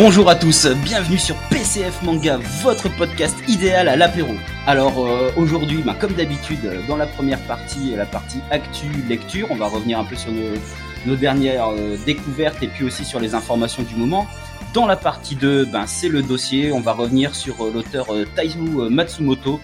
[0.00, 4.32] Bonjour à tous, bienvenue sur PCF Manga, votre podcast idéal à l'apéro.
[4.64, 9.56] Alors euh, aujourd'hui, bah, comme d'habitude, dans la première partie, la partie actu lecture, on
[9.56, 10.30] va revenir un peu sur
[11.04, 14.28] nos, dernières euh, découvertes et puis aussi sur les informations du moment.
[14.72, 18.60] Dans la partie 2, ben, c'est le dossier, on va revenir sur euh, l'auteur Taizu
[18.88, 19.58] Matsumoto,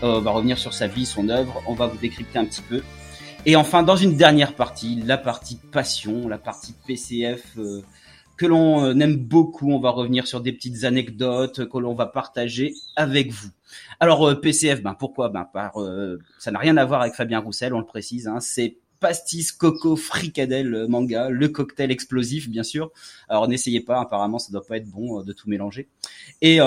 [0.00, 2.82] on va revenir sur sa vie, son œuvre, on va vous décrypter un petit peu.
[3.44, 7.58] Et enfin, dans une dernière partie, la partie passion, la partie PCF
[8.36, 9.70] que l'on euh, aime beaucoup.
[9.72, 13.48] On va revenir sur des petites anecdotes que l'on va partager avec vous.
[14.00, 15.28] Alors euh, PCF, ben pourquoi?
[15.28, 18.28] Ben par, euh, ça n'a rien à voir avec Fabien Roussel, on le précise.
[18.28, 22.90] Hein, c'est pastis coco fricadelle manga, le cocktail explosif bien sûr.
[23.28, 25.88] Alors n'essayez pas, apparemment ça doit pas être bon de tout mélanger.
[26.40, 26.58] Et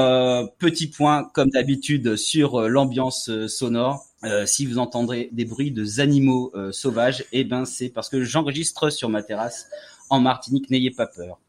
[0.59, 4.05] petit point comme d'habitude sur l'ambiance sonore.
[4.45, 9.09] si vous entendrez des bruits de animaux sauvages, eh ben c'est parce que j'enregistre sur
[9.09, 9.65] ma terrasse
[10.11, 10.69] en Martinique.
[10.69, 11.39] N'ayez pas peur.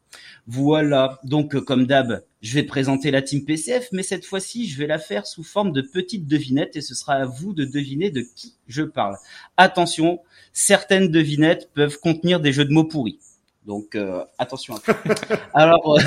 [0.51, 4.79] Voilà, donc euh, comme d'hab, je vais présenter la team PCF, mais cette fois-ci, je
[4.79, 8.09] vais la faire sous forme de petites devinettes et ce sera à vous de deviner
[8.09, 9.15] de qui je parle.
[9.57, 13.19] Attention, certaines devinettes peuvent contenir des jeux de mots pourris.
[13.67, 14.97] Donc euh, attention à ça.
[15.53, 16.01] Alors, euh,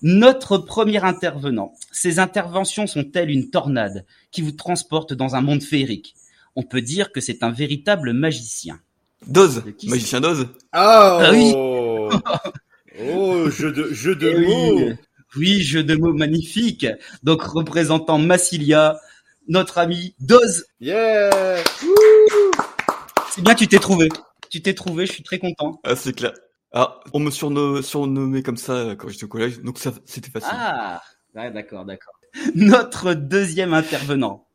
[0.00, 6.14] notre premier intervenant, ses interventions sont-elles une tornade qui vous transporte dans un monde féerique?
[6.56, 8.80] On peut dire que c'est un véritable magicien.
[9.26, 11.52] Dose Magicien Dose Ah oui
[13.00, 14.92] Oh, jeu de, jeu de eh mots.
[15.36, 15.62] Oui.
[15.62, 16.86] jeu de mots magnifique.
[17.22, 18.98] Donc, représentant Massilia,
[19.48, 20.66] notre ami Doz.
[20.80, 21.62] Yeah!
[23.30, 24.08] C'est bien, tu t'es trouvé.
[24.50, 25.80] Tu t'es trouvé, je suis très content.
[25.84, 26.32] Ah, c'est clair.
[26.72, 30.50] Ah, on me surnommait comme ça quand j'étais au collège, donc ça, c'était facile.
[30.52, 31.02] Ah,
[31.34, 32.14] d'accord, d'accord.
[32.54, 34.46] Notre deuxième intervenant.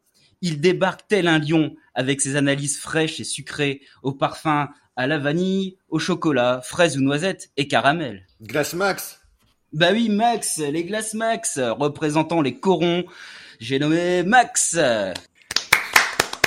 [0.42, 5.18] Il débarque tel un lion avec ses analyses fraîches et sucrées au parfum à la
[5.18, 8.27] vanille, au chocolat, fraise ou noisette et caramel.
[8.42, 9.20] Glace Max.
[9.74, 13.04] Bah oui, Max, les glaces Max, représentant les corons.
[13.60, 14.78] J'ai nommé Max.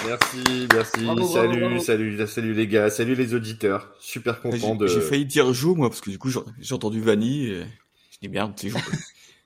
[0.06, 1.06] Merci, merci.
[1.32, 3.92] salut, salut, salut les gars, salut les auditeurs.
[4.00, 4.86] Super content de.
[4.86, 7.50] J'ai failli dire Jo moi parce que du coup j'ai entendu vanille.
[7.50, 7.64] Et...
[8.12, 8.78] Je dis merde, c'est Jo.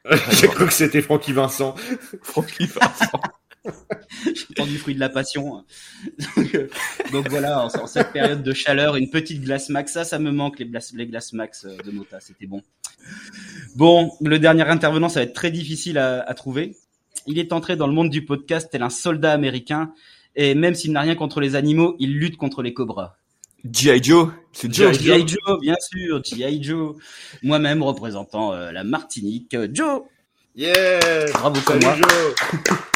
[0.30, 1.74] j'ai cru que c'était Francky Vincent.
[2.22, 3.20] Francky Vincent.
[4.24, 5.64] J'ai entendu fruit de la passion.
[6.54, 6.68] Euh,
[7.12, 10.58] donc, voilà, en, cette période de chaleur, une petite glace max, ça, ça me manque
[10.58, 12.62] les, glaces, les glaces max euh, de Mota, c'était bon.
[13.76, 16.76] Bon, le dernier intervenant, ça va être très difficile à, à trouver.
[17.26, 19.92] Il est entré dans le monde du podcast tel un soldat américain,
[20.36, 23.16] et même s'il n'a rien contre les animaux, il lutte contre les cobras.
[23.70, 24.02] G.I.
[24.02, 24.98] Joe, c'est Joe.
[24.98, 25.26] G.I.
[25.26, 26.62] Joe, bien sûr, G.I.
[26.62, 26.96] Joe.
[27.42, 30.02] Moi-même représentant euh, la Martinique, Joe.
[30.54, 31.96] Yeah Bravo pour moi.
[31.96, 32.34] Joe.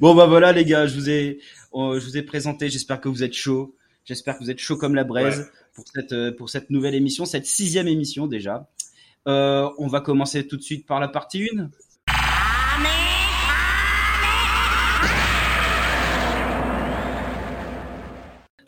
[0.00, 1.38] bon bah voilà les gars, je vous ai,
[1.74, 2.68] euh, je vous ai présenté.
[2.70, 3.74] J'espère que vous êtes chaud.
[4.04, 7.24] J'espère que vous êtes chaud comme la braise pour cette euh, pour cette nouvelle émission,
[7.24, 8.68] cette sixième émission déjà.
[9.26, 11.70] Euh, on va commencer tout de suite par la partie 1.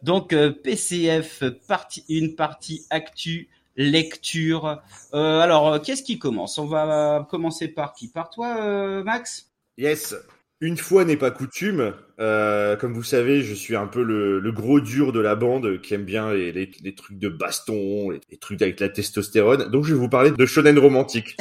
[0.02, 4.80] Donc PCF partie une partie actu lecture.
[5.12, 6.58] alors qu'est-ce qui commence?
[6.58, 8.06] On va commencer par qui?
[8.08, 9.50] Par toi Max?
[9.78, 10.14] Yes.
[10.60, 11.92] Une fois n'est pas coutume.
[12.18, 15.92] Euh, comme vous savez, je suis un peu le, gros dur de la bande qui
[15.92, 19.70] aime bien les, trucs de baston, les, trucs avec la testostérone.
[19.70, 21.36] Donc je vais vous parler de shonen romantique.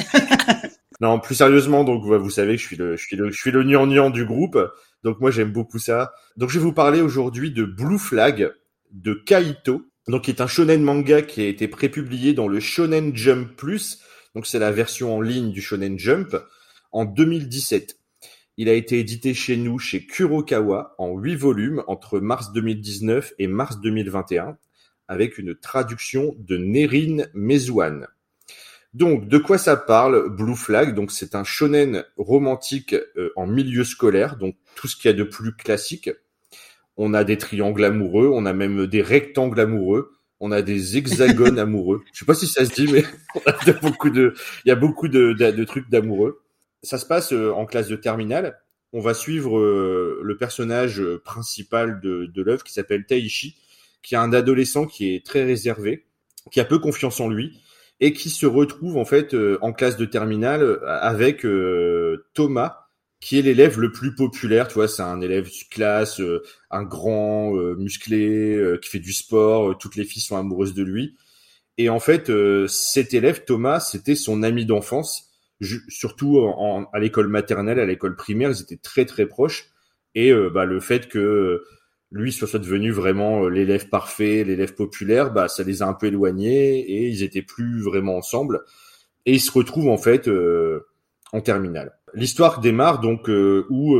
[1.00, 4.10] non, plus sérieusement, donc vous savez je suis le, je suis le, je suis le
[4.10, 4.58] du groupe.
[5.02, 6.12] Donc moi j'aime beaucoup ça.
[6.36, 8.52] Donc je vais vous parler aujourd'hui de Blue Flag
[8.90, 9.82] de Kaito.
[10.08, 14.00] Donc qui est un shonen manga qui a été prépublié dans le Shonen Jump Plus.
[14.34, 16.36] Donc c'est la version en ligne du Shonen Jump
[16.92, 17.96] en 2017.
[18.58, 23.48] Il a été édité chez nous chez Kurokawa en huit volumes entre mars 2019 et
[23.48, 24.56] mars 2021
[25.08, 28.06] avec une traduction de Nerine Mezouane.
[28.94, 30.94] Donc, de quoi ça parle Blue Flag?
[30.94, 35.16] Donc, c'est un shonen romantique euh, en milieu scolaire, donc tout ce qu'il y a
[35.16, 36.08] de plus classique.
[36.96, 41.58] On a des triangles amoureux, on a même des rectangles amoureux, on a des hexagones
[41.58, 42.04] amoureux.
[42.14, 43.04] Je sais pas si ça se dit, mais
[43.34, 44.32] il y a beaucoup de,
[44.64, 46.40] il y a beaucoup de, de trucs d'amoureux
[46.86, 48.58] ça se passe euh, en classe de terminale.
[48.92, 53.56] On va suivre euh, le personnage principal de, l'œuvre qui s'appelle Taishi,
[54.02, 56.06] qui est un adolescent qui est très réservé,
[56.50, 57.60] qui a peu confiance en lui
[57.98, 61.44] et qui se retrouve en fait euh, en classe de terminale avec
[62.34, 62.78] Thomas,
[63.20, 64.68] qui est l'élève le plus populaire.
[64.68, 66.20] Tu vois, c'est un élève de classe,
[66.70, 69.76] un grand, musclé, qui fait du sport.
[69.78, 71.16] toutes les filles sont amoureuses de lui.
[71.78, 72.30] Et en fait,
[72.68, 75.25] cet élève Thomas, c'était son ami d'enfance
[75.60, 79.70] surtout en, à l'école maternelle, à l'école primaire, ils étaient très très proches.
[80.14, 81.62] Et euh, bah, le fait que
[82.10, 86.06] lui soit, devenu vraiment euh, l'élève parfait, l'élève populaire, bah, ça les a un peu
[86.06, 88.62] éloignés et ils étaient plus vraiment ensemble.
[89.26, 90.30] et ils se retrouvent en fait
[91.32, 91.98] en terminale.
[92.14, 93.98] L'histoire démarre donc où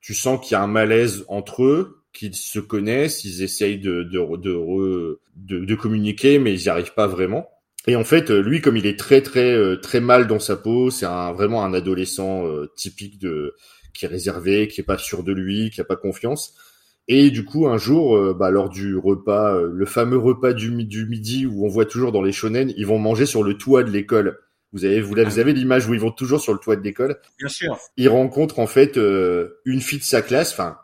[0.00, 4.02] tu sens qu'il y a un malaise entre eux, qu'ils se connaissent, ils essayent de
[4.02, 7.48] de, de, de, communiquer, mais ils n'y arrivent pas vraiment.
[7.86, 11.06] Et en fait, lui, comme il est très très très mal dans sa peau, c'est
[11.06, 12.44] un, vraiment un adolescent
[12.76, 13.54] typique de
[13.94, 16.54] qui est réservé, qui est pas sûr de lui, qui a pas confiance.
[17.06, 20.84] Et du coup, un jour, euh, bah, lors du repas, euh, le fameux repas du,
[20.84, 23.82] du, midi où on voit toujours dans les shonen, ils vont manger sur le toit
[23.82, 24.38] de l'école.
[24.72, 27.20] Vous avez, vous, avez l'image où ils vont toujours sur le toit de l'école?
[27.38, 27.78] Bien sûr.
[27.96, 30.78] Ils rencontrent en fait euh, une fille de sa classe, enfin,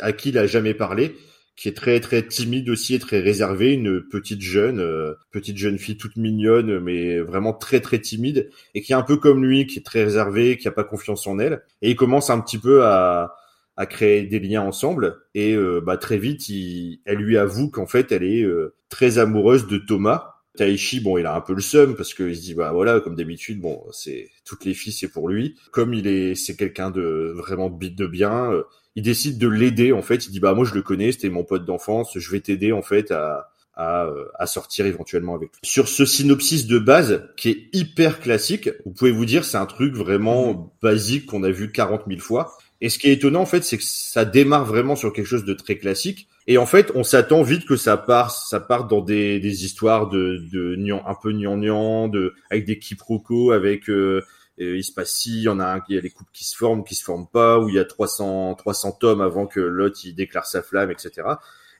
[0.00, 1.14] à qui il a jamais parlé,
[1.56, 5.96] qui est très très timide aussi et très réservée, une petite jeune, petite jeune fille
[5.96, 9.78] toute mignonne, mais vraiment très très timide, et qui est un peu comme lui, qui
[9.78, 11.62] est très réservée, qui a pas confiance en elle.
[11.80, 13.36] Et il commence un petit peu à
[13.76, 17.86] à créer des liens ensemble et euh, bah, très vite il, elle lui avoue qu'en
[17.86, 20.33] fait elle est euh, très amoureuse de Thomas.
[20.56, 23.16] Taichi bon il a un peu le seum parce qu'il se dit bah voilà comme
[23.16, 25.56] d'habitude bon c'est toutes les filles c'est pour lui.
[25.72, 28.62] Comme il est c'est quelqu'un de vraiment de bien, euh,
[28.94, 30.26] il décide de l'aider en fait.
[30.26, 32.82] Il dit bah moi je le connais c'était mon pote d'enfance je vais t'aider en
[32.82, 34.08] fait à à,
[34.38, 35.58] à, sortir éventuellement avec lui.
[35.64, 39.66] Sur ce synopsis de base qui est hyper classique, vous pouvez vous dire c'est un
[39.66, 40.68] truc vraiment mhm.
[40.82, 42.56] basique qu'on a vu 40 000 fois.
[42.80, 45.44] Et ce qui est étonnant, en fait, c'est que ça démarre vraiment sur quelque chose
[45.44, 46.28] de très classique.
[46.46, 50.08] Et en fait, on s'attend vite que ça part, ça part dans des, des histoires
[50.08, 54.22] de, de un peu gnangnan, de, avec des quiproquos, avec, euh,
[54.60, 56.30] euh, il se passe si, il y en a un, il y a les couples
[56.32, 59.46] qui se forment, qui se forment pas, où il y a 300, 300 tomes avant
[59.46, 61.26] que l'autre, il déclare sa flamme, etc.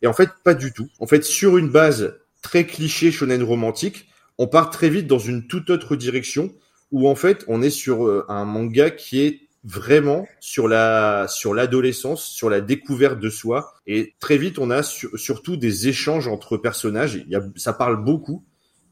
[0.01, 0.89] Et en fait, pas du tout.
[0.99, 4.09] En fait, sur une base très cliché shonen romantique,
[4.39, 6.55] on part très vite dans une toute autre direction,
[6.91, 11.55] où en fait, on est sur euh, un manga qui est vraiment sur la sur
[11.55, 13.75] l'adolescence, sur la découverte de soi.
[13.87, 17.15] Et très vite, on a surtout des échanges entre personnages.
[17.15, 18.45] Il y a, ça parle beaucoup.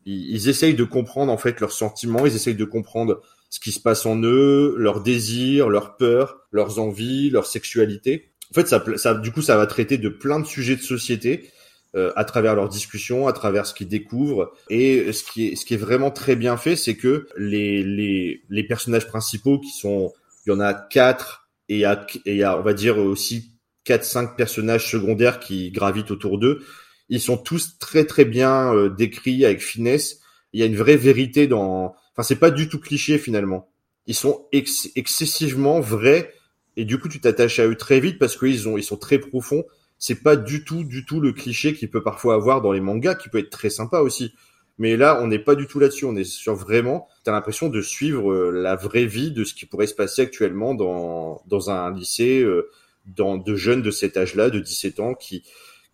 [0.04, 2.26] Ils, essayent de comprendre en fait leurs sentiments.
[2.26, 3.20] Ils essayent de comprendre
[3.50, 8.30] ce qui se passe en eux, leurs désirs, leurs peurs, leurs envies, leur sexualité.
[8.50, 11.50] En fait, ça, ça, du coup, ça va traiter de plein de sujets de société.
[11.94, 14.50] Euh, à travers leurs discussions, à travers ce qu'ils découvrent.
[14.70, 18.42] Et ce qui est, ce qui est vraiment très bien fait, c'est que les, les,
[18.48, 20.10] les personnages principaux qui sont
[20.44, 23.52] il y en a quatre et il y a, on va dire aussi
[23.84, 26.64] quatre cinq personnages secondaires qui gravitent autour d'eux.
[27.08, 30.20] Ils sont tous très très bien euh, décrits avec finesse.
[30.52, 31.94] Il y a une vraie vérité dans.
[32.12, 33.70] Enfin, c'est pas du tout cliché finalement.
[34.06, 36.32] Ils sont excessivement vrais
[36.76, 39.18] et du coup tu t'attaches à eux très vite parce qu'ils ont ils sont très
[39.18, 39.64] profonds.
[39.98, 43.14] C'est pas du tout du tout le cliché qu'il peut parfois avoir dans les mangas
[43.14, 44.32] qui peut être très sympa aussi.
[44.78, 46.04] Mais là, on n'est pas du tout là-dessus.
[46.04, 49.54] On est sur vraiment, tu as l'impression de suivre euh, la vraie vie de ce
[49.54, 52.70] qui pourrait se passer actuellement dans, dans un lycée, euh,
[53.06, 55.42] dans de jeunes de cet âge-là, de 17 ans, qui,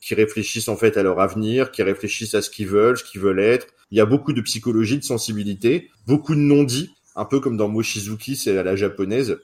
[0.00, 3.20] qui réfléchissent en fait à leur avenir, qui réfléchissent à ce qu'ils veulent, ce qu'ils
[3.20, 3.66] veulent être.
[3.90, 7.68] Il y a beaucoup de psychologie, de sensibilité, beaucoup de non-dits, un peu comme dans
[7.68, 9.38] Mochizuki, c'est à la japonaise.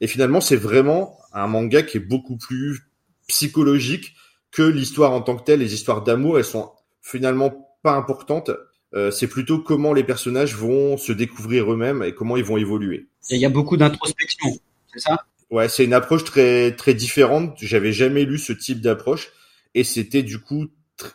[0.00, 2.80] Et finalement, c'est vraiment un manga qui est beaucoup plus
[3.28, 4.14] psychologique
[4.50, 5.60] que l'histoire en tant que telle.
[5.60, 6.72] Les histoires d'amour, elles sont
[7.02, 8.50] finalement pas importante.
[8.94, 13.08] Euh, c'est plutôt comment les personnages vont se découvrir eux-mêmes et comment ils vont évoluer.
[13.30, 14.50] Il y a beaucoup d'introspection,
[14.92, 15.18] c'est ça?
[15.50, 17.56] Ouais, c'est une approche très très différente.
[17.58, 19.30] J'avais jamais lu ce type d'approche
[19.74, 20.66] et c'était du coup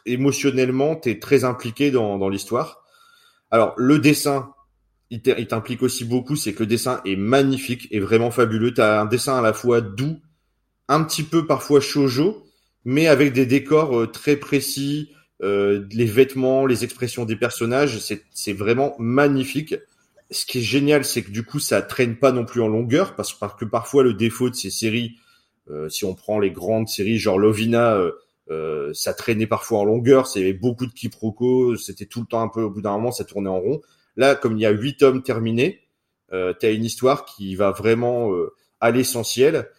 [0.05, 2.83] émotionnellement, t'es très impliqué dans, dans l'histoire.
[3.49, 4.53] Alors le dessin,
[5.09, 8.73] il t'implique aussi beaucoup, c'est que le dessin est magnifique et vraiment fabuleux.
[8.73, 10.19] T'as un dessin à la fois doux,
[10.87, 12.45] un petit peu parfois shoujo,
[12.85, 15.09] mais avec des décors euh, très précis,
[15.41, 17.99] euh, les vêtements, les expressions des personnages,
[18.31, 19.75] c'est vraiment magnifique.
[20.31, 23.15] Ce qui est génial, c'est que du coup, ça traîne pas non plus en longueur,
[23.15, 25.15] parce, que parfois le défaut de ces séries,
[25.69, 28.11] euh, si on prend les grandes séries genre Lovina, euh,
[28.51, 32.47] euh ça traînait parfois en longueur, c'est beaucoup de quiproquos, c'était tout le temps un
[32.49, 33.81] peu, au bout d'un moment, ça tournait en rond.
[34.17, 35.81] Là, comme il y a huit tomes terminés,
[36.33, 38.31] euh, tu as une histoire qui va vraiment
[38.81, 39.69] à l'essentiel.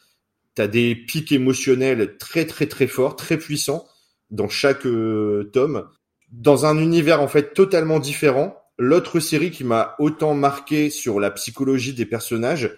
[0.57, 3.87] Tu as des pics émotionnels très très très forts, très puissants
[4.31, 5.89] dans chaque euh, tome,
[6.31, 8.57] dans un univers en fait totalement différent.
[8.79, 12.77] L'autre série qui m'a autant marqué sur la psychologie des personnages,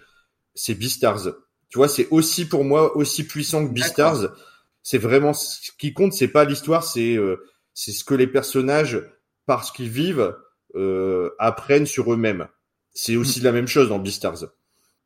[0.55, 1.29] c'est Beastars.
[1.69, 4.35] Tu vois, c'est aussi pour moi aussi puissant que Beastars.
[4.81, 7.37] C'est vraiment ce qui compte, c'est pas l'histoire, c'est euh,
[7.73, 9.01] c'est ce que les personnages,
[9.45, 10.35] parce qu'ils vivent,
[10.75, 12.47] euh, apprennent sur eux-mêmes.
[12.93, 13.43] C'est aussi mm.
[13.43, 14.45] la même chose dans Beastars.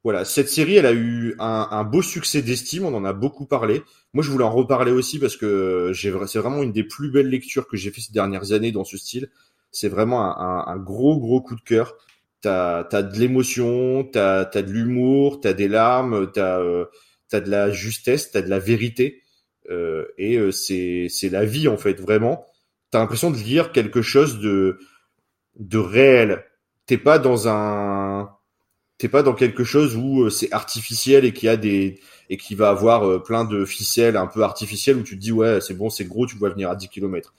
[0.04, 3.84] Voilà, cette série, elle a eu un, beau succès d'estime, on en a beaucoup parlé.
[4.14, 7.68] Moi, je voulais en reparler aussi parce que c'est vraiment une des plus belles lectures
[7.68, 9.30] que j'ai fait ces dernières années dans ce style.
[9.72, 11.96] C'est vraiment un, gros, gros coup de cœur.
[12.42, 16.86] T'as as de l'émotion, t'as as de l'humour, t'as des larmes, t'as euh,
[17.34, 19.24] de la justesse, t'as de la vérité.
[19.70, 22.46] Euh, et euh, c'est la vie, en fait, vraiment.
[22.92, 24.80] T'as l'impression de lire quelque chose de,
[25.60, 26.46] de réel,
[26.86, 28.37] t'es pas dans un,
[28.98, 32.00] t'es pas dans quelque chose où euh, c'est artificiel et qu'il y a des
[32.30, 35.32] et qui va avoir euh, plein de ficelles un peu artificielles où tu te dis
[35.32, 37.34] ouais c'est bon c'est gros tu dois venir à 10 km.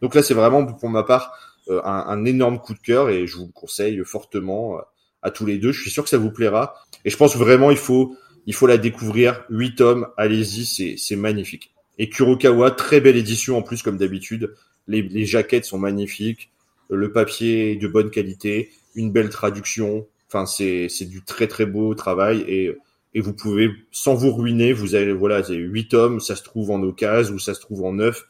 [0.00, 1.32] Donc là c'est vraiment pour ma part
[1.68, 4.78] euh, un, énorme coup de cœur et je vous le conseille fortement
[5.22, 5.72] à tous les deux.
[5.72, 8.16] Je suis sûr que ça vous plaira et je pense vraiment il faut
[8.46, 9.44] il faut la découvrir.
[9.50, 11.72] Huit tomes, allez-y, c'est c'est magnifique.
[11.98, 14.54] Et Kurokawa, très belle édition en plus comme d'habitude.
[14.88, 16.50] Les, les jaquettes sont magnifiques,
[16.90, 20.08] le papier est de bonne qualité, une belle traduction.
[20.32, 22.74] Enfin, c'est c'est du très très beau travail et
[23.14, 26.42] et vous pouvez sans vous ruiner, vous avez voilà, vous avez huit tomes, ça se
[26.42, 28.24] trouve en occasion ou ça se trouve en neuf.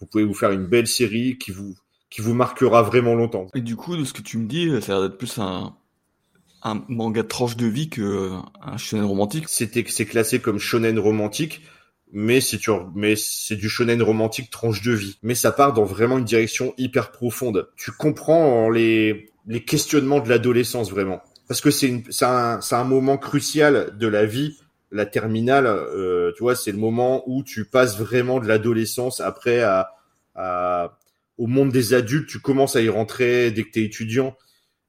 [0.00, 1.76] Vous pouvez vous faire une belle série qui vous
[2.10, 3.46] qui vous marquera vraiment longtemps.
[3.54, 5.76] Et du coup, de ce que tu me dis, ça a l'air d'être plus un
[6.62, 9.44] un manga tranche de vie que un shonen romantique.
[9.46, 11.62] C'était c'est classé comme shonen romantique,
[12.10, 12.58] mais c'est
[12.96, 15.18] mais c'est du shonen romantique tranche de vie.
[15.22, 17.68] Mais ça part dans vraiment une direction hyper profonde.
[17.76, 23.96] Tu comprends les les questionnements de l'adolescence vraiment, parce que c'est un un moment crucial
[23.96, 24.58] de la vie.
[24.92, 29.62] La terminale, euh, tu vois, c'est le moment où tu passes vraiment de l'adolescence après
[29.62, 29.90] à,
[30.34, 30.98] à
[31.38, 32.28] au monde des adultes.
[32.28, 34.36] Tu commences à y rentrer dès que t'es étudiant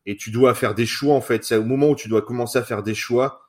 [0.06, 1.44] et tu dois faire des choix en fait.
[1.44, 3.48] C'est au moment où tu dois commencer à faire des choix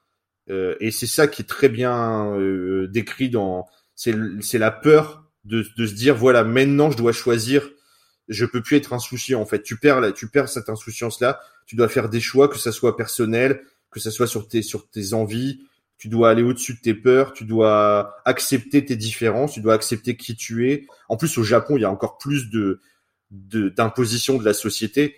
[0.51, 3.67] euh, et c'est ça qui est très bien euh, décrit dans.
[3.95, 7.69] C'est la peur de de se dire voilà maintenant je dois choisir.
[8.29, 9.63] Je peux plus être insouciant en fait.
[9.63, 11.41] Tu perds tu perds cette insouciance là.
[11.69, 14.91] Tu dois faire des choix que ça soit personnel, que ça soit sur tes sur
[14.91, 15.61] tes envies.
[15.99, 17.33] Tu dois aller au-dessus de tes peurs.
[17.33, 19.53] Tu dois accepter tes différences.
[19.53, 20.87] Tu dois accepter qui tu es.
[21.09, 22.81] En plus au Japon il y a encore plus de
[23.31, 25.15] d'imposition de la société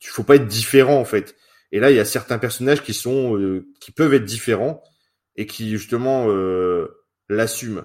[0.00, 1.36] il faut pas être différent en fait.
[1.72, 4.82] Et là, il y a certains personnages qui sont euh, qui peuvent être différents
[5.36, 7.84] et qui justement euh, l'assument.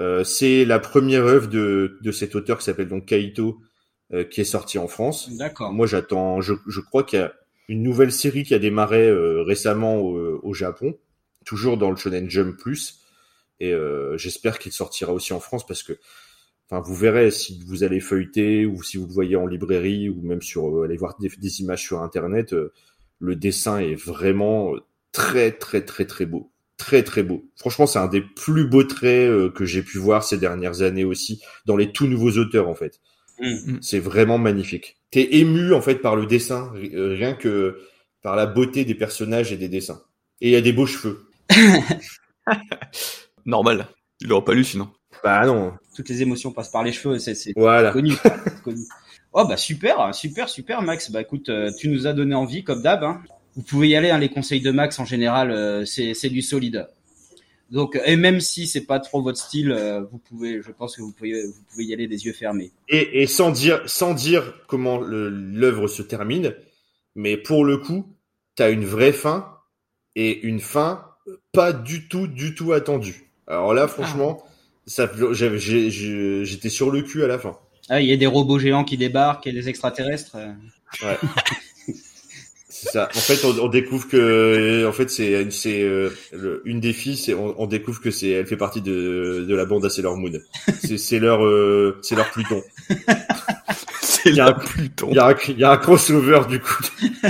[0.00, 3.60] Euh, c'est la première œuvre de, de cet auteur qui s'appelle donc Kaito
[4.12, 5.30] euh, qui est sorti en France.
[5.36, 5.72] D'accord.
[5.72, 6.40] Moi, j'attends.
[6.40, 7.32] Je, je crois qu'il y a
[7.68, 10.98] une nouvelle série qui a démarré euh, récemment au, au, Japon,
[11.44, 13.00] toujours dans le Shonen Jump Plus.
[13.60, 13.72] Et
[14.16, 15.96] j'espère qu'il sortira aussi en France parce que
[16.70, 20.22] Enfin, vous verrez si vous allez feuilleter ou si vous le voyez en librairie ou
[20.22, 22.72] même sur euh, aller voir des, images sur internet, euh,
[23.18, 24.72] le dessin est vraiment
[25.12, 27.44] très très très très beau, très très beau.
[27.56, 31.04] Franchement, c'est un des plus beaux traits euh, que j'ai pu voir ces dernières années
[31.04, 33.00] aussi dans les tout nouveaux auteurs en fait.
[33.38, 33.78] Mm.
[33.80, 34.96] C'est vraiment magnifique.
[35.10, 37.80] T'es ému en fait par le dessin, rien que
[38.22, 40.02] par la beauté des personnages et des dessins.
[40.40, 41.26] Et il y a des beaux cheveux.
[43.46, 43.88] Normal.
[44.20, 44.88] Il aurait pas lu sinon.
[45.22, 45.72] Bah non.
[45.94, 47.92] Toutes les émotions passent par les cheveux, c'est voilà.
[47.92, 48.14] connu,
[48.64, 48.82] connu.
[49.32, 51.10] Oh bah super, super, super Max.
[51.10, 53.04] Bah écoute, euh, tu nous as donné envie comme d'hab.
[53.04, 53.22] Hein.
[53.56, 56.88] Vous pouvez y aller, hein, les conseils de Max en général, euh, c'est du solide.
[57.70, 61.02] Donc et même si c'est pas trop votre style, euh, vous pouvez, je pense que
[61.02, 62.72] vous pouvez, vous pouvez y aller des yeux fermés.
[62.88, 66.54] Et, et sans dire, sans dire comment l'œuvre se termine,
[67.14, 68.06] mais pour le coup,
[68.54, 69.58] t'as une vraie fin
[70.14, 71.06] et une fin
[71.52, 73.30] pas du tout, du tout attendue.
[73.46, 74.42] Alors là, franchement.
[74.44, 74.50] Ah
[74.86, 77.56] ça, j'étais sur le cul à la fin.
[77.88, 80.36] Ah, il y a des robots géants qui débarquent et des extraterrestres.
[81.02, 81.16] Ouais.
[82.84, 83.08] c'est ça.
[83.14, 86.10] En fait, on, découvre que, en fait, c'est c'est euh,
[86.64, 89.64] une des filles, c'est on, on, découvre que c'est, elle fait partie de de la
[89.64, 90.32] bande à Sailor Moon.
[90.80, 92.62] C'est c'est leur euh, c'est leur Pluton.
[94.00, 95.08] c'est leur Pluton.
[95.10, 96.82] Il y a un, il y a un crossover du coup.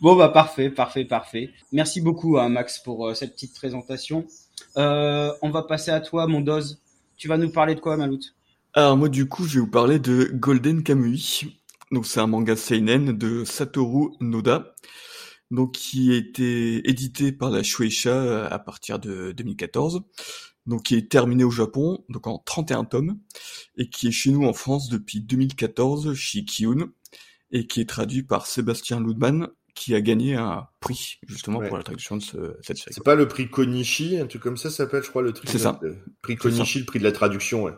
[0.00, 1.50] bon bah parfait, parfait, parfait.
[1.72, 4.26] Merci beaucoup hein, Max pour euh, cette petite présentation.
[4.76, 6.80] Euh, on va passer à toi, mon dose.
[7.16, 8.20] Tu vas nous parler de quoi, Malout?
[8.74, 11.56] Alors moi, du coup, je vais vous parler de Golden Kamui.
[11.92, 14.74] Donc c'est un manga seinen de Satoru Noda,
[15.50, 20.02] donc qui a été édité par la Shueisha euh, à partir de 2014,
[20.66, 23.18] donc qui est terminé au Japon, donc en 31 tomes,
[23.76, 26.88] et qui est chez nous en France depuis 2014 chez Kiyun,
[27.52, 31.82] et qui est traduit par Sébastien Ludman qui a gagné un prix justement pour la
[31.82, 32.94] traduction de ce, cette série.
[32.94, 35.48] C'est pas le prix Konishi, un truc comme ça s'appelle, je crois, le truc.
[35.50, 35.78] C'est ça.
[35.82, 37.62] Le prix Konishi, le prix de la traduction.
[37.64, 37.72] Ouais.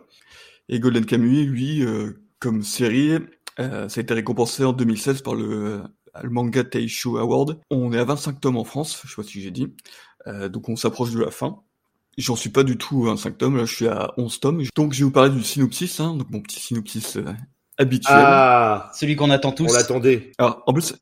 [0.69, 3.19] Et Golden Kamuy, lui, euh, comme série,
[3.59, 5.81] euh, ça a été récompensé en 2016 par le,
[6.21, 7.59] le Manga Taisho Award.
[7.69, 9.73] On est à 25 tomes en France, je sais pas si j'ai dit.
[10.27, 11.61] Euh, donc on s'approche de la fin.
[12.17, 14.63] J'en suis pas du tout à 25 tomes, là je suis à 11 tomes.
[14.75, 17.25] Donc je vais vous parler du synopsis, hein, donc mon petit synopsis euh,
[17.77, 18.17] habituel.
[18.17, 19.69] Ah, celui qu'on attend tous.
[19.69, 20.31] On l'attendait.
[20.37, 20.95] Alors en plus,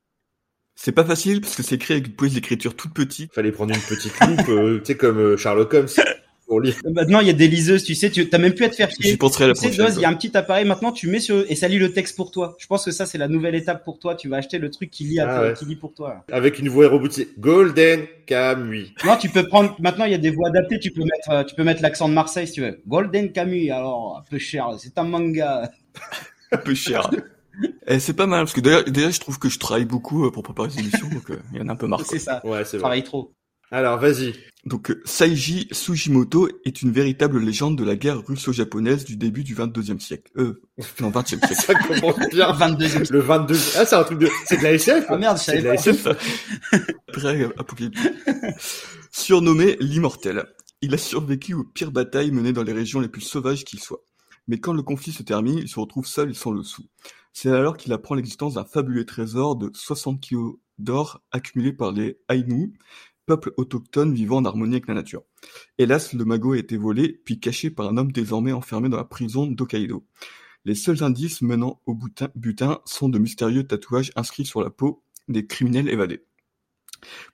[0.75, 3.33] c'est pas facile parce que c'est écrit avec une police d'écriture toute petite.
[3.33, 5.87] Fallait prendre une petite loupe, euh, tu sais comme euh, Sherlock Holmes
[6.47, 6.75] pour lire.
[6.91, 8.89] Maintenant il y a des liseuses, tu sais, tu t'as même plus à te faire
[8.89, 9.11] chier.
[9.11, 9.93] J'y penserai à la tu prochaine.
[9.95, 12.15] il y a un petit appareil maintenant, tu mets sur et ça lit le texte
[12.15, 12.55] pour toi.
[12.59, 14.15] Je pense que ça c'est la nouvelle étape pour toi.
[14.15, 15.53] Tu vas acheter le truc qui lit, à Ah ouais.
[15.53, 16.25] qui lit pour toi.
[16.31, 17.29] Avec une voix robotisée.
[17.37, 18.93] Golden Kamui.
[19.05, 19.75] Non, tu peux prendre.
[19.79, 20.79] Maintenant il y a des voix adaptées.
[20.79, 22.79] Tu peux mettre, euh, tu peux mettre l'accent de Marseille si tu veux.
[22.87, 23.69] Golden Camus.
[23.71, 24.67] Alors un peu cher.
[24.79, 25.69] C'est un manga.
[26.51, 27.09] Un peu cher.
[27.87, 30.31] Eh, c'est pas mal, parce que déjà, déjà, je trouve que je travaille beaucoup euh,
[30.31, 32.01] pour préparer ces émissions, donc euh, il y en a un peu marre.
[32.09, 32.39] C'est ça.
[32.45, 32.81] Ouais, c'est vrai.
[32.81, 33.33] Travaille trop.
[33.71, 34.33] Alors, vas-y.
[34.65, 39.99] Donc Saiji Sugimoto est une véritable légende de la guerre russo-japonaise du début du 22e
[39.99, 40.31] siècle.
[40.37, 40.61] Euh,
[40.99, 41.47] non, 20e siècle.
[41.55, 42.51] Ça commence bien.
[42.51, 43.55] 22 Le 22.
[43.77, 44.29] Ah, c'est un truc de.
[44.45, 45.05] C'est de la SF.
[45.07, 46.03] Ah merde, C'est de la SF.
[46.03, 46.15] ça.
[47.23, 47.49] Euh.
[49.11, 50.45] Surnommé l'immortel,
[50.81, 54.03] il a survécu aux pires batailles menées dans les régions les plus sauvages qu'il soit.
[54.47, 56.83] Mais quand le conflit se termine, il se retrouve seul et sans le sou.
[57.33, 62.19] C'est alors qu'il apprend l'existence d'un fabuleux trésor de 60 kilos d'or accumulé par les
[62.29, 62.73] Ainu,
[63.27, 65.23] peuple autochtone vivant en harmonie avec la nature.
[65.77, 69.03] Hélas, le magot a été volé, puis caché par un homme désormais enfermé dans la
[69.03, 70.03] prison d'Hokkaido.
[70.65, 71.93] Les seuls indices menant au
[72.35, 76.23] butin, sont de mystérieux tatouages inscrits sur la peau des criminels évadés.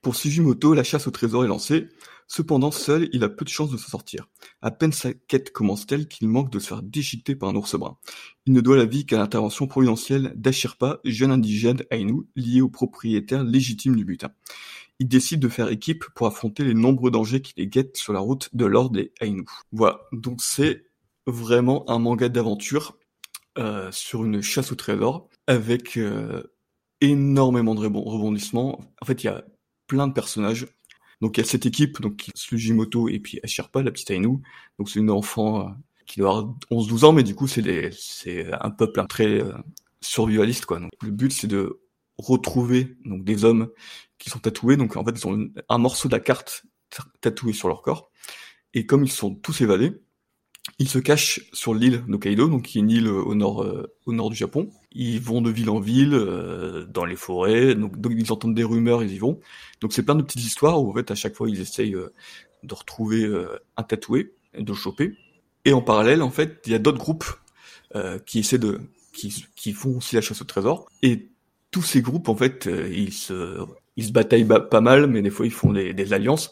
[0.02, 1.88] Pour Sugimoto, la chasse au trésor est lancée.
[2.28, 4.28] Cependant, seul, il a peu de chances de s'en sortir.
[4.62, 7.98] À peine sa quête commence-t-elle qu'il manque de se faire déchiqueter par un ours brun.
[8.46, 13.44] Il ne doit la vie qu'à l'intervention providentielle d'Ashirpa, jeune indigène Ainu, lié au propriétaire
[13.44, 14.32] légitime du butin.
[15.00, 18.20] Il décide de faire équipe pour affronter les nombreux dangers qui les guettent sur la
[18.20, 19.46] route de l'or des Ainu.
[19.72, 20.86] Voilà, donc c'est
[21.26, 22.98] vraiment un manga d'aventure
[23.58, 26.44] euh, sur une chasse au trésor avec euh,
[27.02, 28.80] énormément de rebond- rebondissements.
[29.02, 29.44] En fait, il y a
[29.88, 30.68] plein de personnages.
[31.22, 34.40] Donc il y a cette équipe, donc Sugimoto et puis Ashirpa, la petite Ainu.
[34.78, 35.72] Donc c'est une enfant euh,
[36.06, 39.54] qui doit avoir 11-12 ans, mais du coup c'est c'est un peuple très euh,
[40.02, 40.80] survivaliste quoi.
[40.80, 41.80] Donc le but c'est de
[42.18, 43.70] retrouver donc des hommes
[44.24, 44.78] qui sont tatoués.
[44.78, 48.10] Donc en fait ils ont un morceau de la carte ta- tatoué sur leur corps.
[48.74, 49.92] Et comme ils sont tous évadés,
[50.80, 53.94] ils se cachent sur l'île d'Hokkaido, donc qui est une île euh, au nord, euh,
[54.06, 54.72] au nord du Japon.
[54.94, 58.64] Ils vont de ville en ville, euh, dans les forêts, donc, donc ils entendent des
[58.64, 59.42] rumeurs, ils y vont.
[59.82, 62.14] Donc c'est plein de petites histoires où en fait à chaque fois ils essayent euh,
[62.64, 65.18] de retrouver euh, un tatoué, de le choper.
[65.66, 67.26] Et en parallèle, en fait, il y a d'autres groupes
[68.26, 68.82] qui essaient de,
[69.14, 70.90] qui, qui font aussi la chasse au trésor.
[71.04, 71.30] Et
[71.70, 73.60] tous ces groupes, en fait, ils se,
[73.98, 76.52] ils se bataillent ba- pas mal, mais des fois ils font des, des alliances.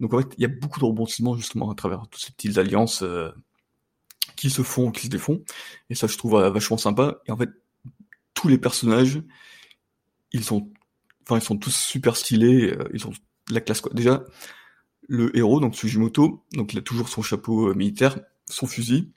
[0.00, 2.58] Donc en fait, il y a beaucoup de rebondissements justement à travers toutes ces petites
[2.58, 3.30] alliances euh,
[4.36, 5.42] qui se font, qui se défont.
[5.90, 7.20] Et ça, je trouve euh, vachement sympa.
[7.26, 7.50] Et en fait,
[8.34, 9.20] tous les personnages,
[10.32, 10.70] ils sont,
[11.24, 12.70] enfin, ils sont tous super stylés.
[12.72, 13.12] euh, Ils ont
[13.50, 13.92] la classe quoi.
[13.94, 14.24] Déjà,
[15.08, 19.10] le héros, donc Sugimoto, donc il a toujours son chapeau euh, militaire, son fusil,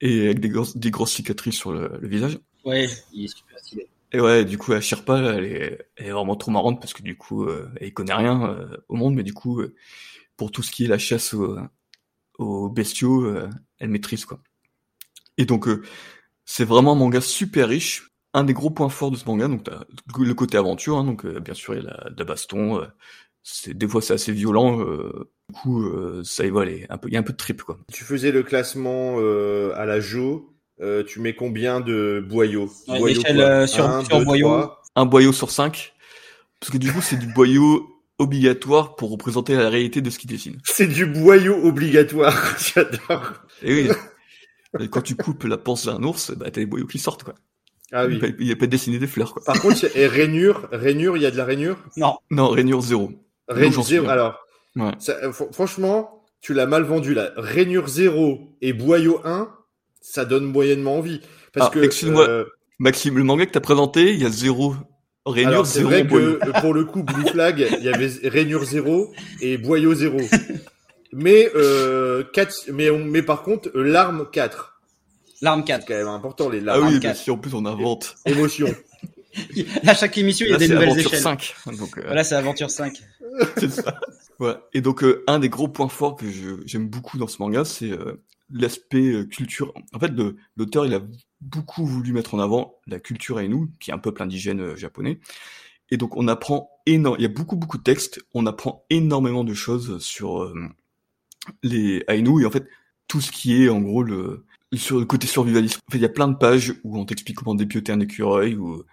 [0.00, 2.38] et avec des grosses, des grosses cicatrices sur le, le visage.
[2.64, 3.88] Ouais, il est super stylé.
[4.12, 4.80] Et ouais, du coup, là,
[5.36, 8.42] elle est, elle est vraiment trop marrante parce que du coup, euh, elle connaît rien
[8.50, 9.74] euh, au monde, mais du coup, euh,
[10.36, 11.58] pour tout ce qui est la chasse aux,
[12.38, 14.40] aux bestiaux, euh, elle maîtrise quoi.
[15.38, 15.82] Et donc, euh,
[16.44, 18.10] c'est vraiment un manga super riche.
[18.34, 19.84] Un des gros points forts de ce manga, donc t'as
[20.18, 22.80] le côté aventure, hein, donc euh, bien sûr il y a la, la baston.
[23.42, 24.78] c'est des fois c'est assez violent.
[24.78, 25.84] du coup,
[26.24, 27.78] ça y va, il y a un peu de trip quoi.
[27.92, 30.49] Tu faisais le classement à la Jo.
[30.80, 34.46] Euh, tu mets combien de boyaux Ouais, euh, sur- Un, sur deux, boyaux.
[34.48, 34.82] trois.
[34.96, 35.92] Un boyau sur cinq,
[36.60, 37.86] parce que du coup c'est du boyau
[38.18, 40.58] obligatoire pour représenter la réalité de ce qu'il dessine.
[40.64, 42.36] C'est du boyau obligatoire.
[42.74, 43.32] J'adore.
[43.62, 43.90] Et oui.
[44.78, 47.34] Et quand tu coupes la panse d'un ours, bah t'as des boyaux qui sortent quoi.
[47.92, 48.20] Ah oui.
[48.38, 49.42] Il n'y a pas dessiné des fleurs quoi.
[49.44, 51.76] Par contre, et rainure, rainure, il y a de la rainure?
[51.96, 53.10] Non, Non, rainure zéro.
[53.48, 54.08] Rainure zéro.
[54.08, 54.38] Alors,
[54.76, 54.92] Ouais.
[55.00, 55.16] ça,
[55.50, 57.32] franchement, tu l'as mal vendu là.
[57.36, 59.52] Rainure 0 et boyau 1,
[60.00, 61.20] ça donne moyennement envie.
[61.52, 62.44] Parce Ah, que excuse-moi, euh,
[62.78, 64.74] Maxime, le manga que t'as présenté, il y a zéro
[65.26, 66.36] rainure, alors c'est zéro vrai boyau.
[66.38, 70.18] que euh, pour le coup Blue Flag, il y avait rainure 0 et boyau 0.
[71.12, 74.80] Mais euh, quatre, mais on, mais par contre euh, l'arme 4.
[75.42, 75.86] l'arme C'est 4.
[75.86, 76.86] quand même important les Ah larmes.
[76.86, 77.00] oui, quatre.
[77.00, 78.14] bien sûr, en plus on invente.
[78.26, 78.68] Émotion.
[79.84, 81.22] Là, chaque émission, il y a Là, des c'est nouvelles Aventure échelles.
[81.22, 81.54] 5.
[81.78, 83.00] Donc, euh, Voilà, c'est Aventure 5.
[83.56, 83.98] C'est ça.
[84.38, 84.54] Ouais.
[84.72, 86.26] Et donc, euh, un des gros points forts que
[86.64, 89.74] j'aime beaucoup dans ce manga, c'est euh, l'aspect euh, culture.
[89.92, 90.12] En fait,
[90.56, 91.00] l'auteur, il a
[91.40, 95.20] beaucoup voulu mettre en avant la culture Ainu, qui est un peuple indigène euh, japonais.
[95.90, 97.18] Et donc, on apprend énormément.
[97.18, 98.20] Il y a beaucoup, beaucoup de textes.
[98.34, 100.54] On apprend énormément de choses sur euh,
[101.62, 102.66] les Ainu et en fait,
[103.08, 105.80] tout ce qui est, en gros, le, sur le côté survivaliste.
[105.88, 108.54] En fait, il y a plein de pages où on t'explique comment dépioter un écureuil
[108.54, 108.84] ou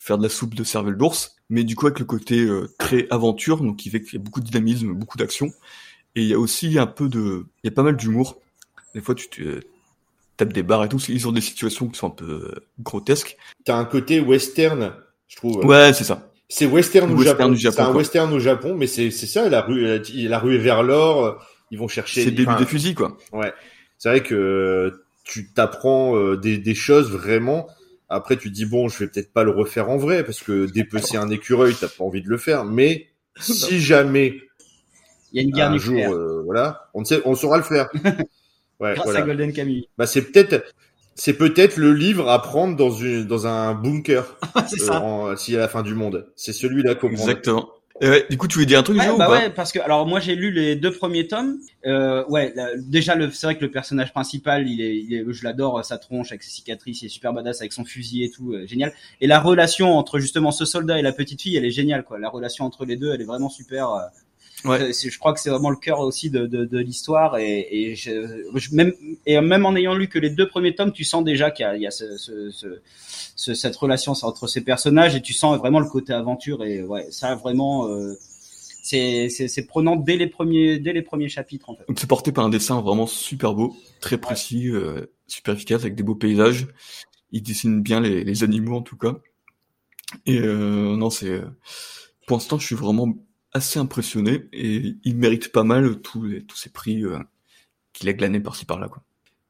[0.00, 3.06] faire de la soupe de cervelle d'ours, mais du coup avec le côté euh, très
[3.10, 5.52] aventure, donc qui fait qu'il y a beaucoup de dynamisme, beaucoup d'action,
[6.16, 8.40] et il y a aussi un peu de, il y a pas mal d'humour.
[8.94, 9.60] Des fois tu te
[10.36, 13.36] tapes des barres et tout, ils ont des situations qui sont un peu euh, grotesques.
[13.64, 14.92] T'as un côté western,
[15.28, 15.64] je trouve.
[15.64, 16.26] Ouais, c'est ça.
[16.48, 17.76] C'est western, au Western Japon.
[17.76, 17.96] C'est un quoi.
[17.96, 21.24] western au Japon, mais c'est c'est ça la rue, la, la rue est vers l'or.
[21.24, 21.32] euh,
[21.70, 22.22] Ils vont chercher.
[22.24, 23.16] C'est le début enfin, des fusils, quoi.
[23.32, 23.52] Ouais,
[23.98, 27.68] c'est vrai que euh, tu t'apprends euh, des, des choses vraiment.
[28.10, 30.66] Après, tu te dis bon, je vais peut-être pas le refaire en vrai parce que
[30.66, 32.64] dépecer un écureuil, t'as pas envie de le faire.
[32.64, 33.06] Mais
[33.40, 34.34] si jamais
[35.32, 37.88] Il y a une guerre un jour, euh, voilà, on sait, on saura le faire.
[38.80, 39.20] Ouais, grâce voilà.
[39.20, 39.90] à Golden Kamuy.
[39.98, 40.64] Bah c'est peut-être
[41.14, 44.38] C'est peut-être le livre à prendre dans une dans un bunker.
[44.70, 45.04] c'est ça.
[45.04, 46.32] Euh, si à la fin du monde.
[46.34, 47.28] C'est celui-là qu'on prend.
[47.28, 47.68] Exactement.
[48.30, 49.78] Du coup, tu voulais dire un truc, Ouais, Joe, ou bah pas ouais, parce que
[49.78, 51.58] alors moi j'ai lu les deux premiers tomes.
[51.86, 55.24] Euh, ouais, là, déjà le, c'est vrai que le personnage principal, il est, il est
[55.30, 58.30] je l'adore, sa tronche avec ses cicatrices, il est super badass avec son fusil et
[58.30, 58.92] tout, euh, génial.
[59.20, 62.18] Et la relation entre justement ce soldat et la petite fille, elle est géniale quoi.
[62.18, 64.10] La relation entre les deux, elle est vraiment super.
[64.64, 64.92] Euh, Ouais.
[64.92, 67.94] c'est- Je crois que c'est vraiment le cœur aussi de, de, de l'histoire et, et
[67.96, 68.92] je, je- même
[69.26, 71.66] et même en ayant lu que les deux premiers tomes, tu sens déjà qu'il y
[71.66, 72.80] a, il y a ce, ce, ce,
[73.36, 77.06] ce- cette relation entre ces personnages et tu sens vraiment le côté aventure et ouais,
[77.10, 77.88] ça vraiment.
[77.88, 78.14] euh,
[78.82, 81.84] c'est prenant dès les premiers dès les premiers chapitres en fait.
[81.96, 86.02] C'est porté par un dessin vraiment super beau, très précis, euh, super efficace, avec des
[86.02, 86.66] beaux paysages.
[87.30, 89.16] Il dessine bien les, les animaux en tout cas.
[90.26, 91.44] Et euh, non, c'est euh,
[92.26, 93.14] pour l'instant, je suis vraiment
[93.52, 97.18] assez impressionné et il mérite pas mal tous les, tous ces prix euh,
[97.92, 98.88] qu'il a glanés par-ci par-là.
[98.88, 99.02] Quoi.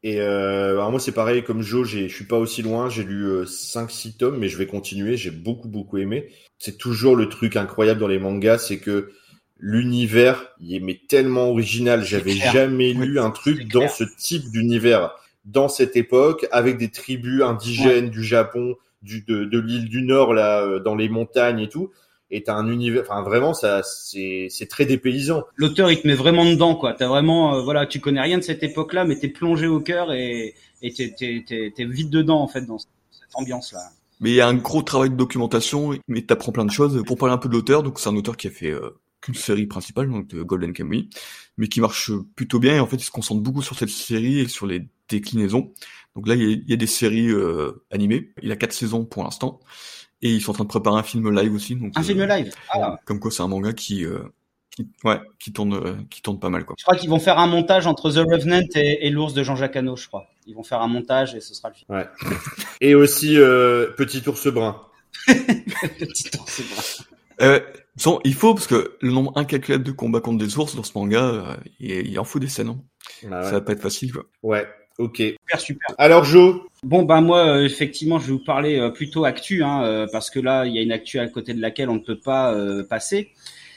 [0.02, 3.04] Et euh, alors moi c'est pareil comme Joe, j'ai- je suis pas aussi loin, j'ai
[3.04, 6.28] lu 5-6 tomes, mais je vais continuer, j'ai beaucoup beaucoup aimé.
[6.58, 9.10] C'est toujours le truc incroyable dans les mangas, c'est que
[9.58, 14.50] l'univers, il est mais tellement original, j'avais jamais Oui, lu un truc dans ce type
[14.50, 15.12] d'univers,
[15.44, 20.32] dans cette époque, avec des tribus indigènes du Japon, du, de, de l'île du Nord,
[20.32, 21.90] là, euh, dans les montagnes et tout.
[22.30, 25.42] Et t'as un univers, enfin vraiment, ça, c'est, c'est très dépaysant.
[25.56, 26.94] L'auteur il te met vraiment dedans quoi.
[26.94, 30.12] T'as vraiment euh, voilà, tu connais rien de cette époque-là, mais t'es plongé au cœur
[30.12, 32.88] et et t'es t'es t'es t'es vite dedans en fait dans cette
[33.34, 33.80] ambiance là.
[34.20, 37.02] Mais il y a un gros travail de documentation, mais t'apprends plein de choses.
[37.04, 38.90] Pour parler un peu de l'auteur, donc c'est un auteur qui a fait euh,
[39.22, 41.08] qu'une série principale, donc de Golden Kamuy,
[41.56, 42.76] mais qui marche plutôt bien.
[42.76, 45.72] Et en fait, il se concentre beaucoup sur cette série et sur les déclinaisons.
[46.14, 48.32] Donc là, il y a, il y a des séries euh, animées.
[48.42, 49.60] Il a quatre saisons pour l'instant,
[50.22, 51.76] et ils sont en train de préparer un film live aussi.
[51.76, 52.52] Donc, Un euh, film live.
[52.70, 54.20] Ah, Comme quoi, c'est un manga qui, euh,
[54.74, 56.76] qui, ouais, qui tourne, euh, qui tourne pas mal, quoi.
[56.78, 59.76] je crois qu'ils vont faire un montage entre The Revenant et, et l'ours de Jean-Jacques
[59.76, 60.26] Hano, je crois.
[60.46, 61.86] Ils vont faire un montage et ce sera le film.
[61.90, 62.06] Ouais.
[62.80, 64.80] Et aussi euh, Petit ours brun.
[65.26, 67.04] Petit ours, vrai.
[67.42, 67.60] Euh,
[68.04, 70.92] bon, il faut parce que le nombre incalculable de combats contre des ours dans ce
[70.96, 72.68] manga, euh, il, il en faut des scènes.
[72.68, 72.80] hein.
[73.24, 73.50] Ah Ça ouais.
[73.52, 74.24] va pas être facile, quoi.
[74.42, 74.66] ouais,
[75.00, 75.16] ok.
[75.16, 75.94] Super super.
[75.98, 79.82] Alors Joe, Bon ben moi euh, effectivement je vais vous parler euh, plutôt actu hein,
[79.84, 81.98] euh, parce que là il y a une actu à côté de laquelle on ne
[82.00, 83.30] peut pas euh, passer.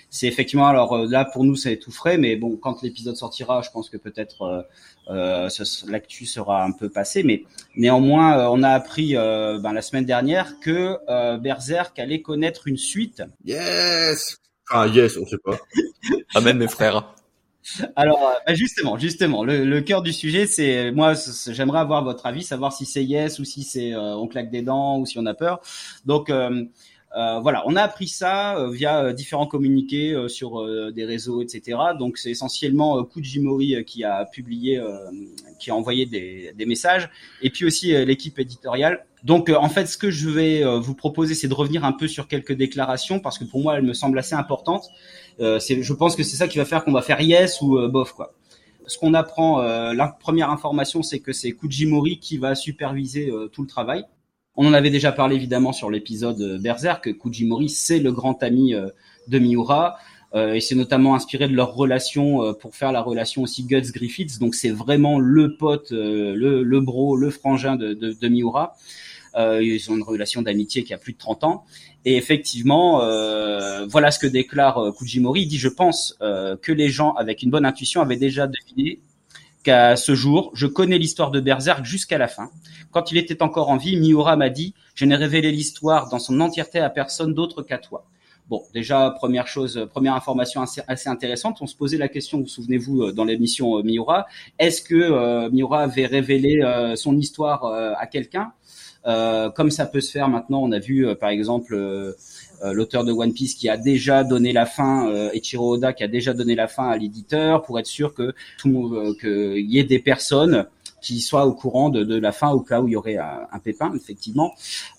[0.09, 3.71] C'est effectivement alors là pour nous c'est tout frais mais bon quand l'épisode sortira je
[3.71, 4.61] pense que peut-être euh,
[5.09, 7.43] euh, ce- l'actu sera un peu passé mais
[7.75, 12.77] néanmoins on a appris euh, ben, la semaine dernière que euh, Berserk allait connaître une
[12.77, 13.23] suite.
[13.43, 14.37] yes.
[14.71, 15.57] Enfin yes, on sait pas.
[16.35, 17.13] Amen, mes frères.
[17.95, 21.13] Alors euh, ben, justement justement le, cœur du sujet c'est moi
[21.47, 24.61] j'aimerais avoir votre avis savoir si c'est yes ou si c'est euh, on claque des
[24.61, 25.61] dents ou si on a peur.
[26.05, 26.65] Donc euh,
[27.15, 31.77] Euh, voilà, on a appris ça euh, via différents communiqués sur des réseaux, etc.
[31.99, 34.81] Donc c'est essentiellement Kujimori qui a publié,
[35.59, 37.09] qui a envoyé des, des messages,
[37.43, 39.05] et puis aussi l'équipe éditoriale.
[39.23, 42.27] Donc en fait, ce que je vais vous proposer, c'est de revenir un peu sur
[42.27, 44.89] quelques déclarations parce que pour moi, elles me semblent assez importantes.
[45.39, 47.87] Euh, je pense que c'est ça qui va faire qu'on va faire yes ou euh,
[47.87, 48.33] bof quoi.
[48.85, 53.61] Ce qu'on apprend, euh, la première information, c'est que c'est Kujimori qui va superviser tout
[53.61, 54.03] le travail.
[54.55, 57.17] On en avait déjà parlé évidemment sur l'épisode Berserk.
[57.17, 58.75] Kujimori, c'est le grand ami
[59.27, 59.97] de Miura.
[60.35, 63.91] Euh, et c'est notamment inspiré de leur relation euh, pour faire la relation aussi Guts
[63.93, 64.39] Griffiths.
[64.39, 68.75] Donc c'est vraiment le pote, euh, le, le bro, le frangin de, de, de Miura.
[69.35, 71.65] Euh, ils ont une relation d'amitié qui a plus de 30 ans.
[72.05, 75.41] Et effectivement, euh, voilà ce que déclare euh, Kujimori.
[75.43, 78.99] Il dit, je pense que les gens avec une bonne intuition avaient déjà deviné
[79.63, 82.51] qu'à ce jour, je connais l'histoire de Berserk jusqu'à la fin.
[82.91, 86.39] Quand il était encore en vie, Miura m'a dit, je n'ai révélé l'histoire dans son
[86.41, 88.05] entièreté à personne d'autre qu'à toi.
[88.49, 91.61] Bon, déjà, première chose, première information assez, intéressante.
[91.61, 94.27] On se posait la question, vous souvenez-vous, euh, dans l'émission Miura,
[94.59, 98.51] est-ce que Miura avait révélé euh, son histoire euh, à quelqu'un?
[99.05, 102.13] Comme ça peut se faire maintenant, on a vu, euh, par exemple, euh,
[102.63, 106.03] euh, l'auteur de One Piece qui a déjà donné la fin, euh, Ichiro Oda qui
[106.03, 109.79] a déjà donné la fin à l'éditeur pour être sûr que tout euh, qu'il y
[109.79, 110.65] ait des personnes
[111.01, 113.41] qui soient au courant de, de la fin au cas où il y aurait un,
[113.51, 114.53] un pépin, effectivement.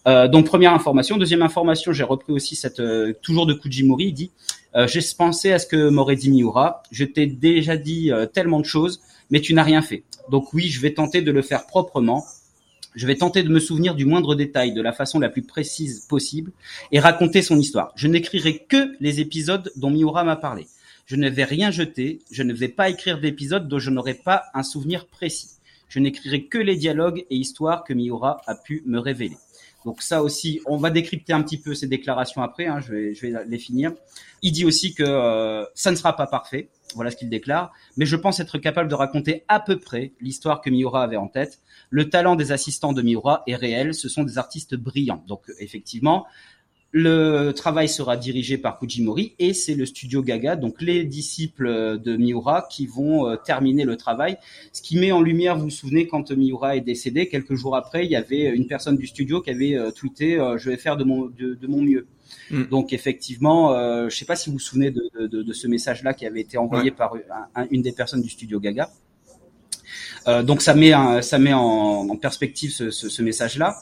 [0.06, 1.16] Euh, donc première information.
[1.16, 4.08] Deuxième information, j'ai repris aussi cette euh, toujours de Kujimori.
[4.08, 4.30] Il dit
[4.76, 6.82] euh, j'ai pensé à ce que m'aurait dit Miura.
[6.90, 10.02] Je t'ai déjà dit euh, tellement de choses, mais tu n'as rien fait.
[10.30, 12.24] Donc oui, je vais tenter de le faire proprement.
[12.94, 16.06] Je vais tenter de me souvenir du moindre détail de la façon la plus précise
[16.06, 16.52] possible
[16.92, 17.92] et raconter son histoire.
[17.96, 20.66] Je n'écrirai que les épisodes dont Miura m'a parlé.
[21.06, 22.20] Je ne vais rien jeter.
[22.30, 25.50] Je ne vais pas écrire d'épisodes dont je n'aurai pas un souvenir précis.
[25.88, 29.36] Je n'écrirai que les dialogues et histoires que Miura a pu me révéler.
[29.84, 32.66] Donc ça aussi, on va décrypter un petit peu ces déclarations après.
[32.66, 33.92] Hein, je, vais, je vais les finir.
[34.42, 36.68] Il dit aussi que euh, ça ne sera pas parfait.
[36.94, 37.72] Voilà ce qu'il déclare.
[37.96, 41.28] Mais je pense être capable de raconter à peu près l'histoire que Miura avait en
[41.28, 41.60] tête.
[41.90, 43.94] Le talent des assistants de Miura est réel.
[43.94, 45.24] Ce sont des artistes brillants.
[45.26, 46.26] Donc, effectivement,
[46.96, 52.16] le travail sera dirigé par Fujimori et c'est le studio Gaga, donc les disciples de
[52.16, 54.36] Miura, qui vont euh, terminer le travail.
[54.72, 58.04] Ce qui met en lumière, vous vous souvenez, quand Miura est décédé, quelques jours après,
[58.04, 60.96] il y avait une personne du studio qui avait euh, tweeté euh, Je vais faire
[60.96, 62.06] de mon, de, mon mieux
[62.50, 62.64] mm.
[62.64, 66.26] Donc effectivement, je ne sais pas si vous vous souvenez de, de, ce message-là qui
[66.26, 67.14] avait été envoyé par
[67.70, 68.90] une des personnes du studio Gaga.
[70.42, 73.76] donc ça met, ça met en, en perspective ce, ce, ce message-là.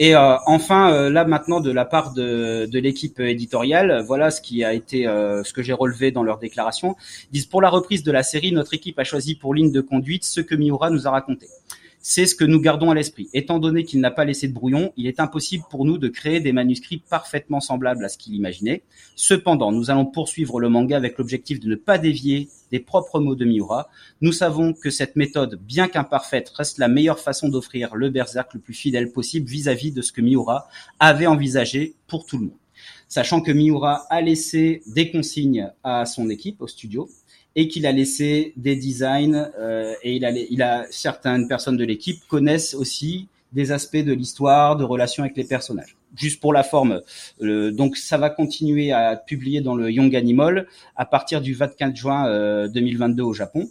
[0.00, 4.40] Et euh, enfin, euh, là maintenant, de la part de, de l'équipe éditoriale, voilà ce
[4.40, 6.96] qui a été, euh, ce que j'ai relevé dans leur déclaration.
[7.24, 9.82] Ils disent pour la reprise de la série, notre équipe a choisi pour ligne de
[9.82, 11.48] conduite ce que Miura nous a raconté.
[12.02, 13.28] C'est ce que nous gardons à l'esprit.
[13.34, 16.40] Étant donné qu'il n'a pas laissé de brouillon, il est impossible pour nous de créer
[16.40, 18.84] des manuscrits parfaitement semblables à ce qu'il imaginait.
[19.16, 23.34] Cependant, nous allons poursuivre le manga avec l'objectif de ne pas dévier des propres mots
[23.34, 23.90] de Miura.
[24.22, 28.60] Nous savons que cette méthode, bien qu'imparfaite, reste la meilleure façon d'offrir le berserk le
[28.60, 30.68] plus fidèle possible vis-à-vis de ce que Miura
[31.00, 32.56] avait envisagé pour tout le monde.
[33.08, 37.10] Sachant que Miura a laissé des consignes à son équipe, au studio,
[37.56, 41.84] et qu'il a laissé des designs euh, et il a, il a certaines personnes de
[41.84, 45.96] l'équipe connaissent aussi des aspects de l'histoire, de relations avec les personnages.
[46.16, 47.02] Juste pour la forme,
[47.42, 51.94] euh, donc ça va continuer à publié dans le Young Animal à partir du 24
[51.94, 53.68] juin euh, 2022 au Japon.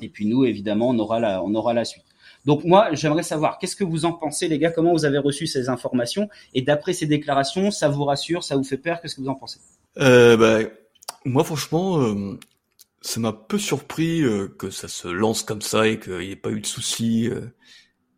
[0.00, 2.04] Et puis nous, évidemment, on aura la, on aura la suite.
[2.44, 4.70] Donc moi, j'aimerais savoir, qu'est-ce que vous en pensez, les gars?
[4.70, 6.28] Comment vous avez reçu ces informations?
[6.52, 9.00] Et d'après ces déclarations, ça vous rassure, ça vous fait peur?
[9.00, 9.60] Qu'est-ce que vous en pensez?
[9.98, 10.68] Euh, bah,
[11.24, 12.38] Moi, franchement, euh,
[13.04, 16.36] ça m'a peu surpris euh, que ça se lance comme ça et qu'il n'y ait
[16.36, 17.54] pas eu de soucis euh,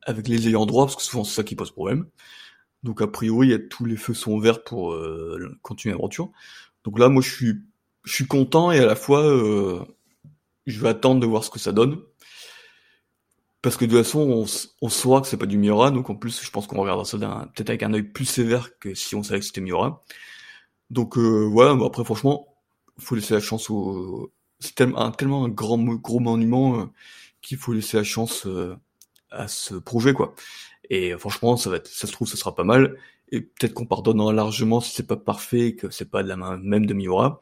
[0.03, 2.07] avec les ayants droit, parce que souvent c'est ça qui pose problème.
[2.85, 6.31] Donc a priori, y tous les feux sont verts pour euh, continuer l'aventure.
[6.85, 7.55] Donc là, moi, je suis,
[8.05, 9.25] je suis content et à la fois,
[10.67, 12.01] je vais attendre de voir ce que ça donne.
[13.63, 14.45] Parce que de toute façon, on,
[14.83, 17.19] on saura que c'est pas du Miura, donc en plus, je pense qu'on regardera ça
[17.19, 20.05] peut-être avec un œil plus sévère que si on savait que c'était Miura.
[20.91, 22.47] Donc voilà, bon, après franchement,
[22.99, 26.85] faut laisser la chance aux, c'est tellement un, tellement un grand gros monument euh,
[27.43, 28.77] qu'il faut laisser la chance euh,
[29.31, 30.35] à ce projet quoi.
[30.91, 32.97] Et euh, franchement, ça va être, ça se trouve, ça sera pas mal.
[33.33, 36.57] Et peut-être qu'on pardonnera largement si c'est pas parfait, que c'est pas de la main
[36.59, 37.41] même de Miura.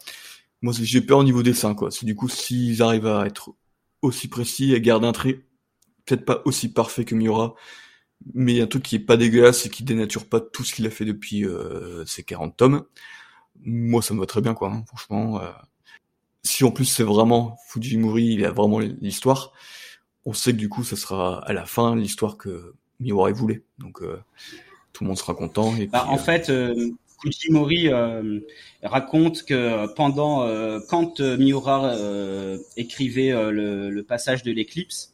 [0.62, 1.90] Moi, j'ai peur au niveau dessin quoi.
[1.90, 3.55] C'est du coup s'ils arrivent à être
[4.03, 5.40] aussi précis et garder un trait,
[6.07, 7.55] peut-être pas aussi parfait que Miura,
[8.35, 10.90] mais un truc qui est pas dégueulasse et qui dénature pas tout ce qu'il a
[10.90, 12.85] fait depuis euh, ces 40 tomes.
[13.62, 14.70] Moi, ça me va très bien quoi.
[14.72, 15.40] Hein, franchement.
[16.45, 19.53] Euh, si en plus c'est vraiment Fujimori, il a vraiment l'histoire,
[20.25, 23.63] on sait que du coup ça sera à la fin l'histoire que Miura voulait.
[23.79, 24.19] Donc euh,
[24.93, 25.75] tout le monde sera content.
[25.77, 26.91] Et bah, en euh, fait, euh,
[27.23, 27.91] Fujimori
[28.83, 30.47] raconte que pendant
[30.89, 31.97] quand Miura
[32.77, 35.13] écrivait le, le, passage de l'éclipse,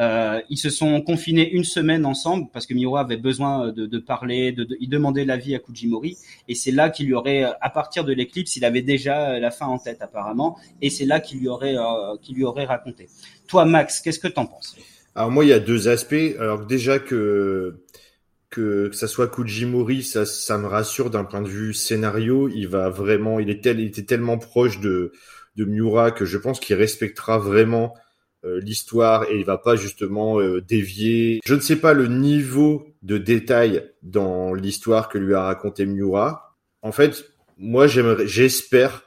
[0.00, 3.98] euh, ils se sont confinés une semaine ensemble parce que Miura avait besoin de, de
[3.98, 6.16] parler, de, de, il demandait l'avis à Kujimori
[6.48, 9.66] et c'est là qu'il lui aurait, à partir de l'éclipse, il avait déjà la fin
[9.66, 13.08] en tête apparemment et c'est là qu'il lui aurait, euh, qu'il lui aurait raconté.
[13.48, 14.76] Toi, Max, qu'est-ce que t'en penses?
[15.14, 16.36] Alors moi, il y a deux aspects.
[16.38, 17.82] Alors déjà que
[18.50, 22.48] que, que ça soit Kujimori, ça, ça me rassure d'un point de vue scénario.
[22.48, 25.12] Il va vraiment, il est tel, il était tellement proche de
[25.56, 27.98] de Miura que je pense qu'il respectera vraiment euh,
[28.44, 31.40] l'histoire et il va pas justement euh, dévier.
[31.44, 36.56] Je ne sais pas le niveau de détail dans l'histoire que lui a raconté Miura.
[36.82, 39.02] En fait, moi j'aimerais, j'espère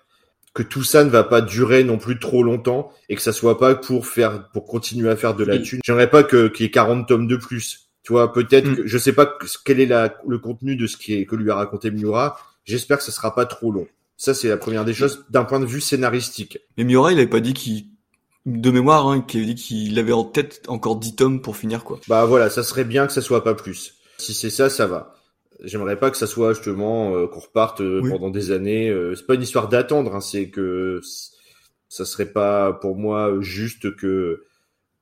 [0.54, 3.58] que tout ça ne va pas durer non plus trop longtemps et que ça soit
[3.58, 5.80] pas pour faire, pour continuer à faire de la thune.
[5.86, 7.88] J'aimerais pas que qu'il y ait 40 tomes de plus.
[8.04, 8.76] Tu vois, peut-être mm.
[8.76, 11.52] que je sais pas quel est la, le contenu de ce qui est, que lui
[11.52, 12.38] a raconté Miura.
[12.66, 13.88] J'espère que ce sera pas trop long.
[14.18, 16.60] Ça, c'est la première des choses d'un point de vue scénaristique.
[16.78, 17.86] Mais Miura, il avait pas dit qu'il
[18.46, 22.00] de mémoire, hein, qui dit qu'il avait en tête encore 10 tomes pour finir, quoi.
[22.08, 23.96] Bah voilà, ça serait bien que ça soit pas plus.
[24.18, 25.16] Si c'est ça, ça va.
[25.64, 28.90] J'aimerais pas que ça soit justement euh, qu'on reparte euh, pendant des années.
[28.90, 31.02] Euh, c'est pas une histoire d'attendre, hein, c'est que
[31.88, 34.44] ça serait pas pour moi juste que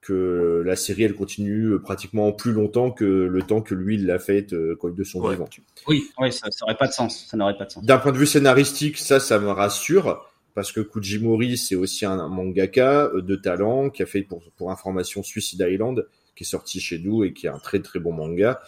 [0.02, 4.18] que la série elle continue pratiquement plus longtemps que le temps que lui il l'a
[4.18, 5.48] faite de son vivant.
[5.88, 7.28] Oui, oui, ça n'aurait pas de sens.
[7.30, 7.84] Ça n'aurait pas de sens.
[7.84, 12.28] D'un point de vue scénaristique, ça, ça me rassure parce que Kujimori, c'est aussi un,
[12.28, 16.80] mangaka euh, de talent qui a fait pour, pour information Suicide Island, qui est sorti
[16.80, 18.62] chez nous et qui est un très très bon manga.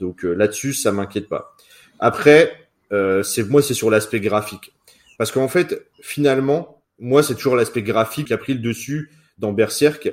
[0.00, 1.56] Donc euh, là-dessus, ça m'inquiète pas.
[1.98, 4.72] Après, euh, c'est moi, c'est sur l'aspect graphique,
[5.18, 9.52] parce qu'en fait, finalement, moi, c'est toujours l'aspect graphique qui a pris le dessus dans
[9.52, 10.12] Berserk.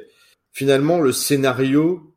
[0.52, 2.16] Finalement, le scénario,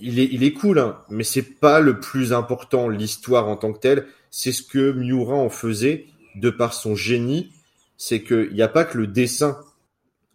[0.00, 2.88] il est, il est cool, hein, mais c'est pas le plus important.
[2.88, 7.50] L'histoire en tant que telle, c'est ce que Miura en faisait de par son génie
[7.96, 9.58] c'est qu'il n'y a pas que le dessin.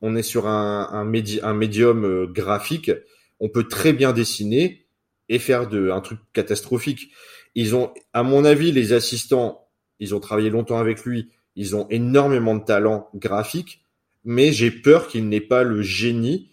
[0.01, 2.91] On est sur un, médium euh, graphique,
[3.39, 4.85] on peut très bien dessiner
[5.29, 7.11] et faire de, un truc catastrophique.
[7.53, 9.67] Ils ont, à mon avis, les assistants,
[9.99, 13.83] ils ont travaillé longtemps avec lui, ils ont énormément de talent graphique,
[14.23, 16.49] mais j'ai peur qu'il n'ait pas le génie,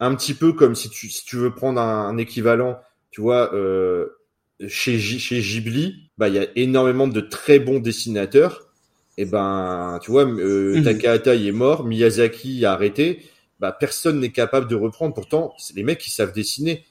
[0.00, 2.78] un petit peu comme si tu, veux prendre un, équivalent,
[3.10, 4.08] tu vois, euh,
[4.68, 8.65] chez, chez Ghibli, bah, il y a énormément de très bons dessinateurs,
[9.18, 10.84] et eh ben, tu vois, euh, mhm.
[10.84, 13.22] Takahata il est mort, Miyazaki a arrêté,
[13.60, 15.14] bah personne n'est capable de reprendre.
[15.14, 16.84] Pourtant, c'est les mecs qui savent dessiner,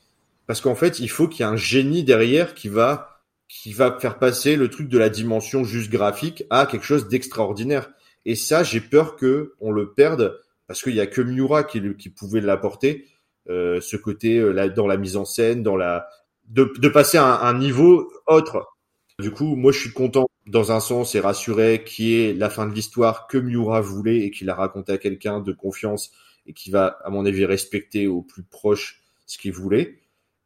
[0.47, 3.97] parce qu'en fait, il faut qu'il y ait un génie derrière qui va qui va
[3.99, 7.91] faire passer le truc de la dimension juste graphique à quelque chose d'extraordinaire.
[8.25, 11.95] Et ça, j'ai peur que on le perde parce qu'il y a que Miura qui,
[11.95, 13.05] qui pouvait l'apporter.
[13.47, 16.07] Euh, ce côté euh, là, dans la mise en scène, dans la
[16.47, 18.74] de, de passer à un, un niveau autre.
[19.19, 22.67] Du coup, moi, je suis content dans un sens et rassuré qui est la fin
[22.67, 26.11] de l'histoire que Miura voulait et qu'il a raconté à quelqu'un de confiance
[26.45, 29.99] et qui va, à mon avis, respecter au plus proche ce qu'il voulait.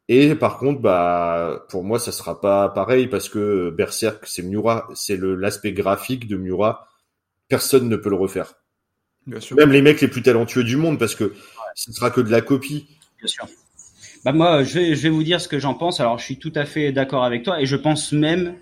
[0.08, 4.88] Et par contre, bah, pour moi, ça sera pas pareil parce que Berserk, c'est Miura,
[4.94, 6.88] c'est l'aspect graphique de Miura.
[7.48, 8.54] Personne ne peut le refaire.
[9.26, 9.56] Bien sûr.
[9.56, 11.34] Même les mecs les plus talentueux du monde parce que
[11.74, 12.88] ce sera que de la copie.
[13.18, 13.46] Bien sûr.
[14.24, 16.00] Bah moi, je vais, je vais vous dire ce que j'en pense.
[16.00, 18.54] Alors, je suis tout à fait d'accord avec toi et je pense même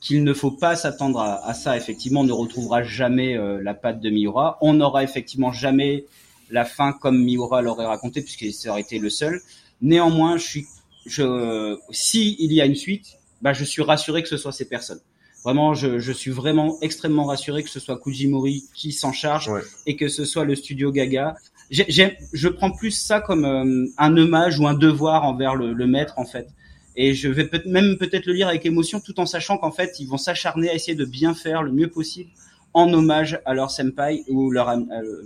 [0.00, 1.76] qu'il ne faut pas s'attendre à, ça.
[1.76, 4.58] Effectivement, on ne retrouvera jamais euh, la patte de Miura.
[4.60, 6.04] On n'aura effectivement jamais
[6.50, 9.40] la fin comme Miura l'aurait raconté, puisqu'il aurait été le seul.
[9.80, 10.66] Néanmoins, je suis,
[11.06, 14.68] je, si il y a une suite, bah, je suis rassuré que ce soit ces
[14.68, 15.00] personnes.
[15.44, 19.50] Vraiment, je, je suis vraiment extrêmement rassuré que ce soit Kujimori qui s'en charge
[19.86, 21.36] et que ce soit le studio Gaga.
[21.70, 26.14] Je prends plus ça comme euh, un hommage ou un devoir envers le, le maître
[26.18, 26.48] en fait
[26.96, 30.00] et je vais peut même peut-être le lire avec émotion tout en sachant qu'en fait
[30.00, 32.30] ils vont s'acharner à essayer de bien faire le mieux possible
[32.76, 34.76] en hommage à leur senpai ou leur euh,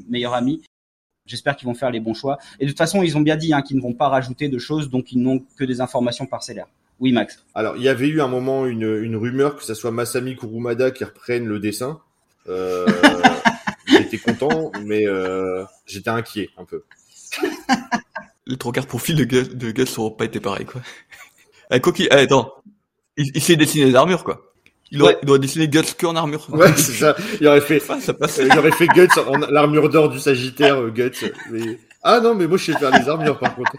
[0.08, 0.62] meilleur ami.
[1.26, 2.38] J'espère qu'ils vont faire les bons choix.
[2.60, 4.58] Et de toute façon, ils ont bien dit hein, qu'ils ne vont pas rajouter de
[4.58, 6.68] choses, donc ils n'ont que des informations parcellaires.
[7.00, 7.44] Oui, Max.
[7.54, 10.92] Alors, il y avait eu un moment une, une rumeur que ce soit Masami Kurumada
[10.92, 11.98] qui reprenne le dessin.
[12.48, 12.86] Euh,
[14.02, 16.84] j'étais content, mais euh, j'étais inquiet un peu.
[18.46, 20.80] Les trois quarts profils de Guts, de Guts n'auront pas été pareils, quoi.
[21.70, 22.52] Eh, quoi eh, attends,
[23.16, 24.52] il, il sait dessiner des armures, quoi.
[24.90, 26.46] Il, il doit dessiner Guts que en armure.
[26.50, 27.14] Ouais, c'est ça.
[27.40, 28.40] Il aurait fait, ah, ça passe.
[28.44, 31.32] il aurait fait Guts en l'armure d'or du Sagittaire, euh, Guts.
[31.50, 31.78] Mais...
[32.02, 33.72] Ah non, mais moi je sais faire les armures par contre.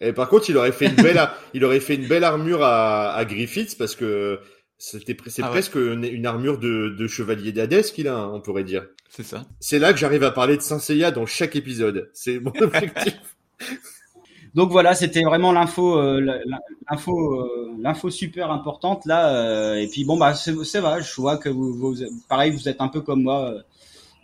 [0.00, 3.12] Et par contre, il aurait fait une belle, il aurait fait une belle armure à,
[3.12, 4.40] à Griffiths parce que
[4.84, 8.86] c'était, c'est ah presque une, armure de, de chevalier d'Hadès qu'il a, on pourrait dire.
[9.08, 9.46] C'est ça.
[9.58, 12.10] C'est là que j'arrive à parler de Saint Seiya dans chaque épisode.
[12.12, 13.14] C'est mon objectif.
[14.54, 16.20] Donc voilà, c'était vraiment l'info, euh,
[16.90, 19.34] l'info, euh, l'info super importante là.
[19.34, 21.96] Euh, et puis bon bah c'est, vrai, je vois que vous, vous,
[22.28, 23.54] pareil, vous êtes un peu comme moi,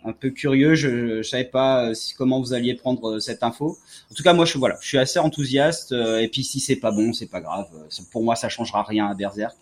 [0.05, 0.75] un peu curieux.
[0.75, 3.79] Je, je savais pas comment vous alliez prendre cette info.
[4.11, 5.91] En tout cas, moi je voilà, je suis assez enthousiaste.
[5.91, 7.67] et puis si c'est pas bon, c'est pas grave.
[8.11, 9.57] Pour moi, ça changera rien à Berserk.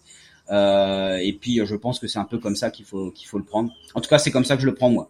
[0.51, 3.45] Et puis je pense que c'est un peu comme ça qu'il faut qu'il faut le
[3.45, 3.71] prendre.
[3.95, 5.09] En tout cas, c'est comme ça que je le prends moi.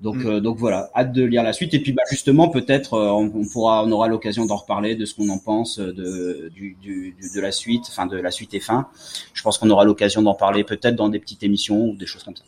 [0.00, 0.26] Donc, mm.
[0.26, 1.72] euh, donc voilà, hâte de lire la suite.
[1.74, 5.14] Et puis bah, justement, peut-être euh, on, pourra, on aura l'occasion d'en reparler, de ce
[5.14, 8.88] qu'on en pense de, du, du, de la suite, enfin de la suite et fin.
[9.32, 12.24] Je pense qu'on aura l'occasion d'en parler peut-être dans des petites émissions ou des choses
[12.24, 12.44] comme ça.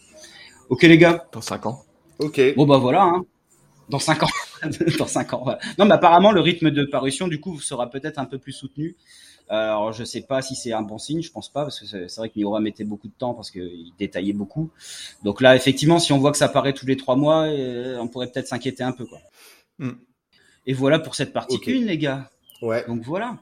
[0.68, 1.26] Ok les gars.
[1.32, 1.82] Dans cinq ans.
[2.18, 2.40] Ok.
[2.56, 3.02] Bon bah voilà.
[3.04, 3.24] Hein.
[3.88, 4.28] Dans cinq ans.
[4.98, 5.46] dans cinq ans.
[5.78, 8.96] Non, mais apparemment le rythme de parution du coup sera peut-être un peu plus soutenu.
[9.48, 12.16] Alors je sais pas si c'est un bon signe, je pense pas parce que c'est
[12.16, 14.70] vrai que Miura mettait beaucoup de temps parce qu'il détaillait beaucoup.
[15.24, 18.08] Donc là effectivement, si on voit que ça apparaît tous les trois mois, euh, on
[18.08, 19.18] pourrait peut-être s'inquiéter un peu quoi.
[19.78, 19.92] Hmm.
[20.66, 22.30] Et voilà pour cette partie 1 les gars.
[22.60, 22.84] Ouais.
[22.86, 23.38] Donc voilà,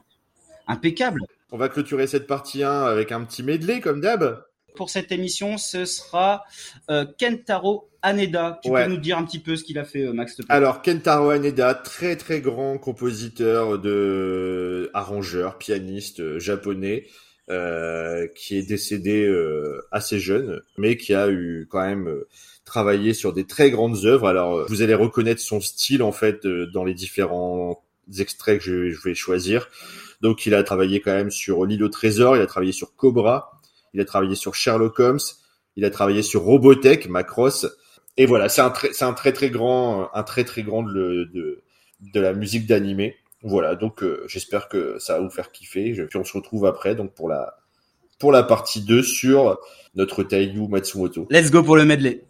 [0.67, 1.21] impeccable.
[1.51, 4.46] On va clôturer cette partie 1 avec un petit medley comme d'hab
[4.77, 6.45] pour cette émission, ce sera
[6.89, 8.59] euh, Kentaro Aneda.
[8.63, 11.31] Tu peux nous dire un petit peu ce qu'il a fait, euh, Max Alors, Kentaro
[11.31, 17.07] Aneda, très très grand compositeur de arrangeur, pianiste euh, japonais,
[18.35, 19.25] qui est décédé
[19.93, 22.13] assez jeune, mais qui a eu quand même
[22.65, 24.27] travaillé sur des très grandes œuvres.
[24.27, 27.81] Alors, vous allez reconnaître son style en fait dans les différents
[28.19, 29.69] extraits que je, vais choisir.
[30.19, 33.56] Donc, il a travaillé quand même sur L'île au trésor, il a travaillé sur Cobra,
[33.97, 35.19] il a travaillé sur Sherlock Holmes,
[35.75, 37.65] il a travaillé sur Robotech, Macross.
[38.15, 41.61] Et voilà, c'est un très, c'est un très très grand, un très très grand de
[42.13, 43.15] la musique d'animé.
[43.41, 45.93] Voilà, donc euh, j'espère que ça va vous faire kiffer.
[46.07, 47.57] Puis on se retrouve après donc pour la
[48.19, 49.57] pour la partie 2 sur
[49.95, 51.27] notre Taiyu Matsumoto.
[51.31, 52.23] Let's go pour le medley.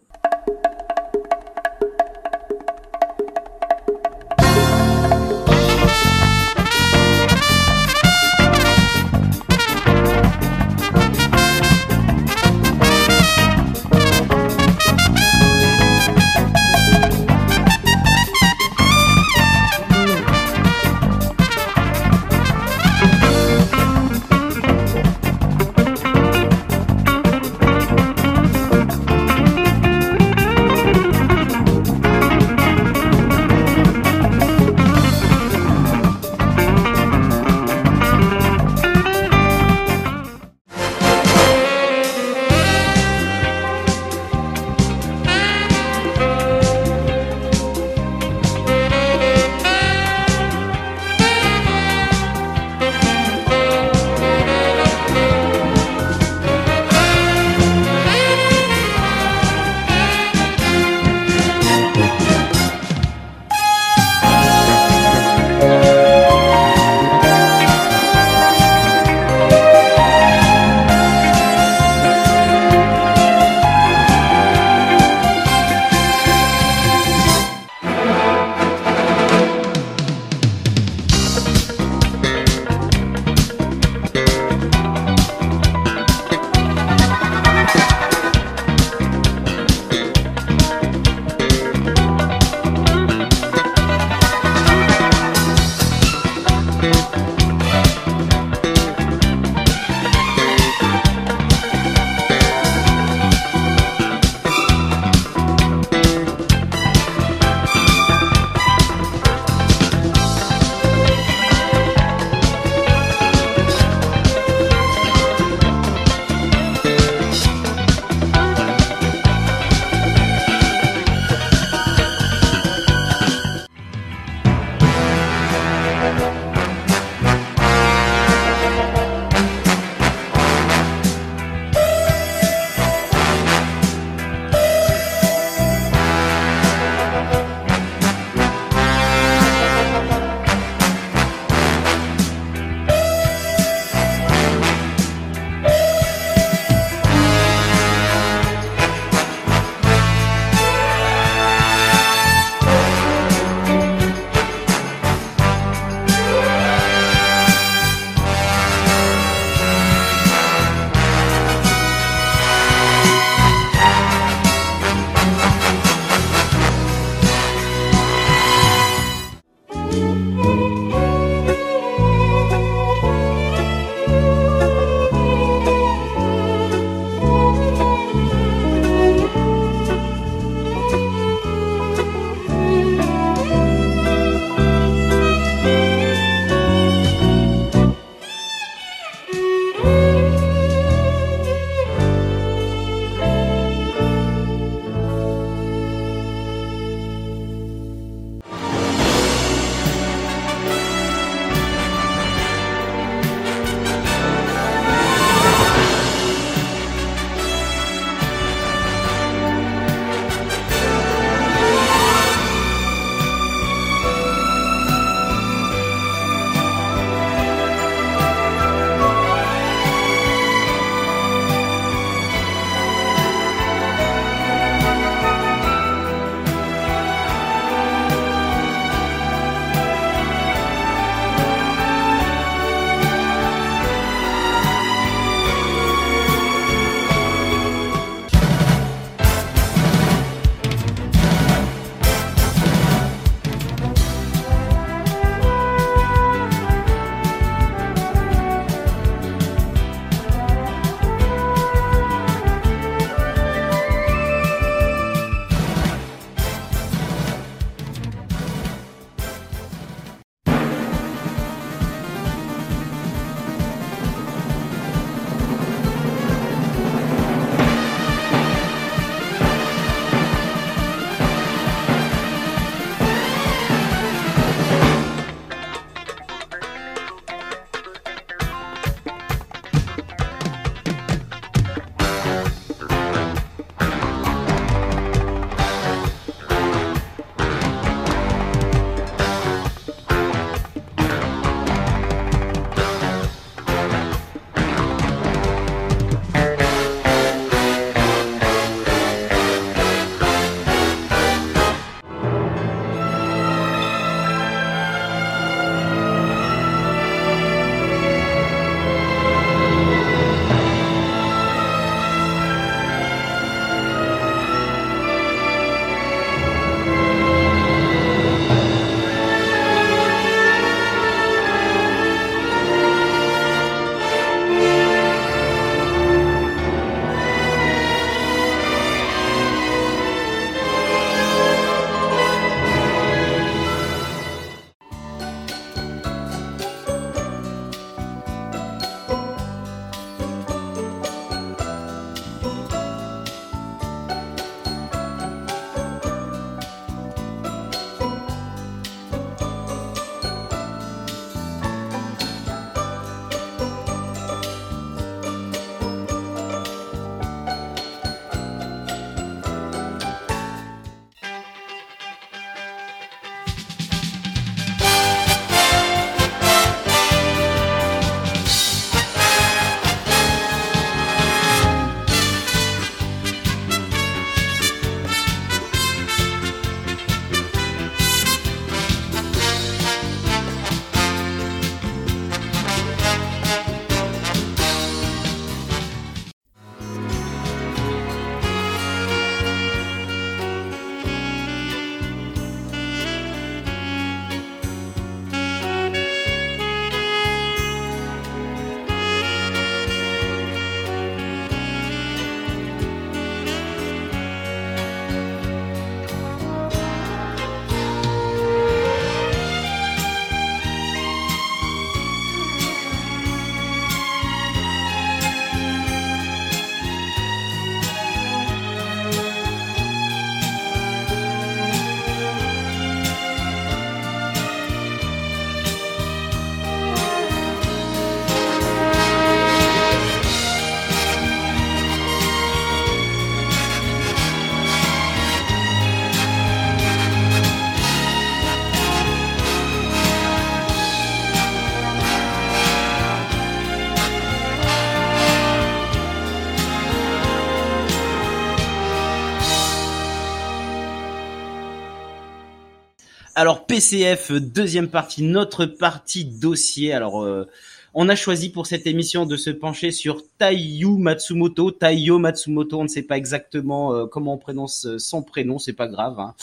[453.78, 456.94] PCF, deuxième partie, notre partie dossier.
[456.94, 457.48] Alors euh,
[457.94, 461.70] on a choisi pour cette émission de se pencher sur Taiyu Matsumoto.
[461.70, 465.88] Taiyo Matsumoto, on ne sait pas exactement euh, comment on prononce son prénom, c'est pas
[465.88, 466.20] grave.
[466.20, 466.34] Hein.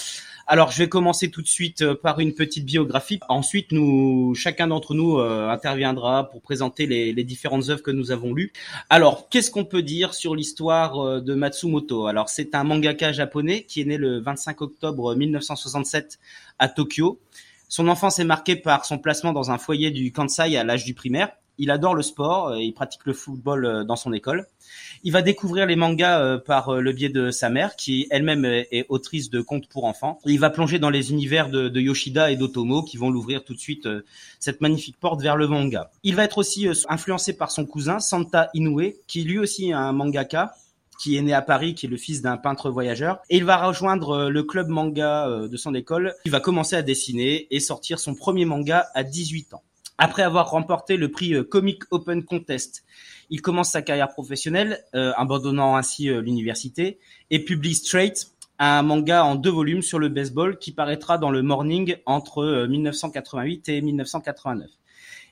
[0.47, 3.19] Alors, je vais commencer tout de suite euh, par une petite biographie.
[3.31, 8.35] Ensuite, nous, chacun d'entre nous euh, interviendra pour présenter les, différentes œuvres que nous avons
[8.35, 8.53] lues.
[8.91, 12.07] Alors, qu'est-ce qu'on peut dire sur l'histoire euh, de Matsumoto?
[12.07, 16.19] Alors, c'est un mangaka japonais qui est né le 25 octobre 1967
[16.59, 17.21] à Tokyo.
[17.69, 20.95] Son enfance est marquée par son placement dans un foyer du Kansai à l'âge du
[20.95, 21.31] primaire.
[21.59, 24.47] Il adore le sport, il pratique le football dans son école.
[25.03, 28.45] Il va découvrir les mangas euh, par euh, le biais de sa mère, qui elle-même
[28.45, 30.19] est autrice de contes pour enfants.
[30.25, 33.59] Il va plonger dans les univers de, Yoshida et d'Otomo, qui vont l'ouvrir tout de
[33.59, 34.05] suite euh,
[34.41, 35.91] cette magnifique porte vers le manga.
[36.03, 39.93] Il va être aussi influencé par son cousin Santa Inoue, qui lui aussi est un
[39.93, 40.55] mangaka,
[40.99, 43.21] qui est né à Paris, qui est le fils d'un peintre voyageur.
[43.31, 46.15] Et il va rejoindre le club manga de son école.
[46.25, 49.63] Il va commencer à dessiner et sortir son premier manga à 18 ans.
[49.97, 52.85] Après avoir remporté le prix Comic Open Contest
[53.31, 56.99] il commence sa carrière professionnelle, euh, abandonnant ainsi euh, l'université,
[57.31, 58.29] et publie Straight,
[58.59, 63.69] un manga en deux volumes sur le baseball qui paraîtra dans le Morning entre 1988
[63.69, 64.71] euh, et 1989.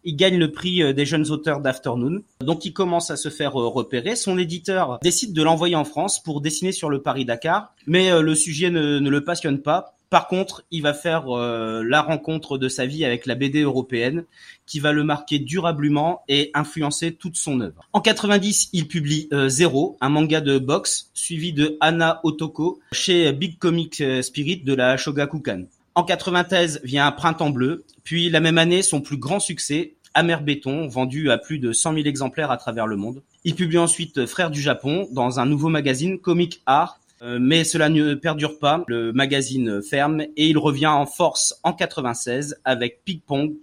[0.04, 2.22] Il gagne le prix des jeunes auteurs d'Afternoon.
[2.40, 4.16] Donc il commence à se faire repérer.
[4.16, 7.74] Son éditeur décide de l'envoyer en France pour dessiner sur le Paris-Dakar.
[7.86, 9.94] Mais le sujet ne, ne, le passionne pas.
[10.12, 14.24] Par contre, il va faire euh, la rencontre de sa vie avec la BD européenne,
[14.66, 17.88] qui va le marquer durablement et influencer toute son œuvre.
[17.94, 23.32] En 90, il publie euh, Zero, un manga de boxe, suivi de Anna Otoko chez
[23.32, 25.62] Big Comic euh, Spirit de la Shogakukan.
[25.94, 30.86] En 93 vient Printemps Bleu, puis la même année son plus grand succès, Amer Béton,
[30.88, 33.22] vendu à plus de 100 000 exemplaires à travers le monde.
[33.44, 37.88] Il publie ensuite Frères du Japon dans un nouveau magazine, Comic Art, euh, mais cela
[37.88, 38.84] ne perdure pas.
[38.88, 43.54] Le magazine ferme et il revient en force en 96 avec Ping Pong.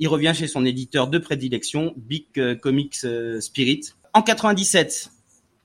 [0.00, 3.92] Il revient chez son éditeur de prédilection, Big euh, Comics euh, Spirit.
[4.12, 5.10] En 97,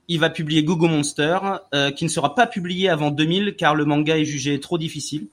[0.07, 1.39] il va publier Gogo Monster,
[1.95, 5.29] qui ne sera pas publié avant 2000 car le manga est jugé trop difficile.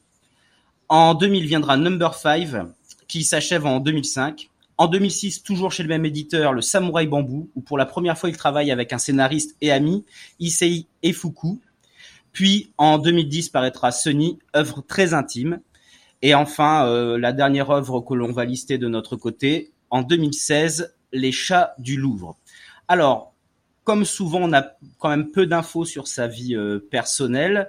[0.94, 2.66] En 2000 viendra Number 5,
[3.08, 4.50] qui s'achève en 2005.
[4.76, 8.28] En 2006, toujours chez le même éditeur, le Samouraï Bambou, où pour la première fois
[8.28, 10.04] il travaille avec un scénariste et ami,
[10.38, 11.62] Issei Efuku,
[12.32, 15.60] puis en 2010 paraîtra Sunny, œuvre très intime.
[16.20, 20.94] Et enfin, euh, la dernière œuvre que l'on va lister de notre côté, en 2016,
[21.14, 22.36] Les Chats du Louvre.
[22.86, 23.31] Alors,
[23.84, 24.64] comme souvent, on a
[24.98, 27.68] quand même peu d'infos sur sa vie euh, personnelle.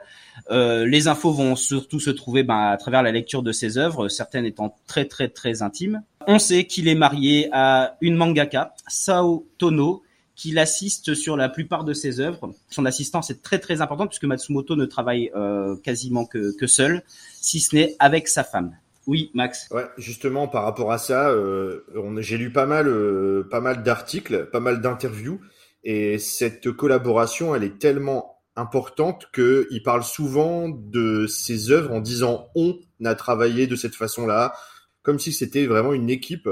[0.51, 4.09] Euh, les infos vont surtout se trouver ben, à travers la lecture de ses œuvres,
[4.09, 6.03] certaines étant très très très intimes.
[6.27, 10.03] On sait qu'il est marié à une mangaka, Sao Tono,
[10.35, 12.53] qui l'assiste sur la plupart de ses œuvres.
[12.69, 17.03] Son assistance est très très importante puisque Matsumoto ne travaille euh, quasiment que, que seul,
[17.41, 18.75] si ce n'est avec sa femme.
[19.05, 19.67] Oui, Max.
[19.71, 21.85] Ouais, justement par rapport à ça, euh,
[22.19, 25.41] j'ai lu pas mal, euh, pas mal d'articles, pas mal d'interviews,
[25.83, 31.99] et cette collaboration, elle est tellement importante que il parle souvent de ses œuvres en
[31.99, 34.53] disant on a travaillé de cette façon-là,
[35.01, 36.49] comme si c'était vraiment une équipe.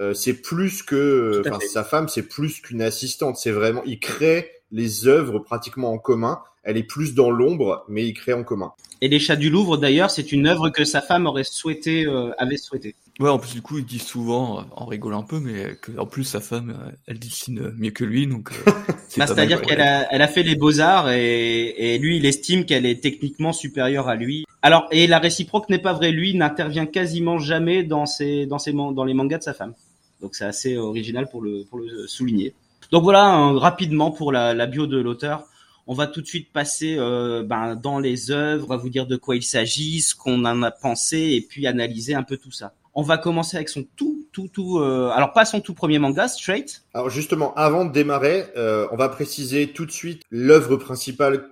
[0.00, 3.36] Euh, c'est plus que, sa femme, c'est plus qu'une assistante.
[3.36, 6.40] C'est vraiment, il crée les œuvres pratiquement en commun.
[6.64, 8.72] Elle est plus dans l'ombre, mais il crée en commun.
[9.00, 12.32] Et les chats du Louvre, d'ailleurs, c'est une œuvre que sa femme aurait souhaité, euh,
[12.38, 12.96] avait souhaité.
[13.20, 15.96] Ouais, en plus du coup, il dit souvent, euh, en rigolant un peu, mais que
[15.98, 18.50] en plus sa femme, elle dessine mieux que lui, donc.
[19.16, 22.64] bah, C'est-à-dire qu'elle a, elle a fait les beaux arts et, et lui, il estime
[22.64, 24.44] qu'elle est techniquement supérieure à lui.
[24.62, 26.10] Alors, et la réciproque n'est pas vraie.
[26.10, 29.74] Lui n'intervient quasiment jamais dans ses, dans ses, dans les mangas de sa femme.
[30.20, 32.54] Donc c'est assez original pour le, pour le souligner.
[32.90, 35.44] Donc voilà, rapidement pour la, la bio de l'auteur.
[35.86, 39.16] On va tout de suite passer euh, ben, dans les œuvres, à vous dire de
[39.16, 42.72] quoi il s'agit, ce qu'on en a pensé, et puis analyser un peu tout ça.
[42.94, 44.78] On va commencer avec son tout, tout, tout.
[44.78, 46.84] Euh, alors pas son tout premier manga, Straight.
[46.94, 51.50] Alors justement, avant de démarrer, euh, on va préciser tout de suite l'œuvre principale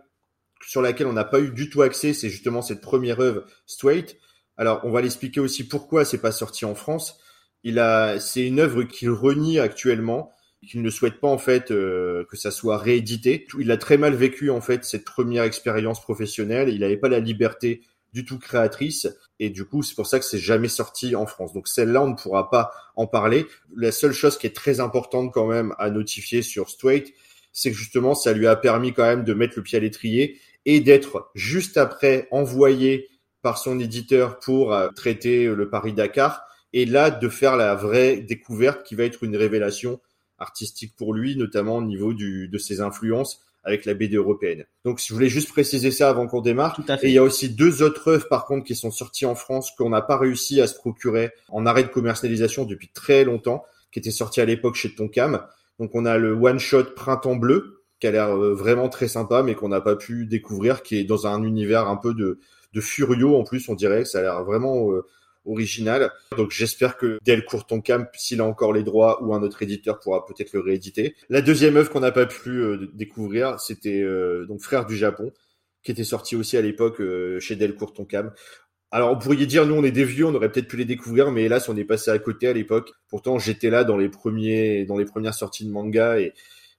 [0.65, 4.17] sur laquelle on n'a pas eu du tout accès, c'est justement cette première œuvre, Straight.
[4.57, 7.19] Alors on va l'expliquer aussi pourquoi c'est pas sorti en France.
[7.65, 10.31] Il a, c'est une œuvre qu'il renie actuellement,
[10.67, 13.47] qu'il ne souhaite pas en fait euh, que ça soit réédité.
[13.59, 16.69] Il a très mal vécu en fait cette première expérience professionnelle.
[16.69, 17.83] Il n'avait pas la liberté
[18.13, 19.09] du tout créatrice
[19.39, 21.53] et du coup c'est pour ça que c'est jamais sorti en France.
[21.53, 23.47] Donc celle-là on ne pourra pas en parler.
[23.77, 27.05] La seule chose qui est très importante quand même à notifier sur Strait,
[27.53, 30.39] c'est que justement ça lui a permis quand même de mettre le pied à l'étrier
[30.65, 33.09] et d'être juste après envoyé
[33.41, 38.19] par son éditeur pour euh, traiter le Paris Dakar et là de faire la vraie
[38.19, 40.01] découverte qui va être une révélation
[40.39, 44.65] artistique pour lui, notamment au niveau du, de ses influences avec la BD européenne.
[44.85, 46.75] Donc je voulais juste préciser ça avant qu'on démarre.
[46.75, 47.07] Tout à fait.
[47.07, 49.71] Et il y a aussi deux autres œuvres par contre qui sont sorties en France
[49.77, 53.99] qu'on n'a pas réussi à se procurer en arrêt de commercialisation depuis très longtemps, qui
[53.99, 55.45] était sorti à l'époque chez Tonkam.
[55.79, 59.43] Donc on a le one shot Printemps bleu qui a l'air euh, vraiment très sympa
[59.43, 62.39] mais qu'on n'a pas pu découvrir, qui est dans un univers un peu de
[62.73, 65.07] de Furio en plus on dirait, ça a l'air vraiment euh,
[65.45, 66.11] original.
[66.37, 70.25] Donc j'espère que Delcourt Tonkam, s'il a encore les droits ou un autre éditeur pourra
[70.27, 71.15] peut-être le rééditer.
[71.29, 75.33] La deuxième œuvre qu'on n'a pas pu euh, découvrir, c'était euh, donc Frères du Japon,
[75.83, 78.33] qui était sorti aussi à l'époque euh, chez Delcourt Tonkam.
[78.91, 81.31] Alors on pourrait dire nous on est des vieux, on aurait peut-être pu les découvrir,
[81.31, 82.93] mais hélas on est passé à côté à l'époque.
[83.09, 86.33] Pourtant j'étais là dans les premiers, dans les premières sorties de manga et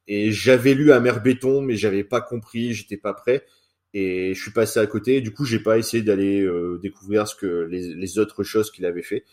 [0.06, 3.46] et j'avais lu Amer Béton, mais j'avais pas compris, j'étais pas prêt
[3.94, 5.22] et je suis passé à côté.
[5.22, 8.86] du coup, j'ai pas essayé d'aller euh, découvrir ce que les, les autres choses qu'il
[8.86, 9.26] avait fait.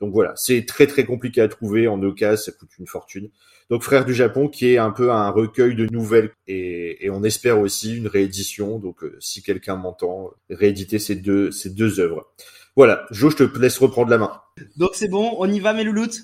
[0.00, 3.30] Donc voilà, c'est très très compliqué à trouver en occasion, ça coûte une fortune.
[3.70, 7.22] Donc Frères du Japon, qui est un peu un recueil de nouvelles et, et on
[7.22, 8.78] espère aussi une réédition.
[8.78, 12.30] Donc euh, si quelqu'un m'entend, rééditer ces deux ces deux œuvres.
[12.76, 14.40] Voilà, Jo, je te laisse reprendre la main.
[14.76, 16.18] Donc c'est bon, on y va, mes louloutes.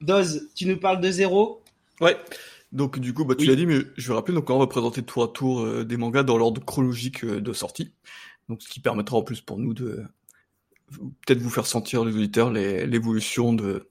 [0.00, 1.62] Doz, tu nous parles de zéro?
[2.00, 2.16] Ouais.
[2.72, 3.48] Donc du coup, bah, tu Oui.
[3.48, 5.96] l'as dit, mais je vais rappeler, donc on va présenter tour à tour euh, des
[5.96, 7.92] mangas dans l'ordre chronologique euh, de sortie.
[8.48, 10.04] Donc ce qui permettra en plus pour nous de
[11.26, 13.88] peut-être vous faire sentir les auditeurs l'évolution de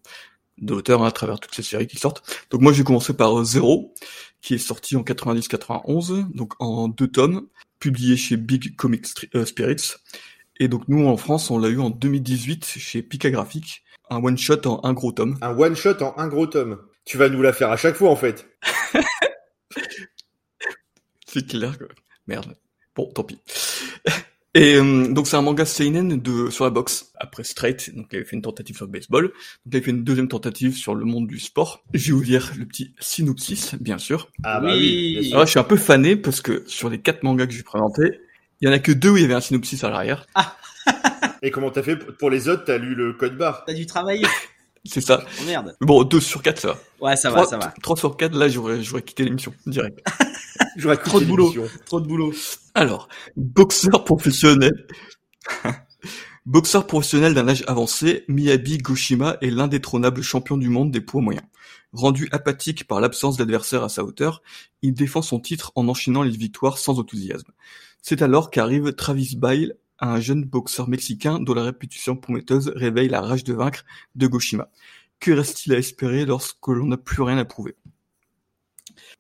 [0.58, 2.24] de l'auteur hein, à travers toutes ces séries qui sortent.
[2.50, 3.94] Donc moi, je vais commencer par euh, Zero,
[4.42, 7.48] qui est sorti en 90-91, donc en deux tomes,
[7.80, 9.06] publié chez Big Comic
[9.36, 9.96] euh, Spirits.
[10.60, 14.66] Et donc nous, en France, on l'a eu en 2018 chez Pika Graphics, un one-shot
[14.66, 15.38] en un gros tome.
[15.42, 16.78] Un one shot en un gros tome.
[17.06, 18.48] Tu vas nous la faire à chaque fois en fait.
[21.28, 21.86] C'est clair que...
[22.28, 22.56] Merde.
[22.96, 23.40] Bon, tant pis.
[24.56, 28.16] Et euh, donc c'est un manga seinen de sur la boxe après Straight, donc il
[28.16, 29.34] avait fait une tentative sur le baseball, donc
[29.66, 31.84] il avait fait une deuxième tentative sur le monde du sport.
[31.94, 34.32] Je vais vous lire le petit synopsis, bien sûr.
[34.46, 35.18] Ah bah Oui.
[35.20, 35.28] oui.
[35.28, 37.58] Alors là, je suis un peu fané parce que sur les quatre mangas que je
[37.58, 38.22] vais présenter,
[38.62, 40.26] il y en a que deux où il y avait un synopsis à l'arrière.
[41.42, 42.64] Et comment t'as fait pour les autres?
[42.64, 44.26] T'as lu le code barre T'as dû travailler.
[44.86, 45.24] C'est ça.
[45.42, 45.76] Oh merde.
[45.82, 46.80] Bon, deux sur quatre ça va.
[47.02, 47.74] Ouais, ça va, ça va.
[47.82, 50.00] Trois sur quatre, là j'aurais j'aurais quitté l'émission direct.
[50.78, 51.54] J'aurais Trop de boulot.
[51.86, 52.34] Trop de boulot.
[52.74, 53.08] Alors,
[53.38, 54.88] boxeur professionnel.
[56.46, 61.46] boxeur professionnel d'un âge avancé, Miyabi Goshima est l'indétrônable champion du monde des poids moyens.
[61.94, 64.42] Rendu apathique par l'absence d'adversaire à sa hauteur,
[64.82, 67.52] il défend son titre en enchaînant les victoires sans enthousiasme.
[68.02, 73.22] C'est alors qu'arrive Travis Bile, un jeune boxeur mexicain dont la réputation prometteuse réveille la
[73.22, 73.86] rage de vaincre
[74.16, 74.70] de Goshima.
[75.20, 77.76] Que reste-t-il à espérer lorsque l'on n'a plus rien à prouver?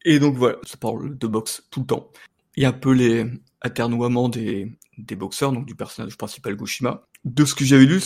[0.03, 2.11] Et donc voilà, ça parle de boxe tout le temps.
[2.55, 3.25] Il y a un peu les
[3.61, 7.05] aternoiements des, des boxeurs, donc du personnage principal Goshima.
[7.23, 8.01] De ce que j'avais lu,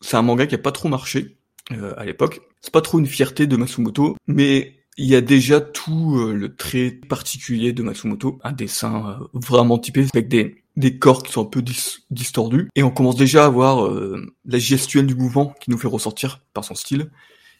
[0.00, 1.38] c'est un manga qui a pas trop marché
[1.72, 2.40] euh, à l'époque.
[2.60, 6.54] C'est pas trop une fierté de Matsumoto, mais il y a déjà tout euh, le
[6.56, 11.42] trait particulier de Matsumoto, un dessin euh, vraiment typé avec des des corps qui sont
[11.42, 15.54] un peu dis- distordus et on commence déjà à voir euh, la gestuelle du mouvement
[15.60, 17.10] qui nous fait ressortir par son style.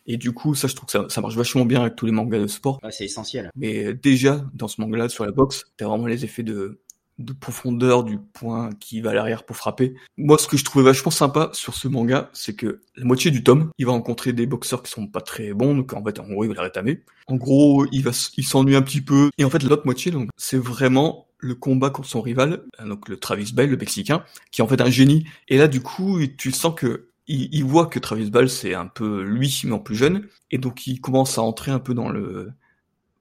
[0.07, 2.13] Et du coup, ça, je trouve que ça, ça marche vachement bien avec tous les
[2.13, 2.81] mangas de sport.
[2.83, 3.51] Ouais, c'est essentiel.
[3.55, 6.81] Mais déjà, dans ce manga-là, sur la boxe, t'as vraiment les effets de,
[7.19, 9.97] de profondeur du point qui va à l'arrière pour frapper.
[10.17, 13.43] Moi, ce que je trouvais vachement sympa sur ce manga, c'est que la moitié du
[13.43, 16.29] tome, il va rencontrer des boxeurs qui sont pas très bons, donc en fait, en
[16.29, 17.03] gros, il va les rétamer.
[17.27, 19.29] En gros, il va, il s'ennuie un petit peu.
[19.37, 23.09] Et en fait, l'autre moitié, donc, c'est vraiment le combat contre son rival, euh, donc
[23.09, 25.25] le Travis Bell, le Mexicain, qui est en fait un génie.
[25.49, 28.87] Et là, du coup, tu sens que il, il voit que Travis Bell, c'est un
[28.87, 30.27] peu lui, mais en plus jeune.
[30.51, 32.53] Et donc, il commence à entrer un peu dans le,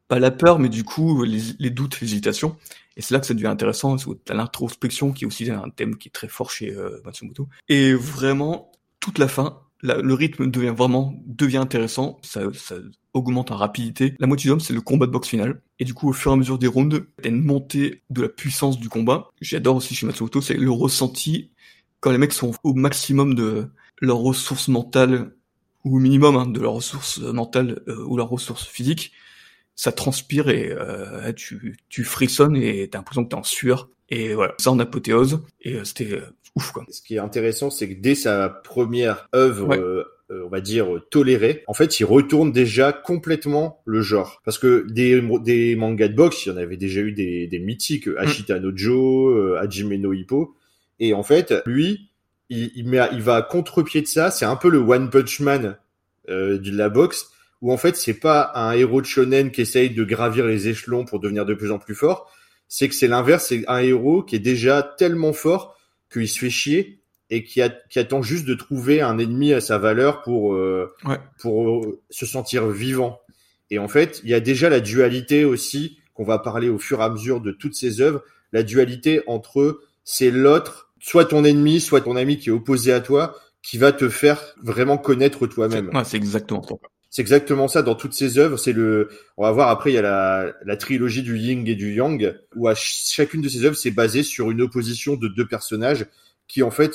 [0.08, 2.58] pas la peur, mais du coup, les, les doutes, l'hésitation.
[2.96, 5.98] Et c'est là que ça devient intéressant, où t'as l'introspection qui est aussi un thème
[5.98, 7.48] qui est très fort chez euh, Matsumoto.
[7.70, 12.76] Et vraiment, toute la fin, la- le rythme devient vraiment, devient intéressant, ça, ça
[13.14, 14.16] augmente en rapidité.
[14.20, 15.62] La moitié d'homme, c'est le combat de boxe final.
[15.80, 18.30] Et du coup, au fur et à mesure des rounds, t'as une montée de la
[18.30, 19.30] puissance du combat.
[19.42, 21.52] J'adore aussi chez Matsumoto, c'est le ressenti
[22.00, 23.68] quand les mecs sont au maximum de
[24.02, 25.34] leurs ressources mentales,
[25.84, 29.14] ou au minimum hein, de leurs ressources mentales euh, ou leurs ressources physiques,
[29.76, 33.90] ça transpire et euh, tu, tu frissonnes et t'as l'impression que t'es en sueur.
[34.10, 35.44] Et voilà, ça en apothéose.
[35.62, 36.26] Et euh, c'était euh,
[36.58, 36.86] ouf, quoi.
[36.90, 39.80] Ce qui est intéressant, c'est que dès sa première œuvre, Ouais.
[39.80, 44.42] euh, euh, on va dire euh, tolérée, en fait, il retourne déjà complètement le genre.
[44.44, 47.60] Parce que des, des mangas de boxe, il y en avait déjà eu des, des
[47.60, 50.56] mythiques, Ashita no Joe, euh, Hajime no Hippo.
[51.00, 52.10] Et en fait, lui,
[52.50, 54.30] il, il, met, il va à contre-pied de ça.
[54.32, 55.78] C'est un peu le One Punch Man
[56.30, 57.30] euh, de la boxe,
[57.62, 61.06] où en fait, c'est pas un héros de shonen qui essaye de gravir les échelons
[61.06, 62.30] pour devenir de plus en plus fort.
[62.68, 65.77] C'est que c'est l'inverse, c'est un héros qui est déjà tellement fort
[66.12, 67.00] qu'il se fait chier
[67.30, 70.94] et qui, a- qui attend juste de trouver un ennemi à sa valeur pour euh,
[71.06, 71.20] Ouais.
[71.40, 73.20] pour euh, se sentir vivant.
[73.70, 77.02] Et en fait, il y a déjà la dualité aussi qu'on va parler au fur
[77.02, 81.82] et à mesure de toutes ses œuvres, la dualité entre c'est l'autre, soit ton ennemi,
[81.82, 85.90] soit ton ami qui est opposé à toi, qui va te faire vraiment connaître toi-même.
[85.94, 86.76] Ouais, c'est exactement ça.
[87.10, 88.58] C'est exactement ça dans toutes ses œuvres.
[88.58, 91.76] C'est le, on va voir après il y a la, la trilogie du Yin et
[91.76, 95.48] du Yang où à chacune de ses œuvres c'est basé sur une opposition de deux
[95.48, 96.06] personnages
[96.48, 96.94] qui en fait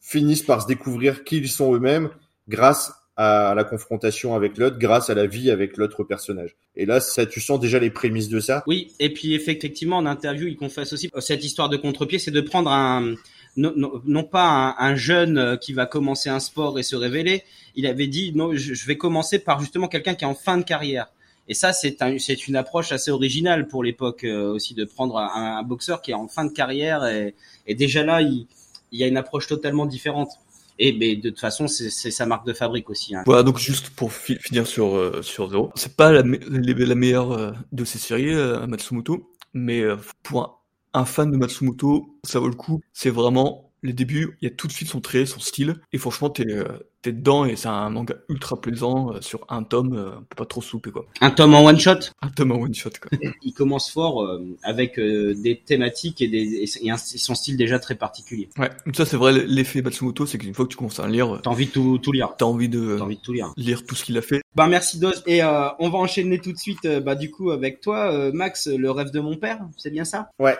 [0.00, 2.10] finissent par se découvrir qui ils sont eux-mêmes
[2.48, 6.56] grâce à la confrontation avec l'autre, grâce à la vie avec l'autre personnage.
[6.76, 8.64] Et là, ça, tu sens déjà les prémices de ça.
[8.66, 12.40] Oui, et puis effectivement, en interview, il confesse aussi cette histoire de contre-pied, c'est de
[12.40, 13.14] prendre un,
[13.56, 17.44] non, pas un, jeune euh, qui va commencer un sport et se révéler.
[17.74, 20.62] Il avait dit non, je, vais commencer par justement quelqu'un qui est en fin de
[20.62, 21.08] carrière.
[21.48, 25.62] Et ça, c'est c'est une approche assez originale pour l'époque euh, aussi de prendre un,
[25.62, 27.34] boxeur qui est en fin de carrière et,
[27.74, 28.46] déjà là, il,
[28.92, 30.30] y a une approche totalement différente.
[30.78, 33.14] Et mais de toute façon, c'est sa marque de fabrique aussi.
[33.14, 33.22] Hein.
[33.26, 37.98] Voilà, donc juste pour finir sur euh, sur Zero, c'est pas la, meilleure de ces
[37.98, 38.34] séries,
[38.66, 39.82] Matsumoto, mais
[40.22, 40.61] pour
[41.04, 42.80] fan de Matsumoto, ça vaut le coup.
[42.92, 45.98] C'est vraiment les débuts, il y a tout de suite son trait, son style, et
[45.98, 46.64] franchement, t'es euh,
[47.04, 50.36] es dedans, et c'est un manga ultra plaisant, euh, sur un tome, euh, on peut
[50.36, 51.06] pas trop souper, quoi.
[51.20, 53.18] Un tome en one-shot Un tome en one-shot, quoi.
[53.42, 54.28] il commence fort,
[54.62, 58.48] avec des thématiques et, des, et son style déjà très particulier.
[58.56, 61.40] Ouais, ça c'est vrai, l'effet Matsumoto, c'est qu'une fois que tu commences à lire...
[61.42, 62.34] T'as envie de tout, tout lire.
[62.38, 63.00] T'as envie de...
[63.00, 63.52] envie de tout lire.
[63.56, 64.42] Lire tout ce qu'il a fait.
[64.54, 68.30] Bah merci Doz, et on va enchaîner tout de suite, bah du coup, avec toi,
[68.32, 70.30] Max, le rêve de mon père, c'est bien ça?
[70.38, 70.56] Ouais,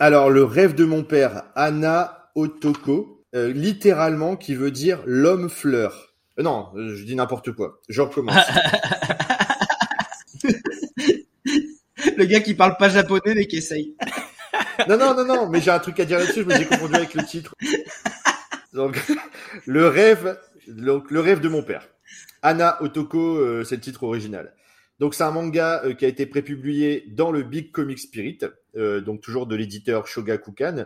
[0.00, 6.14] alors, le rêve de mon père, Anna Otoko, euh, littéralement, qui veut dire l'homme fleur.
[6.38, 7.82] Euh, non, je dis n'importe quoi.
[7.90, 8.42] Je recommence.
[12.16, 13.94] le gars qui parle pas japonais mais qui essaye.
[14.88, 17.12] non, non, non, non, mais j'ai un truc à dire là-dessus, mais j'ai confondu avec
[17.12, 17.54] le titre.
[18.72, 18.98] Donc,
[19.66, 21.86] le rêve, donc, le rêve de mon père.
[22.40, 24.54] Anna Otoko, euh, c'est le titre original.
[25.00, 28.38] Donc c'est un manga euh, qui a été prépublié dans le Big Comic Spirit,
[28.76, 30.84] euh, donc toujours de l'éditeur Shogakukan,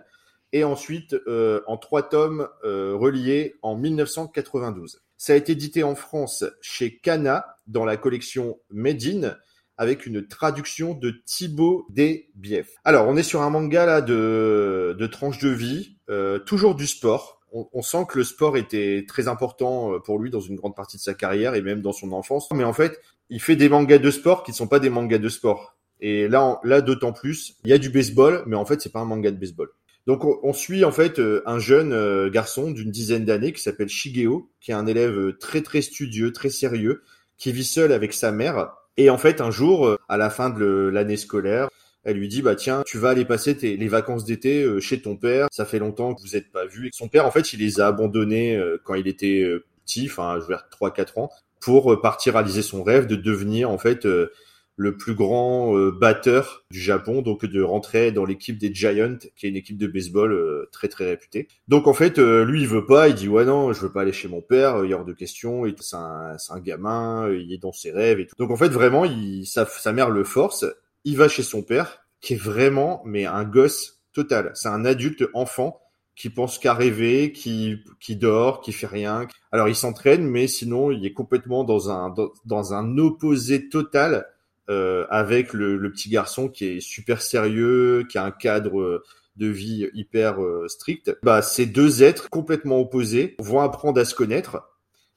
[0.52, 5.02] et ensuite euh, en trois tomes reliés en 1992.
[5.16, 9.36] Ça a été édité en France chez Kana dans la collection Medine
[9.76, 12.70] avec une traduction de Thibaut Desbief.
[12.84, 15.98] Alors on est sur un manga là de, de tranche de vie,
[16.46, 20.56] toujours du sport, on, sent que le sport était très important pour lui dans une
[20.56, 22.48] grande partie de sa carrière et même dans son enfance.
[22.52, 23.00] Mais en fait,
[23.30, 25.74] il fait des mangas de sport qui ne sont pas des mangas de sport.
[26.00, 29.00] Et là, là d'autant plus, il y a du baseball, mais en fait, c'est pas
[29.00, 29.70] un manga de baseball.
[30.06, 33.88] Donc, on, suit en fait euh, un jeune euh, garçon d'une dizaine d'années qui s'appelle
[33.88, 37.02] Shigeo, qui est un élève euh, très très studieux, très sérieux,
[37.38, 38.74] qui vit seul avec sa mère.
[38.98, 41.68] Et en fait, un jour, à la fin de l'année scolaire,
[42.04, 45.16] elle lui dit bah tiens, tu vas aller passer tes, les vacances d'été chez ton
[45.16, 45.48] père.
[45.50, 46.90] Ça fait longtemps que vous n'êtes pas vus.
[46.92, 49.44] Son père, en fait, il les a abandonnés quand il était
[49.84, 51.30] petit, enfin vers 3-4 ans
[51.64, 54.30] pour euh, partir réaliser son rêve de devenir en fait euh,
[54.76, 59.46] le plus grand euh, batteur du Japon, donc de rentrer dans l'équipe des Giants, qui
[59.46, 61.48] est une équipe de baseball très très réputée.
[61.68, 64.12] Donc en fait, lui il veut pas, il dit ouais non, je veux pas aller
[64.12, 67.58] chez mon père, il y a hors de question, c'est un, un gamin, il est
[67.58, 68.34] dans ses rêves et tout.
[68.36, 70.66] Donc en fait vraiment, il, sa, sa mère le force,
[71.04, 74.50] il va chez son père, qui est vraiment mais un gosse total.
[74.54, 75.80] C'est un adulte enfant
[76.16, 79.26] qui pense qu'à rêver, qui, qui dort, qui fait rien.
[79.52, 84.26] Alors il s'entraîne, mais sinon il est complètement dans un dans, un opposé total
[84.70, 89.02] euh, avec le, le, petit garçon qui est super sérieux, qui a un cadre
[89.36, 91.16] de vie hyper euh, strict.
[91.22, 94.62] Bah ces deux êtres complètement opposés vont apprendre à se connaître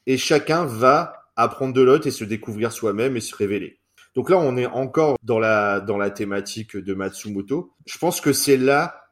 [0.07, 3.79] et chacun va apprendre de l'autre et se découvrir soi-même et se révéler.
[4.18, 7.72] Donc là on est encore dans la dans la thématique de Matsumoto.
[7.86, 9.03] Je pense que c'est là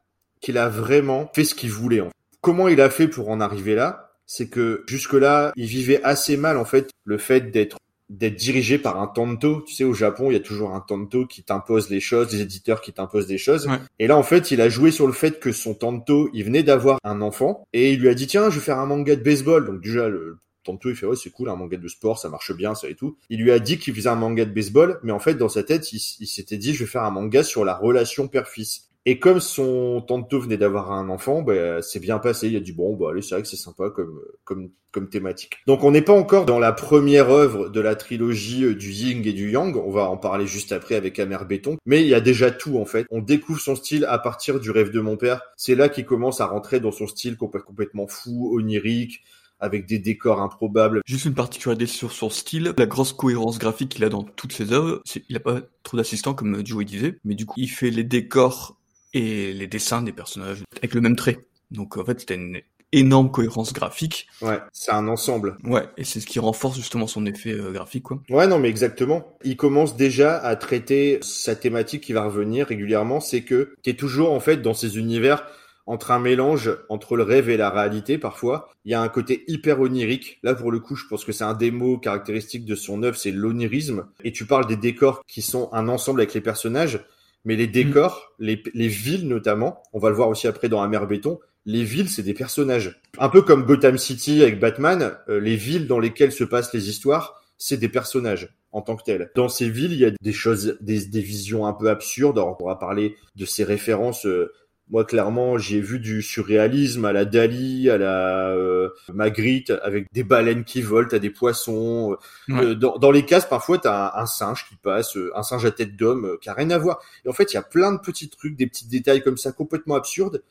[0.41, 2.01] qu'il a vraiment fait ce qu'il voulait.
[2.41, 4.13] Comment il a fait pour en arriver là?
[4.25, 7.77] C'est que jusque-là, il vivait assez mal en fait le fait d'être
[8.09, 9.61] d'être dirigé par un tanto.
[9.67, 12.41] Tu sais, au Japon, il y a toujours un tanto qui t'impose les choses, des
[12.41, 13.69] éditeurs qui t'imposent des choses.
[13.99, 16.63] Et là, en fait, il a joué sur le fait que son tanto, il venait
[16.63, 19.23] d'avoir un enfant et il lui a dit, tiens, je vais faire un manga de
[19.23, 19.65] baseball.
[19.65, 22.53] Donc déjà, le tanto, il fait, ouais, c'est cool, un manga de sport, ça marche
[22.53, 23.17] bien, ça et tout.
[23.29, 25.63] Il lui a dit qu'il faisait un manga de baseball, mais en fait, dans sa
[25.63, 28.89] tête, il, s'était dit, je vais faire un manga sur la relation père-fils.
[29.07, 32.47] Et comme son tante venait d'avoir un enfant, bah, c'est bien passé.
[32.47, 35.57] Il a dit bon, bah allez, c'est vrai que c'est sympa comme comme comme thématique.
[35.67, 39.27] Donc on n'est pas encore dans la première œuvre de la trilogie euh, du Ying
[39.27, 39.77] et du Yang.
[39.77, 41.77] On va en parler juste après avec Amer Béton.
[41.85, 43.05] Mais il y a déjà tout en fait.
[43.11, 45.41] On découvre son style à partir du rêve de mon père.
[45.55, 49.21] C'est là qu'il commence à rentrer dans son style complètement fou, onirique
[49.65, 51.01] avec des décors improbables.
[51.05, 54.71] Juste une particularité sur son style, la grosse cohérence graphique qu'il a dans toutes ses
[54.71, 58.03] œuvres, il a pas trop d'assistants comme Joey disait, mais du coup il fait les
[58.03, 58.77] décors
[59.13, 61.39] et les dessins des personnages avec le même trait.
[61.71, 62.61] Donc en fait, c'était une
[62.91, 64.27] énorme cohérence graphique.
[64.41, 65.57] Ouais, c'est un ensemble.
[65.63, 68.21] Ouais, et c'est ce qui renforce justement son effet euh, graphique, quoi.
[68.29, 69.37] Ouais, non, mais exactement.
[69.43, 74.31] Il commence déjà à traiter sa thématique qui va revenir régulièrement, c'est que t'es toujours
[74.31, 75.45] en fait dans ces univers
[75.85, 78.69] entre un mélange entre le rêve et la réalité parfois.
[78.85, 80.39] Il y a un côté hyper onirique.
[80.43, 83.17] Là, pour le coup, je pense que c'est un des mots caractéristiques de son œuvre,
[83.17, 84.07] c'est l'onirisme.
[84.23, 86.99] Et tu parles des décors qui sont un ensemble avec les personnages,
[87.43, 91.05] mais les décors, les, les villes notamment, on va le voir aussi après dans Amer
[91.05, 93.01] Béton, les villes, c'est des personnages.
[93.17, 96.89] Un peu comme Gotham City avec Batman, euh, les villes dans lesquelles se passent les
[96.89, 99.31] histoires, c'est des personnages en tant que tels.
[99.35, 102.37] Dans ces villes, il y a des choses, des, des visions un peu absurdes.
[102.37, 104.25] Alors, on va parler de ces références.
[104.25, 104.51] Euh,
[104.89, 110.23] moi, clairement, j'ai vu du surréalisme à la Dali, à la euh, Magritte, avec des
[110.23, 112.17] baleines qui volent, t'as des poissons.
[112.49, 115.71] Euh, dans, dans, les cases, parfois, t'as un, un, singe qui passe, un singe à
[115.71, 117.01] tête d'homme, qui a rien à voir.
[117.25, 119.51] Et en fait, il y a plein de petits trucs, des petits détails comme ça,
[119.51, 120.43] complètement absurdes,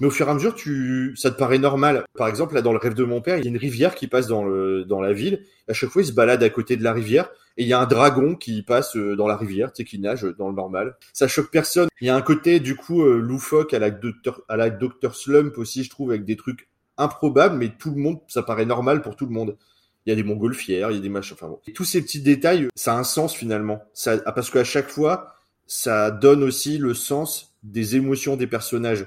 [0.00, 2.04] mais au fur et à mesure, tu, ça te paraît normal.
[2.16, 4.06] Par exemple, là, dans le rêve de mon père, il y a une rivière qui
[4.06, 5.44] passe dans le, dans la ville.
[5.68, 7.80] À chaque fois, il se balade à côté de la rivière et il y a
[7.80, 10.96] un dragon qui passe euh, dans la rivière, tu sais, qui nage dans le normal.
[11.12, 11.88] Ça choque personne.
[12.00, 15.14] Il y a un côté, du coup, euh, loufoque à la Docteur, à la Docteur
[15.14, 19.02] Slump aussi, je trouve, avec des trucs improbables, mais tout le monde, ça paraît normal
[19.02, 19.56] pour tout le monde.
[20.06, 21.60] Il y a des montgolfières, il y a des machins, enfin bon.
[21.66, 23.82] Et tous ces petits détails, ça a un sens finalement.
[23.92, 25.34] Ça, parce qu'à chaque fois,
[25.66, 29.06] ça donne aussi le sens des émotions des personnages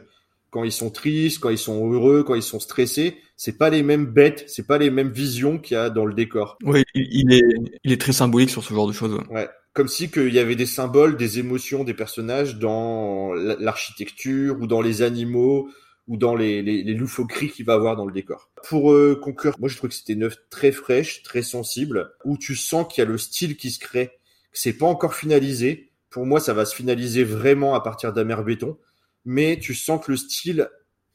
[0.54, 3.82] quand ils sont tristes, quand ils sont heureux, quand ils sont stressés, c'est pas les
[3.82, 6.60] mêmes bêtes, c'est pas les mêmes visions qu'il y a dans le décor.
[6.64, 7.42] Oui, il est,
[7.84, 9.20] il est très symbolique sur ce genre de choses.
[9.32, 9.50] Ouais.
[9.74, 14.82] Comme si qu'il y avait des symboles, des émotions des personnages dans l'architecture ou dans
[14.82, 15.70] les animaux
[16.08, 18.52] ou dans les, les, les loufoqueries qu'il va avoir dans le décor.
[18.68, 22.38] Pour euh, conclure, moi je trouve que c'était une œuvre très fraîche, très sensible, où
[22.38, 24.10] tu sens qu'il y a le style qui se crée,
[24.52, 25.90] que c'est pas encore finalisé.
[26.12, 28.78] Pour moi, ça va se finaliser vraiment à partir d'Amer Béton
[29.26, 30.70] mais tu sens que le style,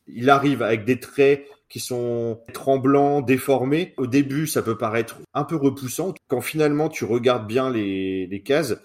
[0.06, 3.94] il arrive avec des traits qui sont tremblants, déformés.
[3.98, 6.14] Au début, ça peut paraître un peu repoussant.
[6.28, 8.76] Quand finalement tu regardes bien les, les cases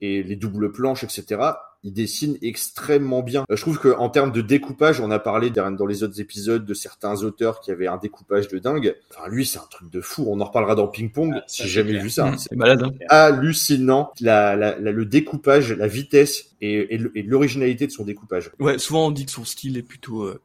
[0.00, 1.40] et les doubles planches, etc.,
[1.84, 3.44] il dessine extrêmement bien.
[3.50, 7.22] Je trouve qu'en termes de découpage, on a parlé dans les autres épisodes de certains
[7.22, 8.96] auteurs qui avaient un découpage de dingue.
[9.10, 10.24] Enfin, lui, c'est un truc de fou.
[10.28, 11.32] On en reparlera dans Ping Pong.
[11.36, 12.32] Ah, si j'ai jamais vu ça.
[12.38, 12.82] C'est malade.
[12.84, 12.92] Hein.
[13.08, 14.12] Hallucinant.
[14.20, 18.50] La, la, le découpage, la vitesse et, et l'originalité de son découpage.
[18.60, 20.40] Ouais, souvent on dit que son style est plutôt euh,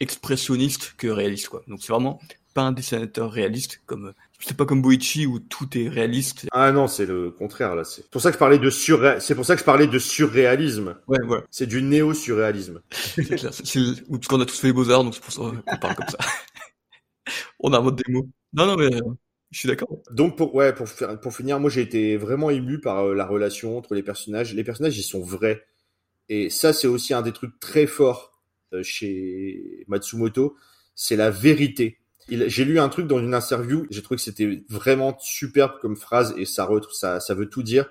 [0.00, 1.62] expressionniste que réaliste, quoi.
[1.68, 2.20] Donc c'est vraiment
[2.54, 4.12] pas un dessinateur réaliste comme
[4.44, 6.46] c'est pas comme Boichi où tout est réaliste.
[6.52, 7.84] Ah non, c'est le contraire là.
[7.84, 9.98] C'est pour ça que je parlais de sur, c'est pour ça que je parlais de
[9.98, 10.96] surréalisme.
[11.06, 11.42] Ouais, ouais.
[11.50, 12.80] C'est du néo-surréalisme.
[12.90, 13.52] c'est clair.
[13.52, 13.80] C'est
[14.10, 16.08] parce qu'on a tous fait les beaux arts, donc c'est pour ça qu'on parle comme
[16.08, 16.18] ça.
[17.60, 18.28] On a un mode démo.
[18.52, 19.00] Non, non, mais euh,
[19.52, 20.02] je suis d'accord.
[20.10, 23.94] Donc pour ouais, pour finir, moi j'ai été vraiment ému par euh, la relation entre
[23.94, 24.52] les personnages.
[24.54, 25.64] Les personnages, ils sont vrais.
[26.28, 28.32] Et ça, c'est aussi un des trucs très forts
[28.72, 30.56] euh, chez Matsumoto,
[30.94, 35.16] c'est la vérité j'ai lu un truc dans une interview, j'ai trouvé que c'était vraiment
[35.20, 37.90] superbe comme phrase et ça, ça, ça veut tout dire.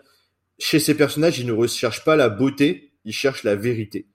[0.59, 4.07] Chez ces personnages, ils ne recherchent pas la beauté, ils cherchent la vérité.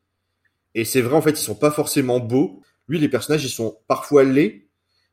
[0.75, 2.63] Et c'est vrai, en fait, ils sont pas forcément beaux.
[2.89, 4.69] Lui, les personnages, ils sont parfois laids,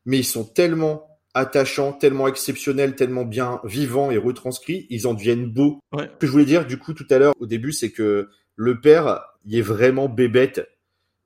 [0.05, 5.47] mais ils sont tellement attachants, tellement exceptionnels, tellement bien vivants et retranscrits, ils en deviennent
[5.47, 5.79] beaux.
[5.91, 6.09] Ouais.
[6.13, 8.79] Ce que je voulais dire, du coup, tout à l'heure, au début, c'est que le
[8.79, 10.67] père, il est vraiment bébête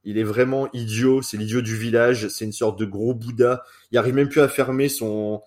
[0.07, 3.65] il est vraiment idiot, c'est l'idiot du village, c'est une sorte de gros Bouddha.
[3.91, 5.41] Il arrive même plus à fermer son,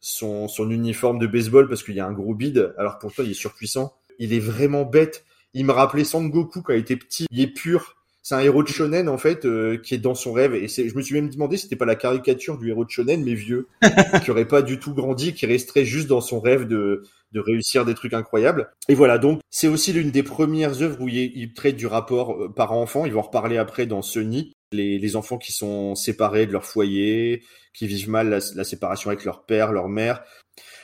[0.00, 3.32] son, son uniforme de baseball parce qu'il y a un gros bide, alors pourtant il
[3.32, 3.92] est surpuissant.
[4.18, 5.26] Il est vraiment bête.
[5.52, 7.26] Il me rappelait Sangoku quand il était petit.
[7.30, 7.96] Il est pur.
[8.28, 10.88] C'est un héros de shonen en fait euh, qui est dans son rêve et c'est
[10.88, 13.34] je me suis même demandé si c'était pas la caricature du héros de shonen mais
[13.34, 13.68] vieux
[14.24, 17.84] qui aurait pas du tout grandi qui resterait juste dans son rêve de de réussir
[17.84, 18.68] des trucs incroyables.
[18.88, 22.48] Et voilà, donc c'est aussi l'une des premières œuvres où il, traite du rapport euh,
[22.52, 23.06] parent-enfant.
[23.06, 24.52] Ils vont en reparler après dans Sony.
[24.72, 29.24] Les, les, enfants qui sont séparés de leur foyer, qui vivent mal la, séparation avec
[29.24, 30.24] leur père, leur mère.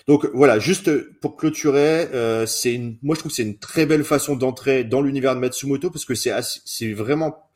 [0.09, 0.90] Donc voilà, juste
[1.20, 4.84] pour clôturer, euh, c'est une, moi je trouve que c'est une très belle façon d'entrer
[4.84, 6.32] dans l'univers de Matsumoto parce que c'est
[6.64, 7.50] c'est vraiment,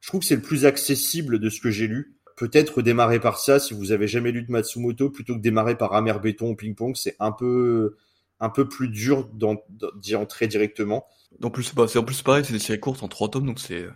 [0.00, 2.16] je trouve que c'est le plus accessible de ce que j'ai lu.
[2.36, 5.92] Peut-être démarrer par ça si vous avez jamais lu de Matsumoto plutôt que démarrer par
[5.94, 7.96] Amer Béton ou Ping Pong, c'est un peu
[8.38, 9.28] un peu plus dur
[9.96, 11.06] d'y entrer directement.
[11.42, 13.86] En plus, c'est en plus pareil, c'est des séries courtes en trois tomes, donc c'est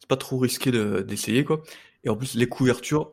[0.00, 0.72] c'est pas trop risqué
[1.04, 1.62] d'essayer quoi.
[2.02, 3.12] Et en plus, les couvertures,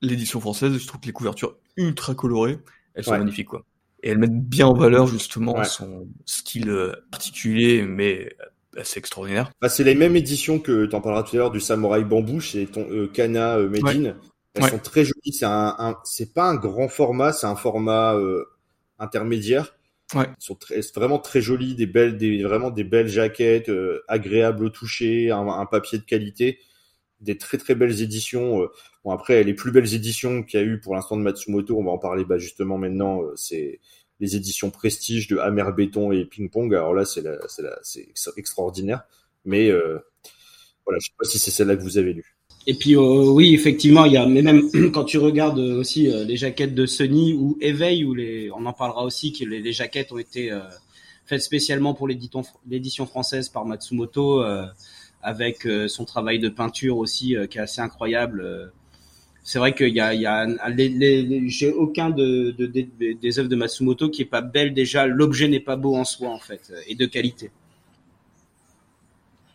[0.00, 2.58] l'édition française, je trouve que les couvertures ultra colorées,
[2.94, 3.66] elles sont magnifiques quoi.
[4.02, 8.34] Et elles mettent bien en valeur justement son style euh, particulier, mais
[8.76, 9.50] assez extraordinaire.
[9.60, 12.40] Bah, c'est les mêmes éditions que tu en parleras tout à l'heure du Samouraï Bambou
[12.40, 14.16] chez ton euh, Kana euh, Medine.
[14.54, 15.32] Elles sont très jolies.
[15.32, 18.44] C'est un, c'est pas un grand format, c'est un format euh,
[18.98, 19.76] intermédiaire.
[20.14, 20.26] Ouais.
[20.26, 23.70] Ils sont très, vraiment très jolis, des belles, des, vraiment des belles jaquettes,
[24.08, 26.58] agréables au toucher, un, papier de qualité,
[27.20, 28.68] des très très belles éditions.
[29.04, 31.84] Bon après, les plus belles éditions qu'il y a eu pour l'instant de Matsumoto, on
[31.84, 33.80] va en parler bah, justement maintenant, euh, c'est
[34.20, 36.74] les éditions Prestige de Amer Béton et Ping Pong.
[36.74, 37.24] Alors là, c'est
[38.36, 39.04] extraordinaire.
[39.46, 39.98] Mais euh,
[40.84, 42.36] voilà, je sais pas si c'est celle-là que vous avez lue.
[42.66, 46.74] Et puis euh, oui, effectivement, il y a même quand tu regardes aussi les jaquettes
[46.74, 50.52] de Sony ou Éveil, ou les, on en parlera aussi que les jaquettes ont été
[51.24, 54.44] faites spécialement pour l'édition française par Matsumoto,
[55.22, 58.70] avec son travail de peinture aussi qui est assez incroyable
[59.42, 60.46] c'est vrai qu'il y a, il y a
[61.46, 62.66] j'ai aucun de, de,
[63.12, 65.06] des œuvres de Matsumoto qui est pas belle déjà.
[65.06, 67.50] L'objet n'est pas beau en soi en fait et de qualité.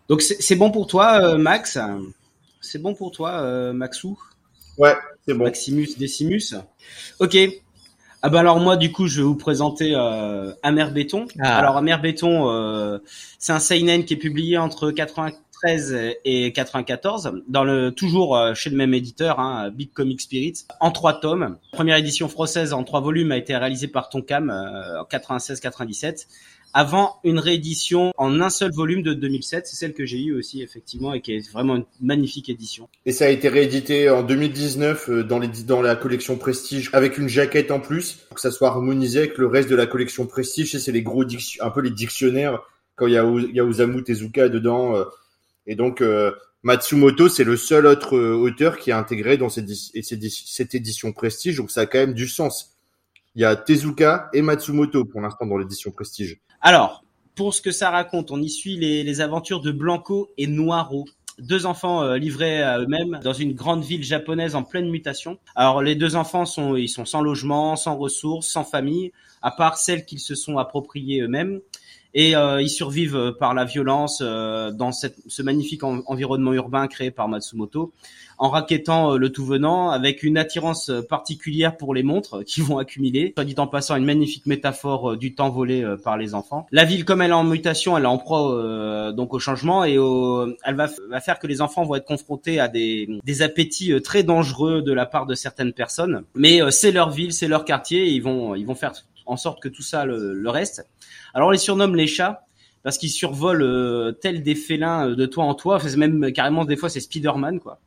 [0.10, 1.80] Donc c'est bon pour toi, euh, Max?
[2.62, 4.20] C'est bon pour toi, euh, Maxou?
[4.78, 5.46] Ouais, c'est bon.
[5.46, 6.56] Maximus Decimus?
[7.20, 7.38] Ok.
[8.22, 11.28] Ah ben alors moi du coup je vais vous présenter euh, Amer Béton.
[11.40, 11.60] Ah.
[11.60, 12.98] Alors Amer Béton, euh,
[13.38, 15.34] c'est un seinen qui est publié entre 80
[16.26, 20.92] et 94, dans le toujours euh, chez le même éditeur, hein, Big Comic Spirits, en
[20.92, 21.58] trois tomes.
[21.72, 26.28] première édition française en trois volumes a été réalisée par Tonkam euh, en 96-97
[26.78, 29.66] avant une réédition en un seul volume de 2007.
[29.66, 32.90] C'est celle que j'ai eue aussi, effectivement, et qui est vraiment une magnifique édition.
[33.06, 37.30] Et ça a été réédité en 2019 euh, dans, dans la collection Prestige avec une
[37.30, 40.78] jaquette en plus pour que ça soit harmonisé avec le reste de la collection Prestige.
[40.78, 41.24] C'est les gros
[41.62, 42.62] un peu les dictionnaires
[42.98, 44.96] quand il y a, y Tezuka dedans.
[45.68, 46.32] Et donc, euh,
[46.64, 49.70] Matsumoto, c'est le seul autre euh, auteur qui a intégré dans cette,
[50.74, 52.78] édition Prestige, donc ça a quand même du sens.
[53.36, 56.40] Il y a Tezuka et Matsumoto pour l'instant dans l'édition Prestige.
[56.62, 57.04] Alors,
[57.36, 61.06] pour ce que ça raconte, on y suit les, les aventures de Blanco et Noiro,
[61.40, 65.38] deux enfants euh, livrés à eux-mêmes dans une grande ville japonaise en pleine mutation.
[65.56, 69.12] Alors les deux enfants sont ils sont sans logement, sans ressources, sans famille,
[69.42, 71.60] à part celles qu'ils se sont appropriées eux-mêmes
[72.16, 76.88] et euh, ils survivent euh, par la violence euh, dans cette, ce magnifique environnement urbain
[76.88, 77.92] créé par Matsumoto,
[78.38, 83.34] en raquettant le tout venant avec une attirance particulière pour les montres qu'ils vont accumuler.
[83.36, 86.68] Soit dit en passant, une magnifique métaphore du temps volé par les enfants.
[86.72, 89.94] La ville, comme elle est en mutation, elle est en proie donc au changement et
[89.94, 94.24] elle va, va, faire que les enfants vont être confrontés à des, des appétits très
[94.24, 96.24] dangereux de la part de certaines personnes.
[96.36, 98.94] Mais c'est leur ville, c'est leur quartier, ils vont ils vont faire
[99.26, 100.86] en sorte que tout ça le, le reste.
[101.36, 102.46] Alors on les surnomme les chats
[102.82, 105.76] parce qu'ils survolent euh, tels des félins euh, de toi en toi.
[105.76, 107.80] Enfin, même carrément des fois c'est Spider-Man quoi.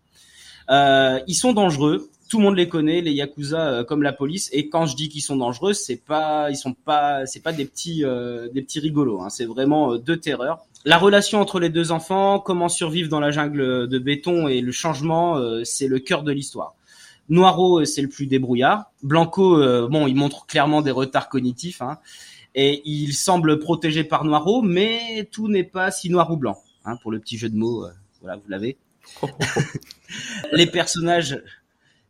[0.71, 2.11] Euh, ils sont dangereux.
[2.29, 4.51] Tout le monde les connaît, les yakuza euh, comme la police.
[4.53, 7.65] Et quand je dis qu'ils sont dangereux, c'est pas, ils sont pas, c'est pas des
[7.65, 8.05] petits,
[8.53, 9.23] des petits rigolos.
[9.23, 9.31] Hein.
[9.31, 10.59] C'est vraiment de terreur.
[10.85, 14.73] La relation entre les deux enfants, comment survivre dans la jungle de béton et le
[14.73, 16.75] changement, c'est le cœur de l'histoire.
[17.31, 18.91] Noiro, c'est le plus débrouillard.
[19.03, 19.57] Blanco,
[19.89, 21.81] bon, il montre clairement des retards cognitifs.
[21.81, 21.99] Hein
[22.61, 26.61] et il semble protégé par Noiro, mais tout n'est pas si noir ou blanc.
[26.85, 27.91] Hein, pour le petit jeu de mots, euh,
[28.21, 28.77] voilà, vous l'avez.
[30.53, 31.41] les personnages,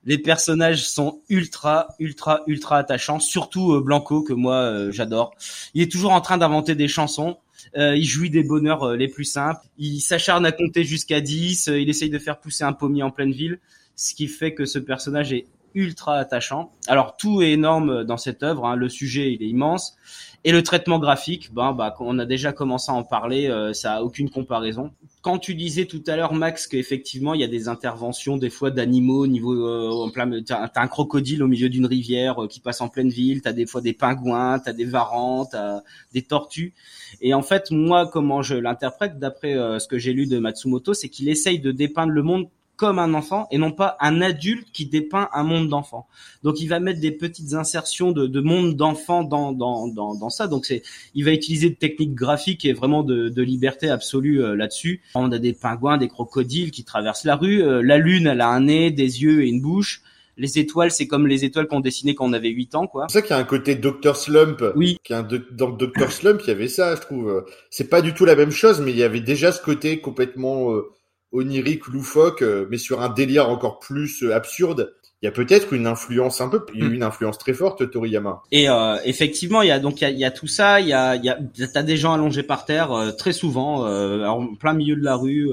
[0.04, 3.20] les personnages sont ultra, ultra, ultra attachants.
[3.20, 5.34] Surtout euh, Blanco que moi euh, j'adore.
[5.74, 7.36] Il est toujours en train d'inventer des chansons.
[7.76, 9.60] il jouit des bonheurs les plus simples.
[9.76, 11.66] Il s'acharne à compter jusqu'à 10.
[11.66, 13.60] il essaye de faire pousser un pommier en pleine ville,
[13.96, 16.72] ce qui fait que ce personnage est ultra attachant.
[16.86, 18.66] Alors tout est énorme dans cette œuvre.
[18.66, 18.76] Hein.
[18.76, 19.96] Le sujet il est immense.
[20.44, 23.94] Et le traitement graphique, ben, bah, on a déjà commencé à en parler, euh, ça
[23.94, 24.92] a aucune comparaison.
[25.20, 28.70] Quand tu disais tout à l'heure, Max, qu'effectivement il y a des interventions des fois
[28.70, 32.46] d'animaux au niveau, euh, en plein, t'as, as un crocodile au milieu d'une rivière euh,
[32.46, 35.82] qui passe en pleine ville, t'as des fois des pingouins, t'as des varans, t'as
[36.12, 36.72] des tortues.
[37.20, 41.08] Et en fait, moi, comment je l'interprète d'après ce que j'ai lu de Matsumoto, c'est
[41.08, 42.48] qu'il essaye de dépeindre le monde
[42.78, 46.06] comme un enfant et non pas un adulte qui dépeint un monde d'enfant.
[46.44, 50.30] Donc il va mettre des petites insertions de, de monde d'enfant dans, dans, dans, dans,
[50.30, 50.46] ça.
[50.46, 50.82] Donc c'est,
[51.14, 55.02] il va utiliser de techniques graphiques et vraiment de, de liberté absolue euh, là-dessus.
[55.16, 57.62] On a des pingouins, des crocodiles qui traversent la rue.
[57.62, 60.00] Euh, la lune, elle a un nez, des yeux et une bouche.
[60.36, 63.06] Les étoiles, c'est comme les étoiles qu'on dessinait quand on avait 8 ans, quoi.
[63.08, 64.62] C'est ça qu'il y a un côté Dr Slump.
[64.76, 64.98] Oui.
[65.02, 67.44] Qui a un dans Dr Slump, il y avait ça, je trouve.
[67.70, 70.72] C'est pas du tout la même chose, mais il y avait déjà ce côté complètement
[70.72, 70.92] euh,
[71.32, 74.94] onirique, loufoque, euh, mais sur un délire encore plus euh, absurde.
[75.20, 76.94] Il y a peut-être une influence un peu, il y a eu mm.
[76.94, 78.42] une influence très forte Toriyama.
[78.52, 81.16] Et euh, effectivement, il y a donc il y a, tout ça, il y a
[81.16, 81.38] il y a
[81.72, 83.84] t'as des gens allongés par terre très souvent,
[84.24, 85.50] en plein milieu de la rue,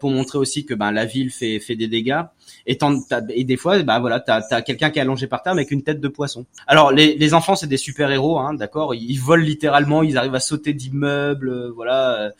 [0.00, 2.22] pour montrer aussi que ben la ville fait fait des dégâts.
[2.66, 2.78] Et,
[3.30, 5.82] et des fois, bah voilà, t'as as, quelqu'un qui est allongé par terre avec une
[5.82, 6.46] tête de poisson.
[6.66, 8.94] Alors les, les enfants, c'est des super héros, hein, d'accord?
[8.94, 12.32] Ils, volent littéralement, ils arrivent à sauter d'immeubles, euh, voilà.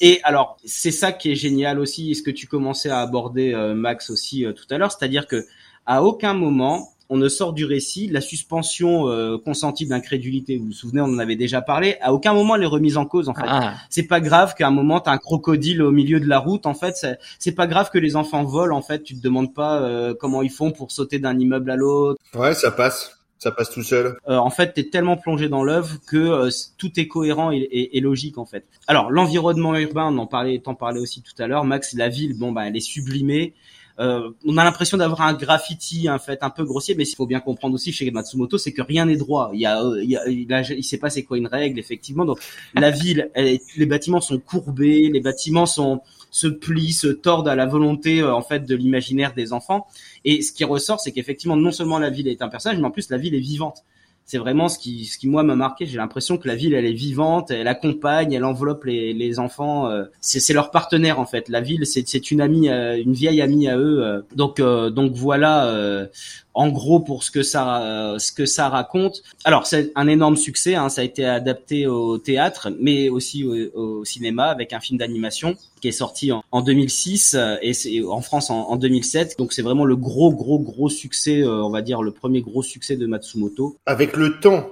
[0.00, 3.74] Et alors c'est ça qui est génial aussi, ce que tu commençais à aborder euh,
[3.74, 5.46] Max aussi euh, tout à l'heure, c'est-à-dire que
[5.86, 10.72] à aucun moment on ne sort du récit, la suspension euh, consentie d'incrédulité, vous vous
[10.72, 13.34] souvenez, on en avait déjà parlé, à aucun moment elle est remise en cause en
[13.34, 13.42] fait.
[13.46, 16.66] Ah, C'est pas grave qu'à un moment t'as un crocodile au milieu de la route,
[16.66, 16.96] en fait,
[17.38, 20.42] c'est- pas grave que les enfants volent, en fait, tu te demandes pas euh, comment
[20.42, 22.20] ils font pour sauter d'un immeuble à l'autre.
[22.34, 23.14] Ouais, ça passe.
[23.40, 24.16] Ça passe tout seul.
[24.28, 27.96] Euh, en fait, t'es tellement plongé dans l'œuvre que euh, tout est cohérent et, et-
[27.96, 28.64] et logique en fait.
[28.88, 31.94] Alors l'environnement urbain, on en parlait, t'en parlais aussi tout à l'heure, Max.
[31.94, 33.54] La ville, bon bah elle est sublimée.
[34.00, 37.26] Euh, on a l'impression d'avoir un graffiti en fait un peu grossier, mais il faut
[37.26, 39.50] bien comprendre aussi chez Matsumoto, c'est que rien n'est droit.
[39.52, 42.24] Il y euh, sait pas c'est quoi une règle effectivement.
[42.24, 42.38] Donc
[42.74, 48.20] la ville, les bâtiments sont courbés, les bâtiments se plient, se tordent à la volonté
[48.20, 49.86] euh, en fait de l'imaginaire des enfants.
[50.24, 52.92] Et ce qui ressort, c'est qu'effectivement non seulement la ville est un personnage, mais en
[52.92, 53.84] plus la ville est vivante
[54.28, 55.86] c'est vraiment ce qui, ce qui moi m'a marqué.
[55.86, 59.88] J'ai l'impression que la ville, elle est vivante, elle accompagne, elle enveloppe les, les enfants.
[59.88, 61.48] euh, c'est, leur partenaire en fait.
[61.48, 64.04] La ville, c'est, une amie, euh, une vieille amie à eux.
[64.04, 64.20] euh.
[64.36, 66.06] Donc, donc voilà.
[66.54, 69.22] En gros, pour ce que ça, euh, ce que ça raconte.
[69.44, 70.74] Alors, c'est un énorme succès.
[70.74, 74.98] Hein, ça a été adapté au théâtre, mais aussi au, au cinéma avec un film
[74.98, 79.36] d'animation qui est sorti en, en 2006 euh, et c'est en France en, en 2007.
[79.38, 81.42] Donc, c'est vraiment le gros, gros, gros succès.
[81.42, 83.76] euh, on va dire le premier gros succès de Matsumoto.
[83.86, 84.68] Avec le temps,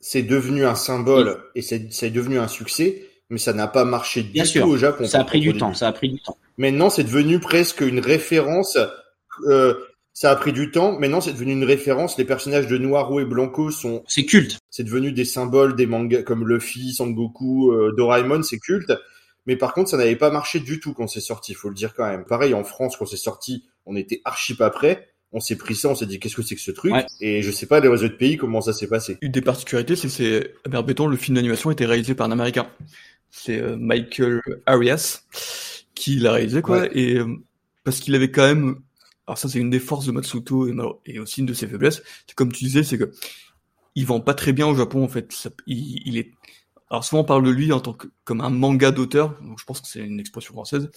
[0.00, 4.30] c'est devenu un symbole et c'est devenu un succès, mais ça n'a pas marché du
[4.30, 4.68] Bien tout sûr.
[4.68, 5.04] au Japon.
[5.06, 5.58] Ça a pris du début.
[5.58, 5.74] temps.
[5.74, 6.36] Ça a pris du temps.
[6.58, 8.78] Maintenant, c'est devenu presque une référence.
[9.48, 9.74] Euh,
[10.16, 10.98] ça a pris du temps.
[10.98, 12.16] Maintenant, c'est devenu une référence.
[12.16, 14.58] Les personnages de Noiru et Blanco sont, C'est culte.
[14.70, 18.94] c'est devenu des symboles des mangas comme Luffy, Sangoku, euh, Doraemon, c'est culte.
[19.44, 21.92] Mais par contre, ça n'avait pas marché du tout quand c'est sorti, faut le dire
[21.94, 22.24] quand même.
[22.24, 25.06] Pareil, en France, quand c'est sorti, on était archi pas prêts.
[25.32, 27.04] On s'est pris ça, on s'est dit qu'est-ce que c'est que ce truc Ouais.
[27.20, 29.18] Et je sais pas les autres pays comment ça s'est passé.
[29.20, 32.32] Une des particularités, c'est que c'est Béton, le film d'animation a été réalisé par un
[32.32, 32.68] Américain.
[33.30, 35.24] C'est euh, Michael Arias
[35.94, 36.80] qui l'a réalisé, quoi.
[36.80, 36.90] Ouais.
[36.94, 37.26] Et euh,
[37.84, 38.76] parce qu'il avait quand même,
[39.26, 40.68] alors ça c'est une des forces de Matsuto
[41.04, 42.02] et, aussi une de ses faiblesses.
[42.26, 43.12] C'est comme tu disais, c'est que
[43.94, 45.32] il vend pas très bien au Japon en fait.
[45.32, 46.32] Ça- il, il est,
[46.90, 49.40] alors souvent on parle de lui en tant que comme un manga d'auteur.
[49.42, 50.90] Donc je pense que c'est une expression française.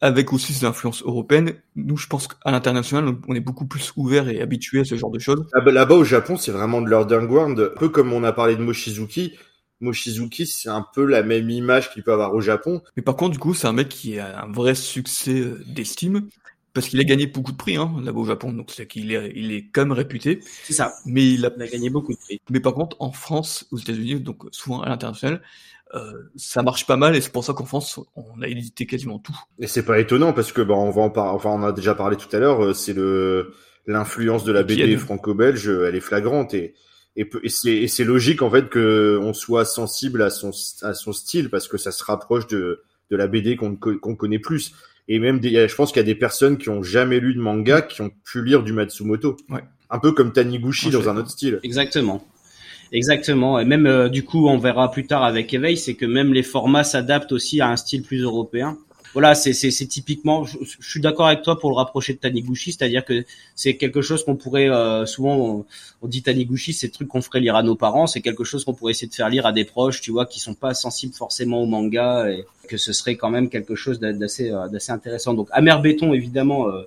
[0.00, 1.54] Avec aussi ses influences européennes.
[1.76, 5.10] Nous, je pense qu'à l'international, on est beaucoup plus ouvert et habitué à ce genre
[5.10, 5.46] de choses.
[5.54, 7.58] Là-bas, là-bas, au Japon, c'est vraiment de l'underground.
[7.58, 9.32] Un peu comme on a parlé de Mochizuki.
[9.80, 12.82] Mochizuki, c'est un peu la même image qu'il peut avoir au Japon.
[12.96, 16.28] Mais par contre, du coup, c'est un mec qui a un vrai succès euh, d'estime,
[16.74, 19.32] parce qu'il a gagné beaucoup de prix, hein, là-bas au Japon, donc c'est qu'il est,
[19.34, 20.40] il est quand même réputé.
[20.64, 20.92] C'est ça.
[21.06, 22.40] Mais il a, gagné beaucoup de prix.
[22.50, 25.40] mais par contre, en France, aux États-Unis, donc souvent à l'international,
[25.94, 29.20] euh, ça marche pas mal, et c'est pour ça qu'en France, on a édité quasiment
[29.20, 29.38] tout.
[29.60, 31.32] Et c'est pas étonnant parce que, bah, on va en par...
[31.32, 33.52] enfin, on a déjà parlé tout à l'heure, euh, c'est le,
[33.86, 36.74] l'influence de la BD franco-belge, euh, elle est flagrante et,
[37.14, 40.50] et, et c'est, et c'est logique, en fait, que on soit sensible à son,
[40.82, 44.40] à son style parce que ça se rapproche de, de la BD qu'on, qu'on connaît
[44.40, 44.72] plus.
[45.08, 47.40] Et même, des, je pense qu'il y a des personnes qui ont jamais lu de
[47.40, 49.36] manga qui ont pu lire du Matsumoto.
[49.50, 49.60] Ouais.
[49.90, 51.60] Un peu comme Taniguchi Moi, dans un autre style.
[51.62, 52.24] Exactement.
[52.92, 53.58] Exactement.
[53.58, 56.42] Et même, euh, du coup, on verra plus tard avec Éveil, c'est que même les
[56.42, 58.78] formats s'adaptent aussi à un style plus européen.
[59.14, 59.52] Voilà, c'est,
[59.86, 63.24] typiquement, je, suis d'accord avec toi pour le rapprocher de Taniguchi, c'est-à-dire que
[63.54, 65.66] c'est quelque chose qu'on pourrait, euh, souvent, on,
[66.02, 68.64] on dit Taniguchi, c'est le truc qu'on ferait lire à nos parents, c'est quelque chose
[68.64, 71.14] qu'on pourrait essayer de faire lire à des proches, tu vois, qui sont pas sensibles
[71.14, 75.32] forcément au manga, et que ce serait quand même quelque chose euh, d'assez intéressant.
[75.32, 76.82] Donc, Amer Béton, évidemment, euh,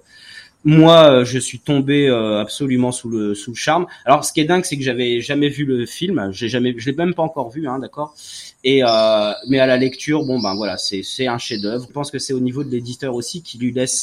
[0.67, 3.85] moi, euh, je suis tombé euh, absolument sous le sous le charme.
[4.05, 6.29] Alors, ce qui est dingue, c'est que j'avais jamais vu le film.
[6.33, 8.13] J'ai jamais, je l'ai même pas encore vu, hein, d'accord?
[8.71, 11.85] Et euh, mais à la lecture, bon ben voilà, c'est c'est un chef-d'œuvre.
[11.87, 13.99] Je pense que c'est au niveau de l'éditeur aussi qui lui laisse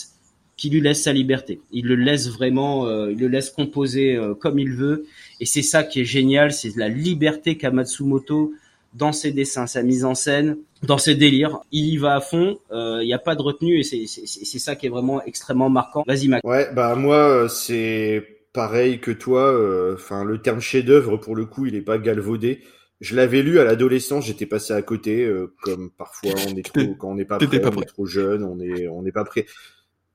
[0.57, 1.55] qui lui laisse sa liberté.
[1.79, 4.97] Il le laisse vraiment, euh, il le laisse composer euh, comme il veut.
[5.41, 8.53] Et c'est ça qui est génial, c'est la liberté qu'a Matsumoto
[8.95, 11.59] dans ses dessins, sa mise en scène, dans ses délires.
[11.73, 14.77] Il y va à fond, euh, il n'y a pas de retenue et c'est ça
[14.77, 16.05] qui est vraiment extrêmement marquant.
[16.07, 16.43] Vas-y Max.
[16.45, 19.43] Ouais, bah moi euh, c'est pareil que toi.
[19.53, 22.61] euh, Enfin, le terme chef-d'œuvre pour le coup, il est pas galvaudé.
[23.01, 26.95] Je l'avais lu à l'adolescence, j'étais passé à côté, euh, comme parfois on est trop
[26.95, 29.47] quand on n'est pas prêt, on est trop jeune, on est on n'est pas prêt.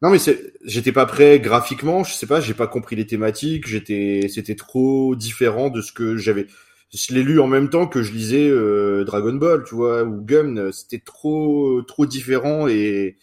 [0.02, 3.68] Non mais c'est, j'étais pas prêt graphiquement, je sais pas, j'ai pas compris les thématiques,
[3.68, 6.48] j'étais, c'était trop différent de ce que j'avais.
[6.94, 10.22] Je l'ai lu en même temps que je lisais euh, Dragon Ball, tu vois, ou
[10.22, 13.18] Gum, c'était trop trop différent et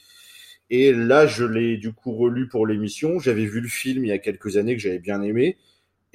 [0.71, 3.19] et là, je l'ai du coup relu pour l'émission.
[3.19, 5.57] J'avais vu le film il y a quelques années que j'avais bien aimé.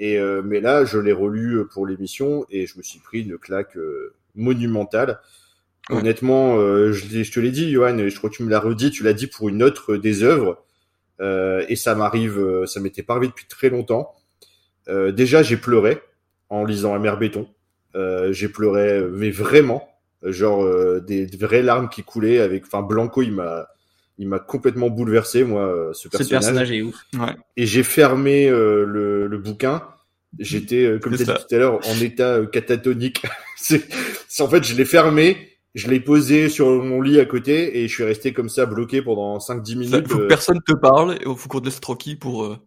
[0.03, 3.21] Et euh, mais là, je l'ai relu euh, pour l'émission et je me suis pris
[3.21, 5.19] une claque euh, monumentale.
[5.89, 5.97] Ouais.
[5.97, 8.89] Honnêtement, euh, je, te l'ai dit, Johan, et je crois que tu me l'as redit,
[8.89, 10.65] tu l'as dit pour une autre des œuvres.
[11.19, 14.15] Euh, et ça m'arrive, ça m'était pas arrivé depuis très longtemps.
[14.87, 16.01] Euh, déjà, j'ai pleuré
[16.49, 17.47] en lisant Amer Béton.
[17.95, 19.87] Euh, j'ai pleuré, mais vraiment,
[20.23, 22.65] genre euh, des, des vraies larmes qui coulaient avec.
[22.65, 23.67] Enfin, Blanco, il m'a,
[24.17, 26.27] il m'a complètement bouleversé moi ce personnage.
[26.27, 26.95] Ce personnage est ouf.
[27.13, 27.35] Ouais.
[27.57, 29.83] Et j'ai fermé euh, le, le bouquin.
[30.39, 31.33] J'étais, euh, comme tu dit ça.
[31.35, 33.23] tout à l'heure, en état euh, catatonique.
[33.57, 33.83] c'est,
[34.39, 37.93] en fait, je l'ai fermé, je l'ai posé sur mon lit à côté et je
[37.93, 40.07] suis resté comme ça bloqué pendant 5-10 Ça, minutes.
[40.07, 42.57] faut que euh, personne te parle et faut qu'on te laisse tranquille pour euh,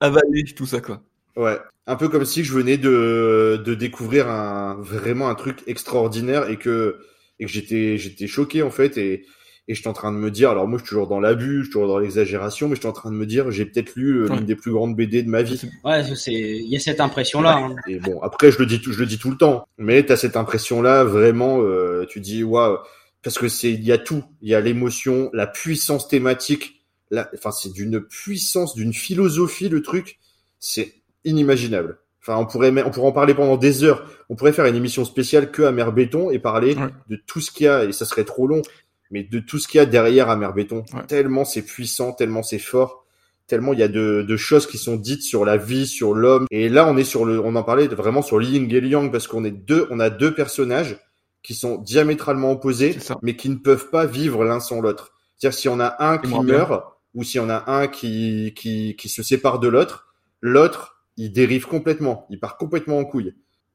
[0.00, 1.02] avaler tout ça quoi.
[1.36, 6.48] Ouais, un peu comme si je venais de, de découvrir un vraiment un truc extraordinaire
[6.48, 6.98] et que
[7.40, 9.26] et que j'étais j'étais choqué en fait et
[9.68, 11.62] et j'étais en train de me dire alors moi je suis toujours dans l'abus, je
[11.64, 14.28] suis toujours dans l'exagération mais j'étais en train de me dire j'ai peut-être lu euh,
[14.28, 15.60] l'une des plus grandes BD de ma vie.
[15.84, 17.56] Ouais, c'est, il y a cette impression-là.
[17.56, 17.76] hein.
[17.88, 20.16] Et bon, après je le dis tout je le dis tout le temps, mais t'as
[20.16, 22.78] cette impression là vraiment euh, tu dis waouh
[23.22, 27.28] parce que c'est il y a tout, il y a l'émotion, la puissance thématique, la
[27.34, 30.18] enfin c'est d'une puissance, d'une philosophie le truc,
[30.60, 30.94] c'est
[31.24, 31.98] inimaginable.
[32.22, 34.04] Enfin, on pourrait, on pourrait en parler pendant des heures.
[34.28, 36.88] On pourrait faire une émission spéciale que à Mer Béton et parler Ouais.
[37.08, 38.62] de tout ce qu'il y a, et ça serait trop long,
[39.10, 40.84] mais de tout ce qu'il y a derrière à Béton.
[40.92, 41.06] Ouais.
[41.06, 43.06] Tellement c'est puissant, tellement c'est fort,
[43.46, 46.46] tellement il y a de, de choses qui sont dites sur la vie, sur l'homme.
[46.50, 49.10] Et là, on est sur le, on en parlait vraiment sur le yin et yang
[49.10, 50.98] parce qu'on est deux, on a deux personnages
[51.42, 55.12] qui sont diamétralement opposés, mais qui ne peuvent pas vivre l'un sans l'autre.
[55.36, 56.42] C'est-à-dire si on a un qui bien.
[56.42, 56.84] meurt
[57.14, 61.66] ou si on a un qui, qui, qui se sépare de l'autre, l'autre, il dérive
[61.66, 63.34] complètement, il part complètement en couille.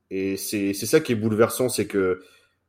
[0.10, 2.22] Et c'est c'est ça qui est bouleversant, c'est que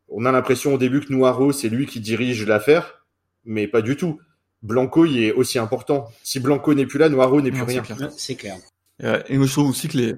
[0.08, 3.04] on a l'impression au début que Noiro, c'est lui qui dirige l'affaire,
[3.44, 4.20] mais pas du tout.
[4.62, 6.08] Blanco, il est aussi important.
[6.22, 7.82] Si Blanco n'est plus là, Noiro n'est plus Non, rien.
[8.16, 8.56] C'est clair.
[9.02, 10.14] Euh, et moi, je trouve aussi que les,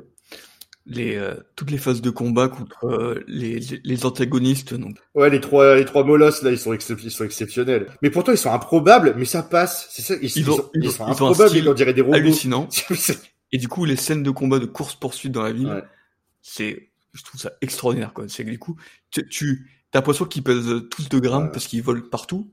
[0.86, 5.77] les, euh, toutes les phases de combat contre euh, les, antagonistes, donc, Ouais, les trois,
[5.77, 7.86] les trois molosses, là, ils sont, ils sont exceptionnels.
[8.02, 9.89] Mais pourtant, ils sont improbables, mais ça passe.
[9.90, 12.02] C'est ça, ils, ils ont- sont, ils ils ont- ils improbables, style on dirait des
[12.02, 12.15] robots.
[12.16, 12.69] hallucinant.
[13.52, 15.82] Et du coup, les scènes de combat de course-poursuite dans la ville, Ouais.
[16.43, 18.24] c'est, je trouve ça extraordinaire, quoi.
[18.28, 18.77] C'est que du coup,
[19.11, 22.51] tu, tu as l'impression qu'ils pèsent tous 2 grammes parce qu'ils volent partout,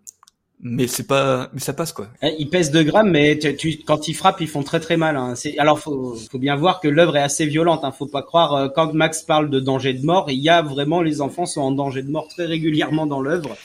[0.63, 2.09] mais c'est pas, mais ça passe, quoi.
[2.21, 4.95] Eh, Ils pèsent 2 grammes, mais tu, tu- quand ils frappent, ils font très très
[4.95, 5.17] mal.
[5.17, 5.33] Hein.
[5.35, 7.83] C'est, alors, faut, faut bien voir que l'œuvre est assez violente.
[7.83, 7.91] Hein.
[7.91, 11.01] Faut pas croire euh, quand Max parle de danger de mort, il y a vraiment
[11.01, 13.57] les enfants sont en danger de mort très régulièrement dans l'œuvre,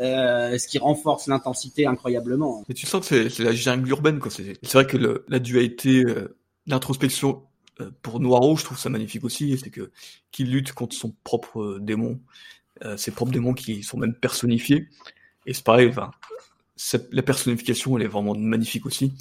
[0.00, 2.64] euh, ce qui renforce l'intensité incroyablement.
[2.68, 4.32] Et tu sens que c'est, c'est la jungle urbaine, quoi.
[4.32, 6.36] C'est, c'est vrai que le, la dualité, euh,
[6.66, 7.42] l'introspection
[8.02, 9.90] pour Noiro, je trouve ça magnifique aussi, c'est que
[10.30, 12.20] qu'il lutte contre son propre euh, démon,
[12.84, 14.88] euh, ses propres démons qui sont même personnifiés.
[15.46, 16.10] Et c'est pareil, enfin,
[17.12, 19.14] la personnification, elle est vraiment magnifique aussi.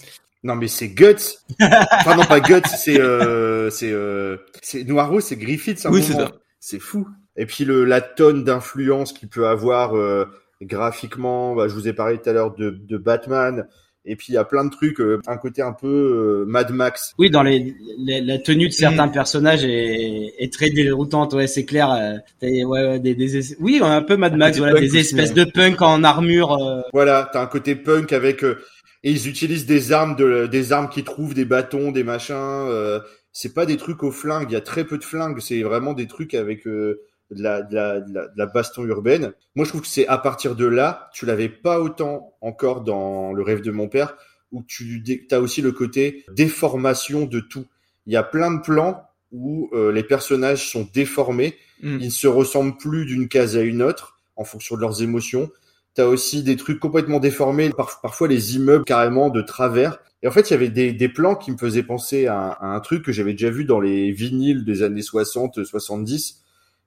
[0.44, 1.40] Non, mais c'est Guts.
[1.62, 6.32] enfin, non, pas Guts, c'est, euh, c'est, euh, c'est Noiro, c'est Griffith, Oui, c'est ça.
[6.60, 7.08] C'est fou.
[7.36, 10.26] Et puis le, la tonne d'influence qu'il peut avoir euh,
[10.62, 13.68] graphiquement, bah, je vous ai parlé tout à l'heure de, de Batman.
[14.06, 16.72] Et puis il y a plein de trucs, euh, un côté un peu euh, Mad
[16.72, 17.14] Max.
[17.20, 21.34] Oui, dans les, les- la tenue de certains personnages est, est très déroutante.
[21.34, 21.92] Ouais, c'est clair.
[21.92, 24.58] euh, t'as- ouais, ouais, des, des, oui, un peu Mad Max.
[24.58, 25.46] Voilà, punk des aussi, espèces ouais.
[25.46, 26.54] de punk en armure.
[26.54, 28.58] euh, Voilà, t'as un côté punk avec euh,
[29.04, 32.36] et ils utilisent des armes de des armes qu'ils trouvent, des bâtons, des machins.
[32.36, 33.00] euh,
[33.32, 34.48] c'est pas des trucs au flingue.
[34.50, 35.40] Il y a très peu de flingues.
[35.40, 37.02] C'est vraiment des trucs avec euh,
[37.32, 39.34] de, la, de, la, de, la, de la baston urbaine.
[39.56, 43.34] Moi, je trouve que c'est à partir de là, tu l'avais pas autant encore dans
[43.34, 44.16] le rêve de mon père,
[44.52, 47.66] où tu as aussi le côté déformation de tout.
[48.08, 51.98] Il y a plein de plans où euh, les personnages sont déformés Mm.
[52.02, 55.50] ils ne se ressemblent plus d'une case à une autre en fonction de leurs émotions.
[55.94, 60.00] T'as aussi des trucs complètement déformés, par- parfois les immeubles carrément de travers.
[60.22, 62.66] Et en fait, il y avait des, des plans qui me faisaient penser à, à
[62.76, 66.42] un truc que j'avais déjà vu dans les vinyles des années 60, 70.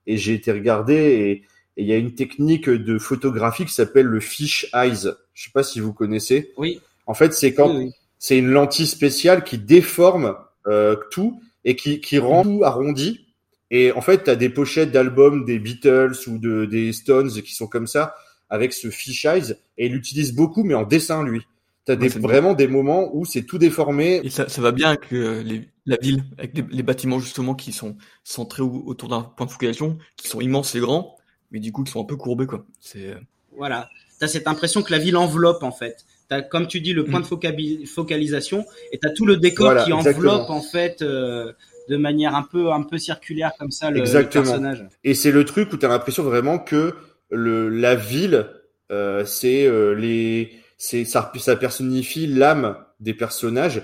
[0.07, 1.43] Et j'ai été regarder et
[1.77, 5.11] il y a une technique de photographie qui s'appelle le fish eyes.
[5.33, 6.51] Je sais pas si vous connaissez.
[6.57, 6.79] Oui.
[7.05, 7.91] En fait, c'est quand oui, oui.
[8.19, 10.35] c'est une lentille spéciale qui déforme
[10.67, 13.25] euh, tout et qui, qui rend tout arrondi.
[13.71, 17.55] Et en fait, tu as des pochettes d'albums des Beatles ou de, des Stones qui
[17.55, 18.15] sont comme ça,
[18.49, 21.41] avec ce fish eyes, et il l'utilise beaucoup, mais en dessin, lui.
[21.85, 24.21] Tu as Ouais, des, vraiment des moments où c'est tout déformé.
[24.23, 27.55] Et ça, ça va bien avec euh, les, la ville, avec les, les bâtiments justement
[27.55, 31.17] qui sont centrés au- autour d'un point de focalisation, qui sont immenses et grands,
[31.51, 32.65] mais du coup qui sont un peu courbés quoi.
[32.79, 33.15] C'est euh,
[33.57, 33.89] Voilà.
[34.19, 36.05] T'as cette impression que la ville enveloppe en fait.
[36.29, 37.23] T'as, comme tu dis, le point Mm.
[37.23, 40.31] de focabi- focalisation et t'as tout le décor Voilà, qui exactement.
[40.31, 41.51] enveloppe en fait euh,
[41.89, 44.45] de manière un peu un peu circulaire comme ça le, le Exactement.
[44.45, 44.87] personnage.
[45.03, 46.95] Et c'est le truc où tu as l'impression vraiment que
[47.29, 48.47] le, la ville,
[48.91, 50.51] euh, c'est euh, les,
[50.83, 53.83] c'est ça, ça personnifie l'âme des personnages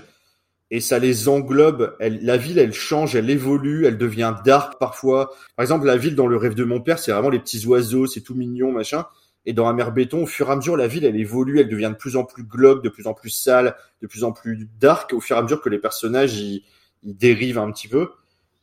[0.70, 1.96] et ça les englobe.
[1.98, 5.30] Elle, la ville, elle change, elle évolue, elle devient dark parfois.
[5.56, 8.06] Par exemple, la ville dans le rêve de mon père, c'est vraiment les petits oiseaux,
[8.06, 9.06] c'est tout mignon, machin.
[9.46, 11.88] Et dans mer béton, au fur et à mesure, la ville, elle évolue, elle devient
[11.90, 15.14] de plus en plus glauque, de plus en plus sale, de plus en plus dark,
[15.14, 16.62] au fur et à mesure que les personnages, ils
[17.02, 18.10] dérivent un petit peu.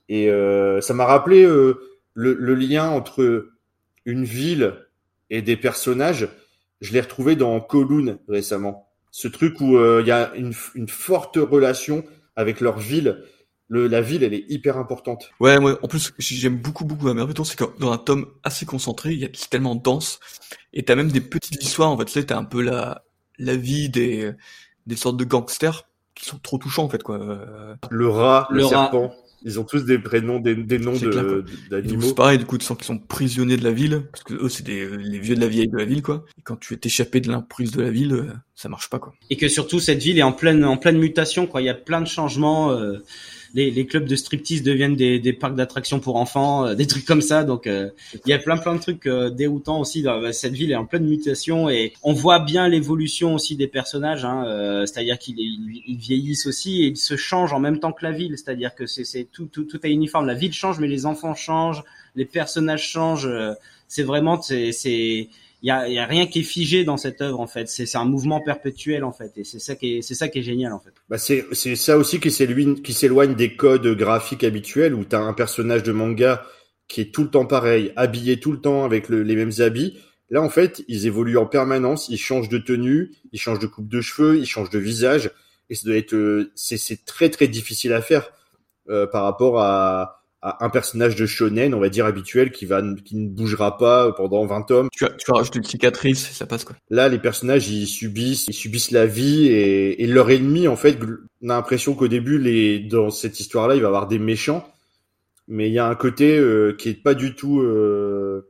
[0.09, 1.79] Et euh, ça m'a rappelé euh,
[2.13, 3.49] le, le lien entre
[4.05, 4.75] une ville
[5.31, 6.29] et des personnages.
[6.81, 8.89] Je l'ai retrouvé dans Kowloon récemment.
[9.11, 12.03] Ce truc où il y a une, une forte relation
[12.35, 13.23] avec leur ville
[13.69, 15.29] le, la ville, elle est hyper importante.
[15.39, 15.73] Ouais, ouais.
[15.81, 19.19] En plus, j'aime beaucoup, beaucoup la Béton, c'est que dans un tome assez concentré, il
[19.19, 20.19] y a c'est tellement dense,
[20.73, 21.89] et t'as même des petites histoires.
[21.89, 23.03] En fait, tu sais, t'as un peu la
[23.37, 24.31] la vie des
[24.85, 25.83] des sortes de gangsters
[26.15, 27.19] qui sont trop touchants en fait quoi.
[27.89, 29.13] Le rat, le, serpent.
[29.43, 30.93] Ils ont tous des prénoms, des, des noms
[31.69, 32.01] d'animaux.
[32.01, 34.49] C'est pareil, du coup, tu sens qu'ils sont prisonniers de la ville, parce que eux,
[34.49, 36.25] c'est des, les vieux de la vieille de la ville, quoi.
[36.37, 39.13] Et quand tu es échappé de l'imprise de la ville, euh, ça marche pas, quoi.
[39.29, 41.61] Et que surtout, cette ville est en pleine, en pleine mutation, quoi.
[41.61, 42.71] Il y a plein de changements.
[42.71, 42.97] Euh
[43.57, 47.05] les, les, clubs de striptease deviennent des, des parcs d'attractions pour enfants, euh, des trucs
[47.05, 47.43] comme ça.
[47.43, 50.03] Donc euh, il y a plein plein de trucs euh, déroutants aussi.
[50.03, 53.65] Dans, bah, cette ville est en pleine mutation et on voit bien l'évolution aussi des
[53.65, 54.25] personnages.
[54.25, 58.11] Hein, c'est-à-dire qu'ils ils, vieillissent aussi et ils se changent en même temps que la
[58.11, 58.37] ville.
[58.37, 60.27] C'est-à-dire que c'est tout, tout, tout est uniforme.
[60.27, 61.83] La ville change, mais les enfants changent,
[62.15, 63.29] les personnages changent.
[63.87, 65.29] c'est vraiment c'est
[65.63, 67.67] il y a, y a, rien qui est figé dans cette œuvre en fait.
[67.67, 70.43] C'est un mouvement perpétuel en fait, et c'est ça qui est c'est ça qui est
[70.43, 70.91] génial en fait.
[71.09, 75.19] Bah c'est c'est ça aussi qui s'éloigne qui s'éloigne des codes graphiques habituels où t'as
[75.19, 76.45] un personnage de manga
[76.87, 79.97] qui est tout le temps pareil, habillé tout le temps avec les mêmes habits.
[80.29, 83.87] Là en fait, ils évoluent en permanence, ils changent de tenue, ils changent de coupe
[83.87, 85.31] de cheveux, ils changent de visage,
[85.69, 88.31] et ça doit être euh, c'est c'est très très difficile à faire
[88.89, 93.15] euh, par rapport à un personnage de shonen, on va dire habituel, qui va qui
[93.15, 94.89] ne bougera pas pendant 20 tomes.
[94.91, 96.75] Tu, tu rajoutes une cicatrice, ça passe quoi.
[96.89, 100.99] Là, les personnages, ils subissent, ils subissent la vie et, et leur ennemi, en fait,
[101.41, 104.71] on a l'impression qu'au début, les dans cette histoire-là, il va y avoir des méchants,
[105.47, 108.47] mais il y a un côté euh, qui est pas du tout euh,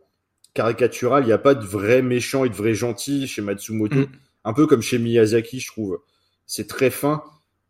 [0.54, 1.24] caricatural.
[1.24, 4.08] Il n'y a pas de vrais méchants et de vrais gentils chez Matsumoto, mm.
[4.44, 6.00] un peu comme chez Miyazaki, je trouve.
[6.46, 7.24] C'est très fin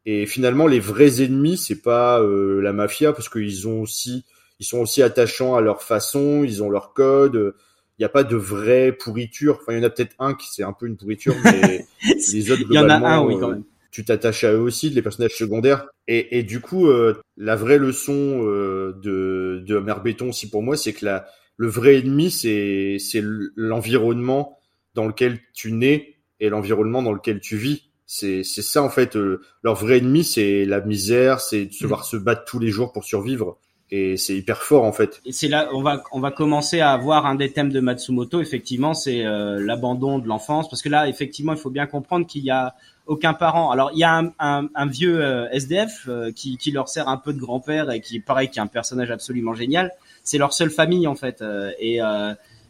[0.09, 4.23] et finalement, les vrais ennemis, c'est pas euh, la mafia parce qu'ils ont aussi,
[4.61, 7.53] ils sont aussi attachants à leur façon, ils ont leur code.
[7.99, 9.59] Il n'y a pas de vraie pourriture.
[9.61, 11.85] Enfin, il y en a peut-être un qui c'est un peu une pourriture, mais
[12.31, 13.65] les autres, il y en a un, oui, quand même.
[13.91, 15.89] tu t'attaches à eux aussi, les personnages secondaires.
[16.07, 18.13] Et, et du coup, euh, la vraie leçon
[18.45, 21.27] euh, de, de Mère Béton aussi pour moi, c'est que la,
[21.57, 23.21] le vrai ennemi, c'est
[23.57, 24.57] l'environnement
[24.93, 27.86] dans lequel tu nais et l'environnement dans lequel tu vis.
[28.09, 31.83] C'est c'est ça en fait euh, leur vrai ennemi c'est la misère, c'est de se
[31.83, 31.87] mm.
[31.87, 33.57] voir se battre tous les jours pour survivre
[33.91, 35.21] et c'est hyper fort en fait.
[35.25, 38.39] Et c'est là on va on va commencer à avoir un des thèmes de Matsumoto
[38.39, 42.45] effectivement c'est euh, l'abandon de l'enfance parce que là effectivement il faut bien comprendre qu'il
[42.45, 42.75] y a
[43.07, 43.71] aucun parent.
[43.71, 47.17] Alors il y a un, un, un vieux euh, SDF qui, qui leur sert un
[47.17, 49.91] peu de grand-père et qui pareil qui est un personnage absolument génial.
[50.23, 51.43] C'est leur seule famille en fait
[51.77, 51.99] et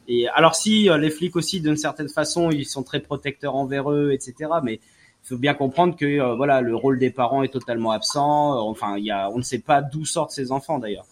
[0.09, 4.14] et alors si les flics aussi d'une certaine façon ils sont très protecteurs envers eux
[4.14, 4.49] etc.
[4.64, 4.80] Mais
[5.27, 8.53] faut bien comprendre que euh, voilà le rôle des parents est totalement absent.
[8.53, 11.05] Euh, enfin, il y a, on ne sait pas d'où sortent ces enfants d'ailleurs.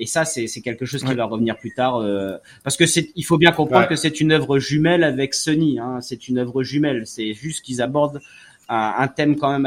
[0.00, 3.24] Et ça, c'est quelque chose qui va revenir plus tard, euh, parce que c'est, il
[3.24, 5.80] faut bien comprendre que c'est une œuvre jumelle avec Sony.
[5.80, 7.04] Hein, c'est une œuvre jumelle.
[7.04, 8.20] C'est juste qu'ils abordent
[8.68, 9.66] un, un, thème quand même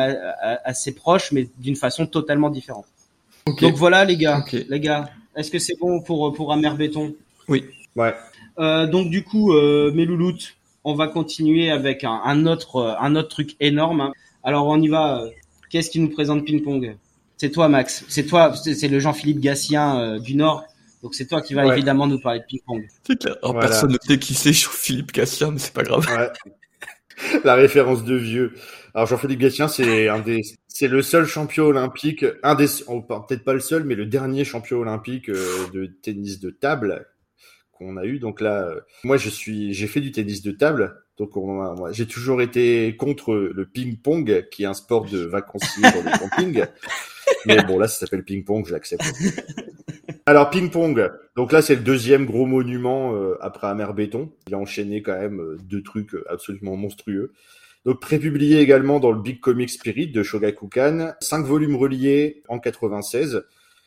[0.64, 2.86] assez proche, mais d'une façon totalement différente.
[3.60, 7.14] Donc voilà, les gars, les gars, est-ce que c'est bon pour pour Amer Béton?
[7.50, 7.66] Oui.
[7.98, 8.14] Ouais.
[8.60, 13.16] Euh, donc du coup, euh, mes louloutes, on va continuer avec un, autre, euh, un
[13.16, 14.02] autre truc énorme.
[14.02, 14.14] Hein.
[14.44, 15.24] Alors on y va.
[15.70, 16.98] Qu'est-ce qui nous présente Ping Pong
[17.38, 18.04] C'est toi, Max.
[18.10, 18.54] C'est toi.
[18.56, 20.66] C'est le Jean-Philippe Gatien euh, du Nord.
[21.04, 22.88] Donc c'est toi qui vas évidemment nous parler de Ping Pong.
[23.04, 23.36] C'est clair.
[23.60, 26.06] Personne ne sait qui c'est Jean-Philippe Gatien, mais c'est pas grave.
[27.44, 28.54] La référence de vieux.
[28.94, 33.54] Alors Jean-Philippe Gatien, c'est un des, c'est le seul champion olympique, un des, peut-être pas
[33.54, 37.08] le seul, mais le dernier champion olympique euh, de tennis de table
[37.82, 38.20] qu'on a eu.
[38.20, 40.96] Donc là, euh, moi, je suis, j'ai fait du tennis de table.
[41.18, 41.32] Donc,
[41.92, 46.66] j'ai toujours été contre le ping-pong, qui est un sport de vacancier dans le camping.
[47.46, 49.04] Mais bon, là, ça s'appelle ping-pong, j'accepte.
[50.26, 51.12] Alors, ping-pong.
[51.36, 54.32] Donc là, c'est le deuxième gros monument euh, après Amer Béton.
[54.48, 57.34] Il a enchaîné quand même euh, deux trucs absolument monstrueux.
[57.86, 63.44] Donc prépublié également dans le Big Comic Spirit de Shogakukan, cinq volumes reliés en 96.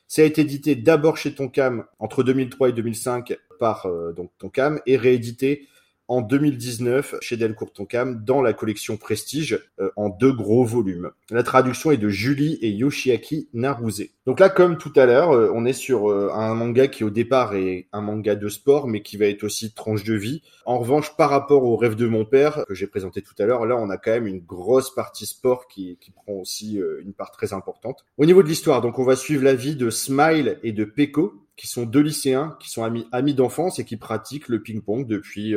[0.06, 4.80] Ça a été édité d'abord chez Tonkam entre 2003 et 2005 par euh, donc Tonkam
[4.86, 5.66] et réédité
[6.08, 11.10] en 2019 chez Delcourt Tonkam dans la collection Prestige euh, en deux gros volumes.
[11.30, 14.08] La traduction est de Julie et Yoshiaki Naruse.
[14.26, 17.10] Donc là, comme tout à l'heure, euh, on est sur euh, un manga qui au
[17.10, 20.42] départ est un manga de sport, mais qui va être aussi tranche de vie.
[20.66, 23.64] En revanche, par rapport au rêve de mon père que j'ai présenté tout à l'heure,
[23.66, 27.52] là, on a quand même une grosse partie sport qui, prend aussi une part très
[27.52, 28.04] importante.
[28.18, 31.34] Au niveau de l'histoire, donc on va suivre la vie de Smile et de Peko,
[31.56, 35.54] qui sont deux lycéens, qui sont amis, amis d'enfance et qui pratiquent le ping-pong depuis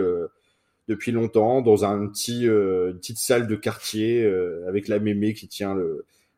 [0.88, 5.34] depuis longtemps dans un petit euh, une petite salle de quartier euh, avec la mémé
[5.34, 5.76] qui tient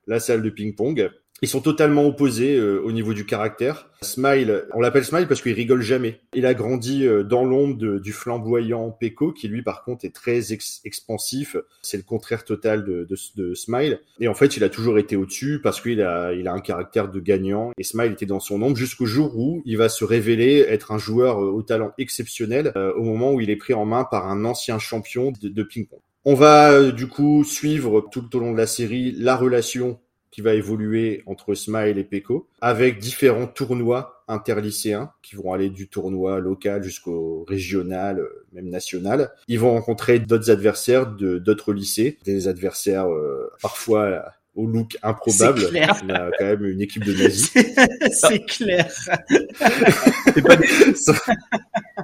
[0.08, 1.10] la salle de ping-pong.
[1.42, 3.88] Ils sont totalement opposés euh, au niveau du caractère.
[4.02, 6.20] Smile, on l'appelle Smile parce qu'il rigole jamais.
[6.34, 10.54] Il a grandi euh, dans l'ombre du flamboyant Peko, qui lui par contre est très
[10.54, 11.56] expansif.
[11.82, 14.00] C'est le contraire total de, de, de, Smile.
[14.20, 17.10] Et en fait, il a toujours été au-dessus parce qu'il a, il a un caractère
[17.10, 17.72] de gagnant.
[17.78, 20.98] Et Smile était dans son ombre jusqu'au jour où il va se révéler être un
[20.98, 24.46] joueur euh, au talent exceptionnel au moment où il est pris en main par un
[24.46, 26.00] ancien champion de, de ping-pong.
[26.26, 30.00] On va du coup suivre tout au long de la série la relation
[30.32, 35.88] qui va évoluer entre Smile et Peko, avec différents tournois interlycéens qui vont aller du
[35.88, 39.32] tournoi local jusqu'au régional, euh, même national.
[39.48, 44.24] Ils vont rencontrer d'autres adversaires de d'autres lycées, des adversaires euh, parfois
[44.56, 45.68] au look improbable.
[45.70, 46.00] Clair.
[46.04, 47.52] On a quand même une équipe de nazis.
[48.12, 48.88] C'est clair.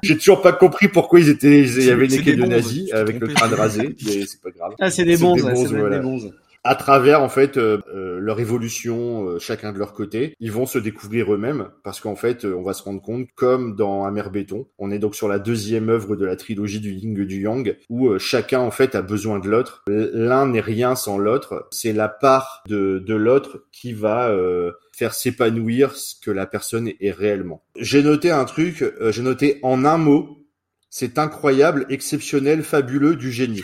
[0.03, 3.19] J'ai toujours pas compris pourquoi ils étaient, il y avait une équipe de nazis avec
[3.19, 4.73] le crâne rasé, mais c'est pas grave.
[4.79, 6.31] Ah, c'est des bons, c'est des bons
[6.65, 10.65] à travers en fait euh, euh, leur évolution, euh, chacun de leur côté, ils vont
[10.65, 14.67] se découvrir eux-mêmes parce qu'en fait, on va se rendre compte, comme dans Amer Béton,
[14.79, 18.17] on est donc sur la deuxième œuvre de la trilogie du Ying du Yang, où
[18.17, 19.83] chacun en fait a besoin de l'autre.
[19.87, 21.67] L'un n'est rien sans l'autre.
[21.69, 24.35] C'est la part de, de l'autre qui va
[24.91, 27.63] faire s'épanouir ce que la personne est réellement.
[27.77, 30.39] J'ai noté un truc, j'ai noté en un mot,
[30.89, 33.63] c'est incroyable, exceptionnel, fabuleux, du génie.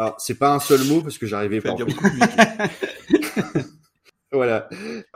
[0.00, 1.76] Alors, c'est pas un seul mot parce que j'arrivais pas.
[4.32, 4.66] voilà.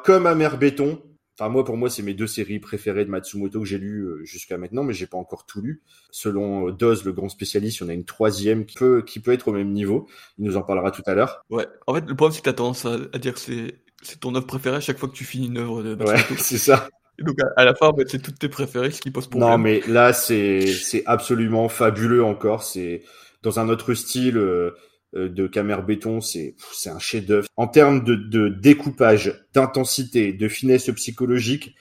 [0.05, 1.01] Comme Amer Béton.
[1.39, 4.25] Enfin, moi, pour moi, c'est mes deux séries préférées de Matsumoto que j'ai lues euh,
[4.25, 5.83] jusqu'à maintenant, mais j'ai pas encore tout lu.
[6.11, 9.21] Selon euh, Doz, le grand spécialiste, il y en a une troisième qui peut, qui
[9.21, 10.07] peut être au même niveau.
[10.37, 11.43] Il nous en parlera tout à l'heure.
[11.49, 11.67] Ouais.
[11.87, 14.47] En fait, le problème, c'est que t'as tendance à, dire que c'est, c'est ton œuvre
[14.47, 16.35] préférée à chaque fois que tu finis une œuvre de Matsumoto.
[16.35, 16.91] Ouais, c'est ça.
[17.19, 19.49] donc, à, la fin, c'est toutes tes préférées, ce qui pose problème.
[19.49, 22.63] Non, mais là, c'est, c'est absolument fabuleux encore.
[22.63, 23.03] C'est,
[23.45, 24.73] dans un autre style euh,
[25.15, 27.47] euh, de Camer Béton, c'est c'est un chef-d'œuvre.
[27.57, 31.77] En termes de, de découpage, d'intensité, de finesse psychologique,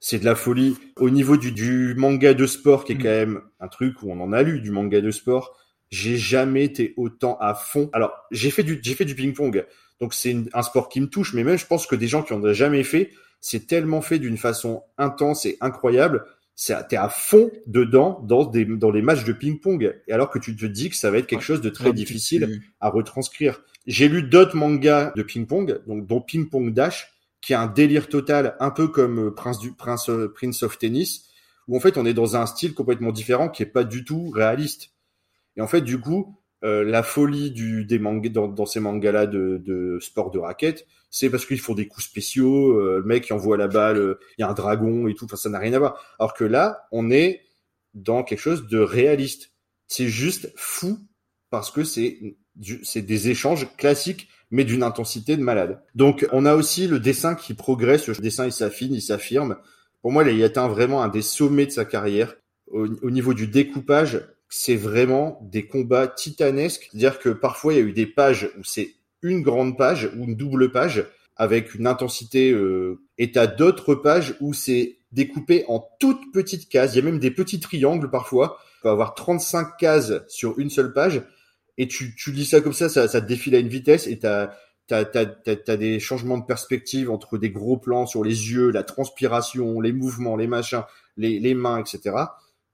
[0.00, 0.76] c'est de la folie.
[0.96, 3.02] Au niveau du, du manga de sport, qui est mm.
[3.02, 5.56] quand même un truc où on en a lu du manga de sport,
[5.90, 7.88] j'ai jamais été autant à fond.
[7.94, 9.64] Alors j'ai fait du j'ai fait du ping-pong,
[10.00, 12.34] donc c'est un sport qui me touche, mais même je pense que des gens qui
[12.34, 13.10] en ont jamais fait,
[13.40, 16.26] c'est tellement fait d'une façon intense et incroyable
[16.58, 20.56] t'es à fond dedans dans des dans les matchs de ping-pong et alors que tu
[20.56, 23.62] te dis que ça va être quelque chose de très difficile à retranscrire.
[23.86, 28.08] J'ai lu d'autres mangas de ping-pong, donc dont Ping Pong Dash, qui est un délire
[28.08, 31.28] total, un peu comme euh, Prince du Prince euh, Prince of Tennis,
[31.68, 34.30] où en fait on est dans un style complètement différent qui est pas du tout
[34.30, 34.90] réaliste.
[35.56, 39.26] Et en fait du coup, euh, la folie du des mangas dans, dans ces mangas-là
[39.26, 43.28] de, de sport de raquette, c'est parce qu'ils font des coups spéciaux, euh, le mec
[43.28, 45.60] il envoie la balle, euh, il y a un dragon et tout, enfin ça n'a
[45.60, 46.16] rien à voir.
[46.18, 47.42] Alors que là, on est
[47.94, 49.52] dans quelque chose de réaliste.
[49.86, 50.98] C'est juste fou
[51.50, 52.36] parce que c'est
[52.82, 55.80] c'est des échanges classiques mais d'une intensité de malade.
[55.94, 59.56] Donc on a aussi le dessin qui progresse, le dessin il s'affine, il s'affirme.
[60.02, 62.34] Pour moi, il atteint vraiment un des sommets de sa carrière.
[62.70, 66.88] au niveau du découpage, c'est vraiment des combats titanesques.
[66.90, 70.24] C'est-à-dire que parfois, il y a eu des pages où c'est une grande page ou
[70.24, 71.06] une double page
[71.36, 76.94] avec une intensité euh, et t'as d'autres pages où c'est découpé en toutes petites cases.
[76.94, 78.58] Il y a même des petits triangles parfois.
[78.76, 81.22] Tu peux avoir 35 cases sur une seule page
[81.76, 84.52] et tu, tu lis ça comme ça, ça, ça défile à une vitesse et t'as
[84.86, 89.82] T'as as, des changements de perspective entre des gros plans sur les yeux, la transpiration,
[89.82, 90.84] les mouvements, les machins,
[91.18, 92.14] les, les mains, etc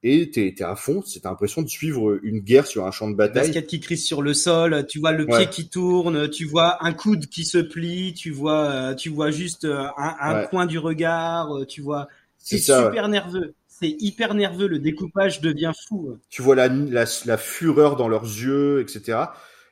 [0.05, 1.02] et t'es es à fond.
[1.05, 3.48] C'est l'impression de suivre une guerre sur un champ de bataille.
[3.48, 6.93] Basket qui crise sur le sol, tu vois le pied qui tourne, tu vois un
[6.93, 10.78] coude qui se plie, tu vois, euh, tu vois juste euh, un, un coin du
[10.78, 12.06] regard, euh, tu vois.
[12.39, 13.55] C'est super nerveux.
[13.66, 14.68] C'est hyper nerveux.
[14.68, 16.18] Le découpage devient fou.
[16.28, 19.18] Tu vois la, la, la fureur dans leurs yeux, etc.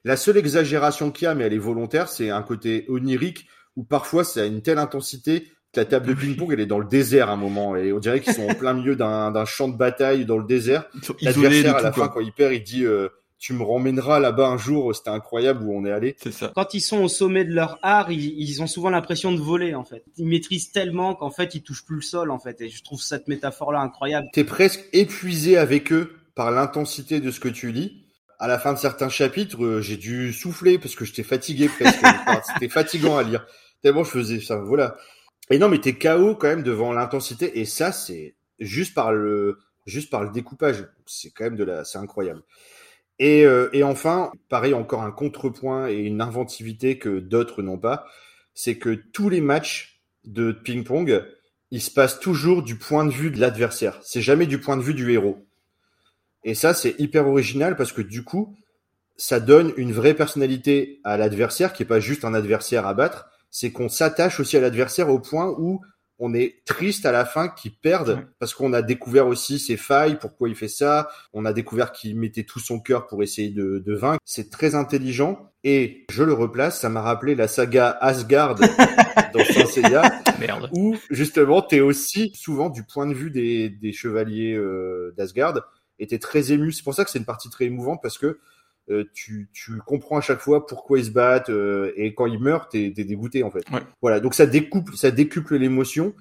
[0.04, 3.46] La seule exagération qu'il y a, mais elle est volontaire, c'est un côté onirique
[3.76, 6.86] où parfois c'est à une telle intensité la table de ping-pong, elle est dans le
[6.86, 9.76] désert à un moment, et on dirait qu'ils sont en plein milieu d'un champ de
[9.76, 10.84] bataille dans le désert.
[11.20, 13.08] L'adversaire, à la fin, quand il perd, il dit euh,
[13.38, 16.14] Tu me ramèneras là-bas un jour, c'était incroyable où on est allé.
[16.22, 16.52] C'est ça.
[16.54, 19.74] Quand ils sont au sommet de leur art, ils, ils ont souvent l'impression de voler,
[19.74, 20.04] en fait.
[20.18, 22.60] Ils maîtrisent tellement qu'en fait, ils touchent plus le sol, en fait.
[22.60, 24.28] Et je trouve cette métaphore-là incroyable.
[24.34, 28.04] T'es presque épuisé avec eux par l'intensité de ce que tu lis.
[28.38, 32.00] À la fin de certains chapitres, euh, j'ai dû souffler parce que j'étais fatigué presque.
[32.52, 33.46] C'était fatigant à lire.
[33.82, 34.56] Tellement je faisais ça.
[34.56, 34.96] Voilà.
[35.50, 37.58] Et non, mais t'es KO quand même devant l'intensité.
[37.60, 40.86] Et ça, c'est juste par le, juste par le découpage.
[41.06, 42.42] C'est quand même de la, c'est incroyable.
[43.18, 48.06] Et, euh, et enfin, pareil, encore un contrepoint et une inventivité que d'autres n'ont pas,
[48.54, 51.24] c'est que tous les matchs de ping-pong,
[51.70, 53.98] ils se passent toujours du point de vue de l'adversaire.
[54.02, 55.46] C'est jamais du point de vue du héros.
[56.44, 58.56] Et ça, c'est hyper original parce que du coup,
[59.16, 63.30] ça donne une vraie personnalité à l'adversaire qui est pas juste un adversaire à battre,
[63.52, 65.80] c'est qu'on s'attache aussi à l'adversaire au point où
[66.18, 70.18] on est triste à la fin qu'il perde parce qu'on a découvert aussi ses failles,
[70.18, 71.10] pourquoi il fait ça.
[71.32, 74.20] On a découvert qu'il mettait tout son cœur pour essayer de, de vaincre.
[74.24, 76.80] C'est très intelligent et je le replace.
[76.80, 78.54] Ça m'a rappelé la saga Asgard
[79.34, 80.02] dans Saint Seiya,
[80.38, 80.70] Merde.
[80.72, 85.60] où justement t'es aussi souvent du point de vue des, des chevaliers euh, d'Asgard
[85.98, 86.72] et t'es très ému.
[86.72, 88.38] C'est pour ça que c'est une partie très émouvante parce que
[88.90, 92.38] euh, tu, tu comprends à chaque fois pourquoi ils se battent euh, et quand ils
[92.40, 93.64] meurent, t'es es dégoûté en fait.
[93.72, 93.80] Ouais.
[94.00, 96.14] Voilà, donc ça découple, ça décuple l'émotion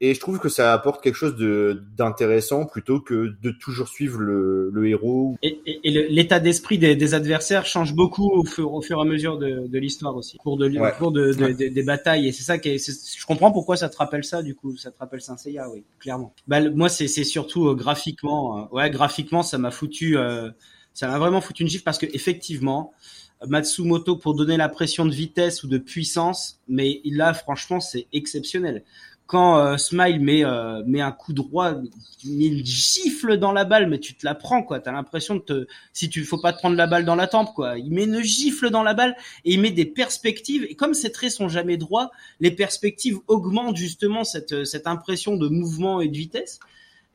[0.00, 4.20] et je trouve que ça apporte quelque chose de d'intéressant plutôt que de toujours suivre
[4.20, 5.36] le, le héros.
[5.42, 9.00] Et, et, et l'état d'esprit des, des adversaires change beaucoup au fur, au fur et
[9.00, 10.92] à mesure de, de l'histoire aussi, au cours, de, Ouais.
[10.92, 11.54] au cours de, de- Ouais.
[11.70, 12.28] des batailles.
[12.28, 14.76] Et c'est ça qui est, c'est- je comprends pourquoi ça te rappelle ça, du coup,
[14.76, 16.32] ça te rappelle Saint Seiya, oui, clairement.
[16.46, 20.50] Bah, le- moi, c'est c'est surtout euh, graphiquement, euh, ouais, graphiquement, ça m'a foutu, euh,
[20.94, 22.92] ça m'a vraiment foutu une gifle parce que effectivement,
[23.46, 28.84] Matsumoto pour donner l'impression de vitesse ou de puissance, mais là, franchement, c'est exceptionnel.
[29.26, 31.74] Quand euh, Smile met euh, met un coup droit,
[32.24, 34.80] il gifle dans la balle, mais tu te la prends quoi.
[34.80, 37.50] T'as l'impression de te, si tu faut pas te prendre la balle dans la tempe
[37.54, 37.76] quoi.
[37.78, 40.64] Il met une gifle dans la balle et il met des perspectives.
[40.70, 42.10] Et comme ces traits sont jamais droits,
[42.40, 46.58] les perspectives augmentent justement cette cette impression de mouvement et de vitesse.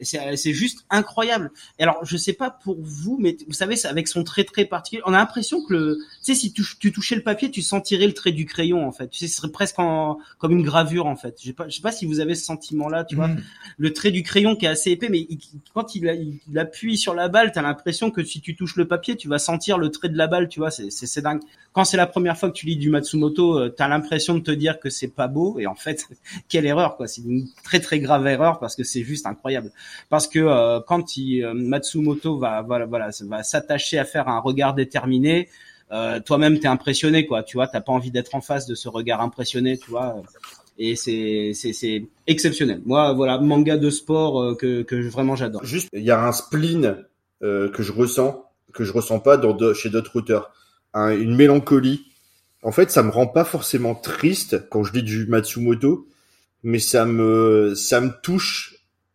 [0.04, 1.50] Et c'est c'est juste incroyable.
[1.80, 5.02] Et alors, je sais pas pour vous, mais vous savez, avec son trait très particulier,
[5.06, 8.06] on a l'impression que le, tu sais, si tu, tu touchais le papier, tu sentirais
[8.06, 9.08] le trait du crayon, en fait.
[9.08, 11.38] Tu sais, ce serait presque en, comme une gravure, en fait.
[11.40, 13.30] Je sais pas, je sais pas si vous avez ce sentiment-là, tu vois.
[13.30, 13.42] Mm.
[13.78, 15.40] Le trait du crayon qui est assez épais, mais il-
[15.74, 18.88] quand il, il, il appuie sur la balle, t'as l'impression que si tu touches le
[18.90, 20.70] papier, tu vas sentir le trait de la balle, tu vois.
[20.72, 21.40] C'est dingue.
[21.72, 24.52] Quand c'est la première fois que tu lis du Matsumoto, euh, t'as l'impression de te
[24.52, 26.08] dire que c'est pas beau, et en fait,
[26.50, 27.08] quelle erreur, quoi.
[27.08, 29.72] C'est une très très grave erreur parce que c'est juste incroyable
[30.10, 34.40] parce que euh, quand il, euh, Matsumoto va voilà voilà va s'attacher à faire un
[34.40, 35.50] regard déterminé
[35.92, 38.90] euh, toi-même t'es impressionné quoi tu vois t'as pas envie d'être en face de ce
[38.90, 40.16] regard impressionné tu vois
[40.80, 46.04] et c'est c'est exceptionnel moi voilà manga de sport que que vraiment j'adore Juste, il
[46.04, 47.06] y a un spleen
[47.42, 50.54] que je ressens, que je ressens pas dans chez d'autres auteurs.
[50.94, 52.06] Un- une mélancolie.
[52.64, 56.08] En fait, ça me rend pas forcément triste quand je lis du Matsumoto,
[56.64, 58.73] mais ça me, ça me touche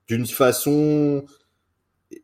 [0.08, 1.24] d'une façon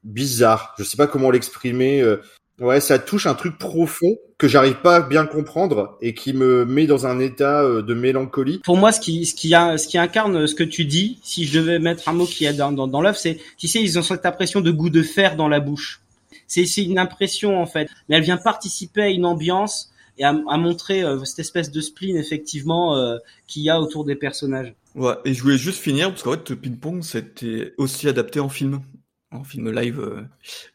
[0.02, 0.74] bizarre.
[0.78, 2.00] Je sais pas comment l'exprimer.
[2.00, 2.16] euh.
[2.60, 6.64] Ouais, ça touche un truc profond que j'arrive pas à bien comprendre et qui me
[6.64, 8.60] met dans un état euh, de mélancolie.
[8.62, 11.58] pour moi ce qui ce qui ce qui incarne ce que tu dis si je
[11.58, 14.02] devais mettre un mot qui est dans dans, dans l'œuvre c'est tu sais ils ont
[14.02, 16.00] cette impression de goût de fer dans la bouche
[16.46, 20.28] c'est c'est une impression en fait mais elle vient participer à une ambiance et à,
[20.48, 23.16] à montrer euh, cette espèce de spleen effectivement euh,
[23.48, 26.54] qu'il y a autour des personnages Ouais, et je voulais juste finir, parce qu'en fait,
[26.54, 28.80] Ping Pong, c'était aussi adapté en film,
[29.32, 30.22] en film live euh,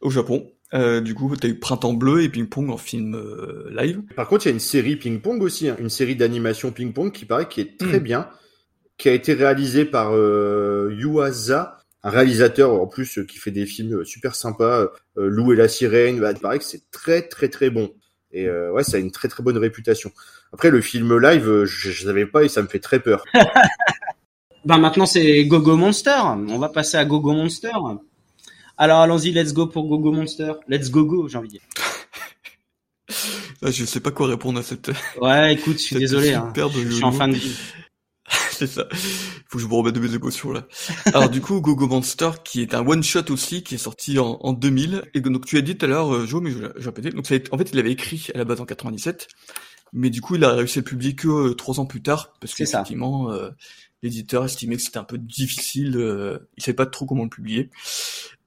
[0.01, 0.51] au Japon.
[0.73, 4.01] Euh, du coup, t'as eu Printemps Bleu et Ping Pong en film euh, live.
[4.15, 7.25] Par contre, il y a une série ping-pong aussi, hein, une série d'animation ping-pong qui
[7.25, 8.03] paraît qui est très Mm.
[8.03, 8.29] bien,
[8.97, 14.05] qui a été réalisée par euh, Yuasa, un réalisateur en plus qui fait des films
[14.05, 16.19] super sympas, Lou et la sirène.
[16.19, 17.89] Bah, il paraît que c'est très très très bon.
[18.31, 20.11] Et ouais, ça a une très très bonne réputation.
[20.53, 23.23] Après, le film live, euh, je, je savais pas et ça me fait très peur.
[24.65, 26.17] ben maintenant c'est Gogo Monster
[26.49, 27.71] on va passer à Gogo Monster
[28.77, 31.61] alors allons-y let's go pour Gogo Monster let's go go j'ai envie de dire
[33.61, 34.91] Là, je sais pas quoi répondre à cette.
[35.21, 36.51] ouais écoute je suis désolé hein.
[36.55, 37.55] je suis en fin de vie
[38.51, 38.85] C'est ça.
[39.47, 40.67] Faut que je me remette de mes émotions là.
[41.13, 44.37] Alors du coup, Gogo Monster, qui est un one shot aussi, qui est sorti en,
[44.41, 45.03] en 2000.
[45.13, 47.09] Et donc tu as dit tout à l'heure, euh, Jo, mais je, je répétais.
[47.11, 49.27] Donc ça a été- en fait, il avait écrit à la base en 97,
[49.93, 52.33] mais du coup, il a réussi à le publier que euh, trois ans plus tard,
[52.39, 53.49] parce qu'effectivement, euh,
[54.03, 55.97] l'éditeur estimait que c'était un peu difficile.
[55.97, 57.69] euh, il savait pas trop comment le publier.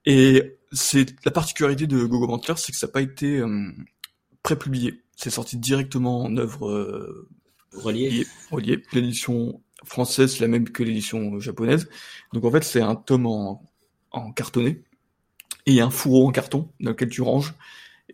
[0.05, 3.71] Et c'est la particularité de Gogo Monster, c'est que ça n'a pas été euh,
[4.43, 5.01] pré-publié.
[5.15, 7.27] C'est sorti directement en œuvre euh,
[7.73, 8.27] relié relié.
[8.51, 8.83] relié.
[8.93, 11.87] L'édition française, c'est la même que l'édition japonaise.
[12.33, 13.63] Donc en fait, c'est un tome en,
[14.11, 14.81] en cartonné
[15.65, 17.53] et un fourreau en carton dans lequel tu ranges.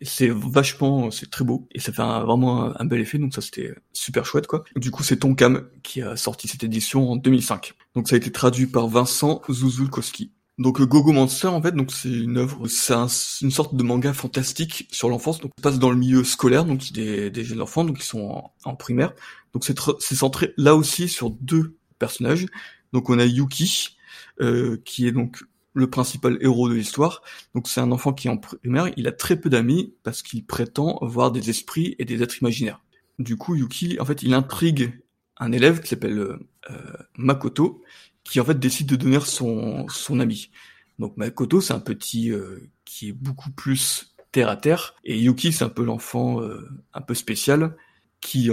[0.02, 3.18] C'est vachement, c'est très beau et ça fait vraiment un, bel effet.
[3.18, 4.64] Donc ça, c'était super chouette quoi.
[4.76, 7.74] Du coup, c'est Tonkam qui a sorti cette édition en 2005.
[7.94, 10.32] Donc ça a été traduit par Vincent Zuzulkowski.
[10.58, 13.06] Donc euh, Gogo Monster en fait donc c'est une œuvre c'est un-
[13.40, 16.92] une sorte de manga fantastique sur l'enfance donc ça passe dans le milieu scolaire donc
[16.92, 19.14] des, des jeunes enfants donc ils sont en, en primaire
[19.54, 22.44] donc c'est centré là aussi sur deux personnages
[22.92, 23.96] donc on a Yuki
[24.42, 25.42] euh, qui est donc
[25.72, 27.22] le principal héros de l'histoire
[27.54, 30.44] donc c'est un enfant qui est en primaire il a très peu d'amis parce qu'il
[30.44, 32.80] prétend voir des esprits et des êtres imaginaires
[33.18, 35.00] du coup Yuki en fait il intrigue
[35.40, 36.38] un élève qui s'appelle euh,
[36.70, 37.82] euh, Makoto
[38.24, 40.50] qui en fait décide de devenir son son ami.
[40.98, 45.52] Donc Makoto c'est un petit euh, qui est beaucoup plus terre à terre et Yuki
[45.52, 47.76] c'est un peu l'enfant euh, un peu spécial
[48.20, 48.50] qui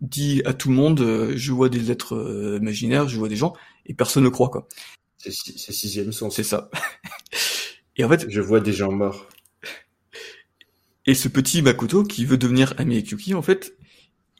[0.00, 3.36] dit à tout le monde euh, je vois des êtres euh, imaginaires, je vois des
[3.36, 3.52] gens
[3.86, 4.66] et personne ne croit quoi.
[5.20, 6.36] C'est sixième sens.
[6.36, 6.70] C'est ça.
[7.96, 9.28] et en fait, je vois des gens morts.
[11.06, 13.76] Et ce petit Makoto qui veut devenir ami avec Yuki, en fait,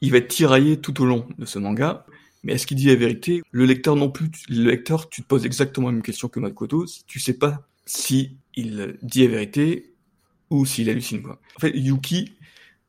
[0.01, 2.05] il va être tiraillé tout au long de ce manga.
[2.43, 4.29] Mais est-ce qu'il dit la vérité Le lecteur non plus.
[4.49, 6.85] Le lecteur, tu te poses exactement la même question que Makoto.
[7.05, 9.93] Tu sais pas si il dit la vérité
[10.49, 11.39] ou s'il hallucine quoi.
[11.55, 12.33] En fait, Yuki,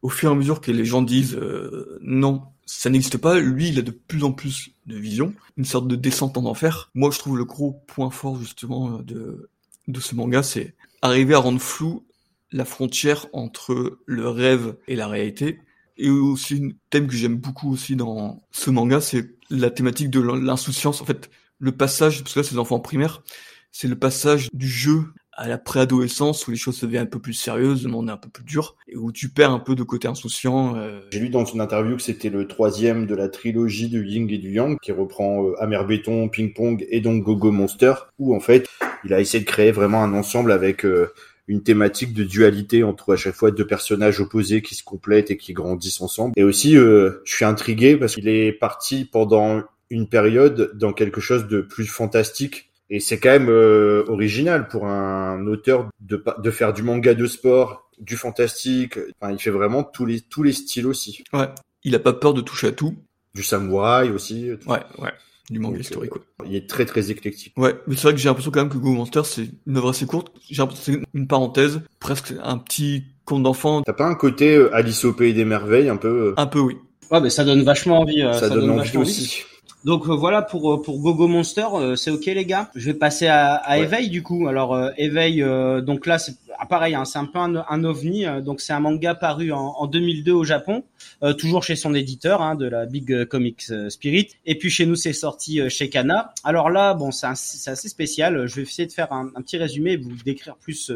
[0.00, 3.68] au fur et à mesure que les gens disent euh, non, ça n'existe pas, lui,
[3.68, 6.90] il a de plus en plus de vision, une sorte de descente en enfer.
[6.94, 9.48] Moi, je trouve le gros point fort justement de
[9.88, 12.06] de ce manga, c'est arriver à rendre flou
[12.52, 15.60] la frontière entre le rêve et la réalité.
[15.96, 20.20] Et aussi un thème que j'aime beaucoup aussi dans ce manga, c'est la thématique de
[20.20, 21.00] l'insouciance.
[21.00, 23.22] En fait, le passage, parce que là c'est des enfants primaires,
[23.70, 27.18] c'est le passage du jeu à la préadolescence où les choses se deviennent un peu
[27.18, 29.74] plus sérieuses, le monde est un peu plus dur, et où tu perds un peu
[29.74, 30.76] de côté insouciant.
[30.76, 31.00] Euh.
[31.10, 34.38] J'ai lu dans son interview que c'était le troisième de la trilogie du Ying et
[34.38, 38.40] du Yang, qui reprend euh, Amer Béton, Ping Pong et donc Gogo Monster, où en
[38.40, 38.68] fait
[39.04, 41.12] il a essayé de créer vraiment un ensemble avec euh,
[41.48, 45.36] une thématique de dualité entre à chaque fois deux personnages opposés qui se complètent et
[45.36, 46.32] qui grandissent ensemble.
[46.36, 51.20] Et aussi, euh, je suis intrigué parce qu'il est parti pendant une période dans quelque
[51.20, 52.71] chose de plus fantastique.
[52.94, 57.26] Et c'est quand même euh, original pour un auteur de, de faire du manga de
[57.26, 58.98] sport, du fantastique.
[59.18, 61.24] Enfin, il fait vraiment tous les tous les styles aussi.
[61.32, 61.48] Ouais.
[61.84, 62.94] Il a pas peur de toucher à tout.
[63.34, 64.50] Du samouraï aussi.
[64.66, 65.12] Ouais, ouais
[65.48, 66.12] du manga historique.
[66.46, 67.54] Il est très très éclectique.
[67.56, 69.90] Ouais, mais c'est vrai que j'ai l'impression quand même que Go Monster c'est une œuvre
[69.90, 70.30] assez courte.
[70.50, 73.80] J'ai l'impression que c'est une parenthèse, presque un petit conte d'enfant.
[73.82, 76.60] T'as pas un côté euh, Alice au pays des merveilles un peu euh Un peu
[76.60, 76.76] oui.
[77.10, 78.22] Ouais, mais ça donne vachement envie.
[78.22, 79.44] Euh, ça, donne, envie aussi.
[79.84, 82.70] Donc voilà pour pour Gogo Monster, c'est ok les gars.
[82.74, 84.46] Je vais passer à, à Éveil du coup.
[84.48, 85.44] Alors Éveil,
[85.82, 88.24] donc là c'est ah, pareil, hein, c'est un peu un, ovni.
[88.24, 90.84] Euh, donc c'est un manga paru en, 2002 au Japon,
[91.24, 94.28] euh, toujours chez son éditeur hein, de la Big Comics euh, Spirit.
[94.46, 96.32] Et puis chez nous c'est sorti chez Kana.
[96.44, 98.46] Alors là, bon, c'est assez spécial.
[98.46, 100.92] Je vais essayer de faire un, petit résumé, vous décrire plus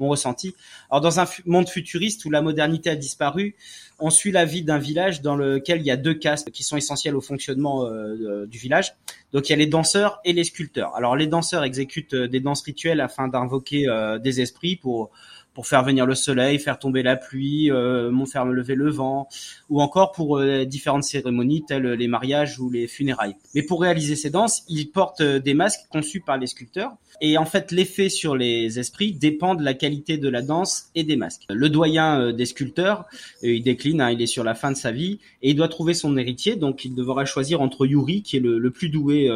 [0.00, 0.54] mon ressenti.
[0.90, 3.54] Alors dans un monde futuriste où la modernité a disparu,
[3.98, 6.76] on suit la vie d'un village dans lequel il y a deux castes qui sont
[6.76, 8.94] essentiels au fonctionnement euh, du village.
[9.32, 10.94] Donc il y a les danseurs et les sculpteurs.
[10.96, 15.10] Alors les danseurs exécutent euh, des danses rituelles afin d'invoquer euh, des esprits pour
[15.54, 19.28] pour faire venir le soleil, faire tomber la pluie, euh, faire lever le vent,
[19.70, 23.36] ou encore pour euh, différentes cérémonies telles les mariages ou les funérailles.
[23.54, 26.92] Mais pour réaliser ces danses, ils portent euh, des masques conçus par les sculpteurs.
[27.20, 31.04] Et en fait, l'effet sur les esprits dépend de la qualité de la danse et
[31.04, 31.44] des masques.
[31.48, 33.04] Le doyen euh, des sculpteurs,
[33.42, 35.94] il décline, hein, il est sur la fin de sa vie, et il doit trouver
[35.94, 36.56] son héritier.
[36.56, 39.30] Donc, il devra choisir entre Yuri, qui est le, le plus doué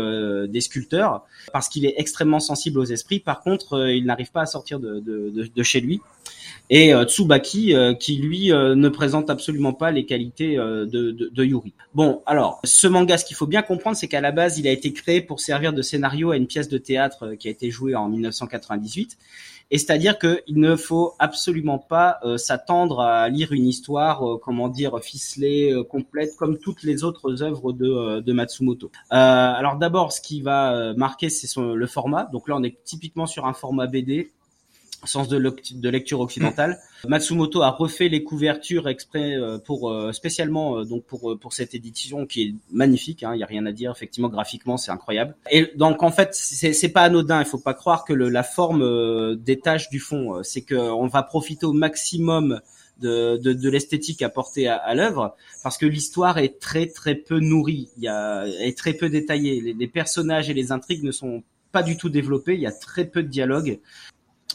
[0.48, 3.20] des sculpteurs, parce qu'il est extrêmement sensible aux esprits.
[3.20, 6.00] Par contre, il n'arrive pas à sortir de, de, de chez lui
[6.70, 11.72] et euh, Tsubaki euh, qui lui euh, ne présente absolument pas les qualités de, Yuri.
[11.94, 14.70] Bon, alors ce manga, ce qu'il faut bien comprendre, c'est qu'à la base, il a
[14.70, 17.94] été créé pour servir de scénario à une pièce de théâtre qui a été jouée
[17.94, 19.16] en 1998.
[19.70, 25.74] Et c'est-à-dire qu'il ne faut absolument pas s'attendre à lire une histoire, comment dire, ficelée,
[25.90, 28.90] complète, comme toutes les autres œuvres de, de Matsumoto.
[29.10, 32.24] alors d'abord, ce qui va marquer, c'est le format.
[32.32, 34.30] Donc là, on est typiquement sur un format BD
[35.06, 36.78] sens de, de, lecture occidentale.
[37.06, 41.74] Matsumoto a refait les couvertures exprès euh, pour euh, spécialement euh, donc pour pour cette
[41.74, 43.22] édition qui est magnifique.
[43.22, 43.92] Il hein, y a rien à dire.
[43.94, 45.36] Effectivement, graphiquement, c'est incroyable.
[45.50, 47.40] Et donc en fait, c'est c'est pas anodin.
[47.40, 50.42] Il faut pas croire que le, la forme détache du fond.
[50.42, 52.60] C'est que on va profiter au maximum
[53.00, 57.38] de, de, de l'esthétique apportée à, à l'œuvre parce que l'histoire est très très peu
[57.38, 57.90] nourrie.
[57.96, 59.60] Il y a est très peu détaillée.
[59.60, 62.54] Les, les personnages et les intrigues ne sont pas du tout développés.
[62.54, 63.78] Il y a très peu de dialogue.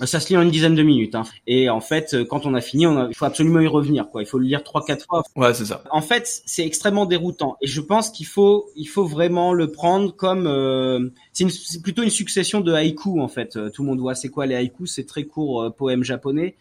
[0.02, 1.14] Ça se lit en une dizaine de minutes.
[1.14, 1.24] Hein.
[1.45, 4.10] Et en fait, euh, quand on a fini, on il faut absolument y revenir.
[4.10, 4.24] Quoi.
[4.24, 5.24] Il faut le lire trois, quatre fois.
[5.36, 5.84] Ouais, c'est ça.
[5.91, 7.57] En fait, c'est extrêmement déroutant.
[7.61, 10.48] Et je pense qu'il faut, il faut vraiment le prendre comme.
[10.48, 13.56] Euh, c'est plutôt une succession de haïkus en fait.
[13.56, 14.94] Euh, tout le monde voit c'est quoi les haïkus?
[14.95, 16.56] C'est très court euh, poème japonais.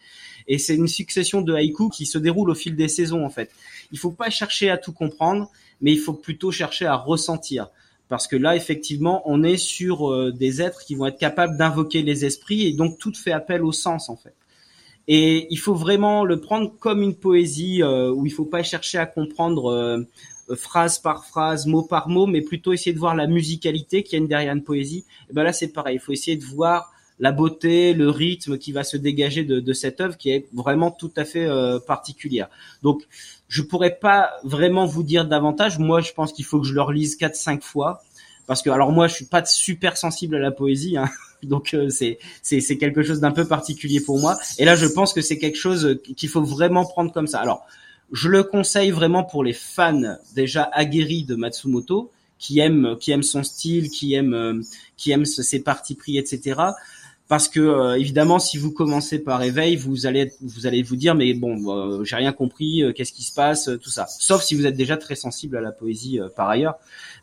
[0.47, 3.49] Et c'est une succession de haïkus qui se déroule au fil des saisons en fait.
[3.91, 5.49] Il faut pas chercher à tout comprendre,
[5.81, 7.69] mais il faut plutôt chercher à ressentir
[8.13, 12.03] parce que là effectivement on est sur euh, des êtres qui vont être capables d'invoquer
[12.03, 14.35] les esprits et donc tout fait appel au sens en fait.
[15.07, 18.99] Et il faut vraiment le prendre comme une poésie euh, où il faut pas chercher
[18.99, 23.25] à comprendre euh, phrase par phrase, mot par mot, mais plutôt essayer de voir la
[23.25, 25.05] musicalité qui y a derrière une poésie.
[25.31, 28.73] Et ben là c'est pareil, il faut essayer de voir la beauté, le rythme qui
[28.73, 31.47] va se dégager de cette œuvre qui est vraiment tout à fait
[31.87, 32.49] particulière.
[32.83, 33.07] Donc
[33.53, 35.77] je pourrais pas vraiment vous dire davantage.
[35.77, 38.01] Moi, je pense qu'il faut que je le relise 4 5 fois
[38.47, 41.07] parce que alors moi, je suis pas super sensible à la poésie hein.
[41.43, 45.13] donc euh, c'est c'est quelque chose d'un peu particulier pour moi et là je pense
[45.13, 47.41] que c'est quelque chose qu'il faut vraiment prendre comme ça.
[47.41, 47.67] Alors
[48.11, 53.21] Je le conseille vraiment pour les fans déjà aguerris de Matsumoto, qui aiment, qui aiment
[53.21, 54.63] son style, qui aiment,
[54.97, 56.55] qui aiment ses parties pris, etc
[57.27, 61.15] parce que euh, évidemment si vous commencez par éveil vous allez vous allez vous dire
[61.15, 64.05] mais bon euh, j'ai rien compris euh, qu'est-ce qui se passe tout ça.
[64.07, 66.75] Sauf si vous êtes déjà très sensible à la poésie par ailleurs.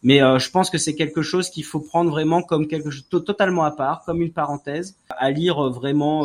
[0.03, 3.65] Mais je pense que c'est quelque chose qu'il faut prendre vraiment comme quelque chose totalement
[3.65, 6.25] à part comme une parenthèse à lire vraiment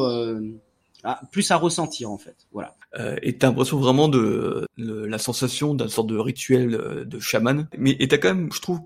[1.31, 2.47] plus à ressentir en fait.
[2.53, 2.76] Voilà.
[3.22, 7.68] Et t'as l'impression vraiment de, la sensation d'un sorte de rituel de chaman.
[7.77, 8.80] Mais et t'as quand même je trouve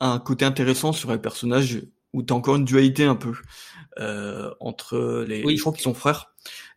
[0.00, 1.80] un côté intéressant sur les personnages
[2.14, 3.32] où t'as encore une dualité un peu.
[3.32, 3.36] euh,
[3.98, 6.34] entre les, je crois qu'ils sont frères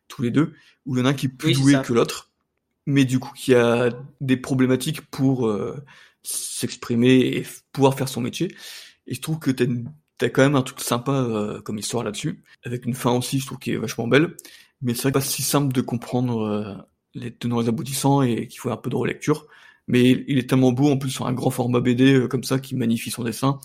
[0.08, 0.54] tous les deux,
[0.86, 2.32] où il y en a un qui est plus doué que l'autre,
[2.86, 3.90] mais du coup qui a
[4.22, 5.84] des problématiques pour euh,
[6.24, 8.56] s'exprimer et pouvoir faire son métier.
[9.06, 9.66] Et je trouve que t'as
[10.22, 13.46] as quand même un truc sympa euh, comme histoire là-dessus, avec une fin aussi, je
[13.46, 14.36] trouve qui est vachement belle.
[14.82, 16.76] Mais c'est pas si simple de comprendre euh,
[17.14, 19.48] les tenants et les aboutissants et qu'il faut un peu de relecture.
[19.88, 22.76] Mais il est tellement beau en plus sur un grand format BD comme ça qui
[22.76, 23.60] magnifie son dessin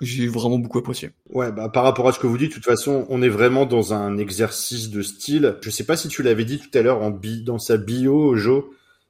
[0.00, 1.10] j'ai vraiment beaucoup apprécié.
[1.30, 3.66] Ouais, bah, par rapport à ce que vous dites, de toute façon, on est vraiment
[3.66, 5.56] dans un exercice de style.
[5.62, 8.36] Je sais pas si tu l'avais dit tout à l'heure en bi dans sa bio,
[8.36, 8.64] Joe,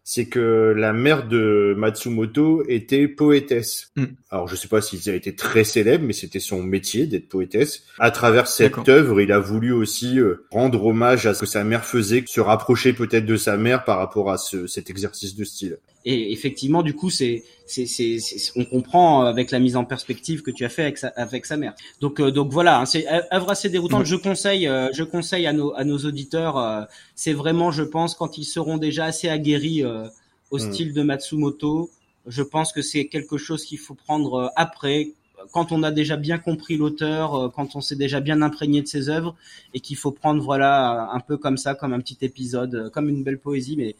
[0.09, 3.91] c'est que la mère de Matsumoto était poétesse.
[3.97, 4.05] Mm.
[4.31, 7.83] Alors je sais pas s'il a été très célèbre, mais c'était son métier d'être poétesse.
[7.99, 11.65] À travers cette œuvre, il a voulu aussi euh, rendre hommage à ce que sa
[11.65, 15.43] mère faisait, se rapprocher peut-être de sa mère par rapport à ce, cet exercice de
[15.43, 15.79] style.
[16.09, 18.17] Et effectivement, du coup, c'est, c'est, c'est,
[18.55, 21.57] on comprend avec la mise en perspective que tu as fait avec sa, avec sa
[21.57, 21.75] mère.
[22.01, 23.05] Donc, euh, donc voilà, hein, c'est
[23.35, 24.07] œuvre assez déroutante.
[24.07, 26.59] Je conseille, euh, je conseille à nos, à nos auditeurs.
[26.59, 26.83] Euh,
[27.17, 30.61] c'est vraiment, je pense, quand ils seront déjà assez aguerris au mm.
[30.61, 31.91] style de Matsumoto,
[32.29, 35.11] je pense que c'est quelque chose qu'il faut prendre après,
[35.53, 39.09] quand on a déjà bien compris l'auteur, quand on s'est déjà bien imprégné de ses
[39.09, 39.35] œuvres,
[39.75, 43.25] et qu'il faut prendre voilà un peu comme ça, comme un petit épisode, comme une
[43.25, 43.97] belle poésie, mais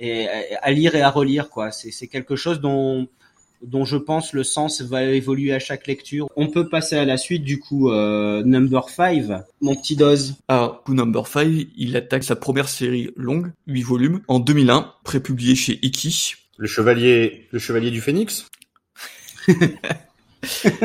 [0.00, 0.28] et
[0.60, 1.70] à lire et à relire quoi.
[1.70, 3.08] C'est quelque chose dont
[3.62, 6.28] dont je pense le sens va évoluer à chaque lecture.
[6.36, 10.36] On peut passer à la suite du coup euh, number 5, mon petit dose.
[10.48, 15.54] Alors, coup number 5, il attaque sa première série longue, 8 volumes, en 2001, prépublié
[15.54, 16.36] chez Iki.
[16.56, 18.46] Le chevalier, le chevalier du phénix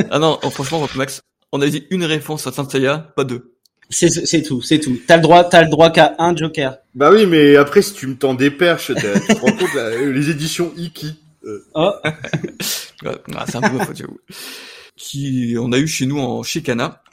[0.09, 1.21] Ah non, oh, franchement, Max,
[1.53, 3.54] on a dit une réponse à Saint Seiya, pas deux.
[3.89, 4.97] C'est tout, c'est tout.
[5.07, 6.77] T'as le droit, t'as le droit qu'à un Joker.
[6.95, 10.29] Bah oui, mais après si tu me tends des perches, tu te rends compte les
[10.29, 11.15] éditions Iki.
[11.45, 11.63] Euh.
[11.75, 11.91] Oh.
[12.61, 14.19] c'est un peu ma faute, j'avoue.
[14.95, 16.63] Qui on a eu chez nous en chez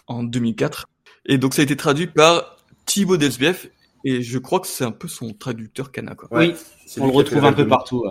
[0.06, 0.86] en 2004,
[1.26, 3.68] et donc ça a été traduit par Thibaut Desbief,
[4.04, 6.28] et je crois que c'est un peu son traducteur Kana quoi.
[6.32, 6.54] oui,
[6.98, 8.04] on le retrouve un peu partout.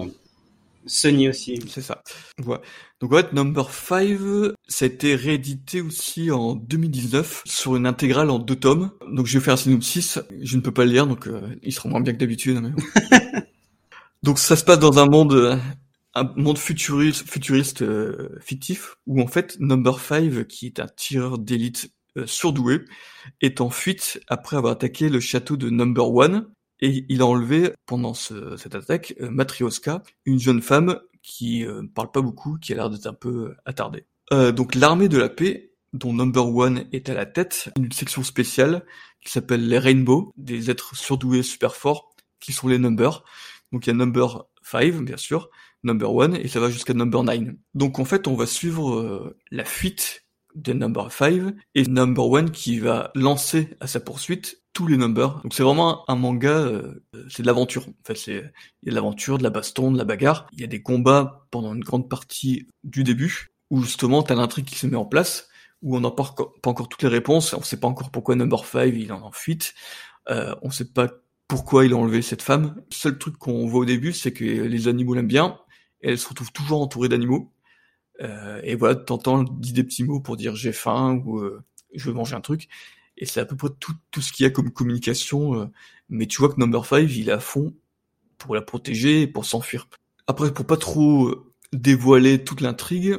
[0.85, 1.59] Sony aussi.
[1.67, 2.01] C'est ça.
[2.37, 2.61] Voilà.
[2.99, 8.39] Donc ouais, Number 5, ça a été réédité aussi en 2019 sur une intégrale en
[8.39, 8.91] deux tomes.
[9.11, 11.73] Donc je vais faire un synopsis, je ne peux pas le lire, donc euh, il
[11.73, 12.73] sera moins bien que d'habitude.
[14.23, 15.59] donc ça se passe dans un monde
[16.13, 21.37] un monde futuriste, futuriste euh, fictif, où en fait Number 5, qui est un tireur
[21.37, 22.81] d'élite euh, surdoué,
[23.41, 26.47] est en fuite après avoir attaqué le château de Number 1,
[26.81, 32.11] et il a enlevé, pendant cette attaque, euh, Matrioska, une jeune femme qui euh, parle
[32.11, 34.05] pas beaucoup, qui a l'air d'être un peu euh, attardée.
[34.55, 38.85] Donc l'armée de la paix, dont Number One est à la tête, une section spéciale
[39.19, 43.25] qui s'appelle les Rainbow, des êtres surdoués super forts, qui sont les Number.
[43.73, 45.49] Donc il y a Number 5, bien sûr,
[45.83, 47.55] Number One, et ça va jusqu'à Number 9.
[47.73, 50.23] Donc en fait, on va suivre la fuite
[50.55, 55.41] de Number 5 et Number One qui va lancer à sa poursuite tous les numbers.
[55.43, 57.87] Donc c'est vraiment un, manga, euh, c'est de l'aventure.
[57.87, 58.51] En fait, c'est
[58.81, 60.47] il y a de l'aventure, de la baston, de la bagarre.
[60.53, 64.65] Il y a des combats pendant une grande partie du début où justement t'as l'intrigue
[64.65, 65.49] qui se met en place,
[65.81, 67.53] où on n'a pas, pas, encore toutes les réponses.
[67.53, 69.73] On sait pas encore pourquoi Number 5 il en en fuite.
[70.29, 71.09] Euh, on sait pas
[71.47, 72.75] pourquoi il a enlevé cette femme.
[72.77, 75.59] Le seul truc qu'on voit au début, c'est que les animaux l'aiment bien.
[76.01, 77.50] Et elle se retrouve toujours entourée d'animaux.
[78.21, 82.05] Euh, et voilà, t'entends dit des petits mots pour dire j'ai faim ou euh, je
[82.05, 82.67] veux manger un truc
[83.17, 85.61] et c'est à peu près tout, tout ce qu'il y a comme communication.
[85.61, 85.65] Euh,
[86.09, 87.73] mais tu vois que Number 5, il est à fond
[88.37, 89.87] pour la protéger et pour s'enfuir.
[90.27, 91.33] Après, pour pas trop
[91.73, 93.17] dévoiler toute l'intrigue,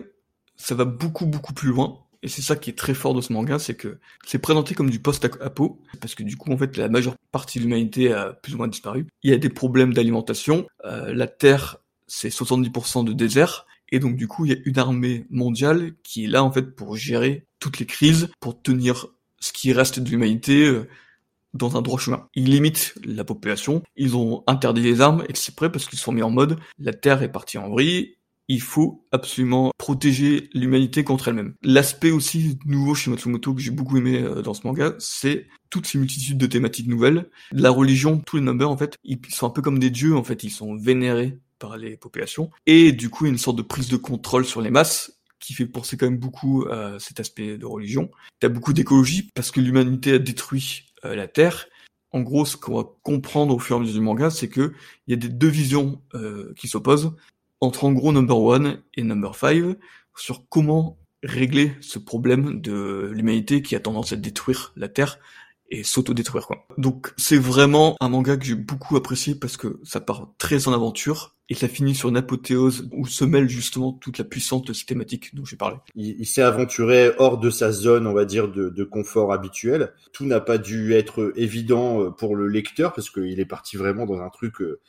[0.57, 2.03] ça va beaucoup beaucoup plus loin.
[2.23, 4.91] Et c'est ça qui est très fort de ce manga, c'est que c'est présenté comme
[4.91, 8.55] du post-apo, parce que du coup, en fait, la majeure partie de l'humanité a plus
[8.55, 9.07] ou moins disparu.
[9.25, 10.67] Il y a des problèmes d'alimentation.
[10.85, 13.67] Euh, la Terre, c'est 70% de désert.
[13.93, 16.75] Et donc, du coup, il y a une armée mondiale qui est là, en fait,
[16.75, 19.07] pour gérer toutes les crises, pour tenir
[19.39, 20.89] ce qui reste de l'humanité euh,
[21.55, 22.27] dans un droit chemin.
[22.35, 26.31] Ils limitent la population, ils ont interdit les armes exprès parce qu'ils sont mis en
[26.31, 28.17] mode la Terre est partie en vrille,
[28.49, 31.55] il faut absolument protéger l'humanité contre elle-même.
[31.63, 35.87] L'aspect aussi nouveau chez Matsumoto que j'ai beaucoup aimé euh, dans ce manga, c'est toutes
[35.87, 37.31] ces multitudes de thématiques nouvelles.
[37.51, 40.25] La religion, tous les numbers en fait, ils sont un peu comme des dieux en
[40.25, 43.97] fait, ils sont vénérés par les populations et du coup une sorte de prise de
[43.97, 48.11] contrôle sur les masses qui fait penser quand même beaucoup à cet aspect de religion.
[48.41, 51.67] T'as beaucoup d'écologie parce que l'humanité a détruit euh, la Terre.
[52.11, 54.73] En gros, ce qu'on va comprendre au fur et à mesure du manga, c'est que
[55.07, 57.13] il y a des deux visions euh, qui s'opposent
[57.61, 59.77] entre en gros Number One et Number Five
[60.17, 65.19] sur comment régler ce problème de l'humanité qui a tendance à détruire la Terre
[65.71, 66.67] et s'auto-détruire quoi.
[66.77, 70.73] Donc c'est vraiment un manga que j'ai beaucoup apprécié parce que ça part très en
[70.73, 74.73] aventure et ça finit sur une apothéose où se mêle justement toute la puissance de
[74.73, 75.77] ces thématiques dont j'ai parlé.
[75.95, 79.93] Il, s'est aventuré hors de sa zone, on va dire, de, de confort habituel.
[80.15, 84.07] Tout n'a pas dû être évident euh, pour le lecteur parce qu'il est parti vraiment
[84.07, 84.81] dans un truc euh,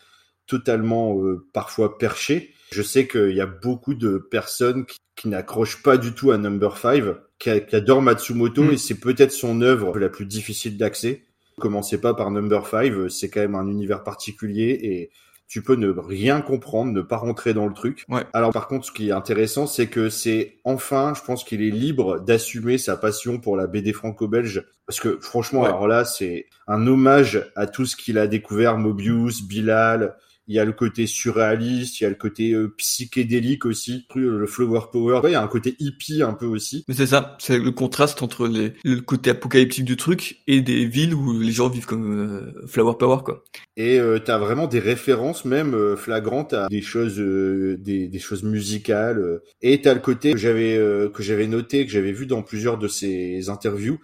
[0.48, 2.54] totalement euh, parfois perché.
[2.72, 6.38] Je sais qu'il y a beaucoup de personnes qui, qui n'accrochent pas du tout à
[6.38, 7.04] Number 5,
[7.40, 8.72] qui, qui adorent Matsumoto mm.
[8.72, 11.26] et c'est peut-être son œuvre la plus difficile d'accès.
[11.60, 15.12] Commencez pas par Number 5, c'est quand même un univers particulier et
[15.54, 18.06] tu peux ne rien comprendre, ne pas rentrer dans le truc.
[18.10, 18.24] Ouais.
[18.34, 21.70] Alors par contre, ce qui est intéressant, c'est que c'est enfin, je pense qu'il est
[21.70, 24.66] libre d'assumer sa passion pour la BD franco-belge.
[24.88, 25.68] Parce que franchement, Ouais.
[25.68, 30.16] alors là, c'est un hommage à tout ce qu'il a découvert, Mobius, Bilal,
[30.48, 34.46] il y a le côté surréaliste, il y a le côté euh, psychédélique aussi, le
[34.46, 36.84] flower power, Ouais, il y a un côté hippie un peu aussi.
[36.88, 40.86] Mais c'est ça, c'est le contraste entre les, le côté apocalyptique du truc et des
[40.86, 43.44] villes où les gens vivent comme euh, Flower Power quoi.
[43.78, 49.42] Et euh, t'as vraiment des références même flagrantes à des choses, des, des choses musicales.
[49.62, 50.78] Et t'as le côté que j'avais
[51.14, 54.00] que j'avais noté, que j'avais vu dans plusieurs de ses interviews,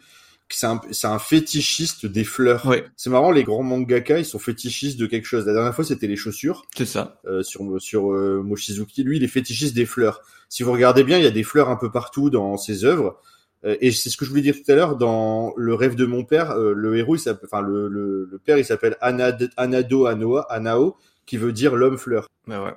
[0.52, 2.66] c'est un, c'est un fétichiste des fleurs.
[2.66, 5.46] Ouais, C'est marrant, les grands mangaka, ils sont fétichistes de quelque chose.
[5.46, 7.20] La dernière fois, c'était les chaussures c'est ça.
[7.26, 9.04] euh, sur sur euh, Mochizuki.
[9.04, 10.22] Lui, il est fétichiste des fleurs.
[10.50, 13.20] Si vous regardez bien, il y a des fleurs un peu partout dans ses œuvres.
[13.66, 16.06] Euh, et c'est ce que je voulais dire tout à l'heure dans Le rêve de
[16.06, 16.52] mon père.
[16.52, 20.42] euh, le héros, il s'appelle, enfin le, le, le père, il s'appelle Anad, Anado Anoa,
[20.50, 20.96] Anao,
[21.26, 22.28] qui veut dire l'homme fleur.
[22.48, 22.74] Bah ouais.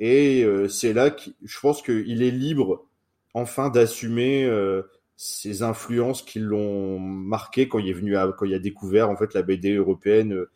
[0.00, 2.86] Et euh, c'est là que je pense qu'il est libre
[3.34, 4.82] enfin d'assumer euh,
[5.16, 9.16] ses influences qui l'ont marqué quand il est venu à, quand il a découvert en
[9.16, 10.50] fait la BD européenne euh,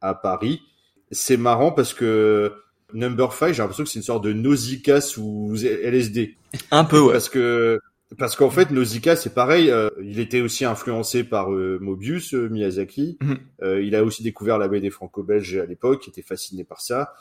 [0.00, 0.60] à Paris.
[1.10, 2.52] C'est marrant parce que
[2.92, 6.36] Number 5, j'ai l'impression que c'est une sorte de Nausicaa sous LSD.
[6.70, 7.12] Un peu ouais.
[7.12, 7.80] Parce que
[8.18, 12.48] parce qu'en fait Nausicaa c'est pareil, euh, il était aussi influencé par euh, Mobius, euh,
[12.48, 13.18] Miyazaki.
[13.20, 13.38] Mhm.
[13.82, 17.14] Il a aussi découvert la BD franco-belge à l'époque, il était fasciné par ça.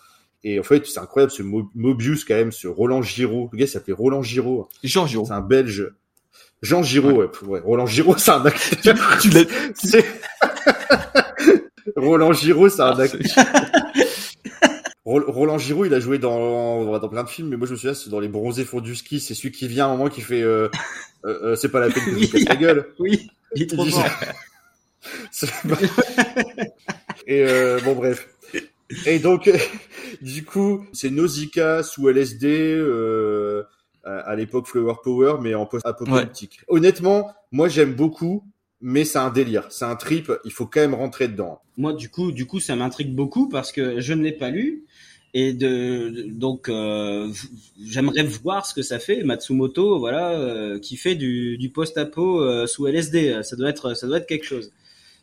[0.43, 3.49] Et en fait, c'est incroyable ce Mo- Mobius quand même, ce Roland Giraud.
[3.53, 4.67] Le gars s'appelait Roland Giraud.
[4.83, 5.25] Jean Giraud.
[5.25, 5.89] C'est un Belge.
[6.63, 7.27] Jean Giraud, ouais.
[7.45, 7.59] ouais.
[7.59, 8.95] Roland Giraud, c'est un acteur.
[9.21, 9.43] Tu l'as
[9.75, 10.05] C'est-
[11.95, 13.45] Roland Giraud, c'est un Ah, acteur.
[15.05, 17.77] Ro- Roland Giraud, il a joué dans, dans plein de films, mais moi je me
[17.77, 20.07] souviens, c'est dans Les Bronzés font du ski, c'est celui qui vient à un moment
[20.09, 20.69] qui fait euh,
[21.25, 22.87] euh, euh, c'est pas la peine je vous casse la gueule.
[22.99, 24.05] Oui, il est trop fort.
[27.27, 28.29] Et euh, bon bref.
[29.05, 29.51] Et donc
[30.21, 33.63] du coup, c'est Nausicaa sous LSD euh,
[34.03, 36.61] à, l'époque Flower Power, mais en post-apocalyptique.
[36.67, 38.43] Honnêtement, moi j'aime beaucoup,
[38.81, 40.31] mais c'est un délire, c'est un trip.
[40.43, 41.61] Il faut quand même rentrer dedans.
[41.77, 44.85] Moi, du coup, du coup, ça m'intrigue beaucoup parce que je ne l'ai pas lu
[45.33, 47.31] et de, donc euh,
[47.83, 52.67] j'aimerais voir ce que ça fait Matsumoto, voilà, euh, qui fait du, du post-apo euh,
[52.67, 53.41] sous LSD.
[53.41, 54.71] Ça doit être, ça doit être quelque chose.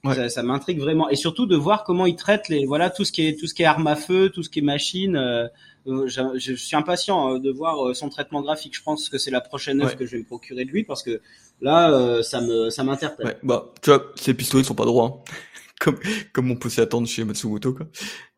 [0.05, 0.15] Ouais.
[0.15, 3.13] Ça, ça m'intrigue vraiment et surtout de voir comment il traite les, voilà, tout ce
[3.13, 5.17] qui est, tout ce qui est arme à feu, tout ce qui est machine.
[5.17, 5.47] euh,
[5.87, 8.75] euh, je, je suis impatient euh, de voir euh, son traitement graphique.
[8.77, 9.97] Je pense que c'est la prochaine œuvre Ouais.
[9.97, 11.21] que je vais me procurer de lui parce que
[11.61, 13.27] là, euh, ça me, ça m'interpelle.
[13.27, 15.23] Ouais, bah, tu vois, ces pistolets sont pas droits.
[15.29, 15.33] hein.
[15.81, 15.99] Comme,
[16.35, 17.87] comme on peut s'y attendre chez Matsumoto, quoi.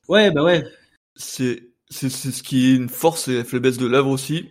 [0.08, 0.64] Ouais, bah ouais.
[1.16, 4.50] C'est, c'est, c'est ce qui est une force et la faiblesse de l'œuvre aussi.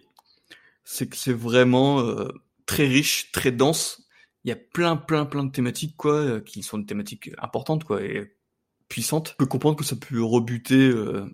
[0.83, 2.27] C'est que c'est vraiment euh,
[2.65, 4.00] très riche, très dense.
[4.43, 7.83] Il y a plein, plein, plein de thématiques, quoi, euh, qui sont des thématiques importantes,
[7.83, 8.35] quoi, et
[8.89, 9.29] puissantes.
[9.31, 11.25] Je peux comprendre que ça peut rebuter euh,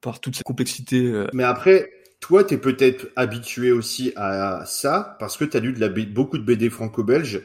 [0.00, 1.04] par toute cette complexité.
[1.06, 1.26] euh.
[1.32, 1.90] Mais après,
[2.20, 6.44] toi, t'es peut-être habitué aussi à ça parce que t'as lu de la beaucoup de
[6.44, 7.42] BD franco-belges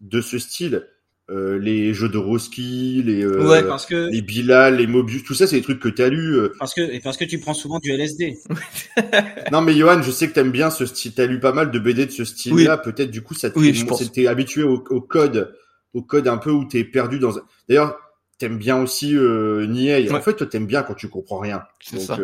[0.00, 0.86] de ce style.
[1.30, 5.34] Euh, les jeux de Roski, les euh, Ouais, Parce que les Bilal, les Mobius, tout
[5.34, 6.36] ça, c'est des trucs que t'as lu.
[6.36, 6.54] euh.
[6.58, 8.38] Parce que, et parce que tu prends souvent du LSD.
[9.52, 11.12] Non, mais Johan, je sais que t'aimes bien ce style.
[11.12, 12.78] T'as lu pas mal de BD de ce style-là.
[12.78, 13.74] Peut-être du coup, ça te Oui,
[14.12, 15.54] t'es habitué au, au code,
[15.92, 17.32] au code un peu où t'es perdu dans.
[17.68, 17.98] D'ailleurs,
[18.38, 19.66] t'aimes bien aussi euh.
[20.10, 21.62] En fait, toi, t'aimes bien quand tu comprends rien.
[21.92, 22.16] Donc, ça.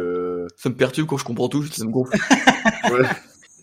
[0.56, 2.16] Ça me perturbe quand je comprends tout, ça me gonfle.
[2.90, 3.06] ouais.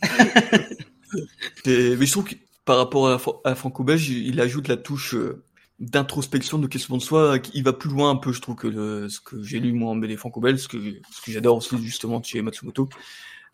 [1.66, 2.36] Mais je trouve que
[2.72, 3.20] par rapport à,
[3.50, 5.44] à Franco-Belge, il il ajoute la touche euh,
[5.80, 8.68] d'introspection, de question de soi, qui- il va plus loin un peu, je trouve, que
[8.68, 11.76] le- ce que j'ai lu moi en BD Franco-Belge, ce que, ce que j'adore aussi
[11.84, 12.88] justement chez Matsumoto.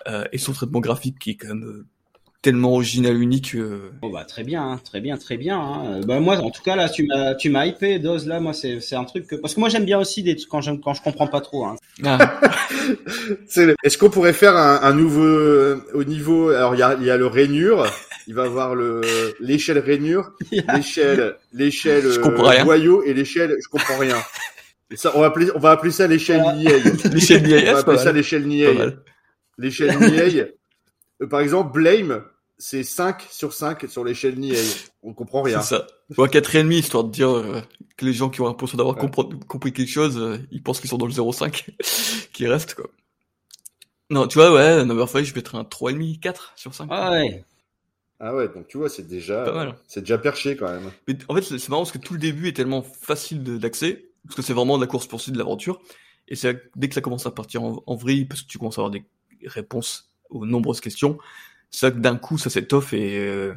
[0.08, 1.86] euh, et son traitement graphique qui est quand même euh,
[2.44, 3.56] tellement original, unique.
[3.56, 5.60] euh, Bon bah très bien, hein, très bien, très bien.
[5.60, 6.02] Hein.
[6.06, 8.40] Bah moi, en tout cas là, tu m'as, tu m'as hypé, Dose là.
[8.40, 10.72] Moi, c'est, c'est un truc que parce que moi j'aime bien aussi des quand je
[10.74, 11.66] quand je comprends pas trop.
[11.66, 11.76] Hein.
[12.06, 12.40] Ah,
[13.48, 16.84] C'est le- Est-ce qu'on pourrait faire un, un nouveau euh, au niveau Alors il y
[16.84, 17.86] a, il y a le rainure,
[18.28, 19.02] il va avoir le
[19.40, 20.32] l'échelle rainure,
[20.76, 22.66] l'échelle l'échelle Je euh, comprends rien.
[22.66, 24.18] boyau et l'échelle je comprends rien.
[24.92, 26.42] Et ça on va appeler on va appeler ça l'échelle.
[26.56, 26.80] Niei.
[27.12, 29.04] L'échelle On Niei, va appeler ça l'échelle mal.
[29.58, 30.54] L'échelle Niei.
[31.22, 32.24] euh, par exemple Blame
[32.60, 34.58] c'est 5 sur 5 sur l'échelle Niei.
[35.04, 35.62] On comprend rien.
[35.62, 35.88] C'est ça.
[36.18, 37.62] Ou à 4,5, histoire de dire euh,
[37.98, 39.04] que les gens qui ont l'impression d'avoir Ouais.
[39.08, 41.66] compre- compris quelque chose, euh, ils pensent qu'ils sont dans le 0,5
[42.34, 42.90] qui reste, quoi.
[44.10, 46.88] Non, tu vois, ouais, Numberfly, je mettrais un 3,5, 4 sur 5.
[46.90, 47.44] Ah ouais.
[48.20, 50.92] Ah ouais, donc tu vois, c'est déjà c'est déjà perché quand même.
[51.08, 54.36] Mais en fait, c'est marrant parce que tout le début est tellement facile d'accès, parce
[54.36, 55.82] que c'est vraiment de la course-poursuite de l'aventure.
[56.28, 58.78] Et c'est dès que ça commence à partir en, en vrille, parce que tu commences
[58.80, 59.06] à avoir des
[59.46, 61.18] réponses aux nombreuses questions,
[61.70, 63.54] c'est que d'un coup, ça s'étoffe et euh,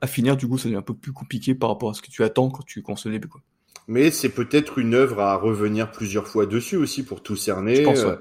[0.00, 2.10] à finir, du coup, ça devient un peu plus compliqué par rapport à ce que
[2.10, 3.40] tu attends quand tu commences le début, quoi.
[3.88, 7.76] Mais c'est peut-être une œuvre à revenir plusieurs fois dessus aussi pour tout cerner.
[7.76, 8.18] Je pense, ouais.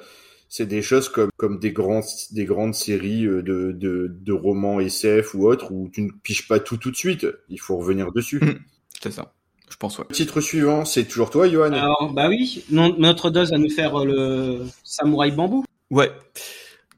[0.57, 1.99] C'est des choses comme comme des grands
[2.31, 6.47] des grandes séries euh, de de, de romans SF ou autres où tu ne piges
[6.47, 7.27] pas tout tout de suite.
[7.49, 8.39] Il faut revenir dessus.
[8.39, 8.59] Mm.
[9.03, 9.33] C'est ça.
[9.69, 10.05] Je pense, ouais.
[10.13, 11.73] Titre suivant, c'est toujours toi, Johan.
[11.73, 15.65] Alors bah oui, non, notre Dose va nous faire euh, le samouraï bambou.
[15.91, 16.09] Ouais.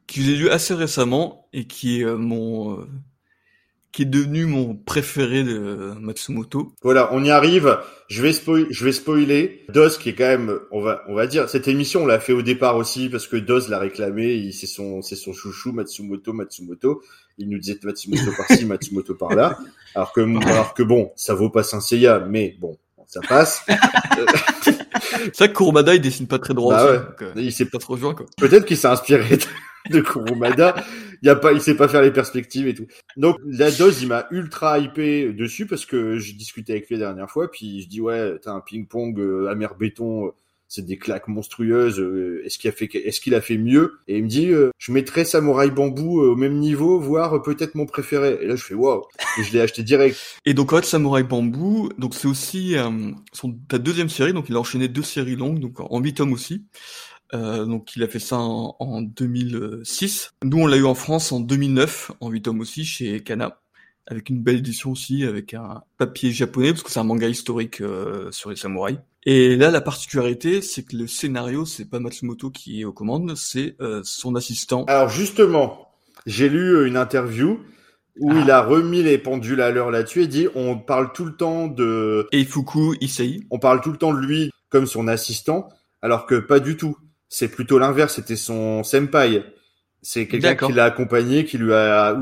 [0.05, 2.87] Que j'ai lu assez récemment et qui est euh, mon, euh,
[3.97, 6.71] qui est devenu mon préféré de Matsumoto.
[6.83, 7.79] Voilà, on y arrive.
[8.09, 9.65] Je vais spoil, je vais spoiler.
[9.69, 12.31] Doz qui est quand même, on va, on va dire, cette émission on l'a fait
[12.31, 14.51] au départ aussi parce que Doz l'a réclamé.
[14.51, 17.01] C'est son, c'est son chouchou Matsumoto, Matsumoto.
[17.39, 19.57] Il nous disait Matsumoto par-ci, Matsumoto par-là.
[19.95, 23.65] Alors que, alors que bon, ça vaut pas Saint Seiya, mais bon, ça passe.
[25.33, 26.99] C'est vrai que Kurumada, il dessine pas très droit Bah aussi, ouais.
[26.99, 28.27] donc, euh, Il s'est ça se rejoint, quoi.
[28.37, 30.75] Peut-être qu'il s'est inspiré de, de Kurumada.
[31.23, 32.87] Y a pas, il sait pas faire les perspectives et tout.
[33.15, 37.07] Donc, la dose, il m'a ultra hypé dessus parce que je discutais avec lui la
[37.07, 40.31] dernière fois, puis je dis, ouais, t'as un ping-pong, euh, amer béton, euh,
[40.67, 43.99] c'est des claques monstrueuses, euh, est-ce qu'il a fait, est-ce qu'il a fait mieux?
[44.07, 47.85] Et il me dit, euh, je mettrais Samouraï Bambou au même niveau, voire peut-être mon
[47.85, 48.37] préféré.
[48.41, 49.03] Et là, je fais, waouh.
[49.41, 50.17] Je l'ai acheté direct.
[50.45, 52.75] Et donc, en fait, Samurai Bamboo, donc c'est aussi
[53.31, 56.33] son, ta deuxième série, donc il a enchaîné deux séries longues, donc en huit tomes
[56.33, 56.65] aussi.
[57.33, 60.33] Euh, donc il a fait ça en, en 2006.
[60.43, 63.59] Nous, on l'a eu en France en 2009, en huit tomes aussi, chez Kana,
[64.07, 67.81] avec une belle édition aussi, avec un papier japonais, parce que c'est un manga historique
[67.81, 68.99] euh, sur les samouraïs.
[69.25, 73.35] Et là, la particularité, c'est que le scénario, c'est pas Matsumoto qui est aux commandes,
[73.35, 74.85] c'est euh, son assistant.
[74.87, 75.89] Alors, justement,
[76.25, 77.59] j'ai lu euh, une interview
[78.19, 78.39] où Ah.
[78.41, 81.67] il a remis les pendules à l'heure là-dessus et dit, on parle tout le temps
[81.67, 83.41] de, Eifuku Issei.
[83.51, 85.67] on parle tout le temps de lui comme son assistant,
[86.01, 86.97] alors que pas du tout.
[87.29, 89.43] C'est plutôt l'inverse, c'était son senpai.
[90.01, 92.17] C'est quelqu'un qui l'a accompagné, qui lui a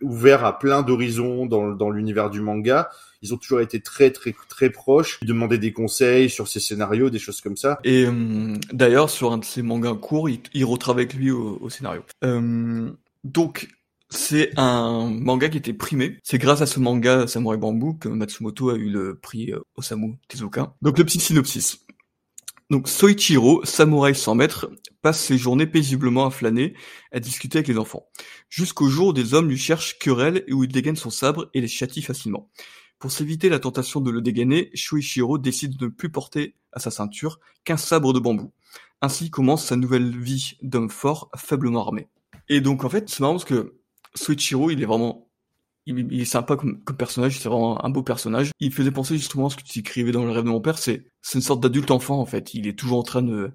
[0.00, 2.88] ouvert à plein d'horizons dans, dans l'univers du manga.
[3.20, 7.10] Ils ont toujours été très très très proches, lui demandaient des conseils sur ses scénarios,
[7.10, 7.78] des choses comme ça.
[7.84, 11.58] Et euh, d'ailleurs, sur un de ses mangas courts, il, il retravaille avec lui au,
[11.60, 12.02] au scénario.
[12.24, 12.90] Euh,
[13.24, 13.68] donc,
[14.08, 16.18] c'est un manga qui était primé.
[16.22, 20.16] C'est grâce à ce manga Samurai Bamboo que Matsumoto a eu le prix euh, Osamu
[20.28, 20.74] Tezuka.
[20.80, 21.84] Donc, le petit synopsis.
[22.70, 24.70] Donc, Soichiro, samouraï sans maître,
[25.00, 26.74] passe ses journées paisiblement à flâner,
[27.12, 28.06] à discuter avec les enfants.
[28.50, 31.62] Jusqu'au jour où des hommes lui cherchent querelle et où il dégaine son sabre et
[31.62, 32.50] les châtie facilement.
[32.98, 36.90] Pour s'éviter la tentation de le dégainer, Shuichiro décide de ne plus porter à sa
[36.90, 38.52] ceinture qu'un sabre de bambou.
[39.00, 42.08] Ainsi commence sa nouvelle vie d'homme fort, faiblement armé.
[42.48, 43.78] Et donc en fait, c'est marrant parce que
[44.14, 45.27] Soichiro, il est vraiment,
[45.88, 48.50] il, est sympa comme, personnage, c'est vraiment un beau personnage.
[48.60, 50.78] Il faisait penser justement à ce que tu écrivais dans le rêve de mon père,
[50.78, 52.54] c'est c'est une sorte d'adulte enfant en fait.
[52.54, 53.50] Il est toujours en train de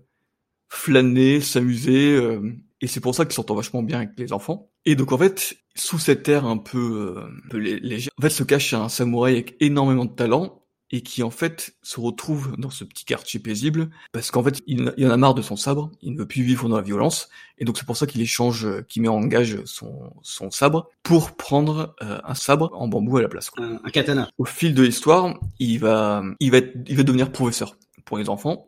[0.69, 4.71] flâner, s'amuser, euh, et c'est pour ça qu'il s'entend vachement bien avec les enfants.
[4.85, 8.21] Et donc en fait, sous cette air un peu, euh, un peu lé- léger, en
[8.21, 10.62] fait se cache un samouraï avec énormément de talent
[10.95, 14.93] et qui en fait se retrouve dans ce petit quartier paisible parce qu'en fait il,
[14.95, 17.29] il en a marre de son sabre, il ne veut plus vivre dans la violence
[17.57, 20.89] et donc c'est pour ça qu'il échange, euh, qu'il met en gage son, son sabre
[21.01, 23.49] pour prendre euh, un sabre en bambou à la place.
[23.49, 23.65] quoi.
[23.65, 24.29] Un, un katana.
[24.37, 27.75] Au fil de l'histoire, il va, il va, être- il va devenir professeur
[28.05, 28.67] pour les enfants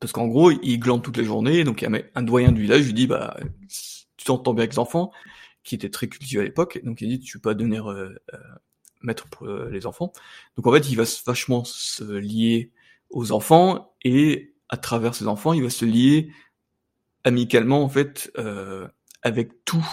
[0.00, 2.62] parce qu'en gros il glande toute la journée donc il y a un doyen du
[2.62, 3.36] village lui dit bah
[4.16, 5.10] tu t'entends bien avec les enfants
[5.62, 8.14] qui était très cultivé à l'époque donc il dit tu peux pas devenir euh,
[9.06, 10.12] euh, maître pour euh, les enfants.
[10.56, 12.72] Donc en fait il va vachement se lier
[13.10, 16.30] aux enfants et à travers ces enfants il va se lier
[17.24, 18.86] amicalement en fait euh,
[19.22, 19.86] avec tous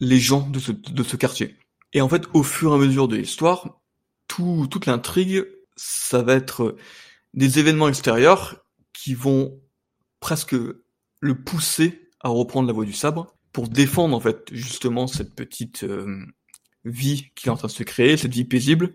[0.00, 1.56] les gens de ce, de ce quartier.
[1.92, 3.80] Et en fait au fur et à mesure de l'histoire
[4.28, 5.44] tout, toute l'intrigue
[5.76, 6.76] ça va être
[7.34, 9.60] des événements extérieurs qui vont
[10.20, 10.54] presque
[11.20, 15.84] le pousser à reprendre la voie du sabre pour défendre en fait justement cette petite
[15.84, 16.24] euh,
[16.84, 18.94] vie qui est en train de se créer, cette vie paisible,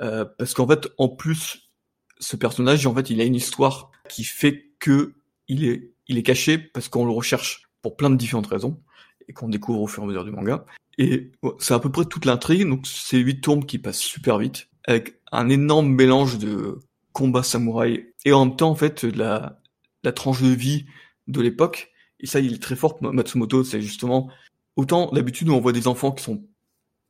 [0.00, 1.70] euh, parce qu'en fait, en plus,
[2.18, 5.14] ce personnage, en fait, il a une histoire qui fait que
[5.48, 8.80] il est, il est caché parce qu'on le recherche pour plein de différentes raisons
[9.28, 10.64] et qu'on découvre au fur et à mesure du manga.
[10.98, 14.68] Et c'est à peu près toute l'intrigue, donc c'est huit tombes qui passent super vite,
[14.86, 16.78] avec un énorme mélange de
[17.12, 19.60] combat samouraï et en même temps en fait la,
[20.02, 20.86] la tranche de vie
[21.26, 21.90] de l'époque.
[22.20, 24.30] Et ça, il est très fort, Matsumoto, c'est justement
[24.76, 26.44] autant d'habitude on voit des enfants qui sont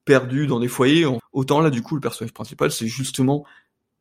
[0.04, 3.44] perdus dans des foyers, autant là du coup le personnage principal c'est justement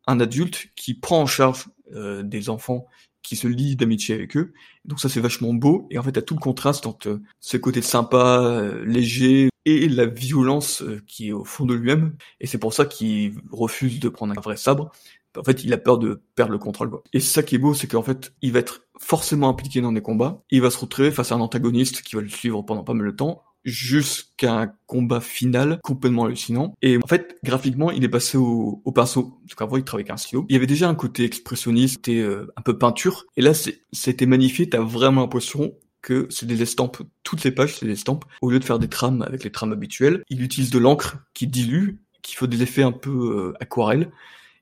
[0.05, 2.87] un adulte qui prend en charge euh, des enfants
[3.23, 4.53] qui se lient d'amitié avec eux.
[4.85, 7.57] Donc ça c'est vachement beau et en fait à tout le contraste entre euh, ce
[7.57, 12.47] côté sympa, euh, léger et la violence euh, qui est au fond de lui-même et
[12.47, 14.91] c'est pour ça qu'il refuse de prendre un vrai sabre.
[15.35, 16.91] En fait, il a peur de perdre le contrôle.
[16.91, 17.01] Quoi.
[17.11, 20.01] Et ça qui est beau, c'est qu'en fait, il va être forcément impliqué dans des
[20.03, 20.43] combats.
[20.51, 23.07] Il va se retrouver face à un antagoniste qui va le suivre pendant pas mal
[23.07, 26.73] de temps jusqu'à un combat final complètement hallucinant.
[26.81, 29.39] Et en fait, graphiquement, il est passé au, au pinceau.
[29.49, 30.45] Donc avant, il travaillait avec un stylo.
[30.49, 33.25] Il y avait déjà un côté expressionniste, c'était euh, un peu peinture.
[33.37, 33.53] Et là,
[33.91, 34.69] c'était magnifié.
[34.69, 37.01] T'as vraiment l'impression que c'est des estampes.
[37.23, 38.25] Toutes les pages, c'est des estampes.
[38.41, 41.47] Au lieu de faire des trames avec les trames habituelles, il utilise de l'encre qui
[41.47, 44.11] dilue, qui fait des effets un peu euh, aquarelle.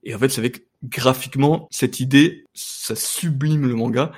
[0.04, 4.12] Et en fait, c'est avec graphiquement cette idée, ça sublime le manga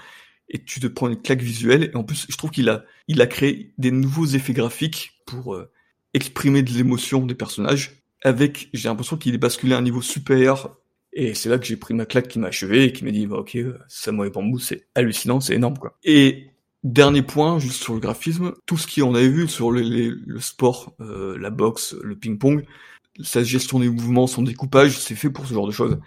[0.54, 1.90] et tu te prends une claque visuelle.
[1.92, 5.56] Et en plus, je trouve qu'il a, il a créé des nouveaux effets graphiques pour
[5.56, 5.70] euh,
[6.14, 8.04] exprimer de l'émotion des personnages.
[8.24, 10.78] Avec, j'ai l'impression qu'il est basculé à un niveau supérieur.
[11.12, 13.28] Et c'est là que j'ai pris ma claque qui m'a achevé et qui m'a dit,
[13.28, 15.98] bah, ok, et Bambou, c'est hallucinant, c'est énorme, quoi.
[16.04, 16.48] Et
[16.84, 21.38] Dernier point, juste sur le graphisme, tout ce qu'on avait vu sur le sport, euh,
[21.40, 22.66] la boxe, le ping-pong,
[23.22, 25.98] sa gestion des mouvements, son découpage, c'est fait pour ce genre de choses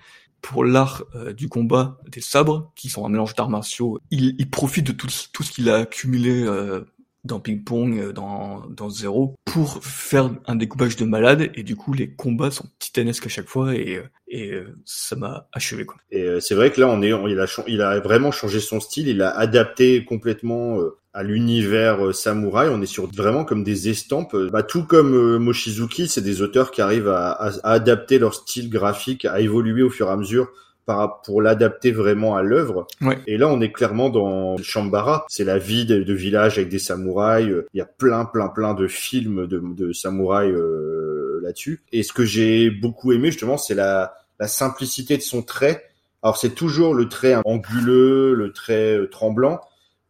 [0.40, 3.98] pour l'art euh, du combat des sabres, qui sont un mélange d'arts martiaux.
[4.10, 6.82] Il, il, profite de tout, tout ce qu'il a accumulé euh,
[7.24, 11.76] dans Ping Pong, euh, dans, dans Zero, pour faire un découpage de malade, et du
[11.76, 14.52] coup les combats sont titanesques à chaque fois, et, et
[14.84, 15.84] ça m'a achevé.
[15.84, 15.96] Quoi.
[16.10, 19.08] Et c'est vrai que là, on est, il, a, il a vraiment changé son style,
[19.08, 20.78] il a adapté complètement
[21.16, 22.68] à l'univers samouraï.
[22.68, 24.36] On est sur vraiment comme des estampes.
[24.52, 28.68] Bah, tout comme Mochizuki, c'est des auteurs qui arrivent à, à, à, adapter leur style
[28.68, 30.48] graphique, à évoluer au fur et à mesure
[30.86, 32.86] par, pour l'adapter vraiment à l'œuvre.
[33.02, 33.18] Ouais.
[33.26, 35.26] Et là, on est clairement dans Shambara.
[35.28, 37.52] C'est la vie de, de, village avec des samouraïs.
[37.74, 41.82] Il y a plein, plein, plein de films de, de samouraïs euh, là-dessus.
[41.92, 45.84] Et ce que j'ai beaucoup aimé, justement, c'est la, la simplicité de son trait.
[46.22, 49.60] Alors, c'est toujours le trait anguleux, le trait euh, tremblant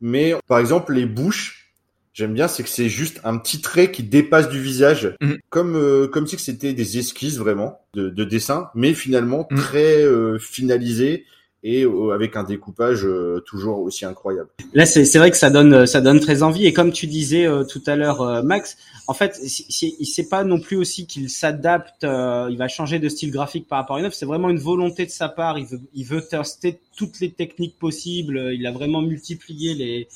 [0.00, 1.72] mais par exemple les bouches
[2.12, 5.32] j'aime bien c'est que c'est juste un petit trait qui dépasse du visage mmh.
[5.50, 9.56] comme euh, comme si c'était des esquisses vraiment de, de dessin mais finalement mmh.
[9.56, 11.24] très euh, finalisé
[11.66, 14.48] et euh, avec un découpage euh, toujours aussi incroyable.
[14.72, 16.64] Là, c'est vrai que ça donne ça donne très envie.
[16.64, 18.78] Et comme tu disais euh, tout à l'heure, Max,
[19.08, 22.04] en fait, il sait pas non plus aussi qu'il s'adapte.
[22.04, 24.14] il va changer de style graphique par rapport à une œuvre.
[24.14, 25.58] C'est vraiment une volonté de sa part.
[25.58, 28.52] Il veut tester toutes les techniques possibles.
[28.54, 30.06] Il a vraiment multiplié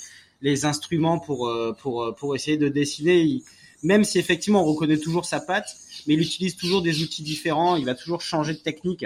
[0.41, 3.43] les instruments pour essayer de dessiner.
[3.83, 5.75] Même si effectivement on reconnaît toujours sa patte,
[6.07, 7.75] mais il utilise toujours des outils différents.
[7.75, 9.05] Il va toujours changer de technique.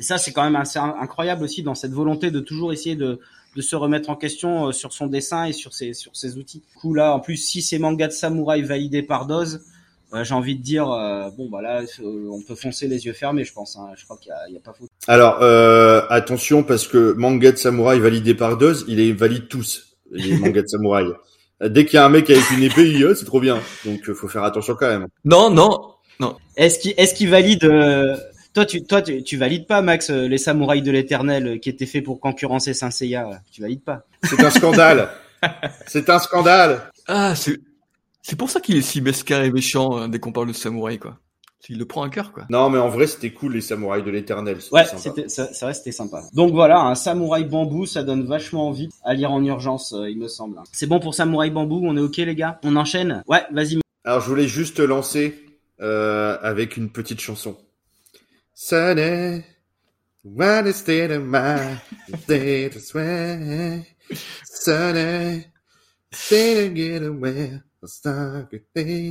[0.00, 3.20] Et ça, c'est quand même assez incroyable aussi dans cette volonté de toujours essayer de,
[3.56, 6.62] de se remettre en question sur son dessin et sur ses, sur ses outils.
[6.72, 9.60] Du coup, là, en plus, si c'est manga de samouraï validé par Dose,
[10.14, 13.44] euh, j'ai envie de dire, euh, bon, bah là, on peut foncer les yeux fermés,
[13.44, 13.76] je pense.
[13.76, 13.88] Hein.
[13.96, 14.88] Je crois qu'il n'y a, a, pas faute.
[15.08, 19.96] Alors, euh, attention, parce que manga de samouraï validé par Dose, il est valide tous,
[20.12, 21.06] les mangas de samouraï.
[21.64, 23.60] Dès qu'il y a un mec avec une épée, c'est trop bien.
[23.84, 25.06] Donc, faut faire attention quand même.
[25.24, 26.36] Non, non, non.
[26.56, 27.64] Est-ce qu'il est qu'il valide
[28.54, 31.68] toi, tu, toi, tu, tu valides pas, Max, euh, les samouraïs de l'éternel euh, qui
[31.68, 33.42] étaient faits pour concurrencer Saint Seiya.
[33.50, 34.06] Tu valides pas.
[34.22, 35.08] C'est un scandale.
[35.86, 36.90] c'est un scandale.
[37.08, 37.60] Ah, c'est,
[38.22, 40.98] c'est pour ça qu'il est si mesquin et méchant hein, dès qu'on parle de samouraï,
[40.98, 41.18] quoi.
[41.68, 42.44] Il le prend à cœur, quoi.
[42.50, 44.58] Non, mais en vrai, c'était cool, les samouraïs de l'éternel.
[44.70, 46.22] Ouais, c'était, c'est vrai, c'était sympa.
[46.34, 50.18] Donc voilà, un samouraï bambou, ça donne vachement envie à lire en urgence, euh, il
[50.18, 50.58] me semble.
[50.72, 52.60] C'est bon pour samouraï bambou, on est ok, les gars?
[52.64, 53.22] On enchaîne?
[53.26, 53.80] Ouais, vas-y.
[54.04, 55.42] Alors, je voulais juste lancer,
[55.80, 57.56] euh, avec une petite chanson.
[58.66, 59.44] Sunny,
[60.22, 61.82] what is state of mind?
[62.26, 63.84] Day to swear.
[64.42, 65.44] Sunny,
[66.10, 67.60] stay to get away.
[67.84, 69.10] Start to do.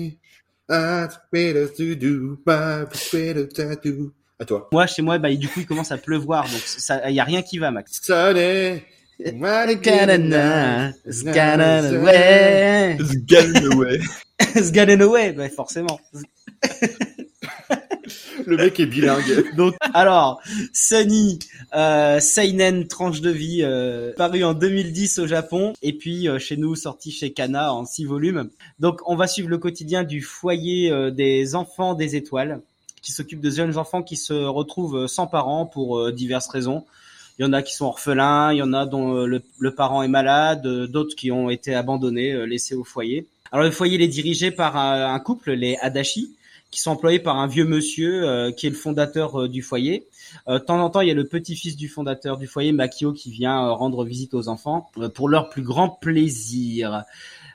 [4.39, 4.69] À toi.
[4.71, 7.43] Moi, chez moi, bah, du coup, il commence à pleuvoir, donc ça, y a rien
[7.43, 8.01] qui va, Max.
[8.01, 8.81] Sunny.
[9.19, 10.33] It's getting
[11.95, 12.97] away.
[12.99, 13.99] It's getting away.
[14.39, 15.99] It's getting away, bah, forcément.
[18.45, 19.55] Le mec est bilingue.
[19.55, 20.41] Donc, alors,
[20.73, 21.39] Sunny,
[21.75, 26.57] euh, Seinen, tranche de vie, euh, paru en 2010 au Japon, et puis euh, chez
[26.57, 28.49] nous, sorti chez Kana en six volumes.
[28.79, 32.61] Donc, on va suivre le quotidien du foyer des enfants des étoiles,
[33.01, 36.85] qui s'occupe de jeunes enfants qui se retrouvent sans parents pour diverses raisons.
[37.39, 40.07] Il y en a qui sont orphelins, il y en a dont le, parent est
[40.07, 43.27] malade, d'autres qui ont été abandonnés, laissés au foyer.
[43.51, 46.35] Alors le foyer est dirigé par un, un couple, les Adachi,
[46.73, 50.07] qui sont employés par un vieux monsieur euh, qui est le fondateur euh, du foyer.
[50.47, 53.29] Euh, temps en temps, il y a le petit-fils du fondateur du foyer, Makio, qui
[53.29, 57.03] vient rendre visite aux enfants pour leur plus grand plaisir.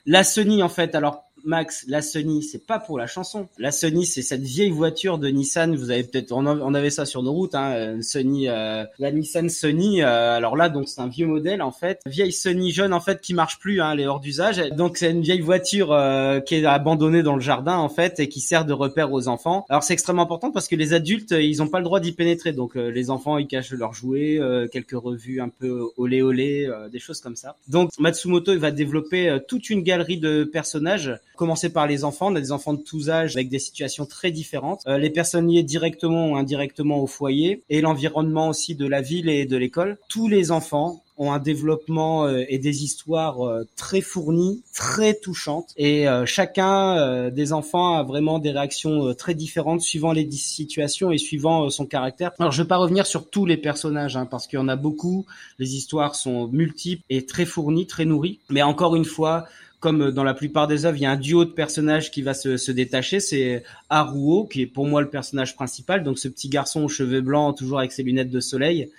[0.06, 3.48] La Sony, en fait, alors Max, la Sony, c'est pas pour la chanson.
[3.56, 5.74] La Sony, c'est cette vieille voiture de Nissan.
[5.74, 10.02] Vous avez peut-être, on, avait ça sur nos routes, hein, Sony, euh, la Nissan Sony.
[10.02, 13.22] Euh, alors là, donc c'est un vieux modèle en fait, vieille Sony jaune en fait
[13.22, 14.58] qui marche plus, hein, elle est hors d'usage.
[14.76, 18.28] Donc c'est une vieille voiture euh, qui est abandonnée dans le jardin en fait et
[18.28, 19.64] qui sert de repère aux enfants.
[19.70, 22.52] Alors c'est extrêmement important parce que les adultes, ils ont pas le droit d'y pénétrer.
[22.52, 24.38] Donc les enfants, ils cachent leurs jouets,
[24.70, 27.56] quelques revues un peu olé olé, des choses comme ça.
[27.68, 32.32] Donc Matsumoto, il va développer toute une galerie de personnages commencer par les enfants.
[32.32, 34.82] On a des enfants de tous âges avec des situations très différentes.
[34.86, 39.30] Euh, les personnes liées directement ou indirectement au foyer et l'environnement aussi de la ville
[39.30, 39.96] et de l'école.
[40.08, 45.72] Tous les enfants ont un développement euh, et des histoires euh, très fournies, très touchantes.
[45.76, 51.70] Et chacun des enfants a vraiment des réactions très différentes suivant les situations et suivant
[51.70, 52.32] son caractère.
[52.38, 54.76] Alors je vais pas revenir sur tous les personnages hein, parce qu'il y en a
[54.76, 55.24] beaucoup.
[55.58, 58.40] Les histoires sont multiples et très fournies, très nourries.
[58.50, 59.46] Mais encore une fois,
[59.80, 62.34] comme dans la plupart des œuvres, il y a un duo de personnages qui va
[62.34, 63.20] se, se détacher.
[63.20, 67.20] C'est Haruo, qui est pour moi le personnage principal, donc ce petit garçon aux cheveux
[67.20, 68.90] blancs, toujours avec ses lunettes de soleil,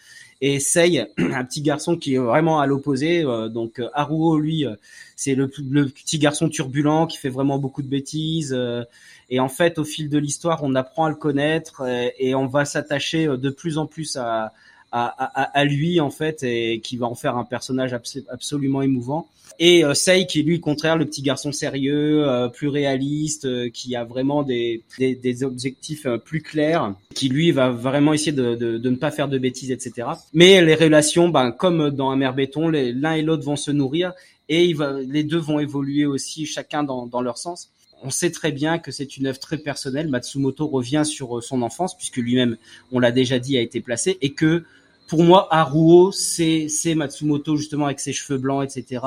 [0.41, 3.23] et Sei, un petit garçon qui est vraiment à l'opposé.
[3.23, 4.76] Euh, donc Haruo, lui, euh,
[5.15, 8.53] c'est le, le, petit garçon turbulent qui fait vraiment beaucoup de bêtises.
[8.57, 8.84] Euh,
[9.30, 11.84] et en fait, au fil de l'histoire, on apprend à le connaître
[12.18, 14.53] et on va s'attacher de plus en plus à,
[14.91, 17.94] à, à, à, lui en fait et qui va en faire un personnage
[18.30, 19.28] absolument émouvant.
[19.61, 23.95] Et euh, Sei qui lui contraire le petit garçon sérieux, euh, plus réaliste, euh, qui
[23.95, 28.56] a vraiment des, des, des objectifs euh, plus clairs, qui lui va vraiment essayer de,
[28.56, 30.07] de, de, ne pas faire de bêtises, etc.
[30.34, 34.14] Mais les relations, ben, comme dans Amer Béton, l'un et l'autre vont se nourrir
[34.48, 37.70] et il va, les deux vont évoluer aussi chacun dans, dans leur sens
[38.02, 40.07] on sait très bien que c'est une œuvre très personnelle.
[40.07, 42.56] Matsumoto revient sur son enfance, puisque lui-même,
[42.94, 44.64] on l'a déjà dit, a été placé, et que
[45.10, 49.03] pour moi, Haruo, c'est c'est Matsumoto justement avec ses cheveux blancs, etc.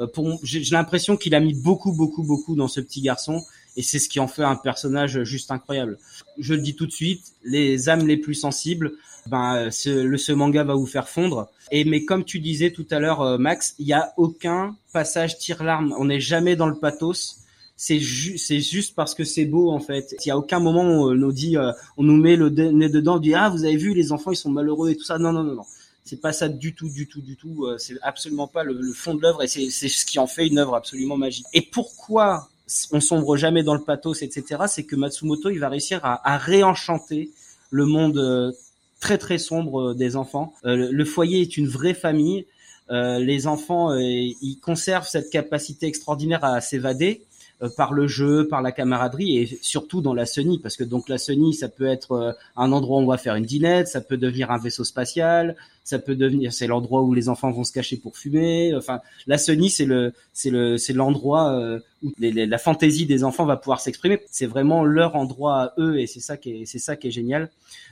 [0.00, 3.42] Euh, pour j'ai l'impression qu'il a mis beaucoup, beaucoup, beaucoup dans ce petit garçon,
[3.76, 5.98] et c'est ce qui en fait un personnage juste incroyable.
[6.38, 8.92] Je le dis tout de suite, les âmes les plus sensibles,
[9.26, 11.50] ben ce, le ce manga va vous faire fondre.
[11.70, 15.38] Et mais comme tu disais tout à l'heure, euh, Max, il y a aucun passage
[15.38, 15.94] tire-larme.
[15.98, 17.43] On n'est jamais dans le pathos
[17.76, 20.14] c'est c'est juste parce que c'est beau en fait.
[20.24, 22.88] Il y a aucun moment où on nous dit, euh, on nous met le nez
[22.88, 25.18] dedans, on dit ah vous avez vu les enfants ils sont malheureux et tout ça.
[25.18, 25.64] Non non non non,
[26.04, 27.64] c'est pas ça du tout du tout du tout.
[27.64, 30.46] Euh, c'est absolument pas le, fond de l'œuvre et c'est c'est ce qui en fait
[30.46, 31.46] une œuvre absolument magique.
[31.52, 32.48] Et pourquoi
[32.92, 34.62] on sombre jamais dans le pathos etc.
[34.68, 37.30] C'est que Matsumoto il va réussir à, à réenchanter
[37.70, 38.52] le monde euh,
[39.00, 40.54] très très sombre des enfants.
[40.62, 42.46] le foyer est une vraie famille.
[42.88, 47.33] les enfants, ils conservent cette capacité extraordinaire à s'évader euh,
[47.76, 51.18] par le jeu, par la camaraderie et surtout dans la Sony parce que donc la
[51.18, 54.16] Sony ça peut être euh, un endroit où on va faire une dînette, ça peut
[54.16, 57.96] devenir un vaisseau spatial, ça peut devenir c'est l'endroit où les enfants vont se cacher
[57.98, 58.74] pour fumer.
[58.74, 63.44] Enfin la Sony c'est le c'est le c'est l'endroit euh, où la fantaisie des enfants
[63.44, 64.20] va pouvoir s'exprimer.
[64.30, 67.12] C'est vraiment leur endroit à eux et c'est ça qui est c'est ça qui est
[67.12, 67.50] génial.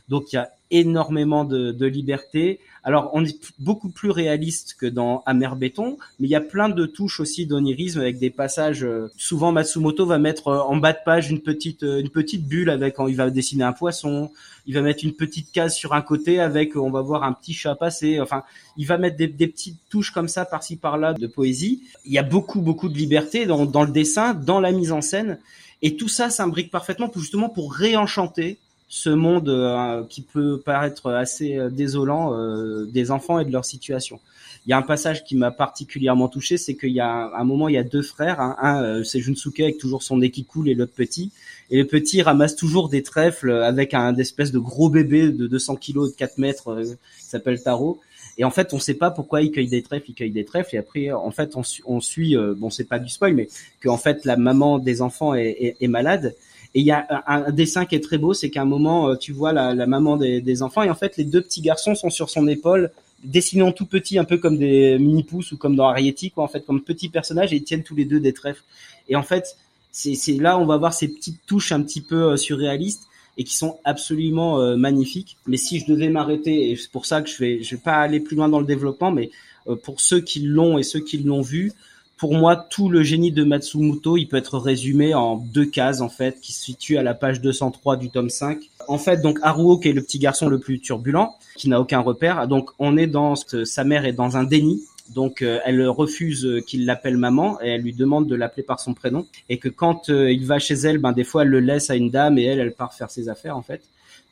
[0.09, 2.59] Donc il y a énormément de, de liberté.
[2.83, 6.69] Alors, on est beaucoup plus réaliste que dans Amer Béton, mais il y a plein
[6.69, 8.83] de touches aussi d'onirisme avec des passages.
[8.83, 12.71] Euh, souvent, Matsumoto va mettre euh, en bas de page une petite une petite bulle
[12.71, 14.31] avec il va dessiner un poisson.
[14.67, 17.53] Il va mettre une petite case sur un côté avec on va voir un petit
[17.53, 18.21] chat passer.
[18.21, 18.45] Enfin,
[18.77, 21.83] il va mettre des, des petites touches comme ça par-ci par-là de poésie.
[22.05, 25.01] Il y a beaucoup beaucoup de liberté dans, dans le dessin, dans la mise en
[25.01, 25.39] scène,
[25.83, 28.59] et tout ça s'imbrique parfaitement pour justement pour réenchanter
[28.95, 33.65] ce monde euh, qui peut paraître assez euh, désolant euh, des enfants et de leur
[33.65, 34.21] situation.
[34.67, 37.69] Il y a un passage qui m'a particulièrement touché, c'est qu'il y a un, moment,
[37.69, 38.55] il y a deux frères, hein.
[38.61, 41.33] un c'est Junsuke avec toujours son nez qui coule et l'autre petit,
[41.71, 45.77] et le petit ramasse toujours des trèfles avec un espèce de gros bébé de 200
[45.77, 46.83] kilos de 4 mètres
[47.19, 48.01] qui s'appelle Taro.
[48.39, 50.75] Et en fait, on sait pas pourquoi il cueille des trèfles, il cueille des trèfles.
[50.75, 53.49] Et après, en fait, on, suit, bon, c'est pas du spoil, mais
[53.81, 56.35] que fait, la maman des enfants est, malade
[56.75, 59.17] et il y a un, dessin qui est très beau, c'est qu'à un moment, euh,
[59.17, 62.31] tu vois la, maman des, enfants, et en fait, les deux petits garçons sont sur
[62.31, 62.91] son épaule,
[63.25, 66.65] dessinant tout petit, un peu comme des mini-pousses ou comme dans Arietti, quoi, en fait,
[66.65, 68.63] comme petits personnages, et ils tiennent tous les deux des trèfles.
[69.09, 69.57] Et en fait,
[69.93, 73.07] c'est là on va voir ces petites touches un petit peu euh, surréalistes,
[73.39, 75.37] et qui sont absolument euh, magnifiques.
[75.47, 77.97] Mais si je devais m'arrêter, et c'est pour ça que je vais, je vais pas
[77.97, 79.31] aller plus loin dans le développement, mais
[79.69, 81.73] euh, pour ceux qui l'ont et ceux qui l'ont vu,
[82.19, 86.09] pour moi, tout le génie de Matsumoto, il peut être résumé en deux cases en
[86.09, 88.59] fait, qui se situent à la page 203 du tome 5.
[88.87, 92.01] En fait, donc Haruo, qui est le petit garçon le plus turbulent, qui n'a aucun
[92.01, 94.83] repère, donc on est dans sa mère est dans un déni
[95.15, 98.95] donc euh, elle refuse qu'il l'appelle maman et elle lui demande de l'appeler par son
[98.95, 101.91] prénom et que quand euh, il va chez elle, ben des fois elle le laisse
[101.91, 103.83] à une dame et elle elle part faire ses affaires en fait.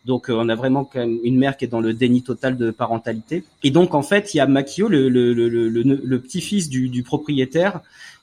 [0.07, 3.44] Donc euh, on a vraiment une mère qui est dans le déni total de parentalité.
[3.62, 7.02] Et donc en fait il y a Makio, le, le, le, le petit-fils du, du,
[7.02, 7.81] propriétaire,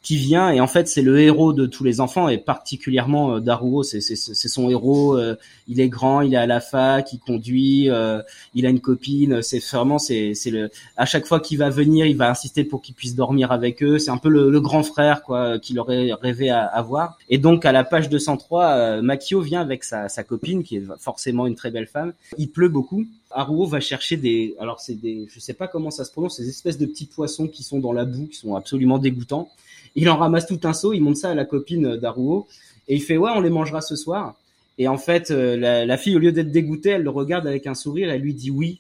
[0.08, 3.40] qui vient et en fait c'est le héros de tous les enfants et particulièrement euh,
[3.42, 5.36] Daruo c'est son héros euh,
[5.68, 8.22] il est grand il est à la fac il conduit euh,
[8.56, 12.06] il a une copine c'est vraiment c'est c'est le à chaque fois qu'il va venir
[12.06, 15.24] il va insister pour qu'il puisse dormir avec eux c'est un peu le, grand frère
[15.24, 19.84] quoi qu'il aurait rêvé à avoir et donc à la page 203 Makio vient avec
[19.84, 22.14] sa sa copine qui est forcément une très belle femme.
[22.38, 23.06] Il pleut beaucoup.
[23.30, 26.48] Haruo va chercher des, alors c'est des, je sais pas comment ça se prononce, ces
[26.48, 29.50] espèces de petits poissons qui sont dans la boue, qui sont absolument dégoûtants.
[29.96, 32.48] Il en ramasse tout un seau, il montre ça à la copine d'Aruo
[32.88, 34.36] et il fait ouais, on les mangera ce soir.
[34.78, 35.56] Et en fait, euh,
[35.86, 38.52] la, fille, au lieu d'être dégoûtée, elle le regarde avec un sourire, elle lui dit
[38.52, 38.80] oui.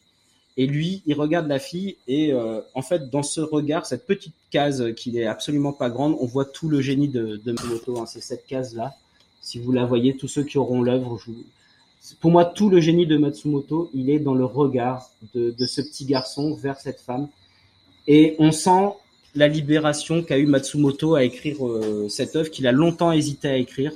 [0.59, 4.33] Et lui, il regarde la fille et euh, en fait, dans ce regard, cette petite
[4.49, 7.55] case qui est absolument pas grande, on voit tout le génie de, de.
[7.95, 8.05] Hein.
[8.07, 8.95] c'est cette case-là.
[9.41, 11.19] Si vous la voyez, tous ceux qui auront l'œuvre,
[12.19, 16.05] pour moi, tout le génie de Matsumoto, il est dans le regard de ce petit
[16.05, 17.27] garçon vers cette femme.
[18.07, 18.93] Et on sent
[19.37, 23.57] la libération qu'a eu Matsumoto à écrire euh, cette œuvre qu'il a longtemps hésité à
[23.57, 23.91] écrire.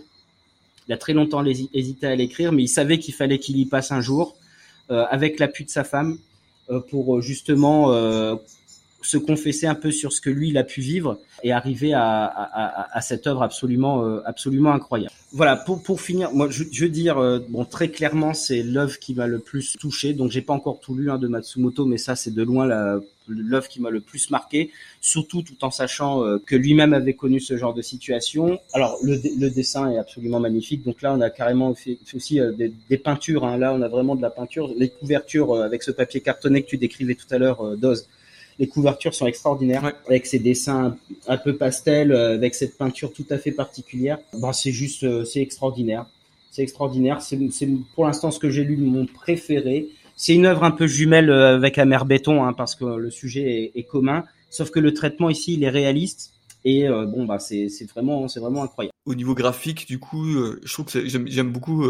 [0.88, 3.92] Il a très longtemps hésité à l'écrire, mais il savait qu'il fallait qu'il y passe
[3.92, 4.36] un jour
[4.92, 6.20] euh, avec l'appui de sa femme
[6.70, 7.92] euh, pour justement
[9.02, 12.26] se confesser un peu sur ce que lui il a pu vivre et arriver à,
[12.26, 15.14] à, à cette œuvre absolument absolument incroyable.
[15.32, 17.16] Voilà pour pour finir, moi je, je veux dire
[17.50, 20.14] bon très clairement c'est l'œuvre qui m'a le plus touché.
[20.14, 23.00] Donc j'ai pas encore tout lu hein, de Matsumoto, mais ça c'est de loin la
[23.28, 27.40] l'œuvre qui m'a le plus marqué, surtout tout en sachant euh, que lui-même avait connu
[27.40, 28.60] ce genre de situation.
[28.74, 32.52] Alors le, le, dessin est absolument magnifique, donc là on a carrément fait, aussi euh,
[32.52, 33.46] des, des, peintures.
[33.46, 33.58] Hein.
[33.58, 34.72] Là on a vraiment de la peinture.
[34.78, 38.08] Les couvertures euh, avec ce papier cartonné que tu décrivais tout à l'heure, Doz.
[38.60, 40.96] Les couvertures sont extraordinaires avec ces dessins
[41.28, 44.20] un peu pastel, avec cette peinture tout à fait particulière.
[44.34, 46.06] Bon, c'est juste, c'est extraordinaire.
[46.52, 47.22] C'est extraordinaire.
[47.22, 47.40] C'est
[47.96, 49.88] pour l'instant ce que j'ai lu mon préféré.
[50.18, 53.72] C'est une œuvre un peu jumelle euh, avec Amer Béton, hein, parce que le sujet
[53.74, 54.24] est, commun.
[54.52, 56.34] Sauf que le traitement ici, il est réaliste.
[56.64, 58.94] Et euh, bon, bah, c'est vraiment, c'est vraiment incroyable.
[59.06, 61.84] Au niveau graphique, du coup, euh, je trouve que j'aime beaucoup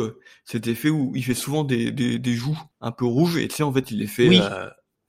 [0.46, 3.36] cet effet où il fait souvent des, des, des, joues un peu rouges.
[3.36, 4.30] Et tu sais, en fait, il les fait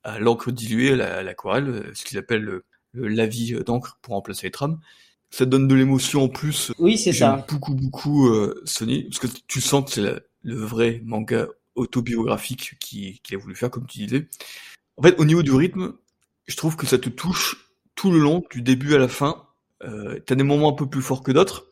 [0.04, 4.50] à, l'encre diluée, à l'aquarelle, ce qu'ils appellent le, le lavis d'encre pour remplacer les
[4.50, 4.78] trames
[5.32, 6.72] ça donne de l'émotion en plus.
[6.78, 7.44] Oui, c'est ça.
[7.48, 13.18] Beaucoup, beaucoup euh, Sony, parce que tu sens que c'est le vrai manga autobiographique qu'il
[13.32, 14.28] a voulu faire, comme tu disais.
[14.98, 15.94] En fait, au niveau du rythme,
[16.46, 19.46] je trouve que ça te touche tout le long, du début à la fin.
[19.84, 21.66] Euh, T'as des moments un peu plus forts que d'autres,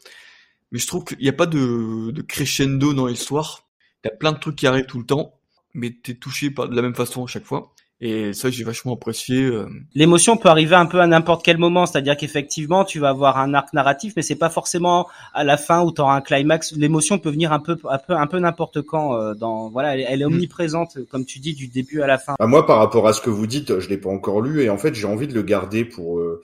[0.73, 3.69] mais je trouve qu'il n'y a pas de, de crescendo dans l'histoire.
[4.07, 5.39] A plein de trucs qui arrivent tout le temps,
[5.75, 7.75] mais t'es touché par, de la même façon à chaque fois.
[8.03, 9.43] Et ça, j'ai vachement apprécié.
[9.45, 9.67] Euh.
[9.95, 13.53] L'émotion peut arriver un peu à n'importe quel moment, c'est-à-dire qu'effectivement, tu vas avoir un
[13.53, 16.73] arc narratif, mais c'est pas forcément à la fin où tu auras un climax.
[16.73, 19.17] L'émotion peut venir un peu, un peu, un peu n'importe quand.
[19.17, 20.29] Euh, dans voilà, elle, est mm.
[20.29, 22.37] omniprésente, comme tu dis, du début à la fin.
[22.39, 24.71] Bah, moi, par rapport à ce que vous dites, je l'ai pas encore lu et
[24.71, 26.43] en fait, j'ai envie de le garder pour euh,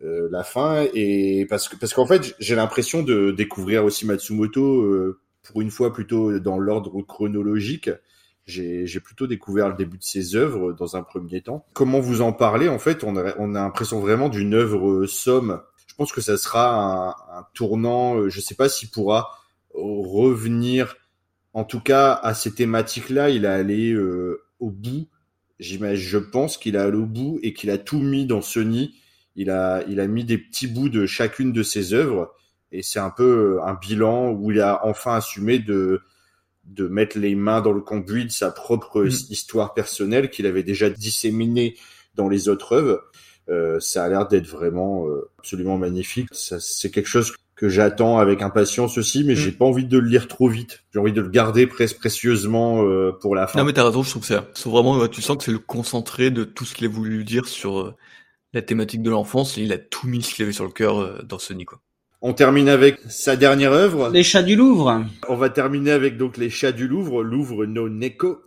[0.00, 5.14] la fin et parce que parce qu'en fait, j'ai l'impression de découvrir aussi Matsumoto
[5.44, 7.90] pour une fois plutôt dans l'ordre chronologique
[8.46, 11.66] j'ai plutôt découvert le début de ses œuvres dans un premier temps.
[11.72, 15.60] Comment vous en parlez En fait, on a, on a l'impression vraiment d'une œuvre somme.
[15.86, 18.16] Je pense que ça sera un, un tournant.
[18.16, 19.30] Euh, je ne sais pas s'il pourra
[19.74, 20.96] revenir,
[21.52, 23.30] en tout cas à ces thématiques-là.
[23.30, 25.08] Il a allé euh, au bout.
[25.58, 28.94] J'imagine, je pense qu'il a allé au bout et qu'il a tout mis dans Sony.
[29.34, 32.32] Il a, il a mis des petits bouts de chacune de ses œuvres
[32.72, 36.02] et c'est un peu un bilan où il a enfin assumé de
[36.66, 39.10] de mettre les mains dans le conduit de sa propre mm.
[39.30, 41.76] histoire personnelle qu'il avait déjà disséminée
[42.14, 43.02] dans les autres œuvres.
[43.48, 46.28] Euh, ça a l'air d'être vraiment euh, absolument magnifique.
[46.32, 49.36] C'est quelque chose que j'attends avec impatience aussi, mais mm.
[49.36, 50.84] j'ai pas envie de le lire trop vite.
[50.92, 53.58] J'ai envie de le garder presque précieusement euh, pour la fin.
[53.58, 56.30] Non mais t'as raison, je trouve que c'est vraiment, tu sens que c'est le concentré
[56.30, 57.94] de tout ce qu'il a voulu dire sur
[58.52, 61.24] la thématique de l'enfance et il a tout mis ce qu'il avait sur le cœur
[61.24, 61.80] dans Sony quoi.
[62.22, 64.08] On termine avec sa dernière œuvre.
[64.08, 65.04] Les Chats du Louvre.
[65.28, 68.40] On va terminer avec donc Les Chats du Louvre, Louvre no Neko,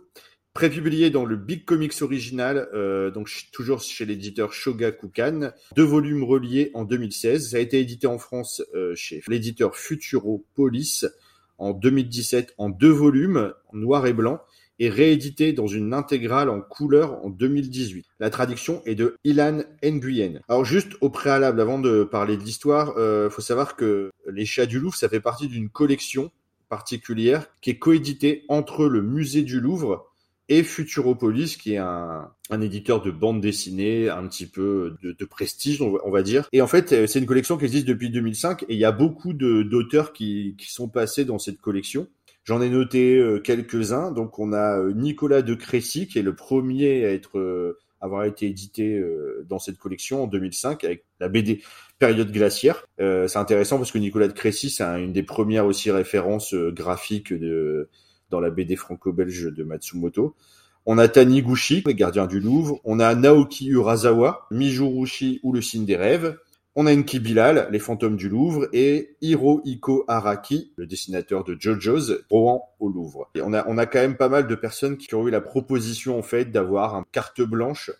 [0.54, 6.72] prépublié dans le Big Comics original, euh, donc toujours chez l'éditeur Shogakukan, deux volumes reliés
[6.74, 7.50] en 2016.
[7.50, 11.06] Ça a été édité en France euh, chez l'éditeur Futuropolis
[11.58, 14.40] en 2017 en deux volumes, noir et blanc,
[14.80, 18.06] et réédité dans une intégrale en couleur en 2018.
[18.18, 20.40] La traduction est de Ilan Nguyen.
[20.48, 24.66] Alors juste au préalable, avant de parler de l'histoire, euh, faut savoir que Les Chats
[24.66, 26.32] du Louvre, ça fait partie d'une collection
[26.70, 30.10] particulière qui est coéditée entre le Musée du Louvre
[30.48, 35.80] et Futuropolis, qui est un, un éditeur de bande dessinée un petit peu de, prestige,
[35.80, 36.48] on va, on va, dire.
[36.52, 38.90] Et en fait, euh, c'est une collection qui existe depuis 2005 et il y a
[38.90, 42.08] beaucoup d'auteurs qui, qui sont passés dans cette collection.
[42.44, 44.12] J'en ai noté euh, quelques-uns.
[44.12, 48.24] Donc, on a euh, Nicolas de Crécy, qui est le premier à être euh, avoir
[48.24, 48.98] été édité
[49.46, 51.62] dans cette collection en 2005 avec la BD
[51.98, 52.86] Période glaciaire.
[52.98, 57.90] C'est intéressant parce que Nicolas de Crécy, c'est une des premières aussi références graphiques de
[58.30, 60.34] dans la BD franco-belge de Matsumoto.
[60.86, 62.80] On a Taniguchi, les gardiens du Louvre.
[62.84, 66.38] On a Naoki Urasawa, Mijurushi ou le signe des rêves.
[66.82, 72.24] On a Enki Bilal, Les fantômes du Louvre, et Hirohiko Araki, le dessinateur de JoJo's,
[72.30, 73.28] Rohan au Louvre.
[73.34, 75.42] Et on a, on a quand même pas mal de personnes qui ont eu la
[75.42, 77.90] proposition, en fait, d'avoir une carte blanche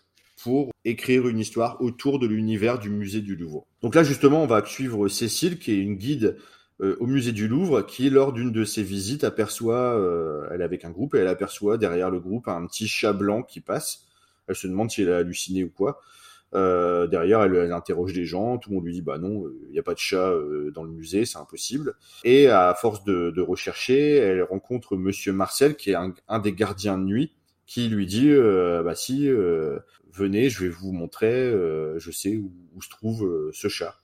[0.41, 3.67] pour écrire une histoire autour de l'univers du musée du Louvre.
[3.83, 6.37] Donc là, justement, on va suivre Cécile, qui est une guide
[6.81, 10.63] euh, au musée du Louvre, qui, lors d'une de ses visites, aperçoit, euh, elle est
[10.63, 14.07] avec un groupe, et elle aperçoit derrière le groupe un petit chat blanc qui passe.
[14.47, 16.01] Elle se demande si elle a halluciné ou quoi.
[16.53, 19.71] Euh, derrière, elle, elle, interroge des gens, tout le monde lui dit bah non, il
[19.71, 21.95] n'y a pas de chat euh, dans le musée, c'est impossible.
[22.25, 26.51] Et à force de, de, rechercher, elle rencontre Monsieur Marcel, qui est un, un des
[26.51, 27.31] gardiens de nuit,
[27.71, 29.79] qui lui dit euh, bah si, euh,
[30.11, 33.95] venez, je vais vous montrer, euh, je sais où, où, se trouve ce chat.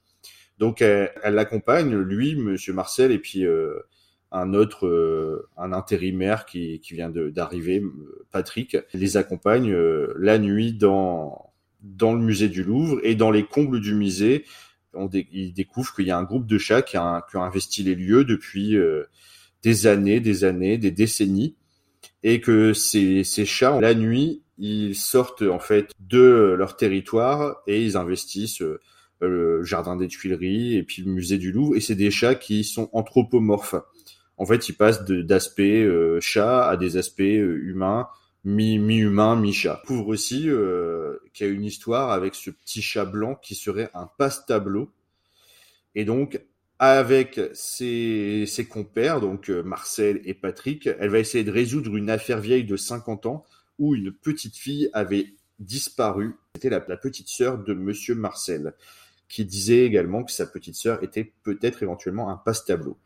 [0.57, 3.45] Donc elle l'accompagne, lui, Monsieur Marcel, et puis
[4.31, 7.83] un autre, un intérimaire qui, qui vient d'arriver,
[8.31, 9.75] Patrick, les accompagne
[10.15, 11.46] la nuit dans
[11.81, 14.45] dans le musée du Louvre et dans les combles du musée,
[14.93, 17.95] on dé ils découvrent qu'il y a un groupe de chats qui a, investi les
[17.95, 19.03] lieux depuis euh,
[19.63, 21.55] des années, des années, des décennies,
[22.23, 27.83] et que ces, ces chats, la nuit, ils sortent en fait de leur territoire et
[27.83, 28.79] ils investissent euh,
[29.21, 31.75] le jardin des Tuileries et puis le musée du Louvre.
[31.75, 33.75] Et c'est des chats qui sont anthropomorphes.
[34.37, 38.07] En fait, ils passent d'aspects euh, chat à des aspects humains
[38.47, 39.81] mi-humain, mi mi-chat.
[39.85, 43.89] Couvre aussi euh, qu'il y a une histoire avec ce petit chat blanc qui serait
[43.93, 44.89] un passe-tableau.
[45.95, 46.41] Et donc,
[46.79, 52.39] avec ses, compères, donc euh, Marcel et Patrick, elle va essayer de résoudre une affaire
[52.39, 53.45] vieille de 50 ans
[53.79, 56.35] où une petite fille avait disparu.
[56.55, 58.73] C'était la, la petite sœur de Monsieur Marcel,
[59.27, 62.97] qui disait également que sa petite sœur était peut-être éventuellement un passe-tableau.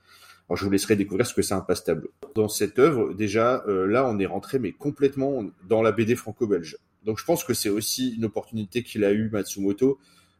[0.51, 2.11] Alors, je vous laisserai découvrir ce que c'est un passe-tableau.
[2.35, 6.75] Dans cette œuvre, déjà, euh, là, on est rentré, mais complètement dans la BD franco-belge.
[7.05, 9.97] Donc, je pense que c'est aussi une opportunité qu'il a eu Matsumoto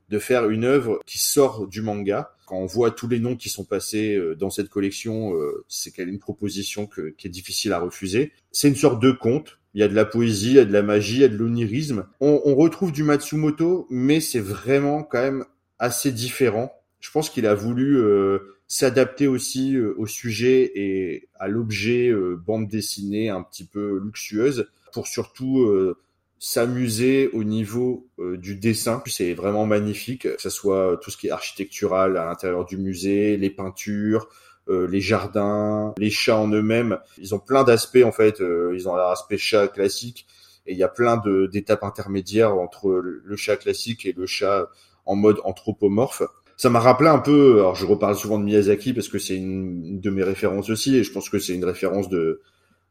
[0.09, 2.35] de faire une œuvre qui sort du manga.
[2.45, 5.91] Quand on voit tous les noms qui sont passés euh, dans cette collection, euh, c'est
[5.91, 8.33] qu'elle est une proposition que, qui est difficile à refuser.
[8.51, 9.59] C'est une sorte de conte.
[9.75, 11.29] Il y a de la poésie, il y a de la magie, il y a
[11.29, 12.05] de l'onirisme.
[12.19, 15.45] On, on retrouve du Matsumoto, mais c'est vraiment quand même
[15.79, 16.73] assez différent.
[17.02, 18.40] Je pense qu'il a voulu euh,
[18.72, 24.69] s'adapter aussi euh, au sujet et à l'objet euh, bande dessinée un petit peu luxueuse
[24.94, 25.98] pour surtout euh,
[26.40, 29.03] s'amuser au niveau du dessin.
[29.07, 33.38] C'est vraiment magnifique, que ce soit tout ce qui est architectural à l'intérieur du musée,
[33.38, 34.28] les peintures,
[34.68, 36.98] les jardins, les chats en eux-mêmes.
[37.19, 38.41] Ils ont plein d'aspects en fait.
[38.73, 40.26] ils ont leur aspect chat classique
[40.65, 41.22] et il y a plein
[41.52, 44.68] d'étapes intermédiaires entre le chat classique et le chat
[45.06, 46.23] en mode anthropomorphe
[46.61, 49.99] ça m'a rappelé un peu, alors je reparle souvent de Miyazaki parce que c'est une
[49.99, 52.39] de mes références aussi, et je pense que c'est une référence de,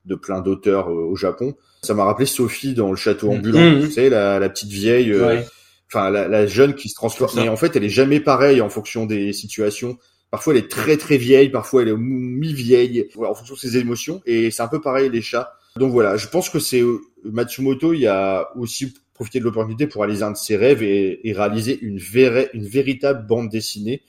[0.07, 1.55] de plein d'auteurs euh, au Japon.
[1.83, 3.37] Ça m'a rappelé Sophie dans le château mmh.
[3.37, 3.81] ambulant, mmh.
[3.83, 5.41] tu sais, la, la petite vieille, euh,
[5.87, 7.31] enfin euh, la, la, jeune qui se transforme.
[7.37, 9.99] Mais en fait, elle est jamais pareille en fonction des situations.
[10.33, 14.21] Parfois, elle est très très vieille, parfois elle est mi-vieille, en fonction de ses émotions.
[14.27, 15.53] Et c'est un peu pareil les chats.
[15.77, 17.93] Donc voilà, je pense que c'est euh, Matsumoto.
[17.93, 21.35] Il y a aussi profiter de l'opportunité pour réaliser un de ses rêves et, et
[21.35, 24.01] réaliser une, véritable bande dessinée.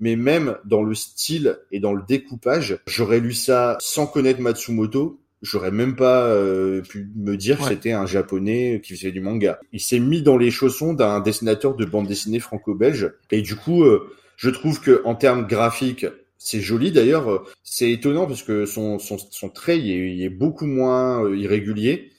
[0.00, 5.20] Mais même dans le style et dans le découpage, j'aurais lu ça sans connaître Matsumoto.
[5.42, 7.62] J'aurais même pas euh, pu me dire ouais.
[7.62, 9.60] que c'était un japonais qui faisait du manga.
[9.72, 13.12] Il s'est mis dans les chaussons d'un dessinateur de bande dessinée franco-belge.
[13.30, 16.06] Et du coup, euh, je trouve que en termes graphiques,
[16.38, 17.44] c'est joli d'ailleurs.
[17.62, 21.36] C'est étonnant parce que son, son, son trait il est, il est beaucoup moins euh,
[21.36, 22.12] irrégulier.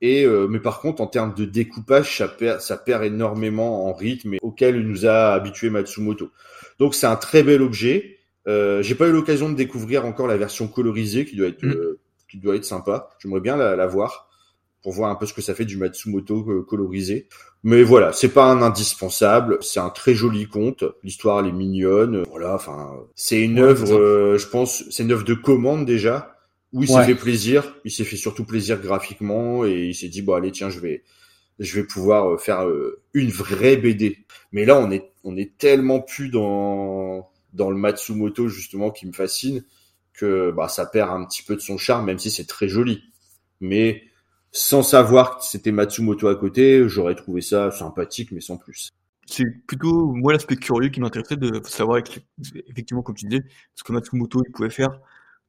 [0.00, 3.92] Et euh, mais par contre, en termes de découpage, ça perd, ça perd énormément en
[3.92, 6.30] rythme et auquel nous a habitué Matsumoto.
[6.78, 8.18] Donc c'est un très bel objet.
[8.46, 11.70] Euh, J'ai pas eu l'occasion de découvrir encore la version colorisée qui doit être mm.
[11.70, 11.98] euh,
[12.30, 13.10] qui doit être sympa.
[13.18, 14.28] J'aimerais bien la, la, voir.
[14.82, 17.26] pour voir un peu ce que ça fait du Matsumoto euh, colorisé.
[17.64, 20.84] Mais voilà, c'est pas un indispensable, c'est un très joli conte.
[21.02, 22.54] L'histoire elle est mignonne, voilà.
[22.54, 26.37] Enfin, c'est une œuvre, je pense, c'est une œuvre de commande déjà
[26.72, 27.76] où il s'est fait plaisir.
[27.84, 31.02] Il s'est fait surtout plaisir graphiquement et il s'est dit bon allez tiens je vais
[31.58, 34.18] je vais pouvoir euh, faire euh, une vraie BD.
[34.52, 39.12] Mais là on est on est tellement plus dans dans le Matsumoto justement qui me
[39.12, 39.64] fascine
[40.12, 43.02] que bah ça perd un petit peu de son charme même si c'est très joli.
[43.60, 44.02] Mais
[44.52, 48.90] sans savoir que c'était Matsumoto à côté, j'aurais trouvé ça sympathique mais sans plus.
[49.26, 52.00] C'est plutôt moi l'aspect curieux qui m'intéressait de savoir
[52.68, 53.42] effectivement comme tu disais
[53.74, 55.00] ce que Matsumoto il pouvait faire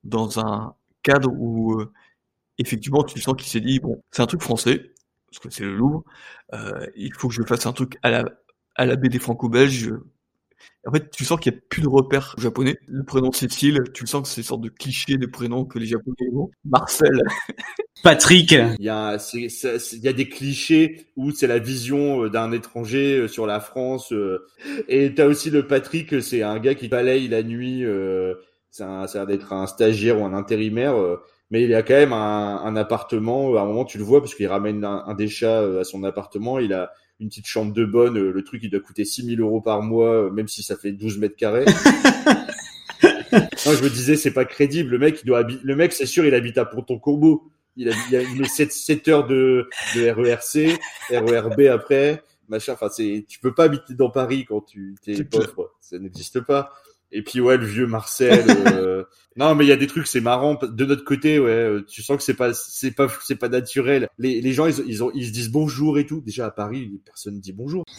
[0.04, 1.92] dans un cadre où euh,
[2.58, 4.92] effectivement tu sens qu'il s'est dit bon c'est un truc français
[5.28, 6.04] parce que c'est le Louvre
[6.54, 8.26] euh, il faut que je fasse un truc à la
[8.76, 9.92] à la BD franco-belge
[10.88, 12.78] en fait, tu sens qu'il n'y a plus de repères japonais.
[12.88, 15.78] Le prénom Cécile, tu le sens que c'est une sorte de cliché de prénom que
[15.78, 16.50] les japonais ont.
[16.64, 17.22] Marcel.
[18.04, 18.52] Patrick.
[18.52, 23.46] Il y a, il y a des clichés où c'est la vision d'un étranger sur
[23.46, 24.14] la France.
[24.88, 27.84] Et t'as aussi le Patrick, c'est un gars qui balaye la nuit
[28.72, 31.18] ça a l'air d'être un stagiaire ou un intérimaire, euh,
[31.52, 33.56] mais il a quand même un, un, appartement.
[33.56, 36.04] À un moment, tu le vois parce qu'il ramène un, des chats euh, à son
[36.04, 36.60] appartement.
[36.60, 38.18] Il a une petite chambre de bonne.
[38.18, 41.18] Euh, le truc, il doit coûter 6000 euros par mois, même si ça fait 12
[41.18, 41.66] mètres carrés.
[43.32, 44.92] je me disais, c'est pas crédible.
[44.92, 47.50] Le mec, il doit le mec, c'est sûr, il habite à Ponton-Courbeau.
[47.76, 50.78] Il, a, il, met 7, 7 heures de, de RERC,
[51.10, 52.74] RERB après, machin.
[52.74, 55.72] Enfin, c'est, tu peux pas habiter dans Paris quand tu es pauvre.
[55.80, 56.74] Ça n'existe pas.
[57.12, 58.46] Et puis ouais, le vieux Marcel.
[58.68, 59.04] Euh,
[59.36, 60.60] non, mais il y a des trucs, c'est marrant.
[60.62, 64.10] De notre côté, ouais, euh, tu sens que c'est pas, c'est pas, c'est pas naturel.
[64.18, 66.22] Les, les gens, ils, ils, ont, ils se disent bonjour et tout.
[66.22, 67.84] Déjà à Paris, personne dit bonjour.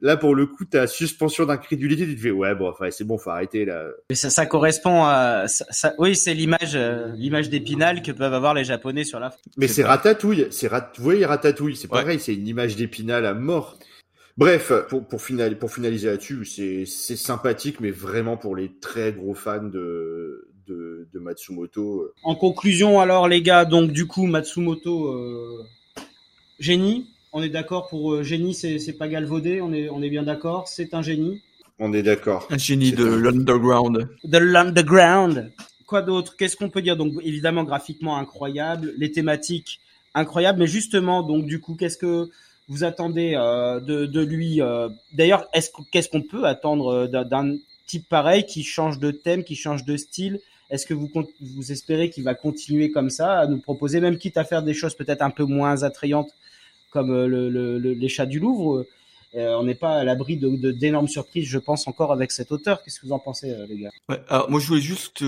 [0.00, 3.18] là, pour le coup, ta suspension d'incrédulité, tu te fais ouais, bon, enfin, c'est bon,
[3.18, 3.86] faut arrêter là.
[4.08, 8.54] Mais ça, ça correspond à, ça, oui, c'est l'image, euh, l'image d'épinal que peuvent avoir
[8.54, 9.34] les Japonais sur la.
[9.56, 13.34] Mais c'est ratatouille, c'est rat, vous voyez ratatouille, c'est pareil, c'est une image d'épinal à
[13.34, 13.78] mort.
[14.40, 15.20] Bref, pour, pour,
[15.58, 16.86] pour finaliser là-dessus, c'est
[17.16, 22.00] sympathique, mais vraiment pour les très gros fans de, de, de, Matsumoto.
[22.00, 22.14] Euh.
[22.22, 25.62] En conclusion, alors les gars, donc du coup, Matsumoto, euh,
[26.58, 27.10] génie.
[27.34, 29.60] On est d'accord pour euh, génie, c'est pas galvaudé.
[29.60, 30.68] On est, on est bien d'accord.
[30.68, 31.42] C'est un génie.
[31.78, 32.48] On est d'accord.
[32.48, 34.08] Un génie de l'underground.
[34.24, 35.52] De l'underground.
[35.86, 36.34] Quoi d'autre?
[36.38, 36.96] Qu'est-ce qu'on peut dire?
[36.96, 39.80] Donc évidemment graphiquement incroyable, les thématiques
[40.14, 42.30] incroyables, mais justement donc du coup qu'est-ce que
[42.70, 47.56] vous attendez euh, de, lui euh, D'ailleurs, est-ce qu'est-ce qu'on peut attendre euh, d'un
[47.86, 50.40] type pareil qui change de thème, qui change de style?
[50.70, 51.10] Est-ce que vous
[51.40, 54.72] vous espérez qu'il va continuer comme ça, à nous proposer, même quitte à faire des
[54.72, 56.30] choses peut-être un peu moins attrayantes
[56.92, 58.86] comme le, le, les chats du Louvre?
[59.34, 62.84] On n'est pas à l'abri de d'énormes surprises, je pense encore avec cet auteur.
[62.84, 63.90] Qu'est-ce que vous en pensez, les gars?
[64.48, 65.24] Moi, je voulais juste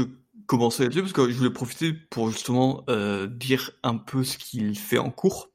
[0.47, 2.85] commencer là-dessus parce que je voulais profiter pour justement
[3.29, 5.49] dire un peu ce qu'il fait en cours.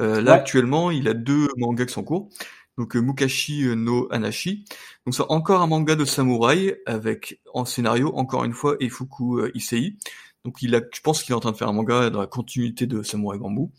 [0.00, 2.28] Euh, là, actuellement, il a deux mangas qui sont en cours.
[2.76, 4.64] Donc, euh, Mukashi euh, no Anashi.
[5.06, 9.96] Donc, c'est encore un manga de samouraï avec, en scénario, encore une fois, Ifuku Issei.
[10.44, 12.26] Donc, il a, je pense qu'il est en train de faire un manga dans la
[12.26, 13.70] continuité de Samurai Bamboo.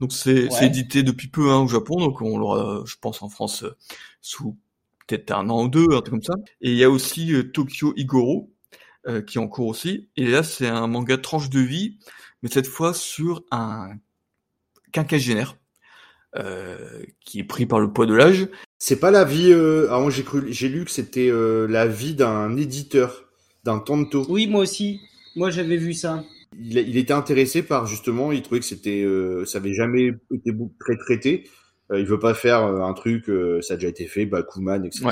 [0.00, 1.96] Donc, c'est édité depuis peu hein, au Japon.
[1.98, 3.64] Donc, on l'aura, je pense, en France
[4.20, 4.56] sous
[5.06, 6.34] peut-être un an ou deux, un truc comme ça.
[6.60, 8.52] Et il y a aussi Tokyo Igoro,
[9.26, 10.08] qui est en cours aussi.
[10.16, 11.98] Et là, c'est un manga tranche de vie,
[12.42, 13.90] mais cette fois sur un
[14.96, 15.58] quinquagénaire,
[16.36, 18.48] euh, qui est pris par le poids de l'âge.
[18.78, 19.52] C'est pas la vie.
[19.52, 19.88] Euh...
[19.90, 23.24] Ah, j'ai cru, j'ai lu que c'était euh, la vie d'un éditeur,
[23.64, 24.24] d'un tanto.
[24.28, 25.00] Oui, moi aussi.
[25.34, 26.24] Moi, j'avais vu ça.
[26.58, 30.50] Il, il, était intéressé par justement, il trouvait que c'était, euh, ça avait jamais été
[30.80, 31.44] très traité.
[31.92, 35.10] Euh, il veut pas faire un truc, ça a déjà été fait, Bakuman, etc.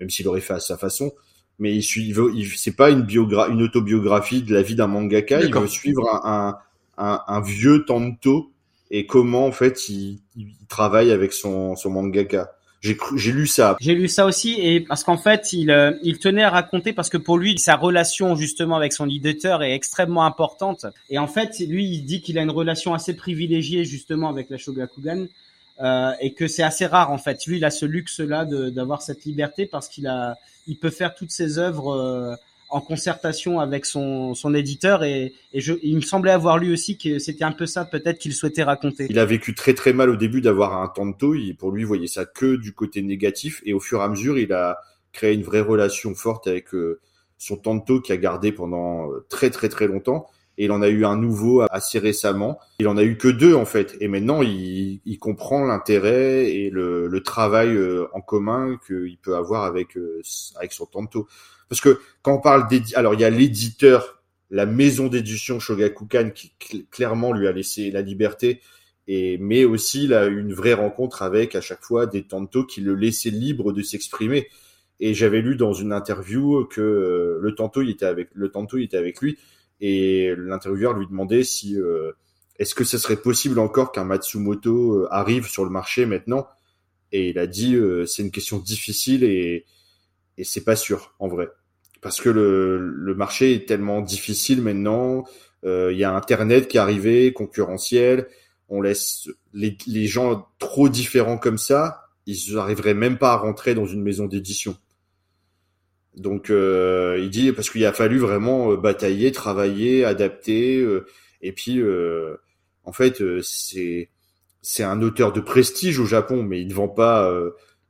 [0.00, 1.12] Même s'il aurait fait à sa façon.
[1.60, 4.88] Mais il suit, il veut, c'est pas une biographie, une autobiographie de la vie d'un
[4.88, 5.40] mangaka.
[5.40, 6.56] Il veut suivre un,
[6.98, 8.53] un, un vieux tanto
[8.94, 10.20] et comment en fait il,
[10.68, 12.52] travaille avec son, son mangaka.
[12.80, 13.76] J'ai lu ça.
[13.80, 17.08] J'ai lu ça aussi et parce qu'en fait il euh, il tenait à raconter parce
[17.08, 21.58] que pour lui sa relation justement avec son éditeur est extrêmement importante et en fait
[21.60, 25.26] lui il dit qu'il a une relation assez privilégiée justement avec la Shogakukan
[25.80, 27.46] euh, et que c'est assez rare en fait.
[27.46, 30.36] Lui il a ce luxe là d'avoir cette liberté parce qu'il a
[30.68, 32.36] il peut faire toutes ses œuvres euh,
[32.74, 36.98] en concertation avec son, son éditeur et, et je, il me semblait avoir lu aussi
[36.98, 39.06] que c'était un peu ça peut-être qu'il souhaitait raconter.
[39.10, 41.86] Il a vécu très très mal au début d'avoir un tanto, il, pour lui il
[41.86, 44.78] voyait ça que du côté négatif et au fur et à mesure il a
[45.12, 47.00] créé une vraie relation forte avec euh,
[47.38, 50.26] son tanto qui a gardé pendant euh, très très très longtemps
[50.58, 52.58] et il en a eu un nouveau assez récemment.
[52.80, 57.06] Il en a eu que deux en fait et maintenant il, comprend l'intérêt et le,
[57.06, 59.96] le travail euh, en commun qu'il peut avoir avec
[60.56, 61.28] avec son tanto.
[61.74, 66.30] Parce que quand on parle d'éditeur, alors il y a l'éditeur la maison d'édition Shogakukan
[66.30, 66.54] qui
[66.88, 68.60] clairement lui a laissé la liberté
[69.08, 72.94] et mais aussi là une vraie rencontre avec à chaque fois des tantos qui le
[72.94, 74.46] laissaient libre de s'exprimer.
[75.00, 78.78] Et j'avais lu dans une interview que euh, le tanto il était avec le tanto
[78.78, 79.36] il était avec lui
[79.80, 82.12] et l'intervieweur lui demandait si euh,
[82.60, 86.46] est-ce que ce serait possible encore qu'un Matsumoto euh, arrive sur le marché maintenant?
[87.10, 87.76] Et il a dit
[88.06, 89.64] c'est une question difficile et
[90.36, 91.48] et c'est pas sûr en vrai
[92.04, 95.24] parce que le, le marché est tellement difficile maintenant.
[95.64, 98.28] Il y a Internet qui est arrivé, concurrentiel
[98.68, 103.74] on laisse les, les, gens trop différents comme ça, ils n'arriveraient même pas à rentrer
[103.74, 104.76] dans une maison d'édition.
[106.16, 111.06] Donc euh, il dit parce qu'il a fallu vraiment euh, batailler, travailler, adapter, euh,
[111.42, 111.82] et puis
[112.84, 114.10] en fait c'est
[114.62, 117.30] c'est un auteur de prestige au Japon, mais il ne vend pas.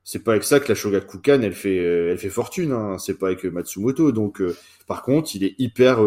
[0.05, 2.73] C'est pas avec ça que la Shogakukan elle fait elle fait fortune.
[2.73, 4.13] Hein, c'est pas avec Matsumoto.
[4.13, 4.43] Donc
[4.87, 6.01] par contre il est hyper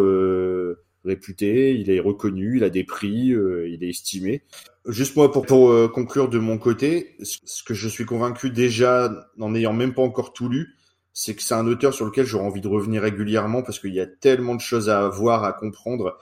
[1.07, 4.43] réputé, il est reconnu, il a des prix, euh, il est estimé.
[4.87, 9.27] Juste moi pour, pour euh, conclure de mon côté, ce que je suis convaincu déjà,
[9.39, 10.75] en n'ayant même pas encore tout lu,
[11.13, 13.99] c'est que c'est un auteur sur lequel j'aurais envie de revenir régulièrement parce qu'il y
[13.99, 16.17] a tellement de choses à voir, à comprendre,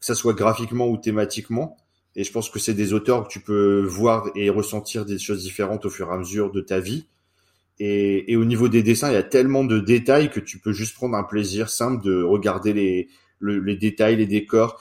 [0.00, 1.76] que ça soit graphiquement ou thématiquement.
[2.16, 5.42] Et je pense que c'est des auteurs que tu peux voir et ressentir des choses
[5.42, 7.06] différentes au fur et à mesure de ta vie.
[7.78, 10.72] Et, et au niveau des dessins, il y a tellement de détails que tu peux
[10.72, 13.08] juste prendre un plaisir simple de regarder les,
[13.40, 14.80] les détails, les décors.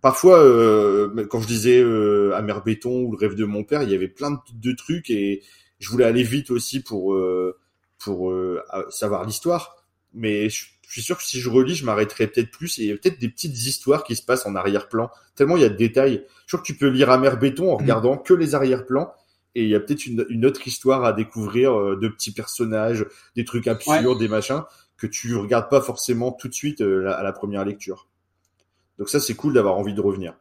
[0.00, 3.90] Parfois, euh, quand je disais euh, Amer Béton ou le rêve de mon père, il
[3.90, 5.42] y avait plein de, trucs et
[5.78, 7.58] je voulais aller vite aussi pour euh,
[7.98, 9.84] pour euh, savoir l'histoire.
[10.12, 12.78] Mais je, suis sûr que si je relis, je m'arrêterai peut-être plus.
[12.78, 15.10] Et il y a peut-être des petites histoires qui se passent en arrière-plan.
[15.36, 16.24] Tellement il y a de détails.
[16.46, 17.82] Je crois que tu peux lire Amer Béton en mmh.
[17.82, 19.12] regardant que les arrière-plans
[19.56, 23.04] et il y a peut-être une, une, autre histoire à découvrir de petits personnages,
[23.34, 24.62] des trucs absurdes, des machins
[25.00, 28.06] que tu regardes pas forcément tout de suite euh, à la première lecture.
[28.98, 30.34] Donc ça, c'est cool d'avoir envie de revenir.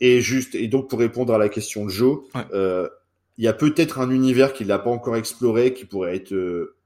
[0.00, 2.20] Et juste, et donc pour répondre à la question de Joe,
[2.52, 2.88] euh,
[3.36, 6.76] il y a peut-être un univers qu'il n'a pas encore exploré, qui pourrait être, euh,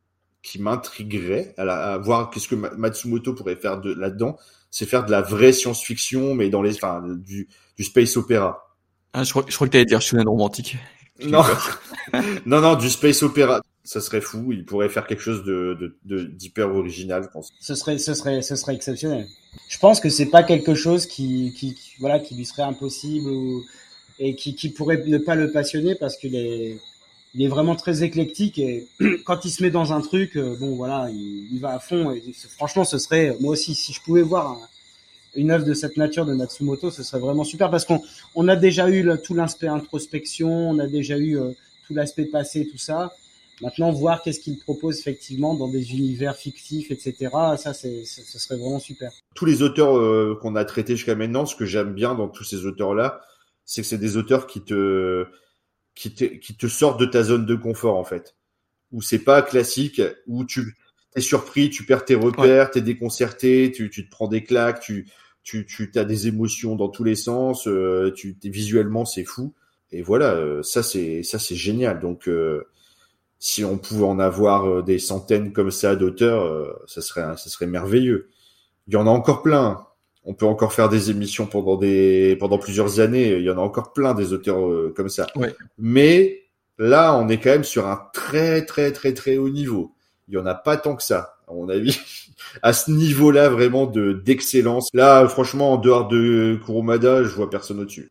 [0.42, 4.36] qui m'intriguerait à, voir qu'est-ce que Matsumoto pourrait faire de là-dedans.
[4.70, 8.76] C'est faire de la vraie science-fiction, mais dans les, enfin, du, du space opéra.
[9.12, 10.76] Ah, je crois, je crois que t'allais dire Shonen romantique.
[11.24, 11.42] Non,
[12.46, 14.52] non, non, du space opéra ça serait fou.
[14.52, 17.50] Il pourrait faire quelque chose de d'hyper original, je pense.
[17.60, 19.26] Ce serait, ce serait, ce serait exceptionnel.
[19.68, 23.62] Je pense que c'est pas quelque chose qui, qui, voilà, qui lui serait impossible ou,
[24.18, 26.78] et qui, qui pourrait ne pas le passionner parce qu'il est,
[27.34, 28.86] il est vraiment très éclectique et
[29.24, 32.12] quand il se met dans un truc, euh, bon voilà, il, va à fond.
[32.12, 32.22] Et
[32.56, 34.58] franchement, ce serait, moi aussi, si je pouvais voir
[35.34, 38.02] une œuvre de cette nature de Matsumoto, ce serait vraiment super parce qu'on
[38.34, 41.52] on a déjà eu tout l'aspect introspection, on a déjà eu euh,
[41.86, 43.12] tout l'aspect passé, tout ça.
[43.62, 47.30] Maintenant, voir qu'est-ce qu'il propose effectivement dans des univers fictifs, etc.
[47.56, 49.12] Ça, c'est, ce serait vraiment super.
[49.34, 52.44] Tous les auteurs euh, qu'on a traités jusqu'à maintenant, ce que j'aime bien dans tous
[52.44, 53.20] ces auteurs-là,
[53.64, 55.26] c'est que c'est des auteurs qui te,
[55.94, 58.36] qui te, qui te sortent de ta zone de confort en fait.
[58.92, 60.76] Où c'est pas classique, où tu
[61.14, 64.80] es surpris, tu perds tes repères, tu es déconcerté, tu, tu te prends des claques,
[64.80, 65.08] tu,
[65.42, 69.54] tu, tu as des émotions dans tous les sens, euh, tu visuellement c'est fou.
[69.90, 72.00] Et voilà, euh, ça c'est ça c'est génial.
[72.00, 72.28] Donc
[73.44, 77.50] si on pouvait en avoir euh, des centaines comme ça d'auteurs, euh, ça serait, ça
[77.50, 78.30] serait merveilleux.
[78.86, 79.84] Il y en a encore plein.
[80.24, 83.36] On peut encore faire des émissions pendant des, pendant plusieurs années.
[83.36, 85.26] Il y en a encore plein des auteurs euh, comme ça.
[85.78, 86.42] Mais
[86.78, 89.92] là, on est quand même sur un très, très, très, très haut niveau.
[90.28, 91.98] Il y en a pas tant que ça, à mon avis.
[92.62, 94.88] à ce niveau-là, vraiment de d'excellence.
[94.94, 98.10] Là, franchement, en dehors de Kurumada, je vois personne au-dessus.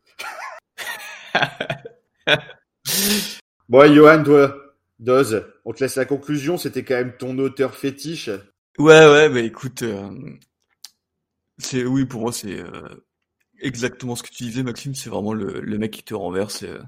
[3.68, 4.54] bon, Johan, toi,
[4.98, 6.58] Doz, on te laisse la conclusion.
[6.58, 8.30] C'était quand même ton auteur fétiche.
[8.78, 10.10] Ouais, ouais, bah écoute, euh,
[11.62, 13.06] c'est oui pour moi c'est euh,
[13.60, 14.94] exactement ce que tu disais, Maxime.
[14.94, 16.82] C'est vraiment le, mec qui te renverse, euh,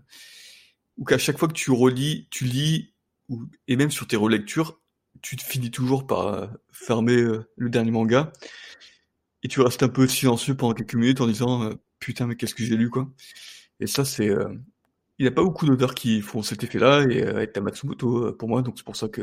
[0.99, 2.95] ou qu'à chaque fois que tu relis, tu lis,
[3.69, 4.81] et même sur tes relectures,
[5.23, 7.23] tu te finis toujours par fermer
[7.57, 8.33] le dernier manga
[9.43, 11.71] et tu restes un peu silencieux pendant quelques minutes en disant
[12.01, 13.09] putain mais qu'est-ce que j'ai lu quoi?
[13.81, 14.31] Et ça c'est
[15.19, 18.49] il n'y a pas beaucoup d'auteurs qui font cet effet-là, et euh, Matsumoto euh, pour
[18.49, 19.23] moi, donc c'est pour ça que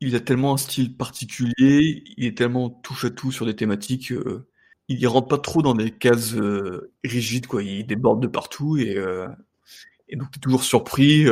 [0.00, 4.12] il a tellement un style particulier, il est tellement touche à tout sur des thématiques,
[4.12, 4.47] euh,
[4.88, 7.62] il y rentre pas trop dans des cases euh, rigides, quoi.
[7.62, 8.96] Il déborde de partout et,
[10.08, 11.26] et donc t'es toujours surpris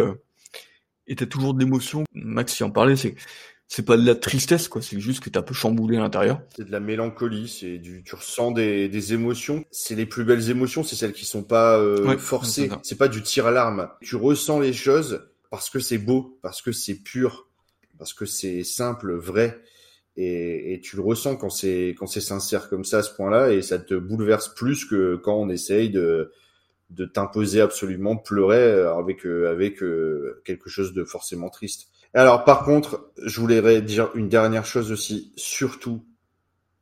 [1.06, 2.04] et t'as toujours de l'émotion.
[2.12, 3.16] Max y en parlait, c'est
[3.68, 4.80] c'est pas de la tristesse, quoi.
[4.80, 6.40] C'est juste que t'es un peu chamboulé à l'intérieur.
[6.56, 7.48] C'est de la mélancolie.
[7.48, 9.64] C'est du, tu ressens des, des émotions.
[9.72, 10.84] C'est les plus belles émotions.
[10.84, 12.70] C'est celles qui sont pas euh, forcées.
[12.82, 13.88] C'est pas du tir à l'arme.
[14.02, 17.48] Tu ressens les choses parce que c'est beau, parce que c'est pur,
[17.98, 19.60] parce que c'est simple, vrai.
[20.16, 23.52] Et, et tu le ressens quand c'est quand c'est sincère comme ça à ce point-là,
[23.52, 26.32] et ça te bouleverse plus que quand on essaye de
[26.90, 29.82] de t'imposer absolument pleurer avec avec
[30.44, 31.88] quelque chose de forcément triste.
[32.14, 36.02] Alors par contre, je voulais dire une dernière chose aussi, surtout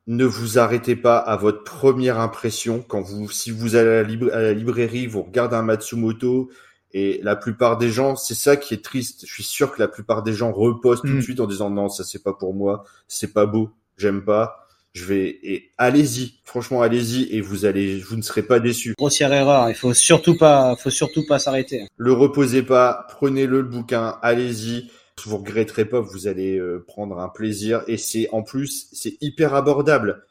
[0.07, 3.91] ne vous arrêtez pas à votre première impression quand vous si vous allez
[4.31, 6.51] à la, librairie, vous regardez un Matsumoto
[6.95, 9.25] et la plupart des gens, c'est ça qui est triste.
[9.27, 11.23] Je suis sûr que la plupart des gens repostent tout de mm.
[11.23, 14.61] suite en disant non, ça c'est pas pour moi, c'est pas beau, j'aime pas.
[14.93, 18.95] Je vais et allez-y, franchement allez-y et vous allez, vous ne serez pas déçus.
[18.97, 21.89] Grossière erreur, il faut surtout pas, faut surtout pas s'arrêter.
[21.97, 24.89] Le reposez pas, prenez-le le bouquin, allez-y
[25.25, 29.55] vous regretterez pas, vous allez euh, prendre un plaisir et c'est en plus c'est hyper
[29.55, 30.25] abordable.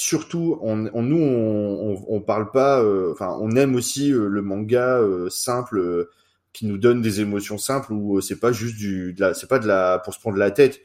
[0.00, 5.00] Surtout, on, nous on, on, parle pas, euh, enfin on aime aussi euh, le manga
[5.28, 6.08] simple
[6.52, 9.58] qui nous donne des émotions simples où c'est pas juste du, de la, c'est pas
[9.58, 10.80] de la pour se prendre la tête.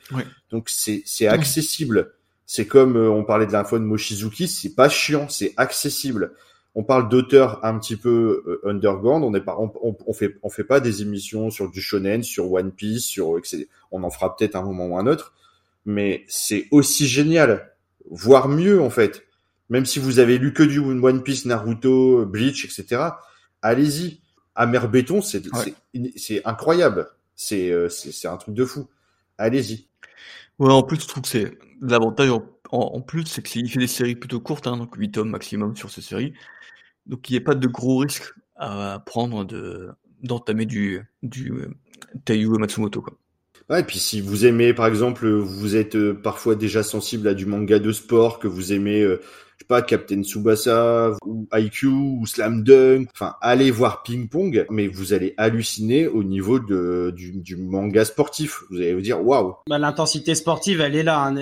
[0.49, 2.13] Donc c'est c'est accessible.
[2.45, 6.33] C'est comme on parlait de l'info de Mochizuki, c'est pas chiant, c'est accessible
[6.75, 9.23] on parle d'auteurs un petit peu euh, underground.
[9.23, 12.71] On n'est pas, on, fait, on fait pas des émissions sur du shonen, sur One
[12.71, 13.39] Piece, sur,
[13.91, 15.33] on en fera peut-être un moment ou un autre,
[15.85, 17.72] mais c'est aussi génial,
[18.09, 19.23] voire mieux en fait.
[19.69, 23.01] Même si vous avez lu que du One Piece, Naruto, Bleach, etc.
[23.61, 24.21] Allez-y.
[24.55, 25.41] Amer Béton, c'est
[26.45, 27.07] incroyable.
[27.51, 28.87] Euh, c'est un truc de fou.
[29.37, 29.87] Allez-y.
[30.59, 32.29] Ouais, en plus, je trouve que c'est l'avantage
[32.71, 35.91] en, plus, c'est qu'il fait des séries plutôt courtes, hein, donc 8 tomes maximum sur
[35.91, 36.33] ces séries.
[37.05, 39.91] Donc il n'y a pas de gros risques à prendre de
[40.21, 43.13] d'entamer du du euh, Matsumoto quoi.
[43.69, 47.33] Ouais, et puis si vous aimez par exemple, vous êtes euh, parfois déjà sensible à
[47.33, 49.21] du manga de sport, que vous aimez euh,
[49.57, 54.65] je sais pas Captain Tsubasa ou IQ ou Slam Dunk, enfin allez voir Ping Pong,
[54.69, 58.63] mais vous allez halluciner au niveau de du, du manga sportif.
[58.69, 59.55] Vous allez vous dire waouh.
[59.69, 61.25] Bah, l'intensité sportive, elle est là.
[61.25, 61.35] Hein.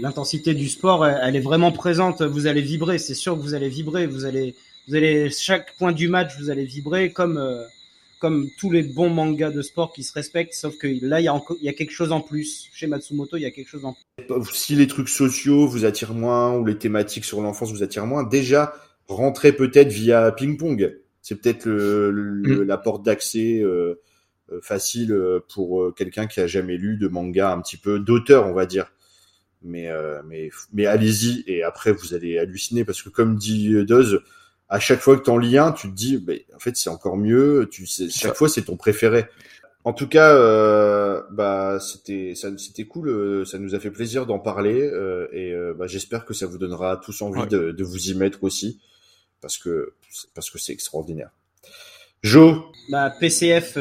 [0.00, 2.22] L'intensité du sport, elle est vraiment présente.
[2.22, 4.06] Vous allez vibrer, c'est sûr que vous allez vibrer.
[4.06, 4.54] Vous allez
[4.86, 7.64] vous allez chaque point du match, vous allez vibrer comme euh,
[8.24, 11.28] comme tous les bons mangas de sport qui se respectent, sauf que là il y
[11.28, 13.68] a encore il y a quelque chose en plus chez Matsumoto, il y a quelque
[13.68, 14.54] chose en plus.
[14.54, 18.22] Si les trucs sociaux vous attirent moins ou les thématiques sur l'enfance vous attirent moins,
[18.22, 18.72] déjà
[19.08, 20.96] rentrez peut-être via ping pong.
[21.20, 22.62] C'est peut-être le, mm.
[22.62, 24.00] la porte d'accès euh,
[24.50, 25.14] euh, facile
[25.52, 28.94] pour quelqu'un qui a jamais lu de manga un petit peu d'auteur, on va dire.
[29.60, 29.90] Mais
[30.26, 34.22] mais mais allez-y et après vous allez halluciner parce que comme dit Doz,
[34.74, 36.90] à chaque fois que tu en lis un, tu te dis, bah, en fait, c'est
[36.90, 37.68] encore mieux.
[37.70, 39.26] Tu sais, chaque fois, c'est ton préféré.
[39.84, 44.38] En tout cas, euh, bah c'était c'était cool, euh, ça nous a fait plaisir d'en
[44.38, 48.08] parler euh, et euh, bah, j'espère que ça vous donnera tous envie de, de, vous
[48.08, 48.80] y mettre aussi
[49.42, 49.92] parce que
[50.34, 51.28] parce que c'est extraordinaire.
[52.22, 52.64] Jo?
[52.88, 53.76] Bah PCF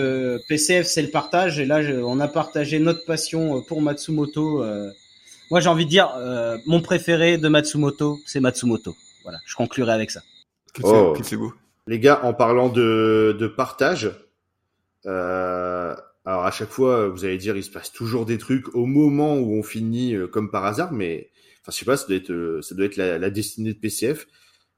[0.50, 4.62] PCF c'est le partage et là on a partagé notre passion pour Matsumoto.
[5.50, 6.12] moi j'ai envie de dire
[6.66, 8.94] mon préféré de Matsumoto c'est Matsumoto.
[9.24, 10.22] Voilà, je conclurai avec ça.
[10.82, 11.14] Oh.
[11.88, 14.11] Les gars, en parlant de, de partage,
[15.06, 15.95] euh,
[16.26, 19.35] alors à chaque fois, vous allez dire, il se passe toujours des trucs au moment
[19.35, 21.30] où on finit euh, comme par hasard, mais
[21.61, 23.80] enfin, je sais pas, ça doit être, euh, ça doit être la, la destinée de
[23.80, 24.27] PCF.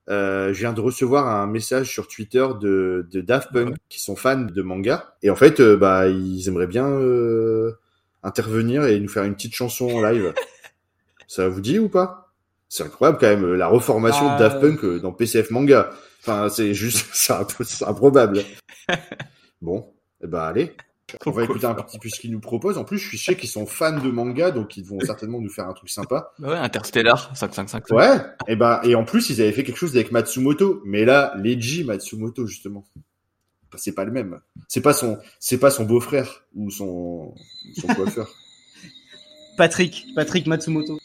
[0.09, 4.15] Euh, je viens de recevoir un message sur Twitter de, de Daft Punk qui sont
[4.15, 6.85] fans de manga et en fait, euh, bah, ils aimeraient bien
[8.21, 10.33] intervenir et nous faire une petite chanson en live.
[11.27, 12.24] ça vous dit ou pas?
[12.69, 15.91] C'est incroyable quand même la reformation de Daft Punk euh, dans PCF manga.
[16.21, 18.41] Enfin, c'est juste, c'est improbable.
[19.61, 20.75] bon, eh ben allez.
[21.25, 22.79] On va écouter un petit peu ce qu'ils nous proposent.
[22.79, 25.49] En plus, je suis sûr qu'ils sont fans de manga, donc ils vont certainement nous
[25.49, 26.31] faire un truc sympa.
[26.39, 27.95] Bah ouais, Interstellar, 555.
[27.95, 28.17] Ouais.
[28.47, 30.81] Et eh ben, et en plus, ils avaient fait quelque chose avec Matsumoto.
[30.85, 32.85] Mais là, Leiji Matsumoto, justement.
[33.75, 34.39] c'est pas le même.
[34.67, 37.35] C'est pas son, c'est pas son beau-frère ou son,
[37.79, 38.27] son coiffeur.
[39.57, 40.99] Patrick, Patrick Matsumoto.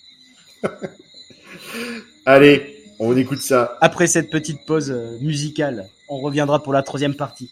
[2.27, 3.79] Allez, on écoute ça.
[3.81, 7.51] Après cette petite pause euh, musicale, on reviendra pour la troisième partie.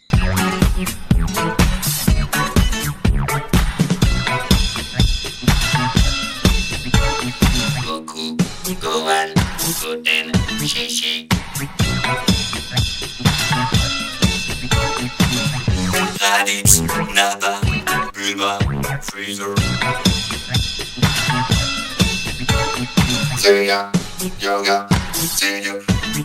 [24.40, 25.82] Yoga, senior,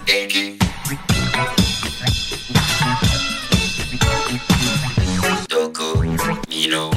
[0.08, 0.58] Enki.
[5.48, 6.04] Doku,
[6.50, 6.92] Milo,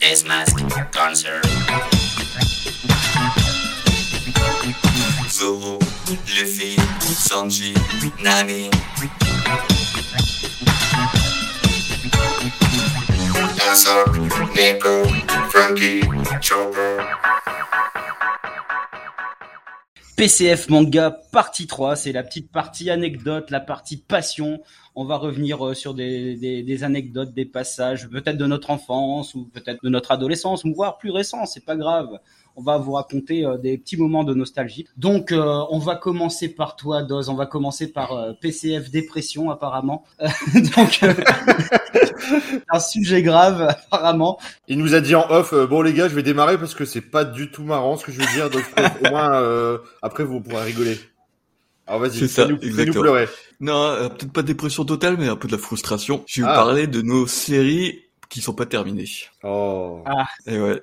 [0.00, 0.58] S-Mask,
[0.90, 1.40] Cancer.
[5.28, 5.78] Zoro,
[6.34, 6.76] Luffy,
[7.14, 7.74] Sanji,
[8.22, 8.70] Nami.
[13.56, 14.04] Dancer,
[14.54, 15.04] Nico,
[15.50, 16.02] Frankie,
[16.40, 18.09] Chopper.
[20.20, 24.60] PCF Manga partie 3, c'est la petite partie anecdote, la partie passion.
[24.94, 29.82] On va revenir euh, sur des, anecdotes, des passages, peut-être de notre enfance ou peut-être
[29.82, 32.20] de notre adolescence, voire plus récent, c'est pas grave
[32.56, 34.86] on va vous raconter euh, des petits moments de nostalgie.
[34.96, 37.28] Donc, euh, on va commencer par toi, Doz.
[37.28, 40.04] On va commencer par euh, PCF dépression, apparemment.
[40.76, 41.00] Donc,
[42.70, 44.38] un sujet grave, apparemment.
[44.68, 47.00] Il nous a dit en off, bon les gars, je vais démarrer parce que c'est
[47.00, 48.50] pas du tout marrant ce que je veux dire.
[48.50, 48.64] Donc,
[49.04, 50.98] au moins, après, vous pourrez rigoler.
[51.86, 53.26] Alors vas-y, fais-nous fais pleurer.
[53.58, 56.22] Non, peut-être pas de dépression totale, mais un peu de la frustration.
[56.26, 56.56] Je vais vous ah.
[56.56, 57.98] parler de nos séries
[58.28, 59.08] qui sont pas terminées.
[59.42, 60.02] Oh.
[60.06, 60.26] Ah.
[60.46, 60.80] Et ouais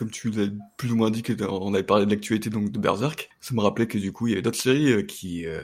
[0.00, 0.46] comme tu nous as
[0.78, 3.86] plus ou moins dit qu'on avait parlé de l'actualité donc de Berserk, ça me rappelait
[3.86, 5.62] que du coup il y avait d'autres séries euh, qui euh,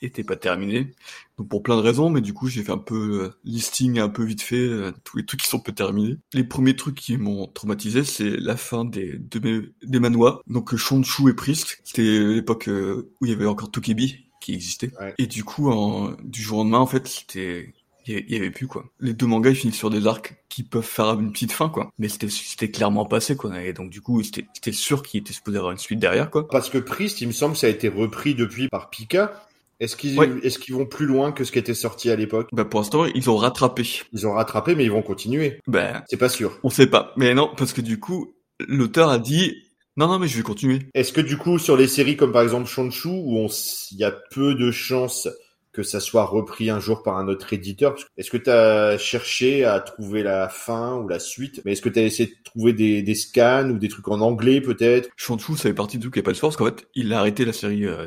[0.00, 0.92] étaient pas terminées,
[1.38, 4.08] donc pour plein de raisons, mais du coup j'ai fait un peu euh, listing un
[4.08, 4.70] peu vite fait
[5.02, 6.18] tous les trucs qui sont pas terminés.
[6.34, 10.76] Les premiers trucs qui m'ont traumatisé, c'est la fin des de mes, des manois, donc
[10.76, 15.42] Shonshu et Priest, c'était l'époque où il y avait encore Tokebi qui existait, et du
[15.42, 17.74] coup en, du jour au lendemain en fait c'était
[18.06, 18.84] il y avait plus quoi.
[19.00, 21.90] Les deux mangas ils finissent sur des arcs qui peuvent faire une petite fin quoi.
[21.98, 23.62] Mais c'était c'était clairement passé quoi.
[23.62, 26.48] Et donc du coup c'était c'était sûr qu'il était supposé avoir une suite derrière quoi.
[26.48, 29.46] Parce que Priest, il me semble, ça a été repris depuis par Pika.
[29.80, 32.48] Est-ce qu'ils est-ce qu'ils vont plus loin que ce qui était sorti à l'époque?
[32.52, 33.84] Bah pour l'instant ils ont rattrapé.
[34.12, 35.60] Ils ont rattrapé mais ils vont continuer.
[35.66, 36.58] Ben c'est pas sûr.
[36.62, 37.12] On sait pas.
[37.16, 39.64] Mais non parce que du coup l'auteur a dit
[39.96, 40.80] non, non, mais je vais continuer.
[40.92, 43.46] Est-ce que du coup, sur les séries comme par exemple Shonshu, où
[43.92, 45.28] il y a peu de chances
[45.74, 49.64] que ça soit repris un jour par un autre éditeur Est-ce que tu as cherché
[49.64, 51.60] à trouver la fin ou la suite?
[51.64, 54.20] Mais est-ce que tu as essayé de trouver des, des, scans ou des trucs en
[54.20, 55.10] anglais peut-être?
[55.16, 57.44] Shantou, ça fait partie du truc qui pas de force, qu'en fait, il a arrêté
[57.44, 58.06] la série euh,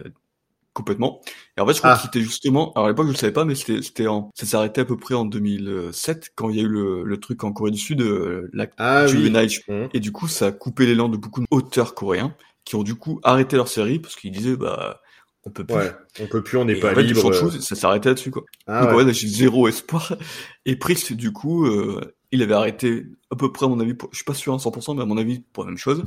[0.72, 1.22] complètement.
[1.58, 1.96] Et en fait, je crois ah.
[1.98, 4.82] que c'était justement, alors à l'époque je le savais pas, mais c'était, en, ça arrêté
[4.82, 7.72] à peu près en 2007 quand il y a eu le, le truc en Corée
[7.72, 9.50] du Sud, euh, la ah, Juvenile.
[9.68, 9.88] Mmh.
[9.94, 13.20] Et du coup, ça a coupé l'élan de beaucoup d'auteurs coréens qui ont du coup
[13.24, 15.02] arrêté leur série parce qu'ils disaient, bah,
[15.48, 15.76] on peut plus.
[15.76, 17.32] Ouais, on peut plus, on n'est pas libre.
[17.34, 18.44] Chose, ça s'arrêtait là-dessus, quoi.
[18.68, 20.18] Ah, Donc, ouais, j'ai zéro espoir.
[20.66, 22.02] Et Priest, du coup, euh,
[22.32, 24.58] il avait arrêté à peu près, à mon avis, pour, je suis pas sûr à
[24.58, 26.04] 100%, mais à mon avis, pour la même chose.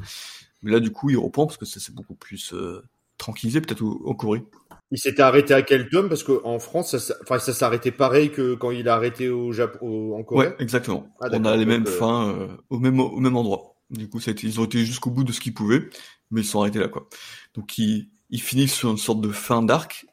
[0.62, 2.82] Mais là, du coup, il reprend parce que ça s'est beaucoup plus euh,
[3.16, 4.42] tranquillisé, peut-être en Corée.
[4.90, 8.54] Il s'était arrêté à quel tome Parce qu'en France, ça, enfin, ça s'arrêtait pareil que
[8.54, 10.48] quand il a arrêté au Japon, en Corée.
[10.48, 11.08] Ouais, exactement.
[11.22, 13.76] Ah, on a les mêmes euh, fins au même au même endroit.
[13.88, 15.88] Du coup, ça a été, ils ont été jusqu'au bout de ce qu'ils pouvaient,
[16.30, 17.08] mais ils sont arrêtés là, quoi.
[17.54, 20.06] Donc, il, il finit sur une sorte de fin d'arc,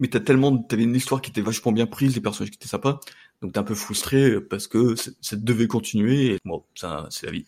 [0.00, 2.68] mais t'as tellement, t'avais une histoire qui était vachement bien prise, les personnages qui étaient
[2.68, 3.00] sympas,
[3.40, 7.32] donc t'es un peu frustré parce que ça devait continuer, et bon, ça, c'est la
[7.32, 7.46] vie.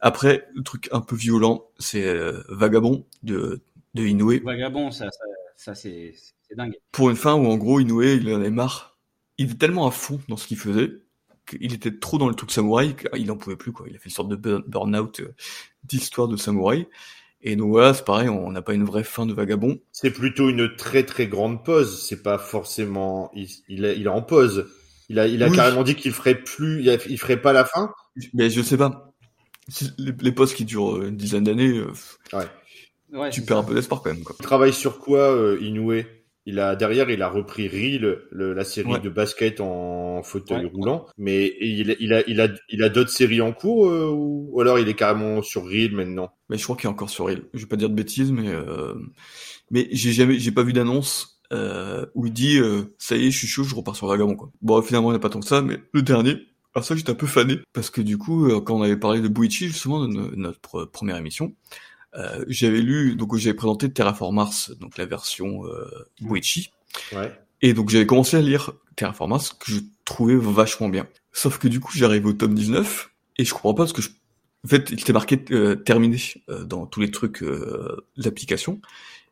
[0.00, 3.62] Après, le truc un peu violent, c'est euh, Vagabond de,
[3.94, 4.42] de Inoue.
[4.44, 5.08] Vagabond, ça,
[5.56, 6.14] ça, c'est,
[6.56, 6.78] dingue.
[6.92, 8.98] Pour une fin où en gros Inoue, il en avait marre.
[9.38, 10.92] Il était tellement à fond dans ce qu'il faisait,
[11.46, 13.86] qu'il était trop dans le truc samouraï qu'il en pouvait plus, quoi.
[13.88, 15.34] Il a fait une sorte de burn-out euh,
[15.84, 16.86] d'histoire de samouraï.
[17.46, 19.78] Et donc voilà, c'est pareil, on n'a pas une vraie fin de vagabond.
[19.92, 22.02] C'est plutôt une très très grande pause.
[22.02, 24.66] C'est pas forcément, il, il, est, il est en pause.
[25.10, 27.92] Il a, il a carrément dit qu'il ferait plus, il, ferait pas la fin.
[28.32, 29.12] Mais je sais pas.
[29.98, 31.92] Les, les pauses qui durent une dizaine d'années, euh,
[33.12, 33.30] ouais.
[33.30, 34.24] tu perds un peu d'espoir quand même.
[34.24, 34.36] Quoi.
[34.40, 36.02] Il travaille sur quoi, euh, Inoue?
[36.46, 41.06] Il a derrière, il a repris Reel, la série de basket en fauteuil roulant.
[41.16, 44.78] Mais il, il, a, il a, il a d'autres séries en cours euh, ou, alors
[44.78, 46.34] il est carrément sur Reel maintenant?
[46.48, 47.44] Mais je crois qu'il est encore sur Reel.
[47.54, 48.94] Je vais pas dire de bêtises, mais euh,
[49.70, 52.60] mais j'ai jamais, j'ai pas vu d'annonce euh, où il dit
[52.98, 54.50] ça y est, je suis chaud, je repars sur Vagabond quoi.
[54.60, 56.36] Bon, finalement, il n'y a pas tant que ça, mais le dernier.
[56.74, 59.28] Alors ça, j'étais un peu fané parce que du coup, quand on avait parlé de
[59.28, 61.54] Buichi justement de notre première émission,
[62.16, 65.86] euh, j'avais lu, donc j'avais présenté Terraform Mars, donc la version euh,
[66.20, 66.70] Boichi.
[67.12, 67.32] Ouais.
[67.62, 71.06] Et donc j'avais commencé à lire Terraform Mars, que je trouvais vachement bien.
[71.32, 74.10] Sauf que du coup j'arrive au tome 19, et je comprends pas parce que je...
[74.64, 76.16] En fait, il était marqué euh, terminé
[76.48, 78.80] euh, dans tous les trucs euh, d'application.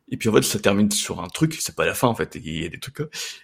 [0.09, 2.35] Et puis en fait, ça termine sur un truc, c'est pas la fin en fait,
[2.35, 2.99] il y a des trucs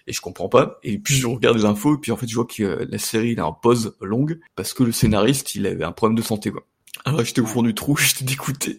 [0.06, 0.78] et je comprends pas.
[0.84, 3.30] Et puis je regarde les infos et puis en fait je vois que la série
[3.30, 6.52] il a en pause longue parce que le scénariste il avait un problème de santé
[6.52, 6.64] quoi.
[7.04, 8.78] Ah j'étais au fond du trou, j'étais dégoûté.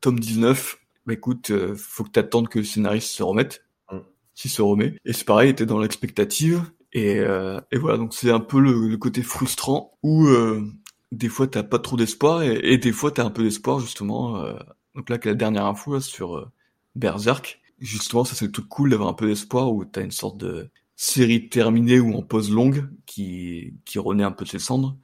[0.00, 3.64] Tome 19, bah écoute, euh, faut que t'attendes que le scénariste se remette.
[3.92, 3.98] Mm.
[4.34, 4.96] S'il se remet.
[5.04, 6.64] Et c'est pareil, t'es dans l'expectative.
[6.92, 10.66] Et, euh, et voilà, donc c'est un peu le, côté frustrant où euh,
[11.12, 14.42] des fois t'as pas trop d'espoir et, et, des fois t'as un peu d'espoir justement.
[14.42, 14.54] Euh,
[14.94, 16.50] donc là, que la dernière info là, sur euh,
[16.96, 20.38] Berserk, justement, ça c'est le truc cool d'avoir un peu d'espoir où t'as une sorte
[20.38, 24.96] de série terminée ou en pause longue qui qui renaît un peu de ses cendres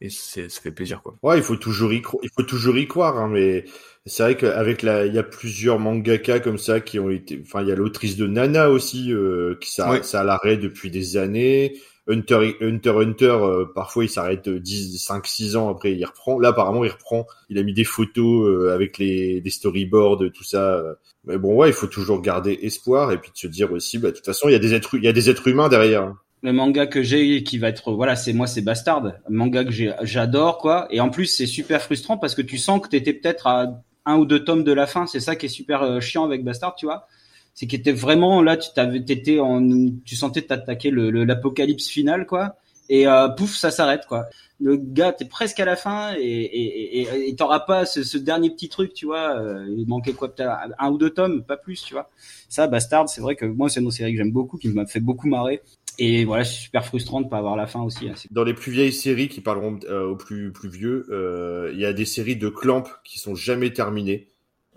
[0.00, 1.16] et c'est ça fait plaisir quoi.
[1.22, 3.64] Ouais, il faut toujours y il faut toujours y croire, hein, mais
[4.04, 7.62] c'est vrai qu'avec la, il y a plusieurs mangaka comme ça qui ont été, enfin
[7.62, 11.16] il y a l'autrice de Nana aussi euh, qui ça, ça à l'arrêt depuis des
[11.16, 11.76] années.
[12.08, 16.38] Hunter Hunter Hunter euh, parfois il s'arrête 10 5 6 ans après il reprend.
[16.38, 17.26] Là apparemment il reprend.
[17.48, 20.84] Il a mis des photos euh, avec les des storyboards tout ça.
[21.24, 24.10] Mais bon ouais il faut toujours garder espoir et puis de se dire aussi bah
[24.10, 26.14] de toute façon il y a des êtres il y a des êtres humains derrière
[26.42, 29.14] le manga que j'ai qui va être voilà c'est moi c'est Bastard.
[29.28, 29.70] Manga que
[30.02, 30.86] j'adore quoi.
[30.90, 34.16] Et en plus c'est super frustrant parce que tu sens que t'étais peut-être à un
[34.16, 35.06] ou deux tomes de la fin.
[35.06, 37.06] C'est ça qui est super euh, chiant avec Bastard tu vois.
[37.54, 39.66] C'est qu'il était vraiment là tu t'avais t'étais en
[40.04, 42.56] tu sentais t'attaquer le l'apocalypse final quoi.
[42.88, 44.26] Et euh, pouf ça s'arrête quoi.
[44.60, 48.50] Le gars t'es presque à la fin et et et t'auras pas ce, ce, dernier
[48.50, 49.40] petit truc tu vois.
[49.40, 52.10] Euh, il manquait quoi peut-être un ou deux tomes pas plus tu vois.
[52.48, 55.00] Ça Bastard c'est vrai que moi c'est une série que j'aime beaucoup qui m'a fait
[55.00, 55.62] beaucoup marrer
[55.98, 58.08] et voilà, c'est super frustrant de pas avoir la fin aussi.
[58.08, 58.14] Hein.
[58.30, 61.86] Dans les plus vieilles séries qui parleront euh, aux plus plus vieux, euh, il y
[61.86, 64.28] a des séries de Clamp qui sont jamais terminées.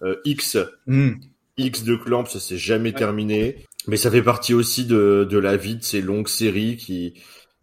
[0.01, 0.57] Euh, X,
[0.87, 1.11] mm.
[1.57, 3.65] X de Clamp, ça s'est jamais terminé.
[3.87, 7.15] Mais ça fait partie aussi de, de la vie de ces longues séries qui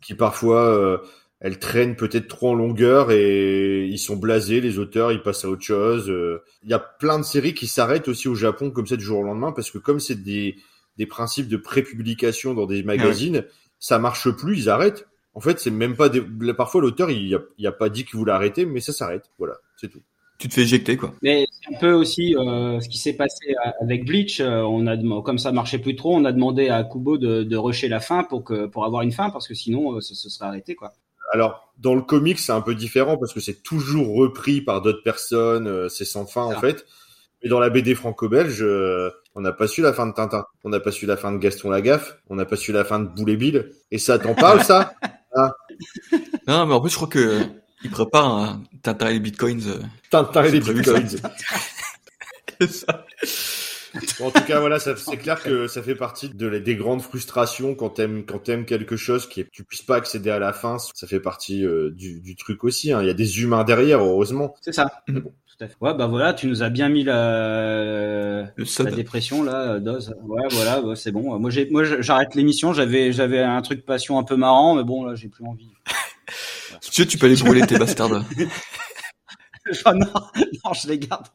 [0.03, 0.99] qui parfois euh,
[1.41, 5.49] elles traînent peut-être trop en longueur et ils sont blasés les auteurs, ils passent à
[5.49, 6.09] autre chose.
[6.11, 6.43] Euh.
[6.63, 9.21] Il y a plein de séries qui s'arrêtent aussi au Japon comme ça du jour
[9.21, 10.57] au lendemain parce que comme c'est des
[10.99, 13.45] des principes de prépublication dans des magazines,
[13.79, 15.07] ça marche plus, ils arrêtent.
[15.35, 16.23] En fait, c'est même pas des...
[16.57, 19.25] parfois l'auteur il a, il a pas dit qu'il voulait arrêter, mais ça s'arrête.
[19.39, 20.01] Voilà, c'est tout.
[20.39, 21.15] Tu te fais éjecter quoi.
[21.23, 24.41] Mais c'est un peu aussi euh, ce qui s'est passé avec Bleach.
[24.41, 27.57] Euh, on a comme ça marchait plus trop, on a demandé à Kubo de, de
[27.57, 30.47] rusher la fin pour que pour avoir une fin parce que sinon euh, se serait
[30.47, 30.93] arrêté quoi.
[31.33, 35.03] Alors dans le comics c'est un peu différent parce que c'est toujours repris par d'autres
[35.03, 36.85] personnes, euh, c'est sans fin en fait.
[37.43, 40.71] Mais dans la BD franco-belge, euh, on n'a pas su la fin de Tintin, on
[40.71, 43.07] n'a pas su la fin de Gaston Lagaffe, on n'a pas su la fin de
[43.07, 43.71] Boulet Bill.
[43.91, 44.95] Et ça, t'en parles, ça?
[45.39, 45.53] Ah.
[46.49, 47.43] Non, mais en plus, je crois que
[47.85, 49.61] il prépare un Tintin et les Bitcoins.
[49.67, 51.09] Euh, Tintin et les Bitcoins.
[52.71, 53.05] ça.
[54.21, 57.91] en tout cas, voilà, c'est clair que ça fait partie de des grandes frustrations quand
[57.91, 60.79] t'aimes quand t'aimes quelque chose qui tu puisses pas accéder à la fin.
[60.79, 62.93] Ça fait partie euh, du, du, truc aussi.
[62.93, 63.03] Hein.
[63.03, 64.55] Il y a des humains derrière, heureusement.
[64.63, 65.03] C'est ça.
[65.07, 65.35] Bon.
[65.81, 70.15] Ouais, bah voilà, tu nous as bien mis la, la dépression là, dose.
[70.23, 71.39] Ouais, voilà, bah, c'est bon.
[71.39, 72.75] Moi, j'ai, moi, j'arrête l'émission.
[72.75, 75.71] J'avais, j'avais un truc passion un peu marrant, mais bon, là, j'ai plus envie.
[76.83, 78.11] tu veux, tu peux aller brûler tes bastards.
[79.87, 81.27] non, non, je les garde.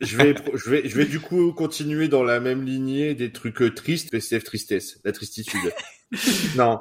[0.00, 3.60] je vais, je vais, je vais du coup continuer dans la même lignée des trucs
[3.60, 5.72] euh, tristes, PCF tristesse, la tristitude.
[6.56, 6.80] non.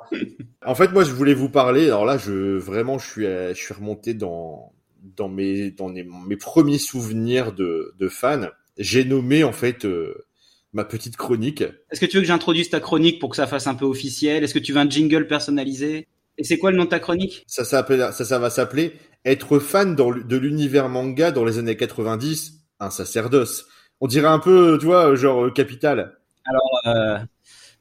[0.66, 1.86] En fait, moi, je voulais vous parler.
[1.86, 4.74] Alors là, je vraiment, je suis, je suis remonté dans
[5.16, 10.26] dans mes dans mes, premiers souvenirs de, de fan, j'ai nommé en fait euh,
[10.74, 11.64] ma petite chronique.
[11.92, 14.44] Est-ce que tu veux que j'introduise ta chronique pour que ça fasse un peu officiel?
[14.44, 16.08] Est-ce que tu veux un jingle personnalisé?
[16.38, 17.44] Et c'est quoi le nom de ta chronique?
[17.48, 18.94] Ça s'appelle ça ça va s'appeler
[19.26, 23.68] être fan dans, de l'univers manga dans les années 90, un sacerdoce.
[24.02, 26.18] On dirait un peu, tu vois, genre euh, capital.
[26.46, 27.18] Alors euh,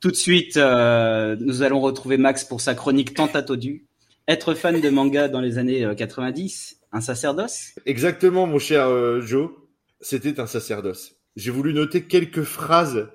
[0.01, 3.87] tout de suite, euh, nous allons retrouver Max pour sa chronique tant attendue.
[4.27, 7.75] Être fan de manga dans les années 90, un sacerdoce?
[7.87, 9.51] Exactement, mon cher euh, Joe.
[10.01, 11.17] C'était un sacerdoce.
[11.37, 13.09] J'ai voulu noter quelques phrases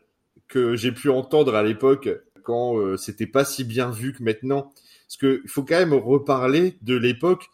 [0.48, 2.10] que j'ai pu entendre à l'époque
[2.44, 4.74] quand euh, c'était pas si bien vu que maintenant.
[5.08, 7.48] Parce que il faut quand même reparler de l'époque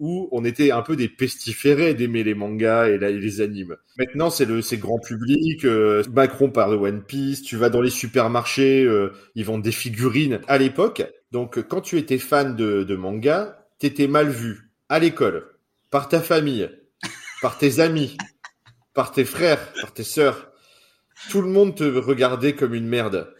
[0.00, 3.76] où on était un peu des pestiférés d'aimer les mangas et, les animes.
[3.96, 5.64] Maintenant, c'est le grand public.
[5.64, 7.42] Euh, Macron parle de One Piece.
[7.42, 8.88] Tu vas dans les supermarchés,
[9.34, 10.40] ils vendent des figurines.
[10.48, 15.53] À l'époque, donc quand tu étais fan de, de manga, t'étais mal vu à l'école,
[15.94, 16.68] par ta famille,
[17.40, 18.16] par tes amis,
[18.94, 20.50] par tes frères, par tes sœurs.
[21.30, 23.32] Tout le monde te regardait comme une merde.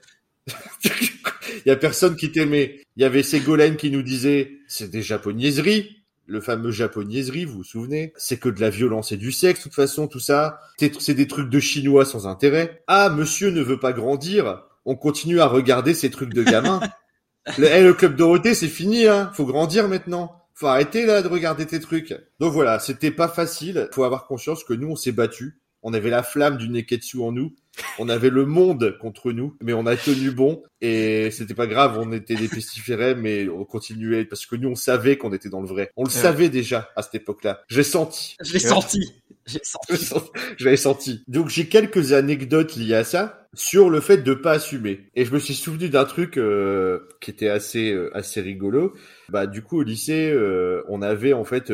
[0.47, 2.84] Il y a personne qui t'aimait.
[2.94, 6.05] Il y avait Ségolène qui nous disait c'est des japonaiseries.
[6.26, 8.12] Le fameux japonaiserie, vous vous souvenez?
[8.16, 10.60] C'est que de la violence et du sexe, de toute façon, tout ça.
[10.78, 12.84] C'est des trucs de chinois sans intérêt.
[12.86, 14.62] Ah, monsieur ne veut pas grandir.
[14.84, 16.78] On continue à regarder ces trucs de gamins.
[17.58, 19.33] le, eh, le club Dorothée, c'est fini, hein.
[19.34, 22.15] Faut grandir maintenant faut arrêter là de regarder tes trucs.
[22.39, 23.89] Donc voilà, c'était pas facile.
[23.92, 25.60] Faut avoir conscience que nous, on s'est battu.
[25.84, 27.54] On avait la flamme du Neketsu en nous.
[27.98, 31.98] On avait le monde contre nous, mais on a tenu bon et c'était pas grave.
[32.00, 35.60] On était des pestiférés, mais on continuait parce que nous, on savait qu'on était dans
[35.60, 35.90] le vrai.
[35.96, 37.60] On le savait déjà à cette époque-là.
[37.68, 38.36] J'ai senti.
[38.42, 39.22] Je l'ai senti.
[39.46, 39.92] J'ai senti.
[40.56, 41.22] J'avais senti.
[41.28, 45.10] Donc j'ai quelques anecdotes liées à ça sur le fait de pas assumer.
[45.14, 48.94] Et je me suis souvenu d'un truc euh, qui était assez euh, assez rigolo.
[49.28, 51.72] Bah du coup au lycée, euh, on avait en fait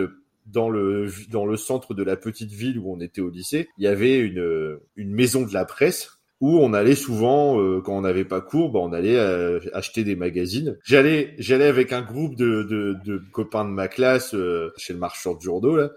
[0.50, 3.84] dans le dans le centre de la petite ville où on était au lycée, il
[3.84, 8.00] y avait une une maison de la presse où on allait souvent, euh, quand on
[8.00, 10.78] n'avait pas cours, bah, on allait euh, acheter des magazines.
[10.84, 14.98] J'allais, j'allais avec un groupe de, de, de copains de ma classe euh, chez le
[14.98, 15.90] marchand de journaux là.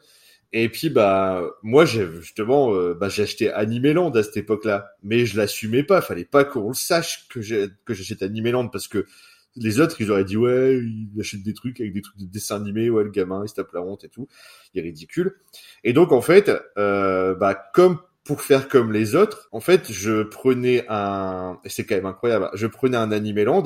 [0.56, 5.36] Et puis bah moi j'ai justement bah, j'ai acheté Animeland à cette époque-là, mais je
[5.36, 6.00] l'assumais pas.
[6.00, 9.08] Fallait pas qu'on le sache que j'ai que j'achète Animeland parce que
[9.56, 12.56] les autres ils auraient dit ouais il achète des trucs avec des trucs de dessin
[12.56, 14.28] animé ouais le gamin il se tape la honte et tout,
[14.74, 15.36] il est ridicule.
[15.84, 20.86] Et donc en fait bah comme pour faire comme les autres, en fait, je prenais
[20.90, 23.64] un, c'est quand même incroyable, je prenais un Animeland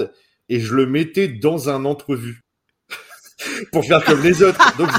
[0.49, 2.43] et je le mettais dans un entrevue
[3.71, 4.77] pour faire comme les autres.
[4.77, 4.89] Donc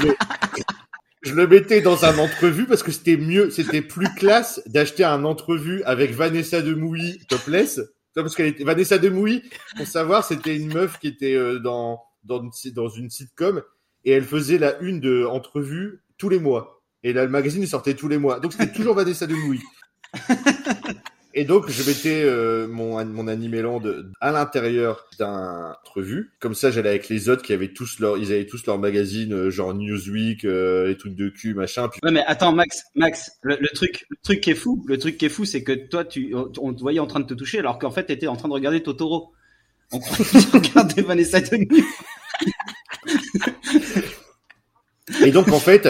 [1.23, 5.25] je, le mettais dans un entrevue parce que c'était mieux, c'était plus classe d'acheter un
[5.25, 7.19] entrevue avec Vanessa de Mouilly
[8.19, 8.23] topless.
[8.23, 9.43] Parce qu'elle était Vanessa de Mouilly,
[9.77, 11.99] pour savoir, c'était une meuf qui était euh, dans
[12.95, 13.61] une, sitcom
[14.05, 16.81] et elle faisait la une de entrevue tous les mois.
[17.03, 18.39] Et là, le magazine, sortait tous les mois.
[18.39, 19.63] Donc, c'était toujours Vanessa de Mouille.
[21.35, 23.83] Et donc, je mettais euh, mon, mon Animeland
[24.19, 26.31] à l'intérieur d'un revue.
[26.39, 29.33] Comme ça, j'allais avec les autres qui avaient tous leur, ils avaient tous leur magazine,
[29.33, 31.87] euh, genre Newsweek, euh, les trucs de cul, machin.
[31.87, 31.99] Puis...
[32.03, 35.25] Ouais, mais attends, Max, Max, le, truc, le truc qui est fou, le truc qui
[35.25, 37.77] est fou, c'est que toi, tu, on te voyait en train de te toucher, alors
[37.77, 39.31] qu'en fait, t'étais en train de regarder Totoro.
[39.91, 39.99] On
[40.53, 41.67] regardais Vanessa de.
[45.25, 45.89] Et donc, en fait,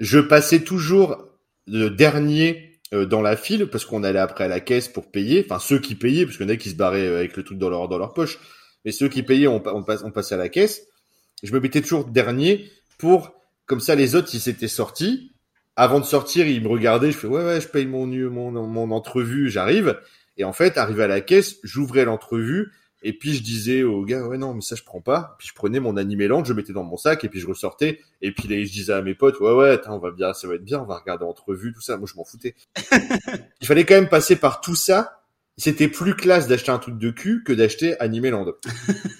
[0.00, 1.28] je passais toujours
[1.66, 5.44] le dernier dans la file parce qu'on allait après à la caisse pour payer.
[5.44, 7.44] Enfin, ceux qui payaient, parce qu'il y en a qui se barraient euh, avec le
[7.44, 8.38] truc dans leur dans leur poche.
[8.84, 10.82] Mais ceux qui payaient, on, on, on passait à la caisse.
[11.42, 13.34] Je me mettais toujours dernier pour
[13.66, 15.32] comme ça les autres ils s'étaient sortis.
[15.76, 17.12] Avant de sortir, ils me regardaient.
[17.12, 19.98] Je fais ouais ouais, je paye mon mon mon entrevue, j'arrive.
[20.36, 24.26] Et en fait, arrivé à la caisse, j'ouvrais l'entrevue et puis je disais au gars,
[24.26, 25.36] ouais non, mais ça je prends pas.
[25.38, 28.00] Puis je prenais mon Animeland, je mettais dans mon sac et puis je ressortais.
[28.20, 30.64] Et puis je disais à mes potes, ouais ouais, on va bien, ça va être
[30.64, 31.96] bien, on va regarder entrevue, tout ça.
[31.96, 32.54] Moi je m'en foutais.
[33.60, 35.16] Il fallait quand même passer par tout ça.
[35.56, 38.46] C'était plus classe d'acheter un truc de cul que d'acheter Animeland.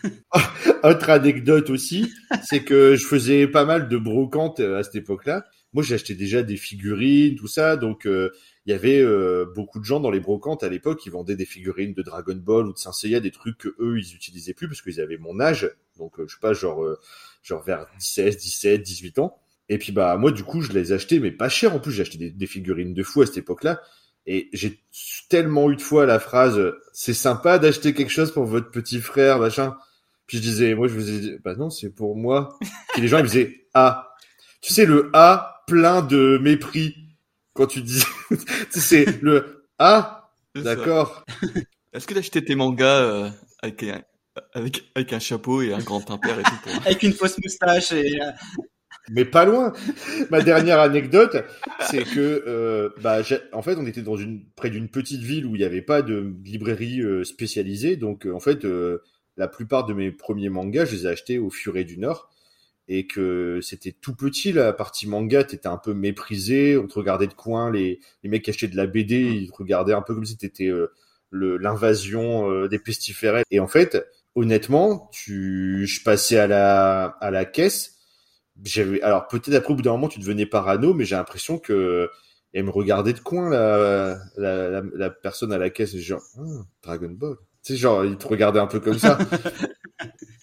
[0.83, 5.45] Autre anecdote aussi, c'est que je faisais pas mal de brocantes euh, à cette époque-là.
[5.73, 8.31] Moi j'achetais déjà des figurines, tout ça, donc euh,
[8.67, 11.45] il y avait euh, beaucoup de gens dans les brocantes à l'époque qui vendaient des
[11.45, 14.67] figurines de Dragon Ball ou de Saint Seiya, des trucs que eux ils utilisaient plus
[14.67, 16.85] parce qu'ils avaient mon âge, donc euh, je sais pas genre
[17.43, 19.39] genre vers 16, 17, 18 ans.
[19.69, 22.03] Et puis bah moi du coup je les achetais mais pas cher en plus, j'ai
[22.03, 23.81] acheté des, figurines de fou à cette époque-là
[24.27, 24.81] et j'ai
[25.29, 26.61] tellement eu de fois la phrase
[26.93, 29.77] c'est sympa d'acheter quelque chose pour votre petit frère machin.
[30.27, 32.59] Puis je disais moi je faisais bah non, c'est pour moi.
[32.93, 34.09] Puis les gens ils disaient ah.
[34.61, 36.97] Tu sais le A plein de mépris
[37.55, 38.03] quand tu dis,
[38.71, 41.25] c'est le ah, d'accord.
[41.93, 43.31] Est-ce que t'as acheté tes mangas euh,
[43.63, 44.03] avec, un,
[44.53, 48.21] avec, avec un chapeau et un grand impair et tout Avec une fausse moustache et.
[48.21, 48.31] Euh,
[49.11, 49.73] Mais pas loin.
[50.31, 51.37] Ma dernière anecdote,
[51.83, 55.55] c'est que, euh, bah, en fait, on était dans une près d'une petite ville où
[55.55, 58.67] il n'y avait pas de librairie euh, spécialisée, donc en fait,
[59.37, 62.29] la plupart de mes premiers mangas, je les ai achetés au Furet du Nord
[62.93, 67.29] et que c'était tout petit la partie manga t'étais un peu méprisé on te regardait
[67.29, 69.33] de coin les, les mecs qui achetaient de la BD mm.
[69.35, 70.93] ils te regardaient un peu comme si t'étais euh,
[71.33, 73.45] l'invasion euh, des pestiférés.
[73.53, 74.05] Et en fait
[74.35, 77.97] honnêtement tu je passais à la à la caisse
[78.65, 82.11] j'avais alors peut-être après au bout d'un moment tu devenais parano mais j'ai l'impression que
[82.53, 87.11] elle me regardait de coin la la, la, personne à la caisse genre ah, Dragon
[87.11, 87.37] Ball.
[87.63, 89.17] Tu sais genre il te regardait un peu comme ça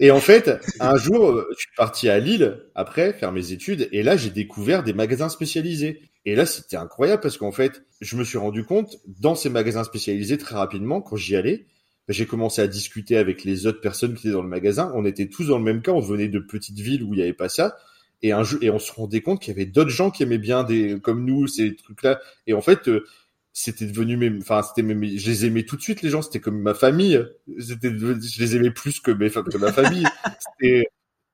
[0.00, 0.50] Et en fait,
[0.80, 4.82] un jour, je suis parti à Lille après faire mes études et là, j'ai découvert
[4.82, 6.00] des magasins spécialisés.
[6.24, 9.84] Et là, c'était incroyable parce qu'en fait, je me suis rendu compte dans ces magasins
[9.84, 11.66] spécialisés très rapidement quand j'y allais.
[12.08, 14.92] J'ai commencé à discuter avec les autres personnes qui étaient dans le magasin.
[14.94, 15.92] On était tous dans le même cas.
[15.92, 17.76] On venait de petites villes où il n'y avait pas ça.
[18.22, 20.62] Et un et on se rendait compte qu'il y avait d'autres gens qui aimaient bien
[20.62, 22.20] des, comme nous, ces trucs-là.
[22.46, 23.04] Et en fait, euh,
[23.52, 26.40] c'était devenu mes enfin c'était mes, je les aimais tout de suite les gens c'était
[26.40, 27.22] comme ma famille.
[27.58, 30.06] C'était je les aimais plus que mes que ma famille.
[30.60, 30.86] C'était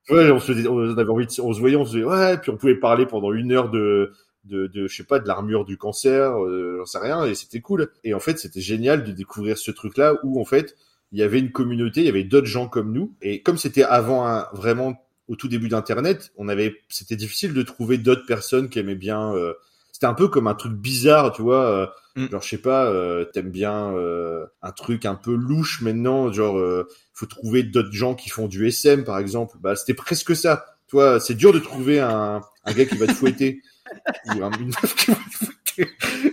[0.09, 2.51] ouais on se on avait envie de, on se voyait on se disait ouais puis
[2.51, 4.11] on pouvait parler pendant une heure de
[4.43, 7.61] de, de je sais pas de l'armure du cancer euh, j'en sais rien et c'était
[7.61, 7.89] cool.
[8.03, 10.75] Et en fait c'était génial de découvrir ce truc là où en fait
[11.11, 13.15] il y avait une communauté il y avait d'autres gens comme nous.
[13.21, 17.61] Et comme c'était avant un, vraiment au tout début d'internet on avait c'était difficile de
[17.61, 19.53] trouver d'autres personnes qui aimaient bien euh,
[19.99, 21.65] c'était un peu comme un truc bizarre, tu vois.
[21.65, 21.85] Euh,
[22.19, 22.29] mm.
[22.31, 26.57] Genre, je sais pas, euh, t'aimes bien euh, un truc un peu louche maintenant, genre,
[26.57, 29.57] euh, faut trouver d'autres gens qui font du SM, par exemple.
[29.61, 30.65] Bah, c'était presque ça.
[30.87, 33.61] Toi, c'est dur de trouver un, un gars qui va te fouetter
[34.27, 35.89] ou meuf qui va te fouetter.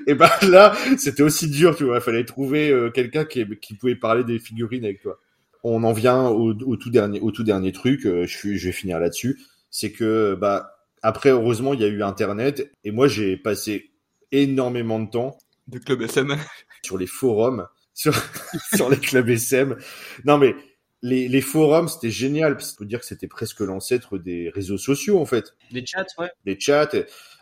[0.07, 2.01] Et bah là, c'était aussi dur, tu vois.
[2.01, 3.45] Fallait trouver quelqu'un qui,
[3.79, 5.21] pouvait parler des figurines avec toi.
[5.63, 8.01] On en vient au, tout dernier, truc.
[8.03, 9.39] je, je vais finir là-dessus.
[9.71, 13.93] C'est que bah après, heureusement, il y a eu Internet et moi, j'ai passé
[14.33, 16.37] énormément de temps De Club SM.
[16.83, 18.15] Sur les forums, sur,
[18.75, 19.77] sur les clubs SM.
[20.25, 20.55] Non mais
[21.03, 22.57] les, les forums, c'était génial.
[22.61, 25.55] On peut dire que c'était presque l'ancêtre des réseaux sociaux, en fait.
[25.71, 26.31] Des chats, ouais.
[26.45, 26.89] Des chats.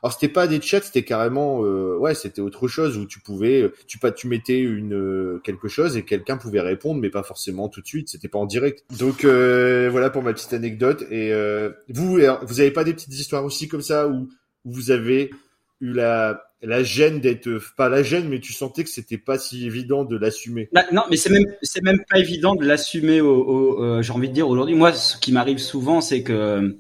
[0.03, 3.71] Alors, c'était pas des chats, c'était carrément, euh, ouais, c'était autre chose où tu pouvais,
[3.87, 7.69] tu pas, tu mettais une euh, quelque chose et quelqu'un pouvait répondre, mais pas forcément
[7.69, 8.09] tout de suite.
[8.09, 8.85] C'était pas en direct.
[8.99, 11.05] Donc euh, voilà pour ma petite anecdote.
[11.11, 11.33] Et
[11.89, 14.29] vous, vous avez pas des petites histoires aussi comme ça où
[14.65, 15.31] vous avez
[15.81, 19.67] eu la la gêne d'être pas la gêne mais tu sentais que c'était pas si
[19.67, 20.69] évident de l'assumer.
[20.73, 21.45] Bah, non mais c'est même
[21.83, 24.75] même pas évident de l'assumer au, au euh, j'ai envie de dire aujourd'hui.
[24.75, 26.77] Moi ce qui m'arrive souvent c'est que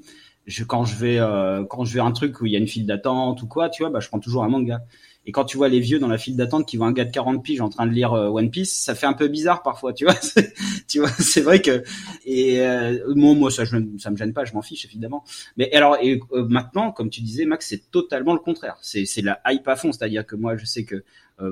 [0.47, 2.69] je quand je vais euh, quand je vais un truc où il y a une
[2.69, 4.81] file d'attente ou quoi tu vois bah je prends toujours un manga
[5.27, 7.11] et quand tu vois les vieux dans la file d'attente qui voient un gars de
[7.11, 9.93] 40 piges en train de lire euh, One Piece, ça fait un peu bizarre parfois,
[9.93, 10.15] tu vois.
[10.89, 11.83] tu vois, c'est vrai que
[12.27, 15.25] et euh, moi, moi ça, je, ça me gêne pas, je m'en fiche évidemment.
[15.57, 18.77] Mais alors et euh, maintenant, comme tu disais, Max, c'est totalement le contraire.
[18.83, 21.05] C'est c'est la hype à fond, c'est-à-dire que moi, je sais que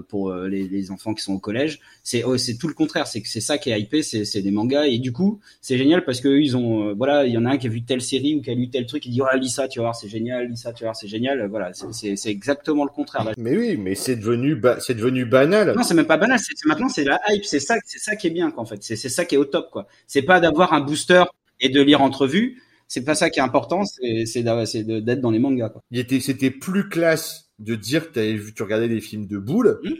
[0.09, 1.81] pour euh, les, les, enfants qui sont au collège.
[2.03, 4.51] C'est oh, c'est tout le contraire, c'est que c'est ça qui est hypé, c'est des
[4.51, 7.45] mangas et du coup c'est génial parce que ils ont euh, voilà il y en
[7.45, 9.21] a un qui a vu telle série ou qui a lu tel truc, il dit
[9.21, 11.49] oh lis ça tu vas voir c'est génial, lis ça tu vas voir c'est génial.
[11.49, 13.33] Voilà c'est c'est exactement le contraire.
[13.37, 15.75] Mais oui mais c'est devenu c'est devenu banal.
[15.77, 18.29] Non c'est même pas banal, c'est maintenant c'est la hype, c'est ça c'est ça qui
[18.29, 19.89] est bien quoi, en fait, c'est c'est ça qui est au top quoi.
[20.07, 21.25] C'est pas d'avoir un booster
[21.61, 22.63] et de lire entrevue
[22.93, 25.71] c'est pas ça qui est important, c'est d'être dans les mangas.
[25.71, 25.83] Quoi.
[25.91, 29.81] Il était, c'était plus classe de dire que tu regardais des films de boules.
[29.83, 29.95] Hmm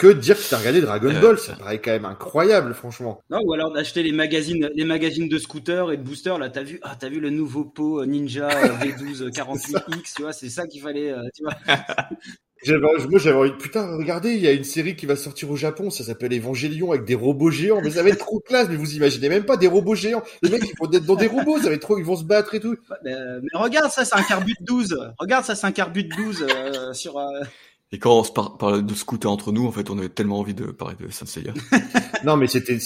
[0.00, 3.20] que de dire que t'as regardé Dragon euh, Ball, ça paraît quand même incroyable, franchement.
[3.28, 6.34] Non, ou alors d'acheter les magazines, les magazines de scooter et de booster.
[6.40, 8.48] Là, t'as vu, ah, t'as vu le nouveau pot Ninja
[8.80, 11.52] V12 48X, tu vois, c'est ça qu'il fallait, euh, tu vois.
[12.62, 15.50] J'avais, moi, j'avais envie de, putain, regardez, il y a une série qui va sortir
[15.50, 18.68] au Japon, ça s'appelle Evangelion avec des robots géants, mais ça va être trop classe,
[18.68, 20.22] mais vous imaginez même pas des robots géants.
[20.42, 22.24] Les mecs, ils vont être dans des robots, ça va être trop, ils vont se
[22.24, 22.76] battre et tout.
[23.02, 25.10] Mais, mais regarde, ça, c'est un carbut 12.
[25.18, 27.40] Regarde, ça, c'est un carbut 12, euh, sur, euh...
[27.92, 30.54] Et quand on se parle de scooter entre nous, en fait, on avait tellement envie
[30.54, 31.52] de parler de Saint Seiya.
[32.24, 32.78] non, mais c'était,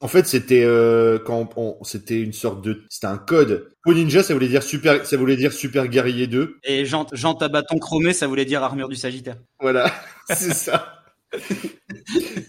[0.00, 3.70] en fait, c'était euh, quand on, c'était une sorte de, c'était un code.
[3.84, 6.56] Pour ninja, ça voulait dire super, ça voulait dire super guerrier 2.
[6.64, 9.36] Et Jean, Jean à bâton chromé, ça voulait dire armure du Sagittaire.
[9.60, 9.92] Voilà,
[10.30, 10.92] c'est ça.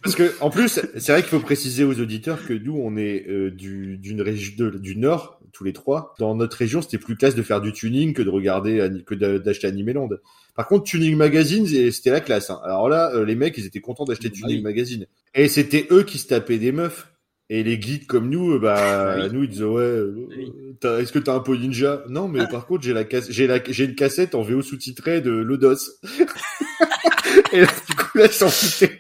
[0.01, 3.27] Parce que en plus, c'est vrai qu'il faut préciser aux auditeurs que nous, on est
[3.27, 6.13] euh, du, d'une région du Nord, tous les trois.
[6.19, 9.67] Dans notre région, c'était plus classe de faire du tuning que de regarder, que d'acheter
[9.67, 10.09] Animeland.
[10.55, 12.49] Par contre, Tuning Magazine, c'était la classe.
[12.49, 12.59] Hein.
[12.63, 15.05] Alors là, euh, les mecs, ils étaient contents d'acheter bah Tuning Magazine.
[15.35, 17.07] Et c'était eux qui se tapaient des meufs.
[17.49, 21.19] Et les geeks comme nous, euh, bah, bah nous, ils disaient, ouais, euh, est-ce que
[21.19, 22.03] t'as un pot ninja?
[22.09, 25.31] Non, mais par contre, j'ai la j'ai la, j'ai une cassette en VO sous-titrée de
[25.31, 25.75] Lodos.
[27.53, 28.99] et là, du coup, là, ils s'en foutaient.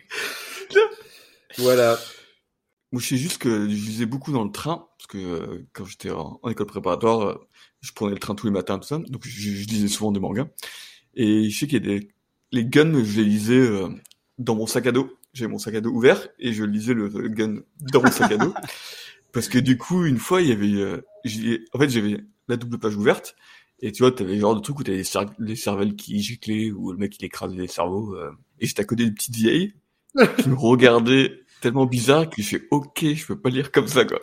[1.57, 1.99] voilà.
[2.97, 6.09] Moi, je sais juste que je lisais beaucoup dans le train, parce que quand j'étais
[6.09, 7.37] en, école préparatoire,
[7.81, 8.97] je prenais le train tous les matins, tout ça.
[8.97, 10.47] Donc, je, je lisais souvent des mangas.
[11.13, 12.09] Et je sais qu'il y a des
[12.51, 13.87] les guns, je les lisais euh,
[14.39, 15.15] dans mon sac à dos.
[15.31, 17.59] J'avais mon sac à dos ouvert et je lisais le, gun
[17.91, 18.55] dans mon sac à dos.
[19.31, 21.05] Parce que du coup, une fois, il y avait, euh,
[21.73, 23.35] en fait, j'avais la double page ouverte.
[23.79, 25.03] Et tu vois, t'avais le genre de truc où t'avais
[25.37, 28.15] des, cervelles qui giclaient, ou le mec il écrasait les cerveaux.
[28.15, 29.75] Euh, et j'étais à côté d'une petite vieille
[30.39, 34.05] qui me regardait tellement bizarre que je fais ok, je peux pas lire comme ça
[34.05, 34.19] quoi.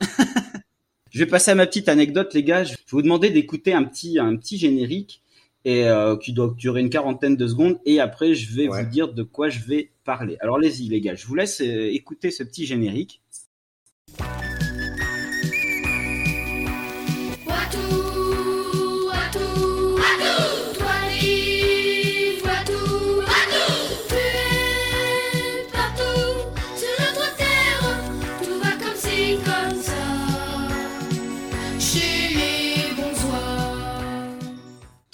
[1.10, 2.64] je vais passer à ma petite anecdote les gars.
[2.64, 5.22] Je vais vous demander d'écouter un petit un petit générique
[5.64, 9.12] et euh, qui doit durer une quarantaine de secondes et après je vais vous dire
[9.12, 10.36] de quoi je vais parler.
[10.40, 13.20] Alors allez-y les gars, je vous laisse euh, écouter ce petit générique.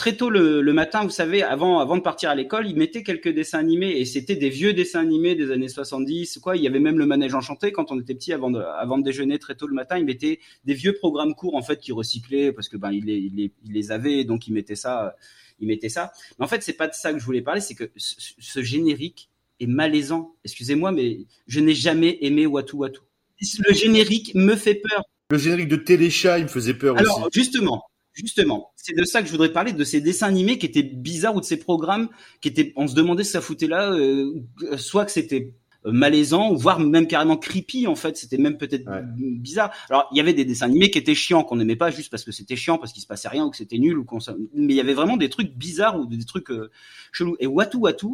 [0.06, 3.28] Très tôt le, matin, vous savez, avant, avant de partir à l'école, ils mettaient quelques
[3.28, 6.38] dessins animés et c'était des vieux dessins animés des années 70.
[6.38, 8.98] Quoi, il y avait même le manège enchanté quand on était petit avant de, avant
[8.98, 9.98] de déjeuner très tôt le matin.
[9.98, 13.16] Ils mettaient des vieux programmes courts en fait qui recyclaient parce que ben ils les,
[13.16, 15.16] ils les, avaient donc ils mettaient ça,
[15.58, 16.12] ils mettaient ça.
[16.38, 19.28] Mais en fait, c'est pas de ça que je voulais parler, c'est que ce, générique
[19.58, 20.36] est malaisant.
[20.44, 23.00] Excusez-moi, mais je n'ai jamais aimé Watu Watu.
[23.40, 25.02] Le générique me fait peur.
[25.30, 27.40] Le générique de Téléchat, il me faisait peur Alors, aussi.
[27.40, 27.82] justement,
[28.16, 31.36] Justement, c'est de ça que je voudrais parler, de ces dessins animés qui étaient bizarres
[31.36, 32.08] ou de ces programmes
[32.40, 34.32] qui étaient, on se demandait si ça foutait là, euh,
[34.78, 35.52] soit que c'était
[35.84, 38.88] euh, malaisant, voire même carrément creepy en fait, c'était même peut-être
[39.18, 39.70] bizarre.
[39.90, 42.24] Alors il y avait des dessins animés qui étaient chiants, qu'on n'aimait pas juste parce
[42.24, 44.18] que c'était chiant, parce qu'il se passait rien ou que c'était nul ou qu'on,
[44.54, 46.70] mais il y avait vraiment des trucs bizarres ou des trucs euh,
[47.12, 47.36] chelous.
[47.38, 48.06] Et Watu Watu,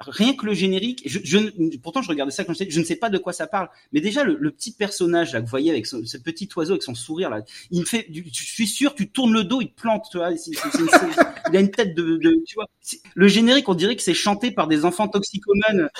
[0.00, 1.38] rien que le générique, je, je,
[1.78, 4.00] pourtant je regardais ça quand j'étais, je ne sais pas de quoi ça parle, mais
[4.00, 6.82] déjà le, le petit personnage là que vous voyez avec ce, ce, petit oiseau avec
[6.82, 9.80] son sourire là, il me fait, je suis sûr, tu tournes le dos, il te
[9.80, 10.30] plante, tu vois,
[11.50, 12.66] il a une tête de, de tu vois,
[13.14, 15.88] le générique on dirait que c'est chanté par des enfants toxicomanes.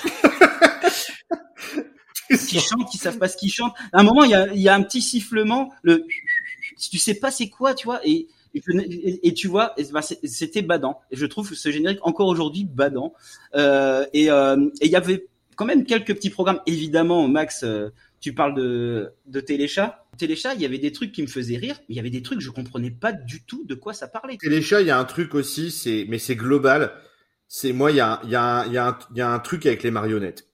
[2.49, 3.73] qui chantent, qui savent pas ce qu'ils chantent.
[3.93, 6.05] À un moment, il y a, il y a un petit sifflement, le,
[6.77, 10.99] tu sais pas c'est quoi, tu vois, et et, tu vois, bah, c'était badant.
[11.11, 13.13] Et je trouve ce générique encore aujourd'hui badant.
[13.55, 16.61] Euh, euh, et il y avait quand même quelques petits programmes.
[16.65, 20.05] Évidemment, Max, euh, tu parles de, de Téléchat.
[20.17, 22.21] Téléchat, il y avait des trucs qui me faisaient rire, mais il y avait des
[22.23, 24.37] trucs je comprenais pas du tout de quoi ça parlait.
[24.37, 26.91] Téléchat, il y a un truc aussi, c'est mais c'est global.
[27.47, 29.29] C'est moi, il y a, il y, a, il y, a un, il y a
[29.29, 30.47] un truc avec les marionnettes.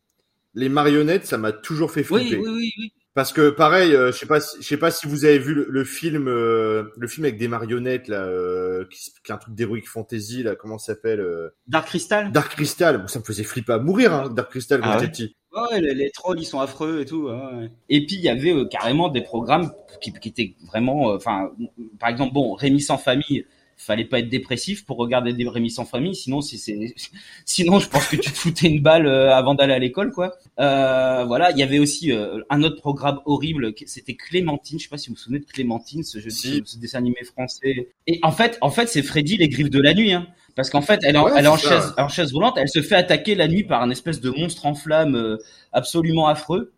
[0.54, 2.38] Les marionnettes, ça m'a toujours fait flipper.
[2.38, 2.94] Oui, oui, oui, oui.
[3.14, 5.54] Parce que pareil, euh, je sais pas, si, je sais pas si vous avez vu
[5.54, 9.54] le, film, euh, le film avec des marionnettes là, euh, qui, qui, est un truc
[9.54, 11.24] d'heroic fantasy là, comment ça s'appelle
[11.68, 12.32] Dark Crystal?
[12.32, 15.36] Dark Crystal, ça me faisait flipper à mourir, hein, Dark Crystal quand ah j'étais petit.
[15.52, 17.28] Ouais, les, les, trolls ils sont affreux et tout.
[17.28, 17.70] Ouais.
[17.88, 21.52] Et puis il y avait carrément des programmes qui, qui étaient vraiment, enfin,
[22.00, 23.46] par exemple, bon, Rémi sans famille
[23.78, 26.96] fallait pas être dépressif pour regarder des Rémi sans famille, sinon si c'est,
[27.46, 30.34] sinon je pense que tu te foutais une balle euh, avant d'aller à l'école, quoi.
[30.60, 34.80] Euh, voilà, il y avait aussi euh, un autre programme horrible, c'était Clémentine.
[34.80, 37.90] Je sais pas si vous vous souvenez de Clémentine, ce, jeu, ce dessin animé français.
[38.08, 40.28] Et en fait, en fait, c'est Freddy les griffes de la nuit, hein.
[40.56, 43.34] Parce qu'en fait, elle, elle est en chaise, en chaise roulante, elle se fait attaquer
[43.34, 45.40] la nuit par un espèce de monstre en flammes
[45.72, 46.72] absolument affreux.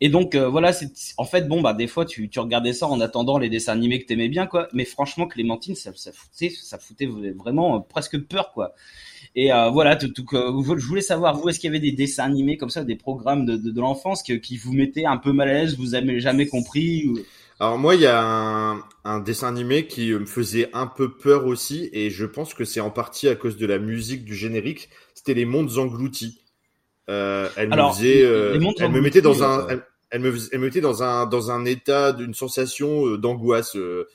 [0.00, 3.00] Et donc euh, voilà, c'est en fait bon bah des fois tu, regardais ça en
[3.00, 4.68] attendant les dessins animés que t'aimais bien quoi.
[4.72, 8.74] Mais franchement Clémentine ça, ça foutait ça foutait vraiment euh, presque peur quoi.
[9.34, 12.56] Et euh, voilà, tout, je voulais savoir vous est-ce qu'il y avait des dessins animés
[12.56, 15.94] comme ça, des programmes de, l'enfance qui, vous mettaient un peu mal à l'aise, vous
[15.94, 17.10] avez jamais compris.
[17.58, 21.46] Alors moi, il y a un, un, dessin animé qui me faisait un peu peur
[21.46, 24.90] aussi, et je pense que c'est en partie à cause de la musique du générique.
[25.14, 26.41] C'était les Mondes Engloutis.
[27.10, 30.66] Euh, elle me faisait, euh, elle me mettait dans un, elle, elle, me, elle me
[30.66, 34.06] mettait dans un dans un état d'une sensation euh, d'angoisse, euh,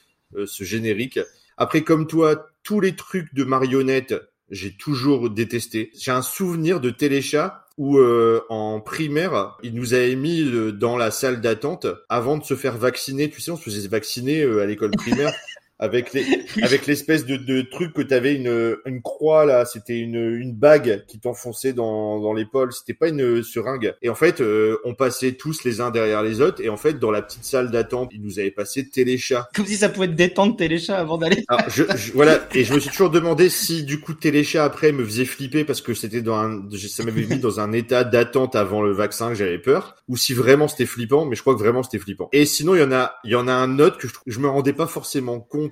[0.46, 1.20] ce générique.
[1.58, 4.16] Après, comme toi, tous les trucs de marionnettes,
[4.50, 5.92] j'ai toujours détesté.
[5.98, 11.12] J'ai un souvenir de Téléchat où euh, en primaire, il nous avait mis dans la
[11.12, 13.30] salle d'attente avant de se faire vacciner.
[13.30, 15.34] Tu sais, on se faisait vacciner à l'école primaire
[15.80, 16.26] avec les,
[16.62, 21.06] avec l'espèce de, de truc que t'avais une, une croix là, c'était une, une bague
[21.08, 23.94] qui t'enfonçait dans, dans l'épaule, c'était pas une seringue.
[24.02, 27.00] Et en fait, euh, on passait tous les uns derrière les autres, et en fait,
[27.00, 29.50] dans la petite salle d'attente, ils nous avaient passé Téléchat.
[29.56, 31.46] Comme si ça pouvait te détendre Téléchat avant d'aller.
[31.68, 31.84] je,
[32.14, 35.64] voilà, et je me suis toujours demandé si du coup Téléchat après me faisait flipper
[35.64, 39.30] parce que c'était dans un, ça m'avait mis dans un état d'attente avant le vaccin
[39.30, 42.30] que j'avais peur, ou si vraiment c'était flippant, mais je crois que vraiment c'était flippant.
[42.32, 44.40] Et sinon, il y en a, il y en a un autre que je, je
[44.40, 45.67] me rendais pas forcément compte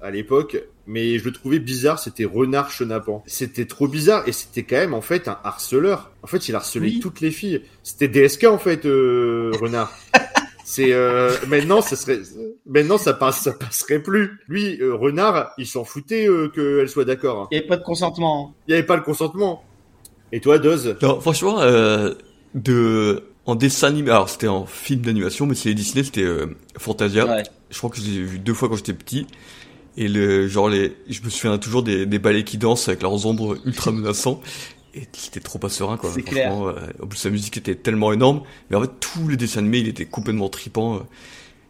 [0.00, 3.22] à l'époque, mais je le trouvais bizarre, c'était Renard Chenapan.
[3.26, 6.12] C'était trop bizarre et c'était quand même en fait un harceleur.
[6.22, 7.62] En fait, il harcelait toutes les filles.
[7.82, 9.92] C'était DSK en fait, euh, Renard.
[10.68, 12.18] C'est euh, maintenant ça serait
[12.66, 14.40] maintenant ça passe ça passerait plus.
[14.48, 17.42] Lui euh, Renard, il s'en foutait euh, qu'elle soit d'accord.
[17.42, 17.48] Hein.
[17.52, 18.52] Il y avait pas de consentement.
[18.66, 19.62] Il y avait pas le consentement.
[20.32, 20.96] Et toi Doz?
[21.00, 21.60] Non, franchement
[22.54, 26.26] de en dessin animé, alors c'était en film d'animation, mais c'est Disney, c'était
[26.76, 27.26] Fantasia.
[27.26, 29.26] Ouais je crois que je l'ai vu deux fois quand j'étais petit.
[29.96, 33.26] Et le, genre les, je me souviens toujours des, des ballets qui dansent avec leurs
[33.26, 34.40] ombres ultra menaçants.
[34.94, 36.10] Et c'était trop pas serein, quoi.
[36.12, 36.54] C'est clair.
[36.58, 38.42] Euh, en plus, sa musique était tellement énorme.
[38.70, 41.06] Mais en fait, tout le dessin animé, il était complètement tripant.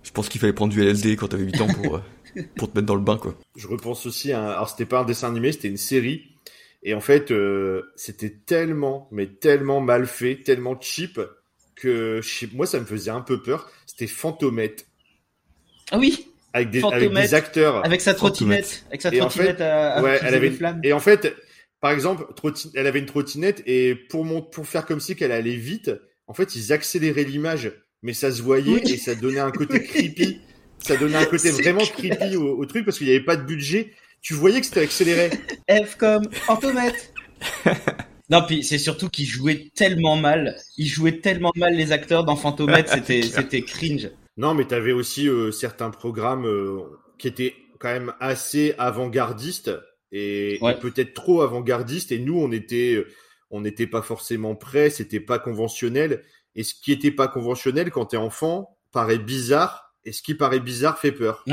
[0.05, 2.00] Je pense qu'il fallait prendre du LSD quand t'avais 8 ans pour, euh,
[2.57, 3.34] pour te mettre dans le bain, quoi.
[3.57, 6.36] Je repense aussi à, alors c'était pas un dessin animé, c'était une série.
[6.84, 11.20] Et en fait, euh, c'était tellement, mais tellement mal fait, tellement cheap
[11.75, 12.20] que
[12.55, 13.68] moi, ça me faisait un peu peur.
[13.86, 14.86] C'était Fantomette.
[15.91, 16.29] Ah oui.
[16.53, 17.85] Avec des, avec des acteurs.
[17.85, 18.85] Avec sa trottinette.
[18.89, 21.35] Avec sa trottinette à, ouais, elle avait, Et en fait,
[21.81, 22.27] par exemple,
[22.75, 25.91] elle avait une trottinette et pour mon, pour faire comme si qu'elle allait vite,
[26.27, 30.41] en fait, ils accéléraient l'image, mais ça se voyait et ça donnait un côté creepy.
[30.79, 33.45] Ça donnait un côté vraiment creepy au, au, truc parce qu'il n'y avait pas de
[33.45, 33.93] budget.
[34.23, 35.31] Tu voyais que c'était accéléré.
[35.71, 37.13] F comme Fantomette.
[38.29, 40.57] Non, puis c'est surtout qu'ils jouaient tellement mal.
[40.77, 44.11] Ils jouaient tellement mal les acteurs dans Fantomette, c'était c'était cringe.
[44.37, 46.81] Non, mais tu avais aussi euh, certains programmes euh,
[47.19, 49.71] qui étaient quand même assez avant-gardistes
[50.13, 52.13] et, peut-être trop avant-gardistes.
[52.13, 53.05] Et nous, on était,
[53.51, 54.91] on n'était pas forcément prêts.
[54.91, 56.23] C'était pas conventionnel.
[56.55, 59.95] Et ce qui était pas conventionnel quand t'es enfant paraît bizarre.
[60.05, 61.45] Et ce qui paraît bizarre fait peur.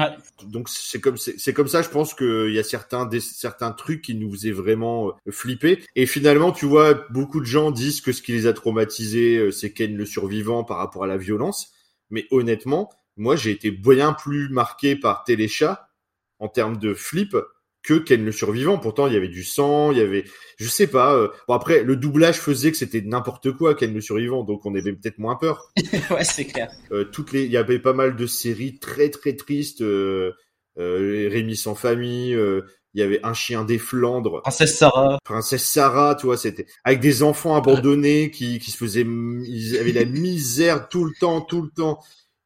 [0.44, 4.04] Donc c'est comme c'est comme ça, je pense qu'il y a certains des, certains trucs
[4.04, 5.84] qui nous faisaient vraiment euh, flipper.
[5.96, 9.74] Et finalement, tu vois, beaucoup de gens disent que ce qui les a traumatisés, c'est
[9.74, 11.73] Ken le survivant par rapport à la violence.
[12.14, 15.90] Mais honnêtement, moi, j'ai été bien plus marqué par Téléchat
[16.40, 17.36] en termes de flip
[17.82, 18.78] que Ken le survivant.
[18.78, 20.24] Pourtant, il y avait du sang, il y avait,
[20.58, 21.16] je sais pas.
[21.16, 24.74] euh, Bon après, le doublage faisait que c'était n'importe quoi Ken le survivant, donc on
[24.76, 25.74] avait peut-être moins peur.
[26.12, 26.72] ouais, c'est clair.
[26.92, 29.82] Euh, toutes les, il y avait pas mal de séries très très tristes.
[29.82, 30.32] Euh,
[30.80, 32.36] euh, Rémi sans famille.
[32.94, 34.42] Il y avait un chien des Flandres.
[34.44, 35.20] Princesse Sarah.
[35.24, 39.92] Princesse Sarah, tu vois, c'était avec des enfants abandonnés qui, qui se faisaient, ils avaient
[39.92, 42.00] la misère tout le temps, tout le temps.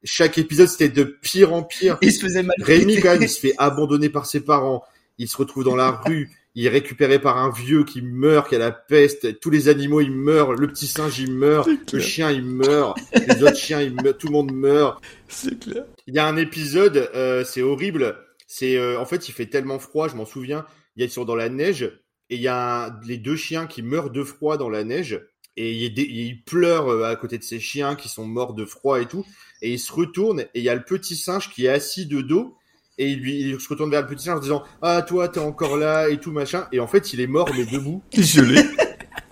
[0.04, 1.98] Chaque épisode, c'était de pire en pire.
[2.02, 2.56] Il se faisait mal.
[2.60, 4.84] Rémi, quand même, il se fait abandonner par ses parents.
[5.18, 6.30] Il se retrouve dans la rue.
[6.54, 9.40] Il est récupéré par un vieux qui meurt, qui a la peste.
[9.40, 10.54] Tous les animaux, ils meurent.
[10.54, 11.68] Le petit singe, il meurt.
[11.92, 12.98] Le chien, il meurt.
[13.12, 14.16] Les autres chiens, ils meurent.
[14.16, 15.02] Tout le monde meurt.
[15.26, 15.84] C'est clair.
[16.06, 18.16] Il y a un épisode, euh, c'est horrible.
[18.48, 20.64] C'est euh, en fait, il fait tellement froid, je m'en souviens.
[20.96, 21.82] Il y a- Ils sont dans la neige
[22.30, 25.22] et il y a un- les deux chiens qui meurent de froid dans la neige
[25.56, 29.00] et il, des- pleure euh, à côté de ces chiens qui sont morts de froid
[29.00, 29.24] et tout.
[29.62, 32.20] Et il se retourne et il y a le petit singe qui est assis de
[32.22, 32.56] dos
[32.96, 35.40] et il, lui, il se retourne vers le petit singe en disant ah toi t'es
[35.40, 36.66] encore là et tout machin.
[36.72, 38.02] Et en fait, il est mort mais debout.
[38.16, 38.62] Gelé.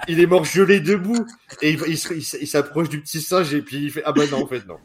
[0.09, 1.27] Il est mort gelé debout
[1.63, 4.47] et il, il s'approche du petit singe et puis il fait ah bah non en
[4.47, 4.77] fait non.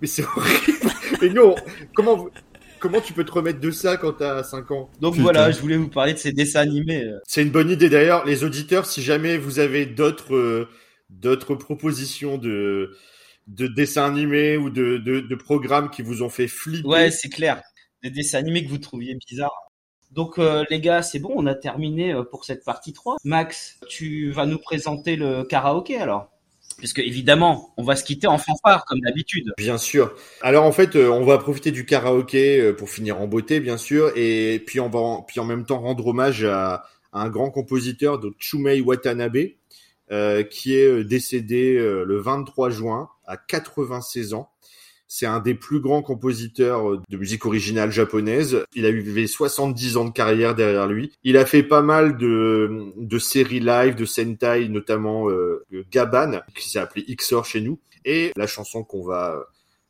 [0.00, 0.90] Mais c'est horrible.
[1.20, 1.54] Mais non,
[1.94, 2.30] comment vous-
[2.78, 4.90] comment tu peux te remettre de ça quand t'as 5 ans?
[5.00, 5.22] Donc Putain.
[5.22, 7.04] voilà, je voulais vous parler de ces dessins animés.
[7.04, 7.18] euh.
[7.26, 10.68] C'est une bonne idée d'ailleurs les auditeurs si jamais vous avez d'autres euh,
[11.10, 12.96] d'autres propositions de
[13.46, 16.88] de dessins animés ou de, de de programmes qui vous ont fait flipper.
[16.88, 17.62] Ouais, c'est clair.
[18.02, 19.52] Des dessins animés que vous trouviez bizarres.
[20.12, 23.16] Donc euh, les gars, c'est bon, on a terminé pour cette partie 3.
[23.24, 26.30] Max, tu vas nous présenter le karaoké alors?
[26.78, 29.52] Puisque évidemment, on va se quitter en fanfare comme d'habitude.
[29.56, 30.14] Bien sûr.
[30.42, 33.78] Alors en fait, euh, on va profiter du karaoké euh, pour finir en beauté, bien
[33.78, 37.50] sûr, et puis on va en, puis en même temps rendre hommage à, un grand
[37.50, 39.38] compositeur, de Chumei Watanabe,
[40.12, 44.50] euh, qui est décédé le 23 juin à 96 ans.
[45.08, 48.64] C'est un des plus grands compositeurs euh, de musique originale japonaise.
[48.74, 51.12] Il a eu 70 ans de carrière derrière lui.
[51.22, 56.68] Il a fait pas mal de, de séries live, de Sentai, notamment euh, Gaban, qui
[56.68, 57.78] s'est appelé XOR chez nous.
[58.04, 59.46] Et la chanson qu'on va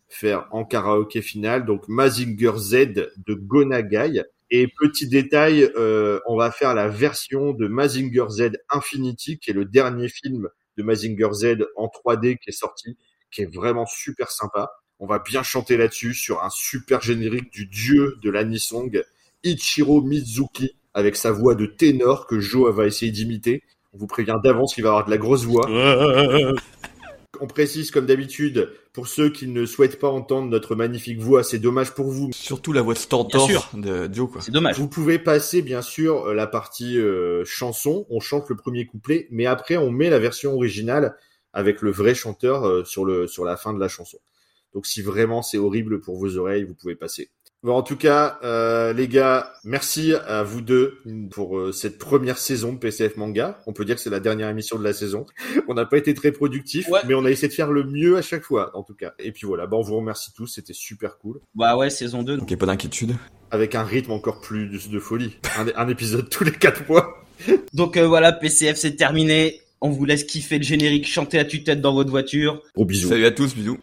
[0.09, 4.23] faire en karaoké final, donc Mazinger Z de Gonagai.
[4.51, 9.55] Et petit détail, euh, on va faire la version de Mazinger Z Infinity, qui est
[9.55, 12.97] le dernier film de Mazinger Z en 3D qui est sorti,
[13.31, 14.71] qui est vraiment super sympa.
[14.99, 19.03] On va bien chanter là-dessus sur un super générique du dieu de l'anisong,
[19.45, 23.63] Ichiro Mizuki, avec sa voix de ténor que Joe va essayer d'imiter.
[23.93, 25.69] On vous prévient d'avance qu'il va avoir de la grosse voix.
[27.41, 31.59] On précise comme d'habitude, pour ceux qui ne souhaitent pas entendre notre magnifique voix, c'est
[31.59, 32.31] dommage pour vous.
[32.33, 33.69] Surtout la voix Bien stentor sûr.
[33.75, 34.41] de Joe, quoi.
[34.41, 34.79] C'est dommage.
[34.79, 39.45] Vous pouvez passer bien sûr la partie euh, chanson, on chante le premier couplet, mais
[39.45, 41.15] après on met la version originale
[41.53, 44.19] avec le vrai chanteur euh, sur le sur la fin de la chanson.
[44.77, 47.31] Donc si vraiment c'est horrible pour vos oreilles, vous pouvez passer.
[47.63, 50.99] Bon, en tout cas, euh, les gars, merci à vous deux
[51.31, 53.59] pour euh, cette première saison de PCF Manga.
[53.67, 55.25] On peut dire que c'est la dernière émission de la saison.
[55.67, 57.01] On n'a pas été très productif, Ouais.
[57.09, 59.15] mais on a essayé de faire le mieux à chaque fois, en tout cas.
[59.19, 61.41] Et puis voilà, bah, on vous remercie tous, c'était super cool.
[61.55, 62.37] Bah ouais, saison 2.
[62.37, 63.15] Donc, y a pas d'inquiétude.
[63.51, 65.39] Avec un rythme encore plus de, de folie.
[65.57, 67.25] Un, un épisode tous les quatre mois.
[67.73, 69.63] Donc euh, voilà, PCF c'est terminé.
[69.81, 72.63] On vous laisse kiffer le générique, chanter à tue-tête dans votre voiture.
[72.75, 73.09] Gros bisous.
[73.09, 73.79] Salut à tous, bisous.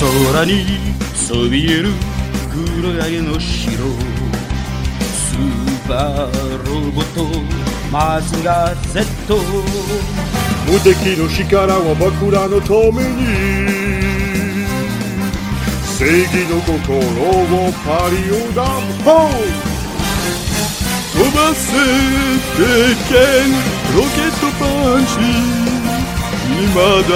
[0.00, 0.64] 空に
[1.16, 1.90] そびえる
[2.52, 3.74] 黒柳の城。
[5.02, 7.18] スーパーロボット
[7.90, 9.04] マズガ Z
[10.66, 13.26] 無敵の力は僕らのために
[15.98, 18.62] 正義の心をパリオダ
[19.02, 19.30] ポン
[21.12, 21.66] 飛ばせ
[22.56, 22.62] 鉄
[23.08, 23.16] 拳
[23.96, 24.62] ロケットパ
[25.00, 25.10] ンチ
[26.62, 27.10] 今だ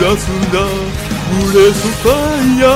[0.00, 1.07] 出すんだ。
[1.28, 2.12] ブレスファ
[2.56, 2.70] イヤー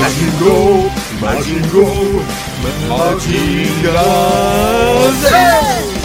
[0.00, 0.92] マジンゴー
[1.24, 2.22] マジンゴー
[2.88, 6.00] マジンガー Z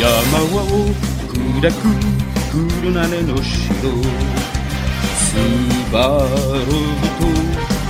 [0.00, 0.10] 山
[0.44, 0.88] を
[1.28, 1.74] 砕く
[2.52, 3.42] 黒金の城
[5.16, 5.98] スーパ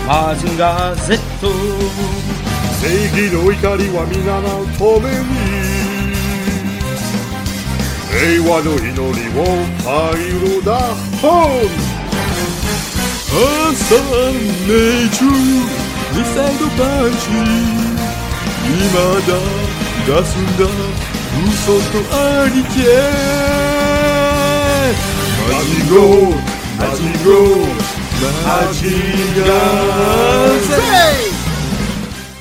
[0.05, 1.19] ーロボットマズガ Z
[2.81, 5.33] 正義の怒りは皆のために
[8.11, 9.43] 平和の祈りを
[9.83, 10.69] パイロダ
[11.21, 11.65] ポン
[13.73, 13.97] 朝
[14.67, 14.71] 命
[15.11, 17.25] 中ミサイルパンチ
[18.65, 18.83] 今
[19.27, 19.29] だ
[20.07, 20.61] 出すんだ
[21.49, 22.15] 嘘とあ
[22.49, 22.77] りけ
[25.51, 27.94] マジンゴー Mazingo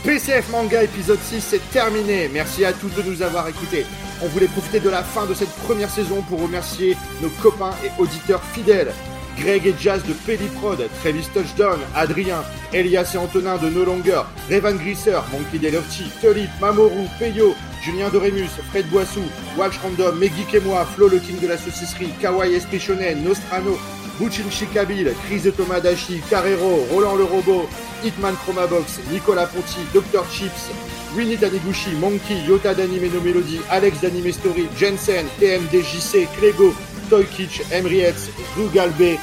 [0.04, 2.30] PCF Manga épisode 6 c'est terminé.
[2.34, 3.86] Merci à tous de nous avoir écoutés.
[4.22, 8.02] On voulait profiter de la fin de cette première saison pour remercier nos copains et
[8.02, 8.94] auditeurs fidèles.
[9.38, 14.76] Greg et Jazz de Pelliprod, Travis Touchdown, Adrien, Elias et Antonin de No Longer, Revan
[14.76, 19.24] Grisser, Monkey Delovchi, Tulip, Mamoru, Peyo, Julien Doremus, Fred Boissou,
[19.58, 20.62] Walsh Random, Megik et
[20.96, 22.82] Flo le King de la saucisserie, Kawaii Esprit
[23.24, 23.78] Nostrano,
[24.20, 27.68] Buchin Chikabil, Chris de Tomadashi, Carrero, Roland le Robot,
[28.04, 30.26] Hitman Chromabox, Nicolas Ponti, Dr.
[30.32, 30.70] Chips,
[31.16, 36.74] Winnie Taniguchi, Monkey, Yota d'Anime No Melody, Alex d'Anime Story, Jensen, TMDJC, Clego,
[37.10, 39.18] Toy Kitsch, Emrietz, Rugalbe,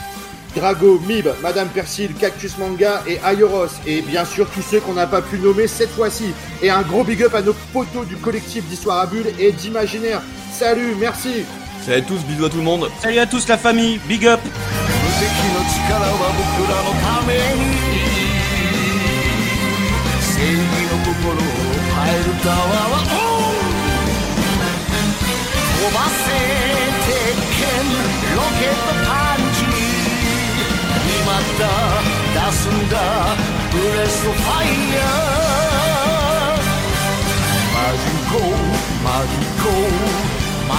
[0.54, 3.68] Drago, Mib, Madame Persil, Cactus Manga et Ayoros.
[3.86, 6.32] Et bien sûr tous ceux qu'on n'a pas pu nommer cette fois-ci.
[6.62, 10.22] Et un gros big up à nos potos du collectif d'Histoire à Bulles et d'Imaginaire.
[10.52, 11.44] Salut, merci
[11.84, 12.90] Salut à tous, bisous à tout le monde.
[13.00, 14.40] Salut à tous la famille, big up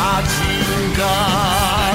[0.01, 1.91] 마지막